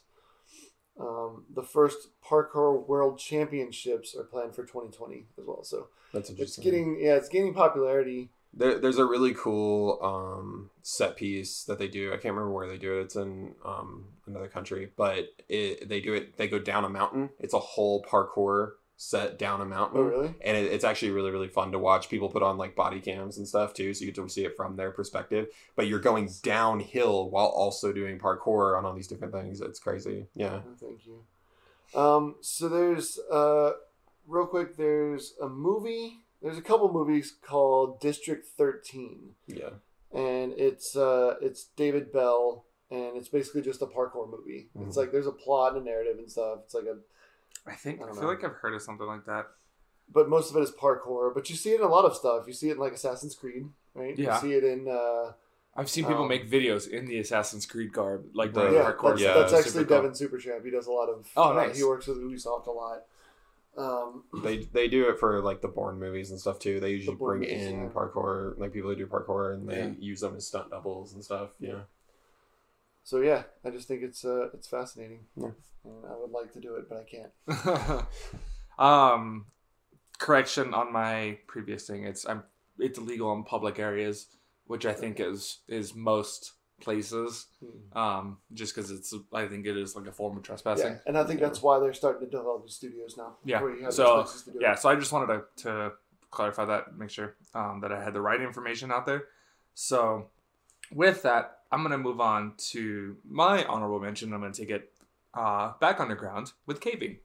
Um, 0.99 1.45
the 1.53 1.63
first 1.63 2.09
parkour 2.23 2.85
world 2.85 3.19
championships 3.19 4.15
are 4.15 4.23
planned 4.23 4.53
for 4.53 4.63
2020 4.63 5.27
as 5.37 5.45
well. 5.45 5.63
So 5.63 5.87
that's 6.13 6.29
interesting. 6.29 6.61
it's 6.61 6.71
getting 6.71 6.99
yeah, 6.99 7.15
it's 7.15 7.29
gaining 7.29 7.53
popularity. 7.53 8.29
There, 8.53 8.79
there's 8.79 8.97
a 8.97 9.05
really 9.05 9.33
cool 9.33 9.99
um, 10.01 10.71
set 10.81 11.15
piece 11.15 11.63
that 11.65 11.79
they 11.79 11.87
do. 11.87 12.09
I 12.09 12.13
can't 12.13 12.33
remember 12.33 12.51
where 12.51 12.67
they 12.67 12.77
do 12.77 12.97
it. 12.97 13.03
It's 13.03 13.15
in 13.15 13.53
um, 13.63 14.05
another 14.25 14.47
country, 14.47 14.91
but 14.97 15.29
it, 15.47 15.87
they 15.87 16.01
do 16.01 16.13
it. 16.13 16.35
They 16.35 16.47
go 16.47 16.59
down 16.59 16.83
a 16.83 16.89
mountain. 16.89 17.29
It's 17.39 17.53
a 17.53 17.59
whole 17.59 18.03
parkour 18.03 18.71
set 19.01 19.39
down 19.39 19.61
a 19.61 19.65
mountain. 19.65 19.97
Oh, 19.97 20.03
really? 20.03 20.35
and 20.41 20.57
it, 20.57 20.65
it's 20.73 20.83
actually 20.83 21.09
really 21.11 21.31
really 21.31 21.47
fun 21.47 21.71
to 21.71 21.79
watch 21.79 22.09
people 22.09 22.27
put 22.27 22.43
on 22.43 22.57
like 22.57 22.75
body 22.75 22.99
cams 22.99 23.37
and 23.37 23.47
stuff 23.47 23.73
too 23.73 23.93
so 23.93 24.01
you 24.03 24.07
get 24.11 24.15
to 24.21 24.27
see 24.27 24.43
it 24.43 24.57
from 24.57 24.75
their 24.75 24.91
perspective 24.91 25.47
but 25.77 25.87
you're 25.87 25.99
going 26.01 26.29
downhill 26.43 27.29
while 27.29 27.45
also 27.47 27.93
doing 27.93 28.19
parkour 28.19 28.77
on 28.77 28.83
all 28.85 28.93
these 28.93 29.07
different 29.07 29.33
things 29.33 29.61
it's 29.61 29.79
crazy 29.79 30.27
yeah 30.35 30.59
Oh, 30.67 30.75
thank 30.77 30.99
you. 31.05 31.23
Um, 31.97 32.35
so 32.41 32.67
there's 32.67 33.17
uh, 33.31 33.71
real 34.27 34.45
quick. 34.45 34.75
There's 34.75 35.33
a 35.41 35.47
movie. 35.47 36.19
There's 36.41 36.57
a 36.57 36.61
couple 36.61 36.91
movies 36.91 37.33
called 37.41 37.99
District 38.01 38.45
13, 38.57 39.31
yeah 39.47 39.69
and 40.11 40.53
it's 40.57 40.95
uh, 40.95 41.35
it's 41.41 41.65
David 41.75 42.11
Belle, 42.11 42.65
and 42.91 43.15
it's 43.15 43.29
basically 43.29 43.61
just 43.61 43.81
a 43.81 43.85
parkour 43.87 44.29
movie. 44.29 44.69
It's 44.81 44.95
Mhm. 44.95 44.99
like 44.99 45.11
there's 45.11 45.25
a 45.27 45.31
plot 45.31 45.73
and 45.75 45.81
a 45.81 45.89
narrative 45.89 46.17
and 46.17 46.29
stuff. 46.29 46.59
It's 46.65 46.73
like 46.73 46.85
a, 46.85 46.97
I 47.69 47.75
think 47.75 48.01
I 48.01 48.05
I, 48.05 48.11
feel 48.13 48.21
know. 48.23 48.27
like 48.29 48.43
I've 48.43 48.53
heard 48.53 48.73
of 48.73 48.81
something 48.81 49.05
like 49.07 49.25
that. 49.25 49.47
but 50.11 50.27
most 50.27 50.49
of 50.51 50.57
it 50.57 50.61
is 50.61 50.71
parkour. 50.71 51.33
But 51.33 51.49
you 51.49 51.55
see 51.55 51.71
it 51.71 51.79
in 51.79 51.85
a 51.85 51.89
lot 51.89 52.05
of 52.05 52.15
stuff. 52.15 52.45
You 52.47 52.53
see 52.53 52.69
it 52.69 52.73
in 52.73 52.79
like 52.79 52.93
Assassin's 52.93 53.35
Creed, 53.35 53.65
right? 53.93 54.17
Yeah. 54.17 54.35
You 54.35 54.41
see 54.41 54.53
it 54.53 54.63
in. 54.63 54.87
Uh, 54.87 55.33
I've 55.75 55.89
seen 55.89 56.05
people 56.05 56.23
Um, 56.23 56.27
make 56.29 56.49
videos 56.49 56.89
in 56.89 57.05
the 57.05 57.19
Assassin's 57.19 57.65
Creed 57.65 57.93
garb, 57.93 58.25
like 58.33 58.53
The- 58.53 58.71
yeah, 58.71 58.91
parkour. 58.91 59.09
that's, 59.11 59.21
yeah, 59.21 59.33
that's 59.35 59.51
Super 59.51 59.59
actually 59.61 59.85
cool. 59.85 59.97
Devin 59.97 60.11
Supertramp. 60.11 60.65
He 60.65 60.71
does 60.71 60.87
a 60.87 60.91
lot 60.91 61.09
of. 61.09 61.27
Oh, 61.37 61.51
uh, 61.51 61.53
nice. 61.53 61.77
he 61.77 61.83
works 61.83 62.07
with 62.07 62.17
Ubisoft 62.17 62.65
a 62.67 62.71
lot. 62.71 63.03
Um, 63.77 64.23
they 64.43 64.57
they 64.57 64.87
do 64.87 65.07
it 65.09 65.19
for 65.19 65.41
like 65.41 65.61
the 65.61 65.67
Bourne 65.69 65.99
movies 65.99 66.31
and 66.31 66.39
stuff 66.39 66.59
too 66.59 66.79
they 66.79 66.89
usually 66.89 67.15
Bourne 67.15 67.39
bring 67.39 67.49
movies, 67.51 67.67
in 67.67 67.83
yeah. 67.83 67.89
parkour 67.89 68.57
like 68.57 68.73
people 68.73 68.89
who 68.89 68.95
do 68.95 69.05
parkour 69.05 69.53
and 69.53 69.69
they 69.69 69.77
Yeah. 69.77 69.91
use 69.99 70.19
them 70.21 70.35
as 70.35 70.47
stunt 70.47 70.71
doubles 70.71 71.13
and 71.13 71.23
stuff 71.23 71.51
yeah 71.59 71.81
So 73.09 73.21
yeah, 73.21 73.41
I 73.65 73.71
just 73.71 73.87
think 73.87 74.03
it's 74.03 74.23
uh, 74.23 74.49
it's 74.53 74.67
fascinating, 74.67 75.21
Yeah. 75.35 75.49
and 75.83 76.05
I 76.05 76.15
would 76.15 76.29
like 76.29 76.53
to 76.53 76.59
do 76.59 76.75
it, 76.75 76.85
but 76.87 76.99
I 76.99 77.05
can't. 77.09 78.05
um, 78.79 79.45
correction 80.19 80.75
on 80.75 80.93
my 80.93 81.39
previous 81.47 81.87
thing. 81.87 82.03
It's 82.03 82.27
I'm 82.29 82.43
it's 82.77 82.99
illegal 82.99 83.33
in 83.33 83.43
public 83.45 83.79
areas 83.79 84.27
which 84.67 84.85
I 84.85 84.93
think 84.93 85.19
is 85.19 85.61
is 85.67 85.95
most 85.95 86.51
places. 86.79 87.47
Hmm. 87.59 87.97
Um, 87.97 88.37
just 88.53 88.75
because 88.75 88.91
it's 88.91 89.11
I 89.33 89.47
think 89.47 89.65
it 89.65 89.75
is 89.75 89.95
like 89.95 90.05
a 90.05 90.11
form 90.11 90.37
of 90.37 90.43
trespassing. 90.43 90.91
Yeah, 90.91 90.99
and 91.07 91.17
I 91.17 91.23
think 91.23 91.39
that's 91.39 91.63
why 91.63 91.79
they're 91.79 91.93
starting 91.93 92.29
to 92.29 92.37
develop 92.37 92.67
the 92.67 92.71
studios 92.71 93.15
now. 93.17 93.37
Yeah. 93.43 93.63
where 93.63 93.75
you 93.75 93.85
have 93.85 93.93
So, 93.95 94.03
those 94.03 94.25
places 94.25 94.43
to 94.43 94.51
do 94.51 94.59
it. 94.59 94.61
Yeah, 94.61 94.75
so 94.75 94.89
I 94.89 94.95
just 94.95 95.11
wanted 95.11 95.33
to, 95.33 95.63
to 95.63 95.91
clarify 96.29 96.65
that, 96.65 96.95
make 96.95 97.09
sure 97.09 97.35
um, 97.55 97.79
that 97.81 97.91
I 97.91 98.03
had 98.03 98.13
the 98.13 98.21
right 98.21 98.39
information 98.39 98.91
out 98.91 99.07
there. 99.07 99.23
So, 99.73 100.29
with 100.93 101.23
that, 101.23 101.58
I'm 101.71 101.81
going 101.81 101.91
to 101.91 101.97
move 101.97 102.19
on 102.19 102.53
to 102.71 103.17
my 103.27 103.63
honorable 103.65 103.99
mention. 103.99 104.33
I'm 104.33 104.41
going 104.41 104.51
to 104.51 104.59
take 104.61 104.71
it 104.71 104.91
uh, 105.33 105.73
back 105.79 105.99
underground 105.99 106.51
with 106.65 106.79
caving. 106.81 107.17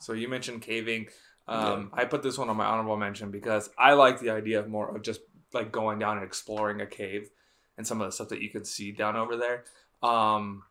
So, 0.00 0.12
you 0.12 0.28
mentioned 0.28 0.62
caving. 0.62 1.08
Um, 1.46 1.90
I 1.92 2.04
put 2.06 2.22
this 2.22 2.38
one 2.38 2.48
on 2.48 2.56
my 2.56 2.64
honorable 2.66 2.96
mention 2.96 3.30
because 3.30 3.70
I 3.78 3.92
like 3.94 4.20
the 4.20 4.30
idea 4.30 4.60
of 4.60 4.68
more 4.68 4.94
of 4.94 5.02
just 5.02 5.20
like 5.52 5.70
going 5.72 5.98
down 5.98 6.16
and 6.16 6.26
exploring 6.26 6.80
a 6.80 6.86
cave 6.86 7.28
and 7.76 7.86
some 7.86 8.00
of 8.00 8.06
the 8.08 8.12
stuff 8.12 8.28
that 8.30 8.40
you 8.40 8.50
can 8.50 8.64
see 8.64 8.92
down 8.92 9.16
over 9.16 9.36
there. 9.36 9.64
Um, 10.02 10.64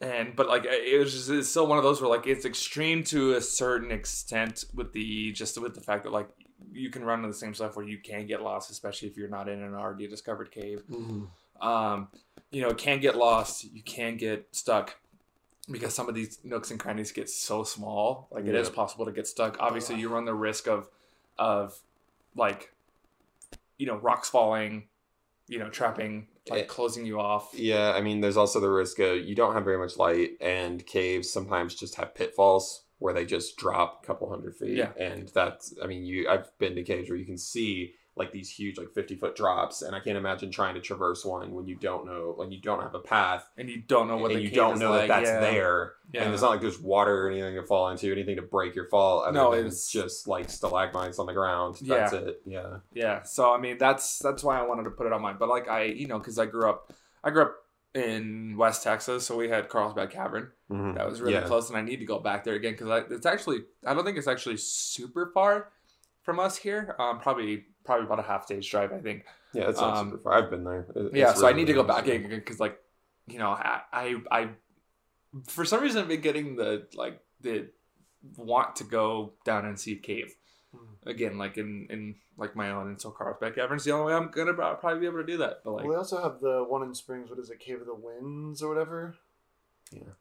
and 0.00 0.34
but 0.34 0.48
like 0.48 0.64
it 0.66 0.98
was 0.98 1.12
just 1.12 1.30
it's 1.30 1.48
still 1.48 1.66
one 1.66 1.78
of 1.78 1.84
those 1.84 2.00
where 2.00 2.10
like 2.10 2.26
it's 2.26 2.44
extreme 2.44 3.04
to 3.04 3.34
a 3.34 3.40
certain 3.40 3.90
extent 3.92 4.64
with 4.74 4.92
the 4.92 5.32
just 5.32 5.60
with 5.60 5.74
the 5.74 5.80
fact 5.80 6.04
that 6.04 6.12
like 6.12 6.28
you 6.72 6.90
can 6.90 7.04
run 7.04 7.20
into 7.20 7.28
the 7.28 7.34
same 7.34 7.54
stuff 7.54 7.76
where 7.76 7.86
you 7.86 7.98
can 7.98 8.26
get 8.26 8.42
lost 8.42 8.70
especially 8.70 9.06
if 9.08 9.16
you're 9.16 9.28
not 9.28 9.48
in 9.48 9.62
an 9.62 9.74
already 9.74 10.08
discovered 10.08 10.50
cave 10.50 10.82
Mhm. 10.90 11.28
Um 11.62 12.08
you 12.50 12.60
know 12.60 12.68
it 12.68 12.78
can 12.78 13.00
get 13.00 13.16
lost 13.16 13.64
you 13.64 13.82
can 13.82 14.16
get 14.16 14.46
stuck 14.52 14.96
because 15.70 15.94
some 15.94 16.08
of 16.08 16.14
these 16.14 16.38
nooks 16.44 16.70
and 16.70 16.78
crannies 16.80 17.12
get 17.12 17.30
so 17.30 17.62
small 17.64 18.28
like 18.30 18.44
it 18.46 18.54
is 18.54 18.68
Yeah. 18.68 18.74
possible 18.74 19.04
to 19.06 19.12
get 19.12 19.26
stuck 19.26 19.56
obviously 19.60 19.94
you 19.96 20.08
run 20.08 20.24
the 20.26 20.34
risk 20.34 20.66
of 20.68 20.88
of 21.38 21.78
like 22.36 22.74
you 23.78 23.86
know 23.86 23.96
rocks 23.96 24.28
falling 24.28 24.88
you 25.48 25.58
know 25.58 25.68
trapping 25.70 26.26
like 26.50 26.66
closing 26.66 27.06
you 27.06 27.20
off 27.20 27.50
Yeah, 27.54 27.92
I 27.94 28.00
mean, 28.00 28.20
there's 28.20 28.36
also 28.36 28.58
the 28.58 28.68
risk 28.68 28.98
of 28.98 29.18
you 29.18 29.36
don't 29.36 29.54
have 29.54 29.62
very 29.64 29.78
much 29.78 29.96
light, 29.96 30.32
and 30.40 30.84
caves 30.84 31.30
sometimes 31.30 31.72
just 31.76 31.94
have 31.94 32.16
pitfalls 32.16 32.82
where 32.98 33.14
they 33.14 33.24
just 33.24 33.56
drop 33.56 34.00
a 34.02 34.06
couple 34.08 34.28
hundred 34.28 34.56
feet. 34.56 34.76
Yeah. 34.76 34.90
and 34.98 35.28
that's, 35.28 35.72
I 35.80 35.86
mean, 35.86 36.04
you 36.04 36.28
I've 36.28 36.50
been 36.58 36.74
to 36.74 36.82
caves 36.82 37.08
where 37.08 37.16
you 37.18 37.24
can 37.24 37.38
see 37.38 37.94
like 38.14 38.30
these 38.30 38.50
huge 38.50 38.76
like 38.76 38.92
50 38.92 39.16
foot 39.16 39.34
drops, 39.34 39.80
and 39.80 39.96
I 39.96 40.00
can't 40.00 40.18
imagine 40.18 40.50
trying 40.50 40.74
to 40.74 40.80
traverse 40.80 41.24
one 41.24 41.52
when 41.54 41.66
you 41.66 41.76
don't 41.76 42.04
know 42.04 42.34
when 42.36 42.52
you 42.52 42.60
don't 42.60 42.82
have 42.82 42.94
a 42.94 42.98
path 43.00 43.48
and 43.56 43.70
you 43.70 43.80
don't 43.80 44.06
know 44.06 44.18
what 44.18 44.32
and 44.32 44.42
you 44.42 44.50
don't 44.50 44.78
know 44.78 44.90
like. 44.90 45.08
that 45.08 45.20
that's 45.24 45.28
yeah. 45.30 45.40
there. 45.40 45.92
Yeah. 46.12 46.24
And 46.24 46.32
it's 46.34 46.42
not 46.42 46.50
like 46.50 46.60
there's 46.60 46.78
water 46.78 47.26
or 47.26 47.30
anything 47.30 47.54
to 47.54 47.62
fall 47.62 47.88
into, 47.88 48.12
anything 48.12 48.36
to 48.36 48.42
break 48.42 48.74
your 48.74 48.86
fall. 48.88 49.30
No, 49.32 49.54
it's- 49.54 49.88
just 49.90 50.28
like 50.28 50.50
stalagmites 50.50 51.18
on 51.18 51.24
the 51.26 51.32
ground. 51.32 51.76
Yeah. 51.80 51.96
That's 52.00 52.12
it. 52.12 52.42
Yeah. 52.44 52.76
Yeah, 52.92 53.22
so 53.22 53.52
I 53.54 53.58
mean 53.58 53.78
that's 53.78 54.18
that's 54.18 54.44
why 54.44 54.58
I 54.58 54.62
wanted 54.66 54.84
to 54.84 54.90
put 54.90 55.06
it 55.06 55.12
on 55.14 55.22
mine. 55.22 55.36
But 55.38 55.48
like 55.48 55.68
I, 55.68 55.84
you 55.84 56.06
know, 56.06 56.18
because 56.18 56.38
I 56.38 56.44
grew 56.46 56.68
up, 56.68 56.92
I 57.24 57.30
grew 57.30 57.42
up 57.42 57.54
in 57.94 58.56
West 58.56 58.82
Texas, 58.82 59.26
so 59.26 59.36
we 59.36 59.48
had 59.48 59.68
Carlsbad 59.68 60.10
Cavern. 60.10 60.50
Mhm. 60.70 60.94
That 60.96 61.06
was 61.08 61.20
really 61.20 61.34
Yeah. 61.34 61.42
close, 61.46 61.68
and 61.68 61.76
I 61.78 61.82
need 61.82 61.98
to 62.00 62.06
go 62.06 62.18
back 62.18 62.44
there 62.44 62.54
again 62.54 62.72
because 62.72 63.04
it's 63.10 63.26
actually 63.26 63.64
I 63.86 63.94
don't 63.94 64.04
think 64.04 64.18
it's 64.18 64.28
actually 64.28 64.56
super 64.58 65.30
far 65.32 65.68
from 66.22 66.40
us 66.40 66.56
here. 66.56 66.94
Um, 66.98 67.20
probably 67.20 67.64
probably 67.84 68.06
about 68.06 68.18
a 68.20 68.22
half 68.22 68.46
day's 68.46 68.66
drive, 68.66 68.92
I 68.92 69.00
think. 69.00 69.24
Yeah, 69.52 69.68
it's 69.68 69.80
not 69.80 69.96
Um, 69.96 70.10
super 70.10 70.22
far. 70.22 70.34
I've 70.34 70.50
been 70.50 70.64
there. 70.64 70.86
It- 70.94 71.14
yeah, 71.14 71.30
it's 71.30 71.40
so 71.40 71.46
I 71.46 71.52
need 71.52 71.66
to 71.66 71.72
go 71.74 71.82
back 71.82 72.06
in 72.06 72.28
because 72.28 72.60
like, 72.60 72.78
you 73.26 73.38
know, 73.38 73.50
I, 73.50 73.82
I 73.92 74.16
I 74.30 74.48
for 75.48 75.64
some 75.64 75.80
reason 75.82 76.02
I've 76.02 76.08
been 76.08 76.20
getting 76.20 76.56
the 76.56 76.86
like 76.94 77.20
the 77.40 77.68
want 78.36 78.76
to 78.76 78.84
go 78.84 79.32
down 79.44 79.64
and 79.66 79.78
see 79.78 79.92
a 79.92 79.96
cave 79.98 80.34
Hmm. 80.74 81.08
again, 81.08 81.36
like 81.38 81.58
in 81.58 81.86
in 81.90 82.14
like 82.38 82.56
my 82.56 82.70
own. 82.70 82.86
And 82.88 83.00
so 83.00 83.10
Carlsbad 83.10 83.54
Cavern's 83.54 83.84
the 83.84 83.90
only 83.92 84.12
way 84.12 84.16
I'm 84.16 84.30
gonna 84.30 84.54
probably 84.54 85.00
be 85.00 85.06
able 85.06 85.18
to 85.20 85.26
do 85.26 85.36
that. 85.38 85.62
But 85.64 85.72
like, 85.72 85.84
well, 85.84 85.90
we 85.92 85.96
also 85.96 86.22
have 86.22 86.40
the 86.40 86.64
one 86.66 86.82
in 86.82 86.94
Springs. 86.94 87.28
What 87.28 87.38
is 87.38 87.50
it? 87.50 87.58
Cave 87.58 87.80
of 87.80 87.86
the 87.86 87.94
Winds 87.94 88.62
or 88.62 88.68
whatever. 88.70 89.14
Yeah. 89.90 90.14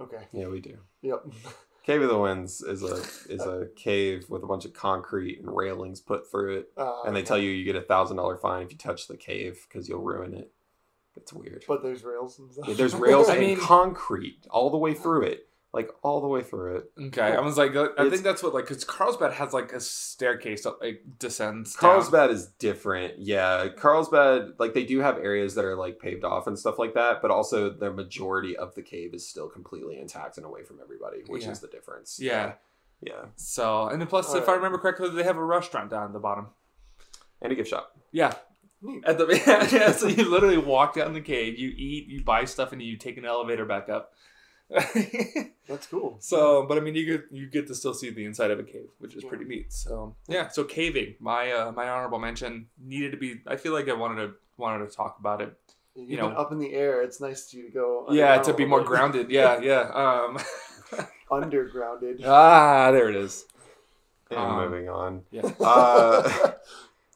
Okay. 0.00 0.28
Yeah, 0.32 0.46
we 0.48 0.60
do. 0.60 0.78
Yep. 1.02 1.26
Cave 1.88 2.02
of 2.02 2.10
the 2.10 2.18
Winds 2.18 2.60
is 2.60 2.82
a 2.82 2.96
is 3.32 3.40
a 3.40 3.66
cave 3.74 4.26
with 4.28 4.42
a 4.42 4.46
bunch 4.46 4.66
of 4.66 4.74
concrete 4.74 5.38
and 5.40 5.56
railings 5.56 6.00
put 6.00 6.30
through 6.30 6.58
it, 6.58 6.70
Uh, 6.76 7.00
and 7.06 7.16
they 7.16 7.22
tell 7.22 7.38
you 7.38 7.48
you 7.50 7.64
get 7.64 7.76
a 7.76 7.80
thousand 7.80 8.18
dollar 8.18 8.36
fine 8.36 8.66
if 8.66 8.70
you 8.70 8.76
touch 8.76 9.08
the 9.08 9.16
cave 9.16 9.66
because 9.66 9.88
you'll 9.88 10.02
ruin 10.02 10.34
it. 10.34 10.52
It's 11.16 11.32
weird. 11.32 11.64
But 11.66 11.82
there's 11.82 12.04
rails 12.04 12.38
and 12.40 12.52
stuff. 12.52 12.68
Yeah, 12.68 12.74
there's 12.74 12.94
rails 12.94 13.28
I 13.30 13.36
and 13.36 13.40
mean- 13.40 13.58
concrete 13.58 14.46
all 14.50 14.68
the 14.68 14.76
way 14.76 14.92
through 14.92 15.22
it, 15.22 15.47
like 15.74 15.90
all 16.02 16.20
the 16.22 16.26
way 16.26 16.42
through 16.42 16.76
it. 16.76 16.90
okay, 17.08 17.20
I 17.36 17.40
was 17.40 17.58
like, 17.58 17.76
I 17.76 17.84
It's- 17.84 18.10
think 18.10 18.22
that's 18.22 18.42
what 18.42 18.54
like 18.54 18.66
because 18.66 18.84
Carlsbad 18.84 19.34
has 19.34 19.52
like 19.52 19.72
a 19.72 19.80
staircase 19.80 20.62
that 20.64 20.80
like 20.80 21.02
descends. 21.18 21.74
down. 21.74 21.80
Carlsbad 21.80 22.30
is 22.30 22.46
different. 22.58 23.18
Yeah, 23.18 23.68
Carlsbad 23.76 24.52
like 24.58 24.72
they 24.74 24.84
do 24.84 25.00
have 25.00 25.18
areas 25.18 25.54
that 25.56 25.64
are 25.64 25.76
like 25.76 25.98
paved 25.98 26.24
off 26.24 26.46
and 26.46 26.58
stuff 26.58 26.78
like 26.78 26.94
that, 26.94 27.20
but 27.20 27.30
also 27.30 27.68
the 27.70 27.90
majority 27.92 28.56
of 28.56 28.74
the 28.74 28.82
cave 28.82 29.12
is 29.12 29.28
still 29.28 29.48
completely 29.48 29.98
intact 29.98 30.38
and 30.38 30.46
away 30.46 30.62
from 30.64 30.78
everybody, 30.82 31.18
which 31.26 31.44
Yeah. 31.44 31.50
is 31.50 31.60
the 31.60 31.68
difference. 31.68 32.18
Yeah. 32.18 32.54
yeah, 33.02 33.26
So 33.36 33.88
and 33.88 34.00
then 34.00 34.08
plus, 34.08 34.34
if 34.34 34.48
I 34.48 34.54
remember 34.54 34.78
correctly, 34.78 35.10
they 35.10 35.22
have 35.24 35.36
a 35.36 35.44
restaurant 35.44 35.90
down 35.90 36.04
at 36.06 36.12
the 36.14 36.18
bottom. 36.18 36.48
and 37.42 37.52
a 37.52 37.54
gift 37.54 37.68
shop. 37.70 37.96
Yeah. 38.10 38.34
At 39.04 39.18
the 39.18 39.26
yeah, 39.72 39.90
so 39.92 40.06
you 40.06 40.30
literally 40.30 40.56
walk 40.56 40.94
down 40.94 41.12
the 41.12 41.20
cave, 41.20 41.58
you 41.58 41.68
eat, 41.76 42.06
you 42.08 42.22
buy 42.24 42.44
stuff, 42.44 42.72
and 42.72 42.80
you 42.80 42.96
take 42.96 43.16
an 43.18 43.24
elevator 43.24 43.64
back 43.64 43.88
up. 43.88 44.12
That's 44.70 45.86
cool. 45.86 46.16
so, 46.20 46.66
but 46.66 46.78
I 46.78 46.80
mean, 46.80 46.94
you 46.94 47.04
get 47.06 47.24
you 47.30 47.46
get 47.46 47.66
to 47.68 47.74
still 47.74 47.94
see 47.94 48.10
the 48.10 48.24
inside 48.24 48.50
of 48.50 48.58
a 48.58 48.62
cave, 48.64 48.88
which 48.98 49.14
is 49.14 49.22
Yeah. 49.24 49.28
pretty 49.28 49.44
neat. 49.44 49.72
So, 49.72 50.16
yeah. 50.28 50.48
So 50.48 50.64
caving, 50.64 51.14
my 51.20 51.50
uh, 51.52 51.72
my 51.72 51.88
honorable 51.88 52.18
mention 52.18 52.66
needed 52.82 53.12
to 53.12 53.16
be. 53.18 53.40
I 53.46 53.56
feel 53.56 53.72
like 53.72 53.88
I 53.88 53.94
wanted 53.94 54.26
to 54.26 54.32
wanted 54.56 54.88
to 54.88 54.94
talk 54.94 55.16
about 55.20 55.40
it. 55.40 55.54
You've 55.94 56.10
You 56.10 56.16
know- 56.18 56.28
up 56.28 56.52
in 56.52 56.58
the 56.58 56.74
air. 56.74 57.02
It's 57.02 57.20
nice 57.20 57.46
to 57.50 57.56
you 57.56 57.64
to 57.64 57.70
go. 57.70 58.06
Yeah, 58.10 58.38
to 58.42 58.52
be 58.54 58.64
more 58.64 58.82
grounded. 58.82 59.30
Yeah, 59.38 59.60
yeah. 59.60 59.80
Um, 59.94 60.38
Undergrounded. 61.30 62.22
ah, 62.26 62.90
there 62.92 63.08
it 63.08 63.16
is. 63.16 63.44
And 64.30 64.38
Um, 64.38 64.56
moving 64.70 64.88
on. 64.88 65.22
Yeah. 65.30 65.50
Uh, 65.60 66.52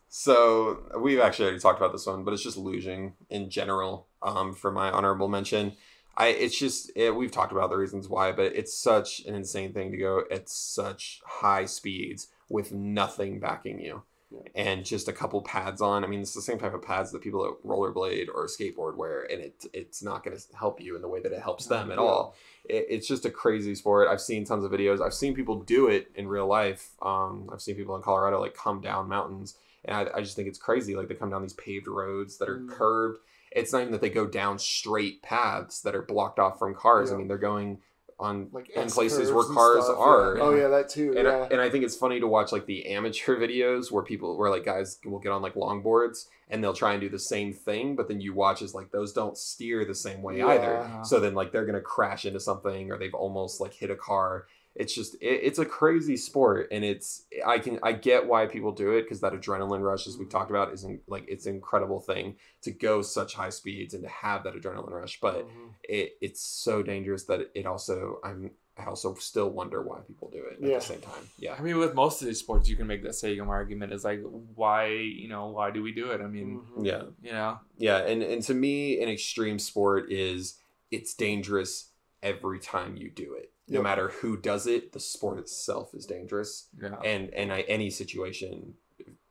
so 0.09 0.83
we've 0.99 1.21
actually 1.21 1.47
already 1.47 1.61
talked 1.61 1.79
about 1.81 1.93
this 1.93 2.07
one, 2.07 2.25
but 2.25 2.35
it's 2.35 2.43
just 2.43 2.59
luging 2.59 3.13
in 3.31 3.51
general. 3.51 4.07
Um, 4.23 4.55
for 4.55 4.71
my 4.71 4.91
honorable 4.91 5.29
mention, 5.29 5.73
I 6.17 6.29
it's 6.29 6.59
just 6.59 6.91
it, 6.95 7.15
we've 7.15 7.31
talked 7.31 7.53
about 7.53 7.71
the 7.71 7.77
reasons 7.77 8.09
why, 8.09 8.33
but 8.33 8.55
it's 8.55 8.77
such 8.77 9.21
an 9.27 9.35
insane 9.35 9.73
thing 9.73 9.91
to 9.93 9.97
go 9.97 10.25
at 10.31 10.49
such 10.49 11.21
high 11.25 11.65
speeds 11.65 12.29
with 12.49 12.73
nothing 12.73 13.41
backing 13.41 13.81
you. 13.81 14.03
Yeah. 14.31 14.39
And 14.55 14.85
just 14.85 15.09
a 15.09 15.13
couple 15.13 15.43
pads 15.43 15.83
on. 15.83 16.05
I 16.05 16.07
mean, 16.07 16.21
it's 16.23 16.33
the 16.33 16.41
same 16.41 16.59
type 16.59 16.73
of 16.73 16.81
pads 16.81 17.13
that 17.13 17.21
people 17.21 17.45
at 17.45 17.67
rollerblade 17.69 18.29
or 18.35 18.47
skateboard 18.47 18.97
wear, 18.97 19.23
and 19.31 19.43
it 19.43 19.67
it's 19.75 20.03
not 20.03 20.25
going 20.25 20.35
to 20.37 20.43
help 20.57 20.81
you 20.81 20.97
in 20.97 21.03
the 21.03 21.09
way 21.09 21.21
that 21.21 21.33
it 21.33 21.43
helps 21.43 21.67
them 21.67 21.91
at 21.91 21.99
Yeah. 21.99 22.03
all 22.05 22.35
it, 22.65 22.87
it's 22.89 23.07
just 23.07 23.27
a 23.27 23.31
crazy 23.31 23.75
sport. 23.75 24.09
I've 24.09 24.21
seen 24.23 24.45
tons 24.45 24.65
of 24.65 24.71
videos. 24.71 25.03
I've 25.05 25.13
seen 25.15 25.35
people 25.35 25.61
do 25.63 25.89
it 25.89 26.11
in 26.15 26.29
real 26.29 26.47
life. 26.47 26.91
Um, 27.03 27.51
I've 27.53 27.61
seen 27.61 27.75
people 27.77 27.95
in 27.97 28.03
Colorado 28.03 28.41
like 28.41 28.55
come 28.55 28.81
down 28.81 29.07
mountains, 29.09 29.57
and 29.85 29.95
I, 29.97 30.07
I 30.19 30.21
just 30.23 30.35
think 30.37 30.49
it's 30.49 30.59
crazy. 30.59 30.95
Like 30.97 31.09
they 31.09 31.15
come 31.15 31.29
down 31.31 31.43
these 31.43 31.53
paved 31.55 31.87
roads 31.87 32.39
that 32.39 32.49
are 32.49 32.61
Mm. 32.61 32.71
curved. 32.71 33.19
It's 33.55 33.73
not 33.73 33.81
even 33.81 33.93
that 33.93 34.01
they 34.01 34.11
go 34.11 34.27
down 34.27 34.59
straight 34.59 35.23
paths 35.23 35.81
that 35.83 35.95
are 35.95 36.03
blocked 36.03 36.39
off 36.39 36.59
from 36.59 36.75
cars. 36.75 37.13
I 37.13 37.17
mean, 37.17 37.29
they're 37.29 37.39
going 37.39 37.79
on 38.21 38.49
Like 38.53 38.71
in 38.71 38.89
places 38.89 39.33
where 39.33 39.45
cars 39.45 39.85
stuff, 39.85 39.99
are. 39.99 40.37
yeah. 40.37 40.43
Oh 40.43 40.55
yeah, 40.55 40.69
that 40.69 40.89
too. 40.89 41.15
And, 41.17 41.27
yeah. 41.27 41.39
I, 41.39 41.47
and 41.49 41.61
I 41.61 41.69
think 41.69 41.85
it's 41.85 41.97
funny 41.97 42.21
to 42.21 42.27
watch 42.29 42.53
like 42.53 42.67
the 42.67 42.87
amateur 42.87 43.37
videos 43.41 43.91
where 43.91 44.05
people 44.05 44.37
where 44.39 44.51
like 44.51 44.65
guys 44.65 44.99
will 45.05 45.19
get 45.19 45.33
on 45.33 45.43
like 45.43 45.55
longboards 45.55 46.27
and 46.49 46.63
they'll 46.63 46.75
try 46.75 46.93
and 46.93 47.01
do 47.01 47.09
the 47.09 47.19
same 47.19 47.53
thing, 47.53 47.97
but 47.97 48.09
then 48.09 48.21
you 48.21 48.33
watch 48.35 48.63
as 48.63 48.75
like 48.75 48.91
those 48.93 49.13
don't 49.13 49.37
steer 49.37 49.85
the 49.85 49.95
same 49.95 50.23
way 50.23 50.39
Yeah. 50.39 50.47
either. 50.49 51.01
So 51.05 51.19
then 51.19 51.35
like 51.35 51.51
they're 51.51 51.67
gonna 51.67 51.81
crash 51.81 52.25
into 52.25 52.39
something 52.41 52.91
or 52.93 52.99
they've 52.99 53.15
almost 53.15 53.61
like 53.61 53.73
hit 53.75 53.91
a 53.91 53.97
car. 53.97 54.47
It's 54.75 54.95
just 54.95 55.15
it, 55.17 55.41
it's 55.43 55.59
a 55.59 55.65
crazy 55.67 56.17
sport 56.17 56.69
and 56.73 56.85
it's 56.85 57.25
I 57.47 57.59
can 57.59 57.79
I 57.83 57.93
get 57.93 58.27
why 58.27 58.47
people 58.47 58.73
do 58.73 58.93
it 58.93 59.03
because 59.03 59.21
that 59.21 59.33
adrenaline 59.35 59.83
rush 59.83 60.07
as 60.07 60.17
we've 60.17 60.31
talked 60.31 60.51
about 60.51 60.73
isn't 60.73 61.03
like 61.07 61.25
it's 61.29 61.47
an 61.47 61.55
incredible 61.55 62.01
thing 62.01 62.37
to 62.63 62.71
go 62.71 63.03
such 63.03 63.35
high 63.35 63.51
speeds 63.51 63.93
and 63.95 64.03
to 64.03 64.09
have 64.09 64.45
that 64.45 64.55
adrenaline 64.55 64.91
rush, 64.93 65.21
but 65.21 65.47
Mhm. 65.47 65.75
it 65.85 66.17
it's 66.21 66.41
so 66.41 66.83
dangerous 66.83 67.25
that 67.25 67.51
it 67.55 67.67
also 67.67 68.19
I'm 68.25 68.51
I 68.79 68.87
also 68.87 69.13
still 69.17 69.51
wonder 69.51 69.83
why 69.83 70.01
people 70.01 70.31
do 70.31 70.45
it 70.47 70.55
at 70.63 70.67
Yeah. 70.67 70.79
the 70.79 70.81
same 70.85 71.03
time. 71.03 71.29
Yeah. 71.39 71.55
I 71.59 71.61
mean, 71.61 71.77
with 71.77 71.93
most 71.95 72.23
of 72.23 72.27
these 72.27 72.39
sports, 72.39 72.71
you 72.71 72.75
can 72.77 72.87
make 72.87 73.03
that 73.03 73.15
same 73.15 73.47
argument. 73.51 73.93
Is 73.93 74.03
like, 74.03 74.23
why, 74.55 74.87
you 74.87 75.29
know, 75.29 75.49
why 75.49 75.71
do 75.71 75.83
we 75.83 75.93
do 75.93 76.11
it? 76.13 76.23
I 76.23 76.27
mean, 76.27 76.63
Mhm. 76.79 76.87
Yeah. 76.87 77.03
you 77.23 77.33
know, 77.33 77.61
Yeah, 77.77 77.99
and 77.99 78.23
and 78.23 78.43
to 78.45 78.55
me, 78.55 79.03
an 79.03 79.11
extreme 79.11 79.59
sport 79.59 80.11
is 80.11 80.59
it's 80.91 81.13
dangerous 81.15 81.91
every 82.23 82.59
time 82.61 82.97
you 82.97 83.11
do 83.11 83.35
it. 83.35 83.52
No 83.69 83.75
Yep. 83.79 83.83
matter 83.85 84.09
who 84.09 84.37
does 84.37 84.67
it, 84.67 84.93
the 84.93 85.01
sport 85.01 85.39
itself 85.39 85.95
is 85.95 86.05
dangerous, 86.07 86.69
yeah. 86.83 86.97
and 87.05 87.31
and 87.33 87.53
I, 87.53 87.61
any 87.63 87.91
situation, 87.91 88.75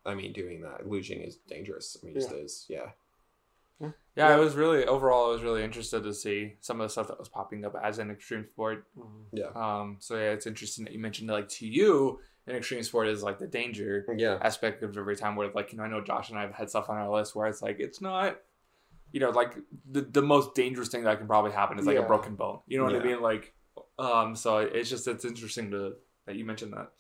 I 0.06 0.16
mean, 0.16 0.32
doing 0.34 0.62
that 0.62 0.86
luging 0.86 1.28
is 1.28 1.36
dangerous. 1.48 1.98
I 2.02 2.06
mean, 2.06 2.16
it 2.16 2.22
just 2.22 2.32
is. 2.32 2.66
Yeah. 2.70 2.92
Yeah, 3.80 3.92
Yeah. 4.16 4.28
I 4.30 4.38
was 4.38 4.56
really 4.56 4.86
overall. 4.86 5.30
I 5.30 5.34
was 5.34 5.42
really 5.44 5.64
interested 5.64 6.04
to 6.04 6.14
see 6.14 6.56
some 6.62 6.80
of 6.80 6.86
the 6.86 6.92
stuff 6.92 7.08
that 7.10 7.20
was 7.20 7.30
popping 7.30 7.66
up 7.66 7.76
as 7.84 7.98
an 8.00 8.10
extreme 8.12 8.46
sport. 8.48 8.86
Yeah. 9.34 9.48
Um, 9.56 9.98
so 10.00 10.16
yeah, 10.16 10.32
it's 10.32 10.46
interesting 10.48 10.86
that 10.86 10.94
you 10.94 11.00
mentioned 11.00 11.30
like 11.30 11.50
to 11.50 11.68
you, 11.68 12.20
an 12.48 12.56
extreme 12.56 12.84
sport 12.84 13.08
is 13.08 13.24
like 13.24 13.38
the 13.40 13.48
danger 13.48 14.06
Yeah. 14.18 14.38
aspect 14.42 14.82
of 14.84 14.96
every 14.98 15.16
time. 15.18 15.36
Where 15.36 15.52
like 15.52 15.72
you 15.72 15.78
know, 15.78 15.84
I 15.84 15.88
know 15.90 16.02
Josh 16.02 16.30
and 16.30 16.38
I 16.40 16.44
have 16.44 16.54
had 16.54 16.70
stuff 16.70 16.90
on 16.90 16.98
our 16.98 17.10
list 17.12 17.36
where 17.36 17.48
it's 17.48 17.62
like 17.62 17.80
it's 17.80 18.02
not, 18.02 18.40
you 19.12 19.20
know, 19.20 19.32
like 19.32 19.56
the 19.92 20.02
the 20.02 20.22
most 20.22 20.56
dangerous 20.56 20.88
thing 20.90 21.04
that 21.04 21.18
can 21.18 21.28
probably 21.28 21.52
happen 21.52 21.78
is 21.80 21.86
like 21.86 21.96
Yeah. 21.98 22.04
a 22.04 22.08
broken 22.08 22.36
bone. 22.36 22.60
You 22.68 22.78
know 22.78 22.86
what 22.86 22.96
I 22.96 23.04
mean? 23.04 23.22
Like, 23.22 23.54
um, 24.00 24.36
so 24.36 24.58
it's 24.58 24.90
just 24.90 25.08
it's 25.08 25.26
interesting 25.26 25.72
to 25.72 25.96
that 26.26 26.36
you 26.36 26.46
mentioned 26.46 26.74
that. 26.74 26.92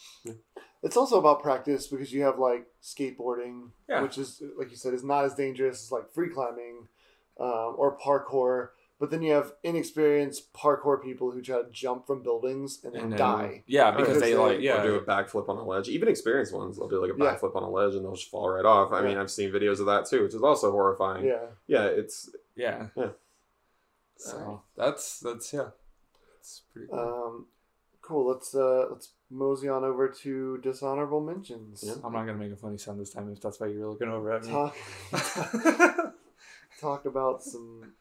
It's 0.83 0.97
also 0.97 1.19
about 1.19 1.43
practice 1.43 1.87
because 1.87 2.11
you 2.11 2.23
have 2.23 2.39
like 2.39 2.65
skateboarding, 2.81 3.69
Yeah. 3.87 4.01
which 4.01 4.17
is 4.17 4.41
like 4.57 4.71
you 4.71 4.77
said 4.77 4.93
is 4.93 5.03
not 5.03 5.25
as 5.25 5.35
dangerous 5.35 5.83
as 5.83 5.91
like 5.91 6.11
free 6.11 6.29
climbing 6.29 6.87
um, 7.39 7.75
or 7.77 7.97
parkour. 7.97 8.69
But 8.99 9.09
then 9.09 9.23
you 9.23 9.33
have 9.33 9.53
inexperienced 9.63 10.53
parkour 10.53 11.01
people 11.01 11.31
who 11.31 11.41
try 11.41 11.57
to 11.63 11.67
jump 11.71 12.05
from 12.05 12.21
buildings 12.21 12.81
and 12.83 12.93
then 12.93 13.01
And 13.03 13.11
then- 13.13 13.17
die. 13.19 13.63
Yeah, 13.65 13.89
because 13.91 14.07
Because 14.09 14.21
they 14.21 14.31
they- 14.33 14.37
like 14.37 14.59
yeah. 14.61 14.83
do 14.83 14.93
a 14.95 15.01
backflip 15.01 15.49
on 15.49 15.57
a 15.57 15.63
ledge. 15.65 15.89
Even 15.89 16.07
experienced 16.07 16.53
ones, 16.53 16.77
they'll 16.77 16.87
do 16.87 17.01
like 17.01 17.11
a 17.11 17.17
Yeah. 17.17 17.35
backflip 17.35 17.55
on 17.55 17.63
a 17.63 17.69
ledge 17.69 17.95
and 17.95 18.05
they'll 18.05 18.13
just 18.15 18.29
fall 18.29 18.47
right 18.49 18.63
off. 18.65 18.91
I 18.91 19.01
Yeah. 19.01 19.07
mean, 19.07 19.17
I've 19.17 19.31
seen 19.31 19.51
videos 19.51 19.79
of 19.79 19.87
that 19.87 20.05
too, 20.05 20.21
which 20.23 20.35
is 20.35 20.43
also 20.43 20.69
horrifying. 20.71 21.25
Yeah. 21.25 21.47
Yeah, 21.67 21.85
it's 21.85 22.29
Yeah. 22.55 22.87
Yeah. 22.95 23.09
So 24.17 24.61
that's 24.75 25.19
that's 25.19 25.51
yeah. 25.51 25.69
It's 26.41 26.63
pretty 26.73 26.87
cool. 26.89 26.99
Um, 26.99 27.45
cool. 28.01 28.27
Let's 28.27 28.55
uh, 28.55 28.87
let's 28.89 29.13
mosey 29.29 29.69
on 29.69 29.83
over 29.83 30.09
to 30.09 30.57
dishonorable 30.57 31.21
mentions. 31.21 31.83
Yeah. 31.85 31.93
I'm 32.03 32.13
not 32.13 32.25
gonna 32.25 32.37
make 32.37 32.51
a 32.51 32.55
funny 32.55 32.77
sound 32.77 32.99
this 32.99 33.11
time 33.11 33.31
if 33.31 33.41
that's 33.41 33.59
why 33.59 33.67
you're 33.67 33.87
looking 33.87 34.09
over 34.09 34.33
at 34.33 34.43
me. 34.43 34.51
Talk 34.51 34.75
talk 36.81 37.05
about 37.05 37.43
some 37.43 37.93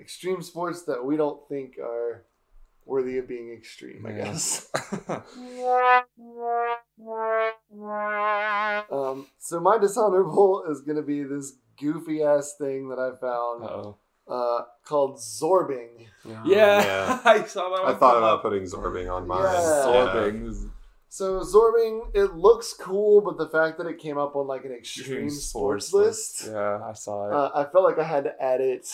extreme 0.00 0.42
sports 0.42 0.82
that 0.84 1.04
we 1.04 1.16
don't 1.16 1.48
think 1.48 1.78
are 1.78 2.24
worthy 2.84 3.18
of 3.18 3.28
being 3.28 3.52
extreme. 3.52 4.04
I 4.06 4.12
guess. 4.12 4.70
Um, 8.90 9.26
so 9.38 9.60
my 9.60 9.78
dishonorable 9.78 10.64
is 10.70 10.82
gonna 10.82 11.02
be 11.02 11.22
this 11.22 11.54
goofy 11.80 12.22
ass 12.22 12.54
thing 12.58 12.88
that 12.90 12.98
I 12.98 13.10
found 13.18 13.64
oh. 13.64 13.96
Uh, 14.32 14.62
called 14.84 15.18
zorbing. 15.18 16.06
Yeah, 16.44 17.20
I 17.24 17.44
saw 17.44 17.68
that. 17.76 17.84
I 17.84 17.94
thought 17.98 18.16
about 18.16 18.36
up. 18.36 18.42
putting 18.42 18.62
Zorbing 18.62 19.12
on 19.12 19.26
mine. 19.26 19.42
Yeah. 19.42 19.84
Zorbing. 19.86 20.70
So 21.08 21.40
zorbing, 21.40 22.14
it 22.14 22.34
looks 22.36 22.72
cool, 22.72 23.20
but 23.20 23.36
the 23.36 23.48
fact 23.48 23.76
that 23.78 23.86
it 23.86 23.98
came 23.98 24.16
up 24.16 24.34
on 24.34 24.46
like 24.46 24.64
an 24.64 24.72
extreme, 24.72 25.28
sports, 25.28 25.92
list, 25.92 26.46
Yeah, 26.50 26.80
I 26.82 26.94
saw 26.94 27.28
it. 27.28 27.34
uh, 27.34 27.50
I 27.54 27.64
felt 27.70 27.84
like 27.84 27.98
I 27.98 28.04
had 28.04 28.24
to 28.24 28.42
add 28.42 28.60
it. 28.62 28.88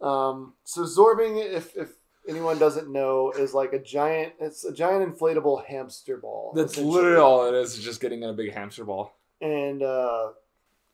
Um, 0.00 0.52
so 0.64 0.82
zorbing, 0.82 1.42
if 1.42 1.74
if 1.76 1.92
anyone 2.28 2.58
doesn't 2.58 2.92
know, 2.92 3.30
is 3.32 3.54
like 3.54 3.72
a 3.72 3.78
giant. 3.78 4.34
It's 4.38 4.64
a 4.66 4.72
giant 4.74 5.16
inflatable 5.18 5.64
hamster 5.64 6.18
ball. 6.18 6.52
That's 6.54 6.76
literally 6.76 7.16
all 7.16 7.46
it 7.46 7.54
is. 7.54 7.78
is 7.78 7.82
Just 7.84 8.00
getting 8.02 8.22
in 8.22 8.28
a 8.28 8.34
big 8.34 8.52
hamster 8.52 8.84
ball. 8.84 9.16
and 9.40 9.82
uh, 9.82 10.32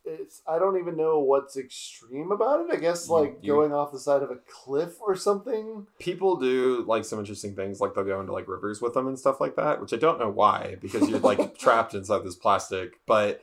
it's 0.04 0.42
I 0.46 0.58
don't 0.58 0.78
even 0.78 0.96
know 0.96 1.18
what's 1.20 1.56
extreme 1.56 2.30
about 2.32 2.60
it. 2.60 2.66
I 2.72 2.76
guess 2.76 3.08
like 3.08 3.38
you- 3.42 3.52
going 3.52 3.72
off 3.72 3.92
the 3.92 3.98
side 3.98 4.22
of 4.22 4.30
a 4.30 4.36
cliff 4.48 5.00
or 5.00 5.16
something. 5.16 5.86
People 5.98 6.36
do 6.36 6.84
like 6.86 7.04
some 7.04 7.18
interesting 7.18 7.54
things, 7.54 7.80
like 7.80 7.94
they'll 7.94 8.04
go 8.04 8.20
into 8.20 8.32
like 8.32 8.48
rivers 8.48 8.80
with 8.82 8.94
them 8.94 9.06
and 9.06 9.18
stuff 9.18 9.40
like 9.40 9.56
that, 9.56 9.80
which 9.80 9.92
I 9.92 9.96
don't 9.96 10.18
know 10.20 10.30
why, 10.30 10.76
because 10.80 11.08
you're 11.08 11.20
like 11.20 11.58
trapped 11.58 11.94
inside 11.94 12.24
this 12.24 12.36
plastic. 12.36 12.92
But 13.06 13.40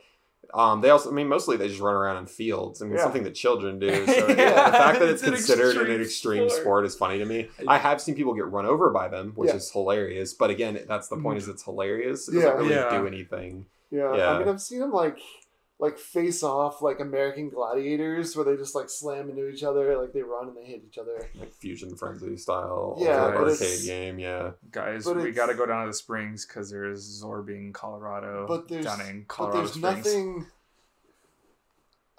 um, 0.54 0.80
they 0.82 0.90
also, 0.90 1.10
I 1.10 1.14
mean, 1.14 1.28
mostly 1.28 1.56
they 1.56 1.68
just 1.68 1.80
run 1.80 1.94
around 1.94 2.16
in 2.18 2.26
fields. 2.26 2.82
I 2.82 2.84
mean, 2.84 2.96
Yeah. 2.96 3.02
something 3.04 3.22
that 3.22 3.34
children 3.34 3.78
do. 3.78 3.88
So 4.06 4.12
Yeah, 4.28 4.34
yeah, 4.36 4.66
the 4.70 4.76
fact 4.76 4.98
that 4.98 5.08
it's, 5.08 5.22
it's 5.22 5.28
an 5.28 5.34
considered 5.34 5.68
extreme 5.76 5.94
an 5.96 6.00
extreme 6.02 6.48
sport. 6.50 6.60
sport. 6.62 6.84
is 6.86 6.94
funny 6.94 7.18
to 7.18 7.24
me. 7.24 7.48
I 7.66 7.78
have 7.78 8.00
seen 8.00 8.14
people 8.16 8.34
get 8.34 8.46
run 8.48 8.66
over 8.66 8.90
by 8.90 9.08
them, 9.08 9.32
which 9.34 9.48
Yeah. 9.50 9.56
is 9.56 9.70
hilarious. 9.70 10.34
But 10.34 10.50
again, 10.50 10.78
that's 10.86 11.08
the 11.08 11.16
point: 11.16 11.38
is 11.38 11.48
it's 11.48 11.62
hilarious. 11.64 12.28
It 12.28 12.32
doesn't 12.34 12.48
Yeah. 12.50 12.54
really 12.56 12.74
Yeah. 12.74 12.98
do 13.00 13.06
anything. 13.06 13.66
Yeah, 13.90 14.14
Yeah. 14.16 14.30
I 14.32 14.38
mean 14.40 14.48
I've 14.48 14.60
seen 14.60 14.80
them 14.80 14.92
like 14.92 15.18
like 15.82 15.98
face 15.98 16.44
off 16.44 16.80
like 16.80 17.00
American 17.00 17.48
gladiators 17.48 18.36
where 18.36 18.44
they 18.44 18.56
just 18.56 18.74
like 18.76 18.88
slam 18.88 19.28
into 19.28 19.48
each 19.48 19.64
other, 19.64 19.98
like 20.00 20.12
they 20.12 20.22
run 20.22 20.46
and 20.46 20.56
they 20.56 20.64
hit 20.64 20.82
each 20.86 20.96
other. 20.96 21.28
Like 21.34 21.52
Fuzion 21.60 21.98
Frenzy 21.98 22.36
style, 22.36 22.96
Yeah, 23.00 23.22
like 23.24 23.34
but 23.34 23.40
arcade 23.42 23.54
it's- 23.62 23.84
game. 23.84 24.18
Yeah, 24.20 24.52
Guys, 24.70 25.04
But 25.04 25.16
we 25.16 25.32
got 25.32 25.46
to 25.46 25.54
go 25.54 25.66
down 25.66 25.82
to 25.84 25.90
the 25.90 25.94
springs 25.94 26.46
because 26.46 26.70
there's 26.70 27.22
Zorbing, 27.22 27.74
Colorado. 27.74 28.46
But 28.46 28.68
there's 28.68 28.84
down 28.84 29.00
in 29.00 29.26
but 29.36 29.50
there's 29.52 29.72
Springs. 29.72 29.82
nothing. 30.06 30.46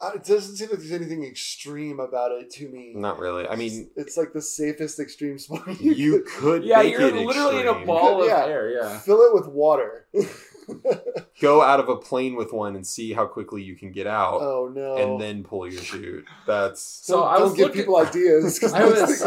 Uh, 0.01 0.11
it 0.15 0.25
doesn't 0.25 0.57
seem 0.57 0.69
like 0.69 0.79
there's 0.79 0.91
anything 0.91 1.23
extreme 1.23 2.01
about 2.01 2.33
it 2.33 2.49
to 2.49 2.67
me. 2.67 2.91
not 2.93 3.17
really. 3.19 3.47
I 3.47 3.55
mean, 3.55 3.89
it's 3.95 4.17
like 4.17 4.33
the 4.33 4.41
safest 4.41 4.99
extreme 4.99 5.39
sport. 5.39 5.79
you 5.79 6.25
could 6.27 6.65
Yeah, 6.65 6.81
make 6.83 6.91
you're 6.91 7.01
it 7.03 7.15
literally 7.15 7.61
in 7.61 7.67
a 7.67 7.71
extreme. 7.71 7.87
ball 7.87 8.21
of 8.21 8.27
Yeah. 8.27 8.45
air. 8.45 8.69
Yeah. 8.71 8.97
fill 8.99 9.21
it 9.21 9.33
with 9.33 9.47
water. 9.47 10.07
Go 11.41 11.61
out 11.61 11.79
of 11.79 11.89
a 11.89 11.95
plane 11.97 12.35
with 12.35 12.53
one 12.53 12.75
and 12.75 12.85
see 12.85 13.11
how 13.11 13.25
quickly 13.25 13.61
you 13.63 13.75
can 13.75 13.91
get 13.91 14.07
out, 14.07 14.39
oh 14.41 14.71
no! 14.73 14.95
and 14.97 15.19
then 15.19 15.43
pull 15.43 15.69
your 15.69 15.81
chute. 15.81 16.25
That's 16.47 16.81
So 17.03 17.17
don't, 17.21 17.27
I 17.33 17.37
don't 17.39 17.55
give 17.55 17.67
looking- 17.67 17.81
people 17.81 17.97
ideas. 17.97 18.63
I 18.73 18.85
was- 18.85 19.21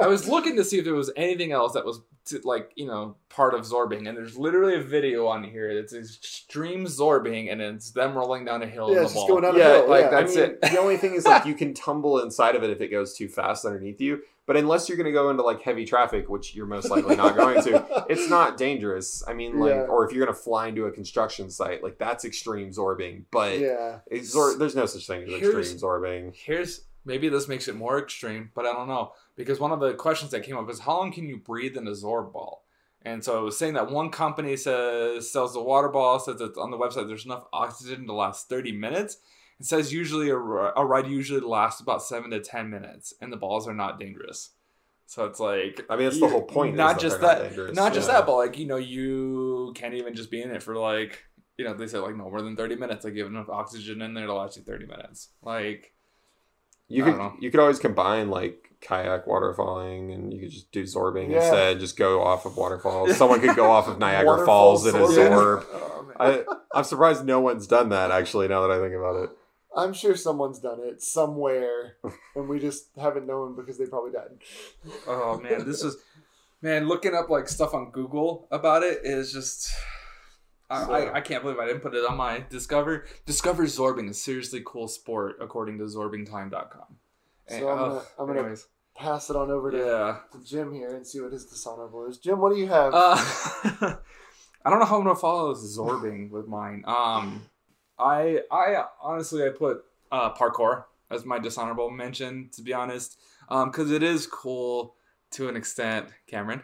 I 0.00 0.06
was 0.06 0.28
looking 0.28 0.56
to 0.56 0.64
see 0.64 0.78
if 0.78 0.84
there 0.84 0.94
was 0.94 1.10
anything 1.16 1.52
else 1.52 1.72
that 1.74 1.84
was 1.84 2.00
to, 2.26 2.40
like 2.44 2.70
you 2.76 2.86
know 2.86 3.16
part 3.28 3.52
of 3.54 3.62
Zorbing, 3.62 4.08
and 4.08 4.16
there's 4.16 4.38
literally 4.38 4.76
a 4.76 4.82
video 4.82 5.26
on 5.26 5.44
here 5.44 5.74
that's 5.74 5.92
extreme 5.92 6.86
Zorbing, 6.86 7.50
and 7.52 7.60
it's 7.60 7.90
them 7.90 8.14
rolling 8.16 8.44
down 8.44 8.62
a 8.62 8.66
hill 8.66 8.86
yeah, 8.90 8.96
in 8.98 9.02
the 9.02 9.02
just 9.04 9.14
ball. 9.14 9.28
going 9.28 9.42
down 9.42 9.60
a 9.60 9.62
hill. 9.64 9.88
like 9.88 10.04
yeah. 10.04 10.10
that- 10.10 10.20
That's 10.26 10.36
I 10.36 10.40
mean, 10.40 10.50
it. 10.50 10.60
the 10.62 10.78
only 10.78 10.96
thing 10.96 11.14
is 11.14 11.26
like 11.26 11.44
you 11.46 11.54
can 11.54 11.74
tumble 11.74 12.20
inside 12.20 12.54
of 12.56 12.62
it 12.62 12.70
if 12.70 12.80
it 12.80 12.88
goes 12.88 13.14
too 13.14 13.28
fast 13.28 13.64
underneath 13.66 14.00
you. 14.00 14.22
But 14.46 14.56
unless 14.58 14.88
you're 14.88 14.98
going 14.98 15.06
to 15.06 15.12
go 15.12 15.30
into 15.30 15.42
like 15.42 15.62
heavy 15.62 15.84
traffic, 15.86 16.28
which 16.28 16.54
you're 16.54 16.66
most 16.66 16.90
likely 16.90 17.16
not 17.16 17.34
going 17.34 17.62
to, 17.64 18.04
it's 18.10 18.28
not 18.28 18.56
dangerous. 18.58 19.22
I 19.26 19.32
mean, 19.32 19.58
like, 19.58 19.70
Yeah. 19.70 19.80
or 19.82 20.04
if 20.06 20.12
you're 20.14 20.24
going 20.24 20.36
to 20.36 20.42
fly 20.42 20.68
into 20.68 20.84
a 20.84 20.92
construction 20.92 21.48
site, 21.50 21.82
like 21.82 21.98
that's 21.98 22.24
extreme 22.26 22.70
zorbing. 22.70 23.24
But 23.30 23.58
yeah. 23.58 24.00
it's, 24.06 24.28
zor- 24.30 24.56
there's 24.58 24.76
no 24.76 24.84
such 24.86 25.06
thing 25.06 25.22
as 25.22 25.28
Here's- 25.30 25.56
extreme 25.72 25.80
zorbing. 25.80 26.34
Here's 26.36 26.84
maybe 27.06 27.28
this 27.28 27.48
makes 27.48 27.68
it 27.68 27.74
more 27.74 27.98
extreme, 27.98 28.50
but 28.54 28.66
I 28.66 28.72
don't 28.72 28.88
know 28.88 29.12
because 29.36 29.60
one 29.60 29.72
of 29.72 29.80
the 29.80 29.94
questions 29.94 30.30
that 30.32 30.42
came 30.42 30.56
up 30.56 30.68
is 30.70 30.80
how 30.80 30.98
long 30.98 31.10
can 31.12 31.26
you 31.28 31.38
breathe 31.38 31.76
in 31.76 31.86
a 31.88 31.92
Zorb 31.92 32.32
ball? 32.32 32.64
And 33.02 33.22
so 33.22 33.38
it 33.38 33.44
was 33.44 33.58
saying 33.58 33.74
that 33.74 33.90
one 33.90 34.08
company 34.10 34.56
says 34.56 35.30
sells 35.30 35.52
the 35.52 35.62
water 35.62 35.88
ball 35.88 36.18
says 36.18 36.36
that 36.36 36.56
on 36.56 36.70
the 36.70 36.78
website 36.78 37.06
there's 37.06 37.26
enough 37.26 37.44
oxygen 37.52 38.06
to 38.06 38.12
last 38.14 38.48
30 38.48 38.72
minutes. 38.72 39.18
It 39.60 39.66
says 39.66 39.92
usually 39.92 40.30
a, 40.30 40.36
a 40.36 40.84
ride 40.84 41.06
usually 41.06 41.40
lasts 41.40 41.80
about 41.80 42.02
seven 42.02 42.30
to 42.30 42.40
10 42.40 42.68
minutes, 42.70 43.14
and 43.20 43.32
the 43.32 43.36
balls 43.36 43.66
are 43.68 43.74
not 43.74 43.98
dangerous. 44.00 44.50
So 45.06 45.26
it's 45.26 45.38
like 45.38 45.84
I 45.90 45.96
mean, 45.96 46.08
it's 46.08 46.18
the 46.18 46.28
whole 46.28 46.42
point. 46.42 46.76
Not 46.76 46.94
that 46.94 47.00
just 47.00 47.20
they're 47.20 47.38
not 47.44 47.54
that, 47.56 47.74
not 47.74 47.94
just 47.94 48.08
Yeah. 48.08 48.14
that, 48.14 48.26
but 48.26 48.36
like 48.36 48.58
you 48.58 48.66
know, 48.66 48.76
you 48.76 49.72
can't 49.76 49.94
even 49.94 50.14
just 50.14 50.30
be 50.30 50.42
in 50.42 50.50
it 50.50 50.62
for 50.62 50.76
like 50.76 51.22
you 51.56 51.64
know 51.64 51.74
they 51.74 51.86
say 51.86 51.98
like 51.98 52.16
no 52.16 52.24
more 52.30 52.42
than 52.42 52.56
30 52.56 52.76
minutes. 52.76 53.04
Like 53.04 53.14
you 53.14 53.22
have 53.22 53.30
enough 53.30 53.48
oxygen 53.48 54.02
in 54.02 54.14
there 54.14 54.26
to 54.26 54.34
last 54.34 54.56
you 54.56 54.62
30 54.62 54.86
minutes. 54.86 55.28
Like 55.42 55.92
You 56.88 57.04
I 57.06 57.12
could 57.12 57.42
you 57.42 57.50
could 57.50 57.60
always 57.60 57.78
combine 57.78 58.28
like 58.30 58.70
kayak 58.80 59.26
waterfalling, 59.26 60.12
and 60.12 60.32
you 60.32 60.40
could 60.40 60.50
just 60.50 60.72
do 60.72 60.82
zorbing 60.82 61.30
Yeah. 61.30 61.36
instead. 61.36 61.80
Just 61.80 61.96
go 61.96 62.22
off 62.22 62.44
of 62.46 62.56
waterfalls. 62.56 63.16
Someone 63.16 63.40
could 63.40 63.56
go 63.56 63.70
off 63.70 63.86
of 63.88 63.98
Niagara 64.04 64.44
Falls 64.44 64.86
in 64.86 64.94
a 64.96 64.98
zorbing. 64.98 65.30
zorb. 65.30 65.66
oh. 65.72 66.12
I, 66.18 66.44
I'm 66.74 66.84
surprised 66.84 67.24
no 67.24 67.40
one's 67.40 67.66
done 67.66 67.88
that. 67.90 68.10
Actually, 68.10 68.48
now 68.48 68.66
that 68.66 68.70
I 68.70 68.80
think 68.80 68.94
about 68.94 69.22
it. 69.24 69.30
I'm 69.76 69.92
sure 69.92 70.16
someone's 70.16 70.58
done 70.58 70.80
it 70.82 71.02
somewhere, 71.02 71.96
and 72.36 72.48
we 72.48 72.58
just 72.60 72.88
haven't 73.00 73.26
known 73.26 73.56
because 73.56 73.78
they 73.78 73.86
probably 73.86 74.12
died. 74.12 74.30
Oh 75.06 75.38
man, 75.40 75.66
this 75.66 75.82
is 75.82 75.96
man 76.62 76.86
looking 76.88 77.14
up 77.14 77.28
like 77.30 77.48
stuff 77.48 77.74
on 77.74 77.90
Google 77.90 78.46
about 78.50 78.82
it 78.82 79.00
is 79.04 79.32
just. 79.32 79.70
I, 80.70 80.84
So- 80.86 80.92
I, 80.92 81.14
I 81.16 81.20
can't 81.20 81.42
believe 81.42 81.58
I 81.58 81.66
didn't 81.66 81.82
put 81.82 81.94
it 81.94 82.04
on 82.08 82.16
my 82.16 82.44
Discover. 82.48 83.04
Discover 83.26 83.64
Zorbing 83.64 84.08
is 84.08 84.20
seriously 84.22 84.62
cool 84.64 84.88
sport 84.88 85.36
according 85.40 85.76
to 85.78 85.84
zorbingtime.com. 85.84 86.96
And- 87.48 87.60
So 87.60 87.68
I'm 87.68 87.78
oh, 87.78 87.88
gonna- 87.88 88.02
I'm 88.18 88.26
gonna- 88.44 88.56
Pass 88.96 89.28
it 89.28 89.34
on 89.34 89.50
over 89.50 89.72
to, 89.72 89.76
yeah. 89.76 90.18
to 90.32 90.44
Jim 90.46 90.72
here 90.72 90.94
and 90.94 91.04
see 91.04 91.20
what 91.20 91.32
his 91.32 91.44
dishonorable 91.46 92.06
is. 92.06 92.16
Jim, 92.18 92.40
what 92.40 92.52
do 92.54 92.58
you 92.60 92.68
have? 92.68 92.94
Uh, 92.94 93.16
I 94.64 94.70
don't 94.70 94.78
know 94.78 94.84
how 94.86 94.98
I'm 94.98 95.02
gonna 95.04 95.16
follow 95.16 95.52
this 95.52 95.76
Zorbing 95.76 96.30
with 96.30 96.46
mine. 96.46 96.84
Um, 96.86 97.42
I 97.98 98.40
I 98.50 98.84
honestly 99.02 99.44
I 99.44 99.50
put 99.50 99.84
uh, 100.10 100.32
parkour 100.34 100.84
as 101.10 101.24
my 101.24 101.38
dishonorable 101.38 101.90
mention 101.90 102.50
to 102.52 102.62
be 102.62 102.72
honest, 102.72 103.18
um, 103.48 103.70
because 103.70 103.90
it 103.90 104.02
is 104.02 104.26
cool 104.26 104.94
to 105.32 105.48
an 105.48 105.56
extent. 105.56 106.08
Cameron, 106.26 106.62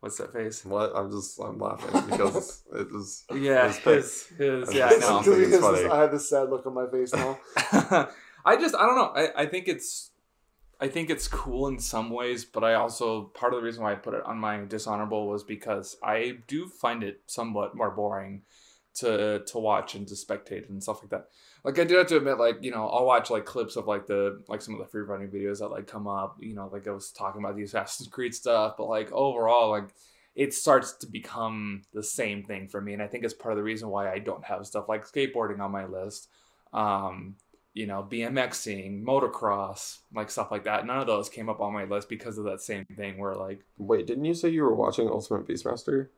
what's 0.00 0.18
that 0.18 0.32
face? 0.32 0.64
What? 0.64 0.92
I'm 0.94 1.10
just 1.10 1.38
I'm 1.40 1.58
laughing 1.58 2.10
because 2.10 2.62
it 2.72 2.90
was 2.92 3.24
Yeah, 3.34 3.66
His 3.68 3.78
his 3.78 4.26
his 4.38 4.74
yeah 4.74 4.86
I 4.86 4.96
know. 4.98 5.18
Because 5.18 5.52
it's 5.52 5.58
funny. 5.58 5.88
I 5.88 6.00
have 6.00 6.12
this 6.12 6.28
sad 6.28 6.50
look 6.50 6.66
on 6.66 6.74
my 6.74 6.86
face 6.90 7.12
now. 7.12 7.38
I 8.44 8.56
just 8.56 8.74
I 8.74 8.86
don't 8.86 8.96
know. 8.96 9.12
I, 9.14 9.42
I 9.42 9.46
think 9.46 9.68
it's 9.68 10.10
I 10.80 10.88
think 10.88 11.10
it's 11.10 11.26
cool 11.26 11.66
in 11.66 11.78
some 11.80 12.10
ways, 12.10 12.44
but 12.44 12.62
I 12.62 12.74
also 12.74 13.24
part 13.24 13.52
of 13.52 13.60
the 13.60 13.64
reason 13.64 13.82
why 13.82 13.92
I 13.92 13.96
put 13.96 14.14
it 14.14 14.24
on 14.24 14.38
my 14.38 14.64
dishonorable 14.64 15.26
was 15.26 15.42
because 15.42 15.96
I 16.02 16.38
do 16.46 16.68
find 16.68 17.02
it 17.02 17.22
somewhat 17.26 17.74
more 17.74 17.90
boring 17.90 18.42
to 18.98 19.42
to 19.46 19.58
watch 19.58 19.94
and 19.94 20.06
to 20.08 20.14
spectate 20.14 20.68
and 20.68 20.82
stuff 20.82 21.02
like 21.02 21.10
that. 21.10 21.28
Like 21.64 21.78
I 21.78 21.84
do 21.84 21.96
have 21.96 22.06
to 22.08 22.16
admit, 22.16 22.38
like 22.38 22.58
you 22.62 22.70
know, 22.70 22.88
I'll 22.88 23.04
watch 23.04 23.30
like 23.30 23.44
clips 23.44 23.76
of 23.76 23.86
like 23.86 24.06
the 24.06 24.42
like 24.48 24.62
some 24.62 24.74
of 24.74 24.80
the 24.80 24.86
free 24.86 25.02
running 25.02 25.28
videos 25.28 25.58
that 25.58 25.68
like 25.68 25.86
come 25.86 26.06
up. 26.06 26.36
You 26.40 26.54
know, 26.54 26.68
like 26.72 26.86
I 26.86 26.92
was 26.92 27.10
talking 27.10 27.42
about 27.42 27.56
the 27.56 27.62
Assassin's 27.62 28.08
Creed 28.08 28.34
stuff, 28.34 28.74
but 28.76 28.88
like 28.88 29.10
overall, 29.12 29.70
like 29.70 29.88
it 30.34 30.54
starts 30.54 30.92
to 30.98 31.06
become 31.06 31.82
the 31.92 32.02
same 32.02 32.44
thing 32.44 32.68
for 32.68 32.80
me, 32.80 32.92
and 32.92 33.02
I 33.02 33.06
think 33.06 33.24
it's 33.24 33.34
part 33.34 33.52
of 33.52 33.56
the 33.56 33.64
reason 33.64 33.88
why 33.88 34.10
I 34.12 34.18
don't 34.18 34.44
have 34.44 34.66
stuff 34.66 34.88
like 34.88 35.06
skateboarding 35.06 35.60
on 35.60 35.72
my 35.72 35.86
list. 35.86 36.28
Um, 36.72 37.36
you 37.74 37.86
know, 37.86 38.06
BMXing, 38.10 39.04
motocross, 39.04 39.98
like 40.12 40.30
stuff 40.30 40.50
like 40.50 40.64
that. 40.64 40.84
None 40.84 40.98
of 40.98 41.06
those 41.06 41.28
came 41.28 41.48
up 41.48 41.60
on 41.60 41.72
my 41.72 41.84
list 41.84 42.08
because 42.08 42.36
of 42.36 42.44
that 42.44 42.60
same 42.60 42.84
thing 42.96 43.18
where 43.18 43.34
like 43.34 43.64
Wait, 43.76 44.06
didn't 44.06 44.24
you 44.24 44.34
say 44.34 44.48
you 44.48 44.62
were 44.62 44.74
watching 44.74 45.06
Ultimate 45.08 45.46
Beastmaster? 45.46 46.08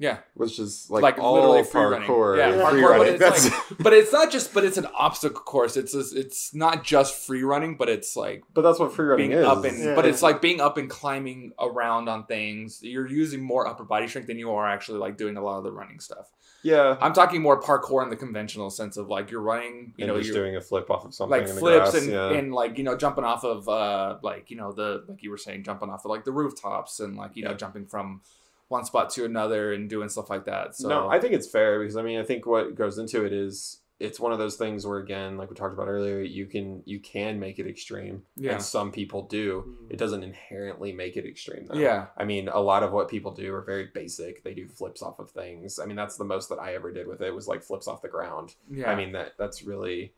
Yeah, 0.00 0.18
Which 0.34 0.60
is 0.60 0.86
like, 0.90 1.02
like, 1.02 1.18
all 1.18 1.34
literally 1.34 1.62
parkour. 1.62 2.36
running. 2.36 2.56
Yeah, 2.56 2.64
parkour, 2.64 2.98
but 2.98 3.08
it's 3.08 3.44
like, 3.68 3.78
but 3.80 3.92
it's 3.92 4.12
not 4.12 4.30
just, 4.30 4.54
but 4.54 4.64
it's 4.64 4.76
an 4.76 4.86
obstacle 4.94 5.40
course. 5.40 5.76
It's 5.76 5.92
just, 5.92 6.14
it's 6.14 6.54
not 6.54 6.84
just 6.84 7.16
free 7.26 7.42
running, 7.42 7.76
but 7.76 7.88
it's 7.88 8.14
like 8.16 8.44
but 8.54 8.62
that's 8.62 8.78
what 8.78 8.92
free 8.92 9.06
running 9.06 9.30
being 9.30 9.40
is. 9.40 9.46
up 9.46 9.64
and, 9.64 9.76
Yeah. 9.82 9.94
but 9.96 10.06
it's 10.06 10.22
like 10.22 10.40
being 10.40 10.60
up 10.60 10.76
and 10.78 10.88
climbing 10.88 11.52
around 11.58 12.08
on 12.08 12.26
things. 12.26 12.78
You're 12.82 13.08
using 13.08 13.42
more 13.42 13.66
upper 13.66 13.84
body 13.84 14.06
strength 14.06 14.26
than 14.28 14.38
you 14.38 14.52
are 14.52 14.68
actually 14.68 14.98
like 14.98 15.16
doing 15.16 15.36
a 15.36 15.42
lot 15.42 15.58
of 15.58 15.64
the 15.64 15.72
running 15.72 15.98
stuff. 15.98 16.30
yeah. 16.62 16.96
I'm 17.00 17.12
talking 17.12 17.42
more 17.42 17.60
parkour 17.60 18.02
in 18.04 18.10
the 18.10 18.16
conventional 18.16 18.70
sense 18.70 18.96
of 18.96 19.08
like 19.08 19.32
you're 19.32 19.40
running, 19.40 19.94
you 19.96 20.04
and 20.04 20.08
know, 20.12 20.18
just 20.20 20.32
you're 20.32 20.44
doing 20.44 20.54
a 20.56 20.60
flip 20.60 20.90
off 20.90 21.04
of 21.06 21.12
something 21.14 21.40
like 21.40 21.48
in 21.48 21.54
the 21.56 21.60
flips 21.60 21.90
grass, 21.90 22.02
and, 22.02 22.12
yeah. 22.12 22.30
and 22.30 22.54
like 22.54 22.78
you 22.78 22.84
know 22.84 22.96
jumping 22.96 23.24
off 23.24 23.42
of 23.44 23.68
uh 23.68 24.18
like 24.22 24.48
you 24.50 24.56
know 24.56 24.70
the 24.72 25.04
like 25.08 25.22
you 25.24 25.30
were 25.30 25.36
saying 25.38 25.64
jumping 25.64 25.90
off 25.90 26.04
of 26.04 26.10
like 26.10 26.24
the 26.24 26.32
rooftops 26.32 27.00
and 27.00 27.16
like 27.16 27.32
you 27.34 27.42
know 27.44 27.54
jumping 27.54 27.84
from 27.86 28.20
one 28.68 28.84
spot 28.84 29.10
to 29.10 29.24
another 29.24 29.72
and 29.72 29.88
doing 29.88 30.08
stuff 30.08 30.30
like 30.30 30.44
that. 30.44 30.76
So 30.76 30.88
No, 30.88 31.08
I 31.08 31.18
think 31.18 31.34
it's 31.34 31.48
fair 31.48 31.80
because 31.80 31.96
I 31.96 32.02
mean 32.02 32.20
I 32.20 32.24
think 32.24 32.46
what 32.46 32.74
goes 32.74 32.98
into 32.98 33.24
it 33.24 33.32
is 33.32 33.80
it's 34.00 34.20
one 34.20 34.32
of 34.32 34.38
those 34.38 34.56
things 34.56 34.86
where 34.86 34.98
again, 34.98 35.36
like 35.36 35.50
we 35.50 35.56
talked 35.56 35.74
about 35.74 35.88
earlier, 35.88 36.20
you 36.20 36.46
can 36.46 36.82
you 36.84 37.00
can 37.00 37.40
make 37.40 37.58
it 37.58 37.66
extreme. 37.66 38.22
Yeah. 38.36 38.52
And 38.52 38.62
some 38.62 38.92
people 38.92 39.22
do. 39.22 39.64
Mm. 39.66 39.92
It 39.92 39.98
doesn't 39.98 40.22
inherently 40.22 40.92
make 40.92 41.16
it 41.16 41.26
extreme 41.26 41.66
though. 41.66 41.78
yeah, 41.78 42.06
I 42.16 42.24
mean, 42.24 42.48
a 42.48 42.60
lot 42.60 42.82
of 42.82 42.92
what 42.92 43.08
people 43.08 43.32
do 43.32 43.52
are 43.54 43.62
very 43.62 43.86
basic. 43.86 44.44
They 44.44 44.54
do 44.54 44.68
flips 44.68 45.02
off 45.02 45.18
of 45.18 45.30
things. 45.30 45.78
I 45.80 45.86
mean, 45.86 45.96
that's 45.96 46.16
the 46.16 46.24
most 46.24 46.48
that 46.50 46.60
I 46.60 46.74
ever 46.74 46.92
did 46.92 47.08
with 47.08 47.20
it 47.20 47.34
was 47.34 47.48
like 47.48 47.62
flips 47.62 47.88
off 47.88 48.02
the 48.02 48.08
ground. 48.08 48.54
yeah. 48.70 48.90
I 48.90 48.94
mean, 48.94 49.12
that 49.12 49.32
that's 49.36 49.64
really 49.64 50.12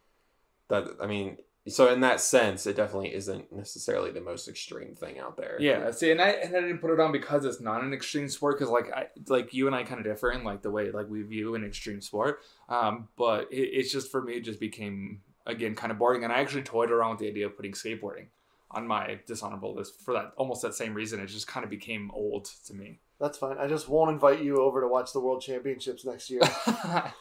that. 0.68 0.86
I 1.00 1.06
mean, 1.06 1.38
so 1.68 1.92
in 1.92 2.00
that 2.00 2.20
sense, 2.20 2.66
it 2.66 2.76
definitely 2.76 3.14
isn't 3.14 3.52
necessarily 3.52 4.10
the 4.10 4.20
most 4.20 4.48
extreme 4.48 4.94
thing 4.94 5.18
out 5.18 5.36
there. 5.36 5.56
Yeah, 5.60 5.90
see, 5.90 6.10
and 6.10 6.20
I 6.20 6.28
and 6.30 6.56
I 6.56 6.60
didn't 6.60 6.78
put 6.78 6.90
it 6.90 7.00
on 7.00 7.12
because 7.12 7.44
it's 7.44 7.60
not 7.60 7.84
an 7.84 7.92
extreme 7.92 8.28
sport. 8.28 8.58
Because 8.58 8.70
like 8.70 8.90
I 8.92 9.08
like 9.28 9.52
you 9.52 9.66
and 9.66 9.76
I 9.76 9.82
kind 9.82 10.00
of 10.00 10.04
differ 10.04 10.30
in 10.30 10.42
like 10.42 10.62
the 10.62 10.70
way 10.70 10.90
like 10.90 11.08
we 11.10 11.22
view 11.22 11.54
an 11.54 11.64
extreme 11.64 12.00
sport. 12.00 12.40
Um, 12.68 13.08
but 13.16 13.52
it, 13.52 13.68
it's 13.72 13.92
just 13.92 14.10
for 14.10 14.22
me, 14.22 14.34
it 14.34 14.44
just 14.44 14.58
became 14.58 15.20
again 15.46 15.74
kind 15.74 15.92
of 15.92 15.98
boring. 15.98 16.24
And 16.24 16.32
I 16.32 16.40
actually 16.40 16.62
toyed 16.62 16.90
around 16.90 17.10
with 17.10 17.20
the 17.20 17.28
idea 17.28 17.46
of 17.46 17.56
putting 17.56 17.72
skateboarding 17.72 18.26
on 18.70 18.86
my 18.86 19.18
dishonorable 19.26 19.74
list 19.74 20.00
for 20.00 20.14
that 20.14 20.32
almost 20.36 20.62
that 20.62 20.74
same 20.74 20.94
reason. 20.94 21.20
It 21.20 21.26
just 21.26 21.46
kind 21.46 21.64
of 21.64 21.70
became 21.70 22.10
old 22.14 22.46
to 22.66 22.74
me. 22.74 23.00
That's 23.20 23.36
fine. 23.36 23.58
I 23.58 23.66
just 23.66 23.86
won't 23.86 24.10
invite 24.10 24.42
you 24.42 24.62
over 24.62 24.80
to 24.80 24.88
watch 24.88 25.12
the 25.12 25.20
World 25.20 25.42
Championships 25.42 26.06
next 26.06 26.30
year. 26.30 26.40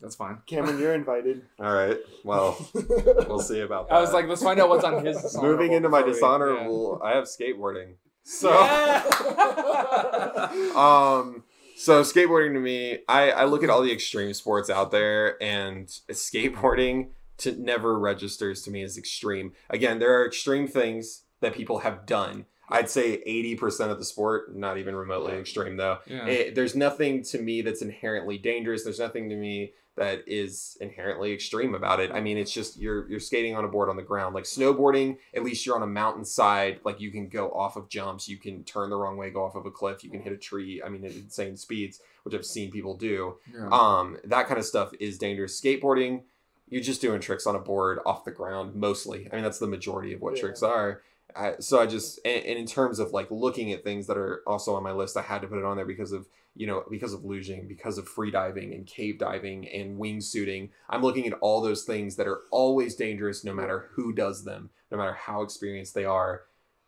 That's 0.00 0.16
fine. 0.16 0.38
Cameron, 0.46 0.78
you're 0.78 0.94
invited. 0.94 1.42
All 1.58 1.72
right. 1.72 1.98
Well, 2.24 2.56
we'll 2.74 3.40
see 3.40 3.60
about 3.60 3.88
that. 3.88 3.94
I 3.94 4.00
was 4.00 4.12
like, 4.12 4.26
let's 4.28 4.42
find 4.42 4.60
out 4.60 4.68
what's 4.68 4.84
on 4.84 5.04
his. 5.04 5.36
moving 5.40 5.72
into 5.72 5.88
my 5.88 6.00
before 6.02 6.08
we- 6.08 6.14
dishonorable. 6.14 7.00
I 7.02 7.12
have 7.12 7.24
skateboarding. 7.24 7.94
So. 8.24 8.50
Yeah. 8.50 9.02
um 10.76 11.44
so 11.76 12.02
skateboarding 12.02 12.54
to 12.54 12.60
me 12.60 12.98
I, 13.08 13.30
I 13.32 13.44
look 13.44 13.62
at 13.62 13.70
all 13.70 13.82
the 13.82 13.92
extreme 13.92 14.32
sports 14.32 14.70
out 14.70 14.90
there 14.90 15.42
and 15.42 15.88
skateboarding 16.10 17.08
to 17.38 17.52
never 17.52 17.98
registers 17.98 18.62
to 18.62 18.70
me 18.70 18.82
as 18.82 18.96
extreme 18.96 19.52
again 19.68 19.98
there 19.98 20.18
are 20.20 20.26
extreme 20.26 20.66
things 20.68 21.24
that 21.40 21.54
people 21.54 21.80
have 21.80 22.06
done 22.06 22.46
i'd 22.70 22.88
say 22.90 23.22
80% 23.26 23.90
of 23.90 23.98
the 23.98 24.04
sport 24.04 24.54
not 24.54 24.78
even 24.78 24.94
remotely 24.96 25.34
extreme 25.34 25.76
though. 25.76 25.98
Yeah. 26.06 26.26
it, 26.26 26.54
there's 26.54 26.74
nothing 26.74 27.22
to 27.24 27.38
me 27.40 27.62
that's 27.62 27.82
inherently 27.82 28.38
dangerous. 28.38 28.84
There's 28.84 28.98
nothing 28.98 29.28
to 29.30 29.36
me 29.36 29.72
that 29.96 30.24
is 30.26 30.76
inherently 30.80 31.32
extreme 31.32 31.74
about 31.74 32.00
it. 32.00 32.10
I 32.12 32.20
mean 32.20 32.36
it's 32.36 32.50
just 32.52 32.76
you're 32.78 33.08
you're 33.08 33.20
skating 33.20 33.54
on 33.54 33.64
a 33.64 33.68
board 33.68 33.88
on 33.88 33.96
the 33.96 34.02
ground. 34.02 34.34
Like 34.34 34.44
snowboarding 34.44 35.18
at 35.34 35.44
least 35.44 35.64
you're 35.64 35.76
on 35.76 35.82
a 35.82 35.86
mountainside. 35.86 36.80
Like 36.84 37.00
you 37.00 37.10
can 37.12 37.28
go 37.28 37.50
off 37.50 37.76
of 37.76 37.88
jumps. 37.88 38.28
You 38.28 38.36
can 38.38 38.64
turn 38.64 38.90
the 38.90 38.96
wrong 38.96 39.16
way 39.16 39.30
go 39.30 39.44
off 39.44 39.54
of 39.54 39.66
a 39.66 39.70
cliff. 39.70 40.02
You 40.02 40.10
can 40.10 40.20
hit 40.20 40.32
a 40.32 40.36
tree. 40.36 40.82
I 40.84 40.88
mean 40.88 41.04
at 41.04 41.12
insane 41.12 41.56
speeds 41.56 42.00
which 42.24 42.34
i've 42.34 42.46
seen 42.46 42.70
people 42.70 42.96
do. 42.96 43.36
Yeah. 43.54 43.68
um 43.70 44.16
that 44.24 44.46
kind 44.46 44.58
of 44.58 44.64
stuff 44.64 44.90
is 44.98 45.18
dangerous. 45.18 45.60
Skateboarding 45.60 46.22
you're 46.70 46.82
just 46.82 47.02
doing 47.02 47.20
tricks 47.20 47.46
on 47.46 47.54
a 47.54 47.58
board 47.60 47.98
off 48.06 48.24
the 48.24 48.30
ground 48.32 48.74
mostly. 48.74 49.28
I 49.30 49.34
mean 49.36 49.44
that's 49.44 49.58
the 49.58 49.66
majority 49.68 50.12
of 50.14 50.20
what 50.22 50.34
Yeah. 50.34 50.40
tricks 50.40 50.62
are 50.62 51.02
I, 51.36 51.54
so 51.58 51.80
i 51.80 51.86
just 51.86 52.20
and, 52.24 52.44
and 52.44 52.58
in 52.58 52.66
terms 52.66 52.98
of 52.98 53.12
like 53.12 53.30
looking 53.30 53.72
at 53.72 53.82
things 53.82 54.06
that 54.06 54.16
are 54.16 54.42
also 54.46 54.74
on 54.74 54.82
my 54.82 54.92
list 54.92 55.16
i 55.16 55.22
had 55.22 55.42
to 55.42 55.48
put 55.48 55.58
it 55.58 55.64
on 55.64 55.76
there 55.76 55.86
because 55.86 56.12
of 56.12 56.26
you 56.54 56.66
know 56.66 56.84
because 56.90 57.12
of 57.12 57.20
luging 57.20 57.68
because 57.68 57.98
of 57.98 58.08
free 58.08 58.30
diving 58.30 58.72
and 58.72 58.86
cave 58.86 59.18
diving 59.18 59.68
and 59.68 59.98
wingsuiting. 59.98 60.70
I'm 60.88 61.02
looking 61.02 61.26
at 61.26 61.34
all 61.34 61.60
those 61.60 61.82
things 61.84 62.16
that 62.16 62.28
are 62.28 62.42
always 62.50 62.94
dangerous 62.94 63.44
no 63.44 63.52
matter 63.52 63.90
who 63.92 64.12
does 64.12 64.44
them 64.44 64.70
no 64.90 64.98
matter 64.98 65.14
how 65.14 65.42
experienced 65.42 65.94
they 65.94 66.04
are 66.04 66.42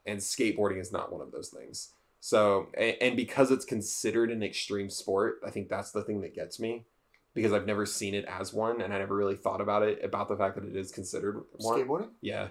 and 0.07 0.21
skateboarding 0.21 0.81
is 0.81 0.93
not 0.93 1.13
one 1.13 1.21
of 1.21 1.33
those 1.33 1.49
things. 1.49 1.91
So 2.21 2.69
and, 2.75 2.97
and 3.01 3.17
because 3.17 3.51
it's 3.51 3.65
considered 3.65 4.31
an 4.31 4.43
extreme 4.43 4.91
sport 4.91 5.41
i 5.45 5.51
think 5.51 5.69
that's 5.69 5.91
the 5.91 6.03
thing 6.03 6.21
that 6.21 6.35
gets 6.35 6.61
me 6.61 6.85
because 7.35 7.53
i've 7.53 7.67
never 7.67 7.87
seen 7.87 8.15
it 8.15 8.25
as 8.27 8.53
one 8.53 8.81
and 8.81 8.95
i 8.95 8.99
never 8.99 9.17
really 9.17 9.37
thought 9.37 9.61
about 9.61 9.83
it 9.83 10.03
about 10.05 10.29
the 10.29 10.37
fact 10.37 10.55
that 10.55 10.65
it 10.65 10.77
is 10.77 10.93
considered 10.93 11.43
one. 11.57 11.81
Skateboarding? 11.81 12.11
yeah 12.21 12.49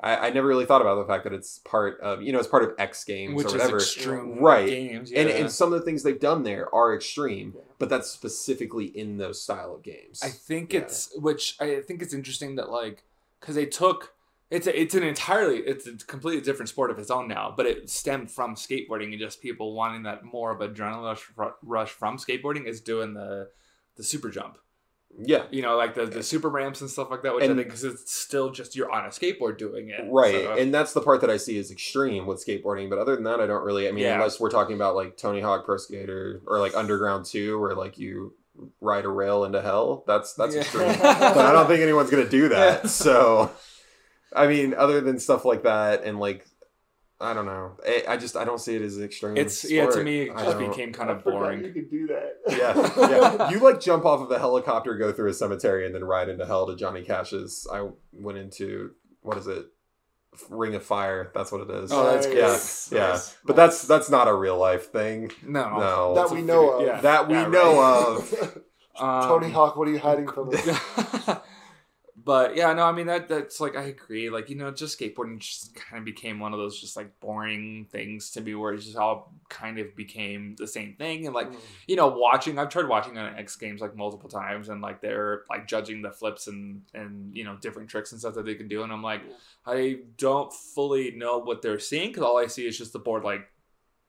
I, 0.00 0.28
I 0.28 0.30
never 0.30 0.46
really 0.46 0.64
thought 0.64 0.80
about 0.80 0.94
the 0.96 1.04
fact 1.12 1.24
that 1.24 1.32
it's 1.32 1.58
part 1.60 2.00
of 2.00 2.22
you 2.22 2.32
know 2.32 2.38
it's 2.38 2.48
part 2.48 2.62
of 2.62 2.72
x 2.78 3.04
games 3.04 3.34
which 3.34 3.46
or 3.46 3.52
whatever 3.52 3.76
extreme 3.78 4.38
Right. 4.38 4.66
games. 4.68 5.10
and, 5.12 5.28
and 5.28 5.50
some 5.50 5.72
of 5.72 5.78
the 5.80 5.84
things 5.84 6.02
they've 6.02 6.20
done 6.20 6.44
there 6.44 6.72
are 6.74 6.94
extreme 6.94 7.52
Yeah. 7.56 7.62
but 7.78 7.88
that's 7.88 8.08
specifically 8.08 8.86
in 8.86 9.16
those 9.16 9.42
style 9.42 9.74
of 9.74 9.82
games 9.82 10.20
I 10.22 10.28
think 10.28 10.72
Yeah. 10.72 10.80
it's 10.80 11.10
which 11.16 11.56
I 11.60 11.80
think 11.80 12.02
it's 12.02 12.14
interesting 12.14 12.54
that 12.56 12.70
like 12.70 13.04
because 13.40 13.54
they 13.56 13.66
took 13.66 14.14
it's 14.50 14.66
a, 14.66 14.80
it's 14.80 14.94
an 14.94 15.02
entirely 15.02 15.58
it's 15.58 15.86
a 15.86 15.92
completely 16.06 16.40
different 16.42 16.68
sport 16.70 16.90
of 16.90 16.98
its 16.98 17.10
own 17.10 17.28
now, 17.28 17.52
but 17.54 17.66
it 17.66 17.90
stemmed 17.90 18.30
from 18.30 18.54
skateboarding 18.54 19.10
and 19.10 19.18
just 19.18 19.42
people 19.42 19.74
wanting 19.74 20.04
that 20.04 20.24
more 20.24 20.50
of 20.52 20.60
adrenaline 20.60 21.18
rush, 21.36 21.52
rush 21.62 21.90
from 21.90 22.16
skateboarding 22.16 22.64
is 22.66 22.80
doing 22.80 23.12
the 23.12 23.50
the 23.96 24.02
super 24.02 24.30
jump. 24.30 24.56
Yeah 25.20 25.44
You 25.50 25.62
know, 25.62 25.76
like 25.76 25.94
the, 25.94 26.06
the 26.06 26.22
super 26.22 26.48
ramps 26.48 26.80
and 26.80 26.88
stuff 26.88 27.10
like 27.10 27.22
that, 27.22 27.34
which 27.34 27.44
And- 27.44 27.52
I 27.52 27.56
think 27.56 27.68
because 27.68 27.84
it's 27.84 28.12
still 28.14 28.50
just 28.50 28.76
you're 28.76 28.90
on 28.90 29.04
a 29.04 29.08
skateboard 29.08 29.58
doing 29.58 29.90
it, 29.90 30.04
Right, 30.08 30.44
So, 30.44 30.52
and 30.54 30.72
that's 30.72 30.92
the 30.92 31.00
part 31.00 31.20
that 31.22 31.30
I 31.30 31.36
see 31.36 31.58
as 31.58 31.70
extreme 31.70 32.26
with 32.26 32.44
skateboarding. 32.44 32.88
But 32.90 32.98
other 32.98 33.14
than 33.14 33.24
that, 33.24 33.40
I 33.40 33.46
don't 33.46 33.64
really. 33.64 33.88
I 33.88 33.92
mean, 33.92 34.04
Yeah. 34.04 34.14
unless 34.14 34.38
we're 34.40 34.50
talking 34.50 34.76
about 34.76 34.94
like 34.94 35.16
Tony 35.16 35.40
Hawk 35.40 35.64
Pro 35.64 35.76
Skater 35.76 36.40
or 36.46 36.58
like 36.60 36.74
Underground 36.76 37.24
Two, 37.26 37.58
where 37.60 37.74
like 37.74 37.98
you 37.98 38.34
ride 38.80 39.04
a 39.04 39.08
rail 39.08 39.44
into 39.44 39.60
hell. 39.62 40.04
That's 40.06 40.34
that's 40.34 40.54
Yeah. 40.54 40.62
extreme. 40.62 40.88
but 40.98 41.36
I 41.38 41.52
don't 41.52 41.66
think 41.66 41.80
anyone's 41.80 42.10
gonna 42.10 42.28
do 42.28 42.48
that. 42.50 42.88
So, 42.88 43.50
I 44.34 44.46
mean, 44.46 44.74
other 44.74 45.00
than 45.00 45.18
stuff 45.18 45.44
like 45.44 45.62
that, 45.62 46.04
and 46.04 46.18
like, 46.20 46.44
I 47.20 47.34
don't 47.34 47.46
know. 47.46 47.72
I, 47.84 48.04
I 48.10 48.16
just 48.16 48.36
I 48.36 48.44
don't 48.44 48.60
see 48.60 48.76
it 48.76 48.82
as 48.82 49.00
extreme. 49.00 49.36
it's 49.36 49.68
yeah 49.68 49.86
to 49.86 50.04
me 50.04 50.22
it 50.22 50.36
just 50.38 50.58
became 50.58 50.92
kind 50.92 51.10
of 51.10 51.22
forgot 51.24 51.40
boring. 51.40 51.64
You 51.64 51.72
could 51.72 51.90
do 51.90 52.06
that. 52.06 52.34
Yeah, 52.48 53.08
yeah. 53.10 53.50
You 53.50 53.58
like 53.58 53.80
jump 53.80 54.04
off 54.04 54.20
of 54.20 54.30
a 54.30 54.38
helicopter, 54.38 54.94
go 54.96 55.10
through 55.12 55.30
a 55.30 55.34
cemetery, 55.34 55.84
and 55.84 55.94
then 55.94 56.04
ride 56.04 56.28
into 56.28 56.46
hell 56.46 56.66
to 56.68 56.76
Johnny 56.76 57.02
Cash's. 57.02 57.66
I 57.72 57.88
went 58.12 58.38
into 58.38 58.92
what 59.22 59.36
is 59.36 59.46
it? 59.48 59.66
Ring 60.48 60.76
of 60.76 60.84
Fire. 60.84 61.32
That's 61.34 61.50
what 61.50 61.62
it 61.62 61.70
is. 61.70 61.90
Oh, 61.92 62.04
that's 62.12 62.26
Nice. 62.28 62.92
Yeah, 62.92 62.98
yeah. 62.98 63.08
Nice. 63.14 63.36
But 63.44 63.56
that's 63.56 63.82
that's 63.88 64.08
not 64.10 64.28
a 64.28 64.34
real 64.34 64.56
life 64.56 64.92
thing. 64.92 65.32
No, 65.44 65.76
No. 65.78 66.14
That 66.14 66.22
It's 66.26 66.32
we 66.32 66.42
know 66.42 66.78
video- 66.78 66.78
of. 66.78 66.86
yeah. 66.86 67.00
That 67.00 67.26
we 67.28 67.34
Yeah, 67.34 67.42
right. 67.42 67.50
know 67.52 68.16
of. 68.16 68.58
Um, 69.00 69.22
Tony 69.28 69.48
Hawk, 69.52 69.76
what 69.76 69.86
are 69.86 69.92
you 69.92 70.00
hiding 70.00 70.26
from 70.26 70.48
us? 70.52 70.66
but 72.28 72.56
yeah, 72.56 72.74
no, 72.74 72.84
I 72.84 72.92
mean 72.92 73.06
that 73.06 73.26
that's 73.26 73.58
like 73.58 73.74
I 73.74 73.84
agree. 73.84 74.28
Like 74.28 74.50
you 74.50 74.56
know, 74.56 74.70
just 74.70 75.00
skateboarding 75.00 75.38
just 75.38 75.74
kind 75.74 75.98
of 75.98 76.04
became 76.04 76.38
one 76.38 76.52
of 76.52 76.58
those 76.58 76.78
just 76.78 76.94
like 76.94 77.18
boring 77.20 77.86
things 77.90 78.32
to 78.32 78.42
me, 78.42 78.54
where 78.54 78.74
it 78.74 78.80
just 78.80 78.98
all 78.98 79.32
kind 79.48 79.78
of 79.78 79.96
became 79.96 80.54
the 80.58 80.66
same 80.66 80.92
thing. 80.92 81.24
And 81.24 81.34
like 81.34 81.50
mm. 81.50 81.56
you 81.86 81.96
know, 81.96 82.08
watching, 82.08 82.58
I've 82.58 82.68
tried 82.68 82.86
watching 82.86 83.16
on 83.16 83.34
X 83.36 83.56
Games 83.56 83.80
like 83.80 83.96
multiple 83.96 84.28
times, 84.28 84.68
and 84.68 84.82
like 84.82 85.00
they're 85.00 85.44
like 85.48 85.66
judging 85.66 86.02
the 86.02 86.10
flips 86.10 86.48
and 86.48 86.82
and 86.92 87.34
you 87.34 87.44
know 87.44 87.56
different 87.62 87.88
tricks 87.88 88.12
and 88.12 88.20
stuff 88.20 88.34
that 88.34 88.44
they 88.44 88.56
can 88.56 88.68
do, 88.68 88.82
and 88.82 88.92
I'm 88.92 89.02
like, 89.02 89.22
I 89.64 90.00
don't 90.18 90.52
fully 90.52 91.12
know 91.12 91.38
what 91.38 91.62
they're 91.62 91.78
seeing 91.78 92.10
because 92.10 92.24
all 92.24 92.36
I 92.36 92.48
see 92.48 92.66
is 92.66 92.76
just 92.76 92.92
the 92.92 92.98
board 92.98 93.24
like 93.24 93.48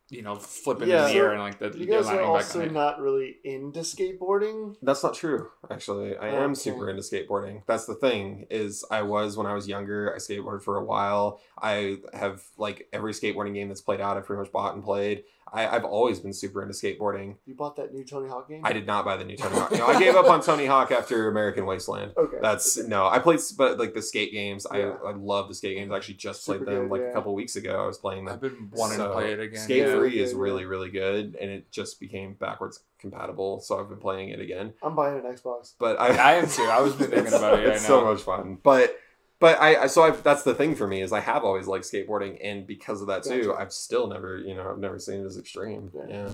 you 0.10 0.22
know 0.22 0.36
flipping 0.36 0.88
Yeah. 0.90 1.08
in 1.08 1.14
the 1.14 1.20
air 1.20 1.32
and 1.32 1.42
like 1.42 1.60
the 1.60 1.78
you 1.78 1.86
guys 1.86 2.08
are 2.08 2.22
also 2.22 2.66
not 2.66 3.00
really 3.00 3.38
into 3.44 3.82
skateboarding. 3.82 4.76
That's 4.82 5.04
not 5.04 5.14
true. 5.14 5.50
Actually, 5.70 6.18
I 6.18 6.30
am 6.30 6.52
Okay. 6.52 6.54
super 6.56 6.90
into 6.90 7.02
skateboarding. 7.02 7.64
That's 7.68 7.86
the 7.86 7.96
thing. 7.96 8.46
Is 8.50 8.84
I 8.90 9.04
was 9.04 9.38
when 9.38 9.46
I 9.48 9.54
was 9.54 9.68
younger. 9.68 10.14
I 10.14 10.18
skateboarded 10.18 10.64
for 10.64 10.78
a 10.78 10.84
while. 10.84 11.42
I 11.62 11.98
have 12.14 12.42
like 12.58 12.88
every 12.94 13.14
skateboarding 13.14 13.54
game 13.54 13.68
that's 13.68 13.82
played 13.82 14.02
out. 14.02 14.18
I 14.18 14.22
pretty 14.22 14.42
much 14.42 14.52
bought 14.52 14.74
and 14.76 14.84
played. 14.84 15.24
I, 15.54 15.68
I've 15.68 15.86
always 15.86 16.20
been 16.20 16.34
super 16.34 16.62
into 16.62 16.74
skateboarding. 16.74 17.36
You 17.46 17.56
bought 17.56 17.76
that 17.78 17.94
new 17.94 18.04
Tony 18.04 18.30
Hawk 18.30 18.48
game? 18.50 18.62
I 18.64 18.74
did 18.74 18.86
not 18.86 19.06
buy 19.06 19.18
the 19.18 19.24
new 19.26 19.36
Tony 19.38 19.56
Hawk. 19.56 19.72
No, 19.72 19.88
I 19.88 20.00
gave 20.00 20.16
up 20.16 20.26
on 20.26 20.42
Tony 20.42 20.66
Hawk 20.66 20.92
after 20.92 21.28
American 21.30 21.66
Wasteland. 21.66 22.14
Okay. 22.18 22.38
That's 22.42 22.78
no. 22.78 23.08
I 23.08 23.20
played, 23.20 23.40
but 23.58 23.78
like 23.80 23.94
the 23.94 24.02
skate 24.02 24.32
games, 24.32 24.66
Yeah. 24.74 24.96
I 25.04 25.10
I 25.10 25.14
love 25.16 25.48
the 25.48 25.56
skate 25.56 25.78
games. 25.78 25.92
I 25.92 25.98
actually 25.98 26.16
just 26.16 26.44
Super 26.44 26.66
played 26.66 26.76
them 26.76 26.84
good, 26.84 26.92
like 26.92 27.02
yeah. 27.02 27.08
a 27.10 27.14
couple 27.14 27.34
weeks 27.34 27.56
ago. 27.56 27.84
I 27.84 27.88
was 27.88 27.98
playing 27.98 28.26
them. 28.26 28.34
I've 28.36 28.42
been 28.42 28.70
wanting 28.74 28.98
So, 28.98 29.08
to 29.08 29.14
play 29.14 29.34
it 29.34 29.40
again. 29.40 29.60
Skate 29.62 29.88
yeah. 29.88 29.94
Three 29.94 30.20
is 30.20 30.32
Yeah, 30.34 30.40
really 30.40 30.66
really 30.66 30.90
good, 30.90 31.36
and 31.40 31.50
it 31.50 31.72
just 31.72 32.00
became 32.00 32.34
backwards 32.34 32.84
compatible. 33.00 33.60
So 33.62 33.80
I've 33.80 33.90
been 33.90 33.98
playing 34.00 34.30
it 34.30 34.40
again. 34.40 34.74
I'm 34.84 34.96
buying 34.96 35.18
an 35.18 35.24
Xbox. 35.24 35.74
But 35.80 36.00
I, 36.00 36.08
I 36.16 36.34
am 36.36 36.48
too. 36.50 36.64
I 36.64 36.82
was 36.82 36.94
thinking 36.96 37.28
about 37.28 37.60
it. 37.60 37.66
It's 37.68 37.84
I 37.86 37.88
so 37.88 38.02
know. 38.02 38.14
much 38.14 38.22
fun. 38.22 38.58
But 38.62 38.96
but 39.40 39.60
I 39.60 39.84
I- 39.84 39.88
so 39.88 40.04
I've, 40.04 40.24
that's 40.24 40.44
the 40.44 40.54
thing 40.56 40.76
for 40.76 40.88
me 40.88 41.02
is 41.02 41.12
I 41.12 41.20
have 41.22 41.44
always 41.44 41.68
liked 41.68 41.86
skateboarding, 41.86 42.38
and 42.44 42.66
because 42.68 43.02
of 43.02 43.08
that 43.08 43.24
too, 43.24 43.46
Gotcha. 43.48 43.60
I've 43.62 43.74
still 43.74 44.08
never 44.08 44.38
you 44.38 44.54
know 44.56 44.70
I've 44.70 44.80
never 44.80 45.00
seen 45.00 45.22
it 45.22 45.26
as 45.26 45.38
extreme. 45.38 45.92
Yeah. 45.96 46.06
Yeah. 46.10 46.34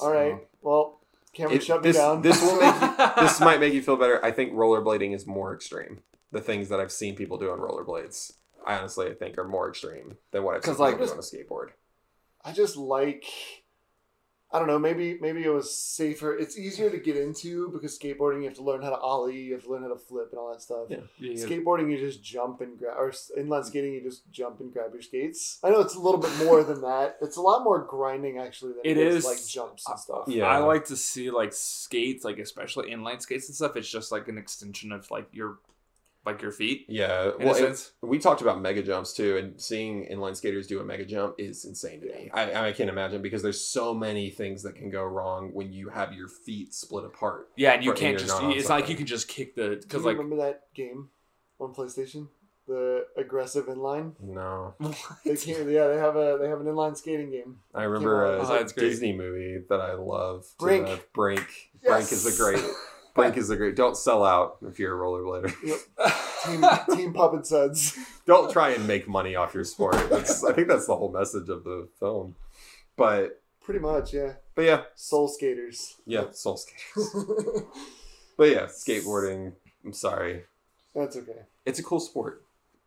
All 0.00 0.12
right. 0.12 0.38
Well, 0.62 1.00
Cameron, 1.32 1.56
It- 1.58 1.62
shut 1.64 1.82
this 1.82 1.96
me 1.96 2.02
down. 2.02 2.22
this 2.22 2.40
will 2.42 2.60
make 2.60 2.80
you, 2.80 2.96
this 3.24 3.40
might 3.40 3.60
make 3.60 3.74
you 3.74 3.82
feel 3.82 3.96
better. 3.96 4.24
I 4.24 4.30
think 4.30 4.52
rollerblading 4.52 5.14
is 5.14 5.26
more 5.26 5.54
extreme. 5.54 6.00
The 6.32 6.40
things 6.40 6.68
that 6.68 6.80
I've 6.80 6.90
seen 6.92 7.14
people 7.14 7.38
do 7.38 7.50
on 7.50 7.58
rollerblades, 7.60 8.32
I 8.66 8.76
honestly 8.78 9.12
think 9.14 9.38
are 9.38 9.46
more 9.46 9.68
extreme 9.68 10.16
than 10.32 10.42
what 10.42 10.56
I've 10.56 10.64
seen 10.64 10.76
like, 10.78 10.94
people 10.94 11.06
do 11.06 11.12
on 11.12 11.18
a 11.18 11.22
skateboard. 11.22 11.68
I 12.44 12.52
just 12.52 12.76
like 12.76 13.24
I 14.54 14.60
don't 14.60 14.68
know, 14.68 14.78
maybe 14.78 15.18
maybe 15.20 15.42
it 15.42 15.52
was 15.52 15.74
safer. 15.74 16.38
It's 16.38 16.56
easier 16.56 16.88
to 16.88 16.98
get 16.98 17.16
into 17.16 17.70
because 17.70 17.98
skateboarding 17.98 18.38
you 18.38 18.44
have 18.44 18.54
to 18.54 18.62
learn 18.62 18.82
how 18.82 18.90
to 18.90 18.96
ollie, 18.98 19.36
you 19.36 19.52
have 19.54 19.64
to 19.64 19.70
learn 19.70 19.82
how 19.82 19.88
to 19.88 19.98
flip 19.98 20.28
and 20.30 20.38
all 20.38 20.52
that 20.52 20.62
stuff. 20.62 20.86
Yeah. 20.88 20.98
Yeah. 21.18 21.44
Skateboarding 21.44 21.90
you 21.90 21.98
just 21.98 22.22
jump 22.22 22.60
and 22.60 22.78
grab 22.78 22.94
or 22.96 23.10
inline 23.36 23.64
skating 23.64 23.94
you 23.94 24.00
just 24.00 24.30
jump 24.30 24.60
and 24.60 24.72
grab 24.72 24.92
your 24.92 25.02
skates. 25.02 25.58
I 25.64 25.70
know 25.70 25.80
it's 25.80 25.96
a 25.96 26.00
little 26.00 26.20
bit 26.20 26.30
more 26.44 26.62
than 26.62 26.82
that. 26.82 27.16
It's 27.20 27.36
a 27.36 27.42
lot 27.42 27.64
more 27.64 27.80
grinding 27.84 28.38
actually 28.38 28.74
than 28.74 28.82
It 28.84 28.96
it 28.96 29.06
is, 29.08 29.16
is- 29.16 29.24
like 29.24 29.44
jumps 29.44 29.88
and 29.88 29.98
stuff. 29.98 30.24
Yeah. 30.28 30.46
I 30.46 30.58
like 30.58 30.84
to 30.86 30.96
see 30.96 31.32
like 31.32 31.52
skates, 31.52 32.24
like 32.24 32.38
especially 32.38 32.92
inline 32.92 33.20
skates 33.20 33.48
and 33.48 33.56
stuff. 33.56 33.76
It's 33.76 33.90
just 33.90 34.12
like 34.12 34.28
an 34.28 34.38
extension 34.38 34.92
of 34.92 35.10
like 35.10 35.26
your 35.32 35.58
like 36.26 36.40
your 36.40 36.52
feet. 36.52 36.86
Yeah, 36.88 37.32
In 37.38 37.46
well, 37.46 37.54
a 37.54 37.58
sense. 37.58 37.92
we 38.02 38.18
talked 38.18 38.40
about 38.40 38.60
mega 38.60 38.82
jumps 38.82 39.12
too, 39.12 39.36
and 39.36 39.60
seeing 39.60 40.06
inline 40.10 40.34
skaters 40.36 40.66
do 40.66 40.80
a 40.80 40.84
mega 40.84 41.04
jump 41.04 41.34
is 41.38 41.64
insane 41.64 42.00
to 42.00 42.06
me. 42.06 42.30
I, 42.32 42.68
I 42.68 42.72
can't 42.72 42.88
imagine 42.88 43.20
because 43.22 43.42
there's 43.42 43.60
so 43.60 43.92
many 43.94 44.30
things 44.30 44.62
that 44.62 44.74
can 44.74 44.90
go 44.90 45.02
wrong 45.04 45.50
when 45.52 45.72
you 45.72 45.90
have 45.90 46.12
your 46.14 46.28
feet 46.28 46.72
split 46.72 47.04
apart. 47.04 47.50
Yeah, 47.56 47.72
and 47.72 47.84
you 47.84 47.90
For- 47.92 47.96
can't 47.98 48.16
and 48.18 48.26
just. 48.26 48.32
you're 48.32 48.42
not 48.42 48.52
on 48.52 48.58
It's 48.58 48.68
not 48.68 48.80
like 48.80 48.88
you 48.88 48.96
can 48.96 49.06
just 49.06 49.28
kick 49.28 49.54
the 49.54 49.70
Do 49.70 49.76
because 49.80 50.00
you 50.00 50.06
like 50.06 50.16
remember 50.16 50.36
that 50.36 50.62
game 50.74 51.10
on 51.60 51.74
PlayStation? 51.74 52.28
The 52.66 53.04
aggressive 53.18 53.66
inline. 53.66 54.14
No, 54.22 54.72
They 55.26 55.36
can't, 55.36 55.68
yeah, 55.68 55.86
they 55.88 55.98
have 55.98 56.16
a 56.16 56.38
they 56.40 56.48
have 56.48 56.62
an 56.62 56.66
inline 56.66 56.96
skating 56.96 57.30
game. 57.30 57.58
I 57.74 57.82
remember 57.82 58.24
Oh, 58.24 58.40
a 58.40 58.46
that's 58.46 58.72
great. 58.72 58.88
Disney 58.88 59.12
movie 59.12 59.58
that 59.68 59.80
I 59.82 59.92
love. 59.92 60.44
to 60.58 60.64
Brink. 60.64 60.86
death. 60.86 61.12
Brink. 61.12 61.46
Yes! 61.82 61.90
Brink 62.08 62.12
is 62.12 62.40
a 62.40 62.42
great. 62.42 62.64
Brink 63.14 63.36
is 63.36 63.48
a 63.50 63.56
great. 63.56 63.76
Don't 63.76 63.96
sell 63.96 64.24
out 64.24 64.56
if 64.66 64.78
you're 64.78 64.94
a 64.94 64.98
rollerblader. 65.06 65.52
Team 66.44 66.96
Team 66.96 67.12
Puppet 67.12 67.46
Suds. 67.46 67.96
Don't 68.26 68.50
try 68.50 68.70
and 68.70 68.86
make 68.88 69.06
money 69.08 69.36
off 69.36 69.54
your 69.54 69.64
sport. 69.64 69.94
That's, 70.10 70.42
I 70.44 70.52
think 70.52 70.68
that's 70.68 70.86
the 70.86 70.96
whole 70.96 71.12
message 71.12 71.48
of 71.48 71.62
the 71.64 71.88
film. 72.00 72.34
But 72.96 73.40
Pretty 73.62 73.80
much, 73.80 74.12
yeah. 74.12 74.34
but 74.54 74.62
yeah, 74.62 74.82
Soul 74.94 75.26
skaters. 75.28 75.94
yeah, 76.06 76.24
soul 76.32 76.56
skaters. 76.56 77.14
But 78.36 78.50
yeah, 78.50 78.64
skateboarding. 78.66 79.52
I'm 79.84 79.92
sorry. 79.92 80.42
That's 80.92 81.16
okay. 81.16 81.42
It's 81.64 81.78
a 81.78 81.84
cool 81.84 82.00
sport. 82.00 82.42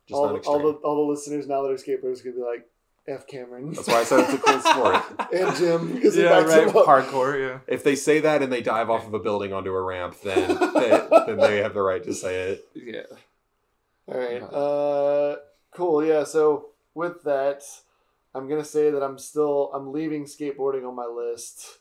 Just 0.06 0.16
All, 0.18 0.36
all 0.36 0.58
the 0.58 0.72
all 0.80 1.06
the 1.06 1.10
listeners 1.10 1.46
now 1.46 1.62
that 1.62 1.70
are 1.70 1.76
skateboarders 1.76 2.22
could 2.22 2.36
be 2.36 2.42
like, 2.42 2.66
"F 3.08 3.26
Cameron 3.26 3.72
That's 3.72 3.88
why 3.88 4.00
I 4.00 4.04
said 4.04 4.20
it's 4.20 4.34
a 4.34 4.38
cool 4.38 4.60
sport. 4.60 5.04
and 5.32 5.56
Jim," 5.56 5.94
because 5.94 6.14
he 6.14 6.22
yeah, 6.22 6.40
backs 6.40 6.50
right. 6.50 6.68
him 6.68 6.76
up. 6.76 6.86
Parkour. 6.86 7.38
Yeah. 7.38 7.58
If 7.66 7.82
they 7.82 7.96
say 7.96 8.20
that 8.20 8.42
and 8.42 8.52
they 8.52 8.62
dive 8.62 8.90
off 8.90 9.06
of 9.06 9.14
a 9.14 9.18
building 9.18 9.52
onto 9.52 9.72
a 9.72 9.82
ramp, 9.82 10.16
then 10.22 10.48
they, 10.74 11.08
then 11.26 11.38
they 11.38 11.58
have 11.58 11.74
the 11.74 11.82
right 11.82 12.02
to 12.04 12.14
say 12.14 12.52
it. 12.52 12.68
Yeah. 12.74 13.02
All 14.06 14.18
right. 14.18 14.42
Uh, 14.42 15.36
cool. 15.72 16.04
Yeah. 16.04 16.24
So 16.24 16.68
with 16.94 17.22
that, 17.24 17.62
I'm 18.34 18.48
gonna 18.48 18.64
say 18.64 18.90
that 18.90 19.02
I'm 19.02 19.18
still 19.18 19.70
I'm 19.74 19.92
leaving 19.92 20.24
skateboarding 20.24 20.86
on 20.86 20.94
my 20.94 21.06
list. 21.06 21.78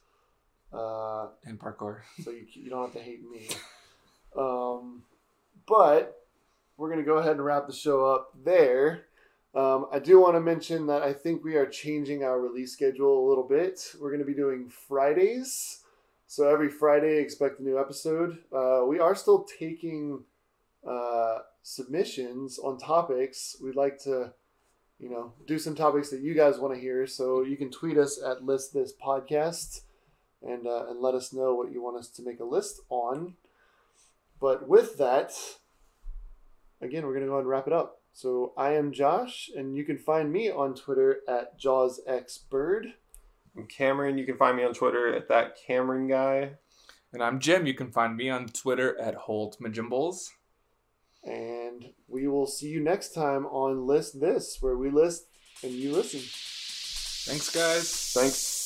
Uh, 0.73 1.27
And 1.45 1.59
parkour. 1.59 2.01
so 2.23 2.31
you, 2.31 2.45
you 2.53 2.69
don't 2.69 2.83
have 2.83 2.93
to 2.93 2.99
hate 2.99 3.21
me. 3.29 3.47
Um, 4.37 5.03
but 5.67 6.27
we're 6.77 6.89
going 6.89 6.99
to 7.03 7.05
go 7.05 7.17
ahead 7.17 7.33
and 7.33 7.43
wrap 7.43 7.67
the 7.67 7.73
show 7.73 8.05
up 8.05 8.31
there. 8.45 9.05
Um, 9.57 9.87
I 9.91 9.97
do 9.97 10.19
want 10.19 10.35
to 10.35 10.39
mention 10.39 10.85
that 10.85 11.01
I 11.01 11.11
think 11.13 11.43
we 11.43 11.55
are 11.55 11.65
changing 11.65 12.23
our 12.23 12.39
release 12.39 12.73
schedule 12.73 13.25
a 13.25 13.27
little 13.27 13.43
bit. 13.43 13.95
We're 13.99 14.11
going 14.11 14.19
to 14.19 14.25
be 14.25 14.35
doing 14.35 14.69
Fridays. 14.69 15.79
So 16.27 16.47
every 16.47 16.69
Friday, 16.69 17.17
expect 17.17 17.59
a 17.59 17.63
new 17.63 17.79
episode. 17.79 18.37
Uh, 18.55 18.83
we 18.85 18.99
are 18.99 19.15
still 19.15 19.47
taking 19.59 20.23
uh, 20.87 21.39
submissions 21.63 22.59
on 22.59 22.77
topics. 22.77 23.55
We'd 23.59 23.75
like 23.75 23.97
to, 24.03 24.31
you 24.99 25.09
know, 25.09 25.33
do 25.47 25.57
some 25.57 25.73
topics 25.73 26.11
that 26.11 26.21
you 26.21 26.35
guys 26.35 26.59
want 26.59 26.75
to 26.75 26.79
hear. 26.79 27.07
So 27.07 27.41
you 27.41 27.57
can 27.57 27.71
tweet 27.71 27.97
us 27.97 28.21
at 28.23 28.43
list 28.43 28.75
this 28.75 28.93
podcast 28.93 29.81
and 30.43 30.67
uh, 30.67 30.85
and 30.87 31.01
let 31.01 31.15
us 31.15 31.33
know 31.33 31.55
what 31.55 31.71
you 31.71 31.81
want 31.81 31.97
us 31.97 32.09
to 32.09 32.21
make 32.21 32.39
a 32.39 32.45
list 32.45 32.81
on. 32.89 33.33
But 34.39 34.67
with 34.67 34.99
that, 34.99 35.33
again, 36.79 37.07
we're 37.07 37.15
gonna 37.15 37.25
go 37.25 37.31
ahead 37.31 37.41
and 37.41 37.49
wrap 37.49 37.65
it 37.65 37.73
up. 37.73 37.96
So 38.17 38.51
I 38.57 38.71
am 38.71 38.93
Josh, 38.93 39.47
and 39.55 39.75
you 39.75 39.83
can 39.83 39.99
find 39.99 40.33
me 40.33 40.49
on 40.49 40.73
Twitter 40.73 41.19
at 41.29 41.59
JawsXBird. 41.61 42.93
I'm 43.55 43.67
Cameron, 43.67 44.17
you 44.17 44.25
can 44.25 44.37
find 44.37 44.57
me 44.57 44.63
on 44.63 44.73
Twitter 44.73 45.13
at 45.13 45.29
that 45.29 45.55
Cameron 45.67 46.07
guy. 46.07 46.53
And 47.13 47.21
I'm 47.21 47.39
Jim. 47.39 47.67
You 47.67 47.75
can 47.75 47.91
find 47.91 48.17
me 48.17 48.31
on 48.31 48.47
Twitter 48.47 48.99
at 48.99 49.13
Holt 49.13 49.57
Majimbles. 49.61 50.29
And 51.23 51.93
we 52.07 52.27
will 52.27 52.47
see 52.47 52.69
you 52.69 52.79
next 52.79 53.13
time 53.13 53.45
on 53.45 53.85
List 53.85 54.19
This, 54.19 54.57
where 54.61 54.77
we 54.77 54.89
list 54.89 55.27
and 55.61 55.73
you 55.73 55.93
listen. 55.93 56.21
Thanks, 57.31 57.53
guys. 57.53 58.13
Thanks. 58.15 58.56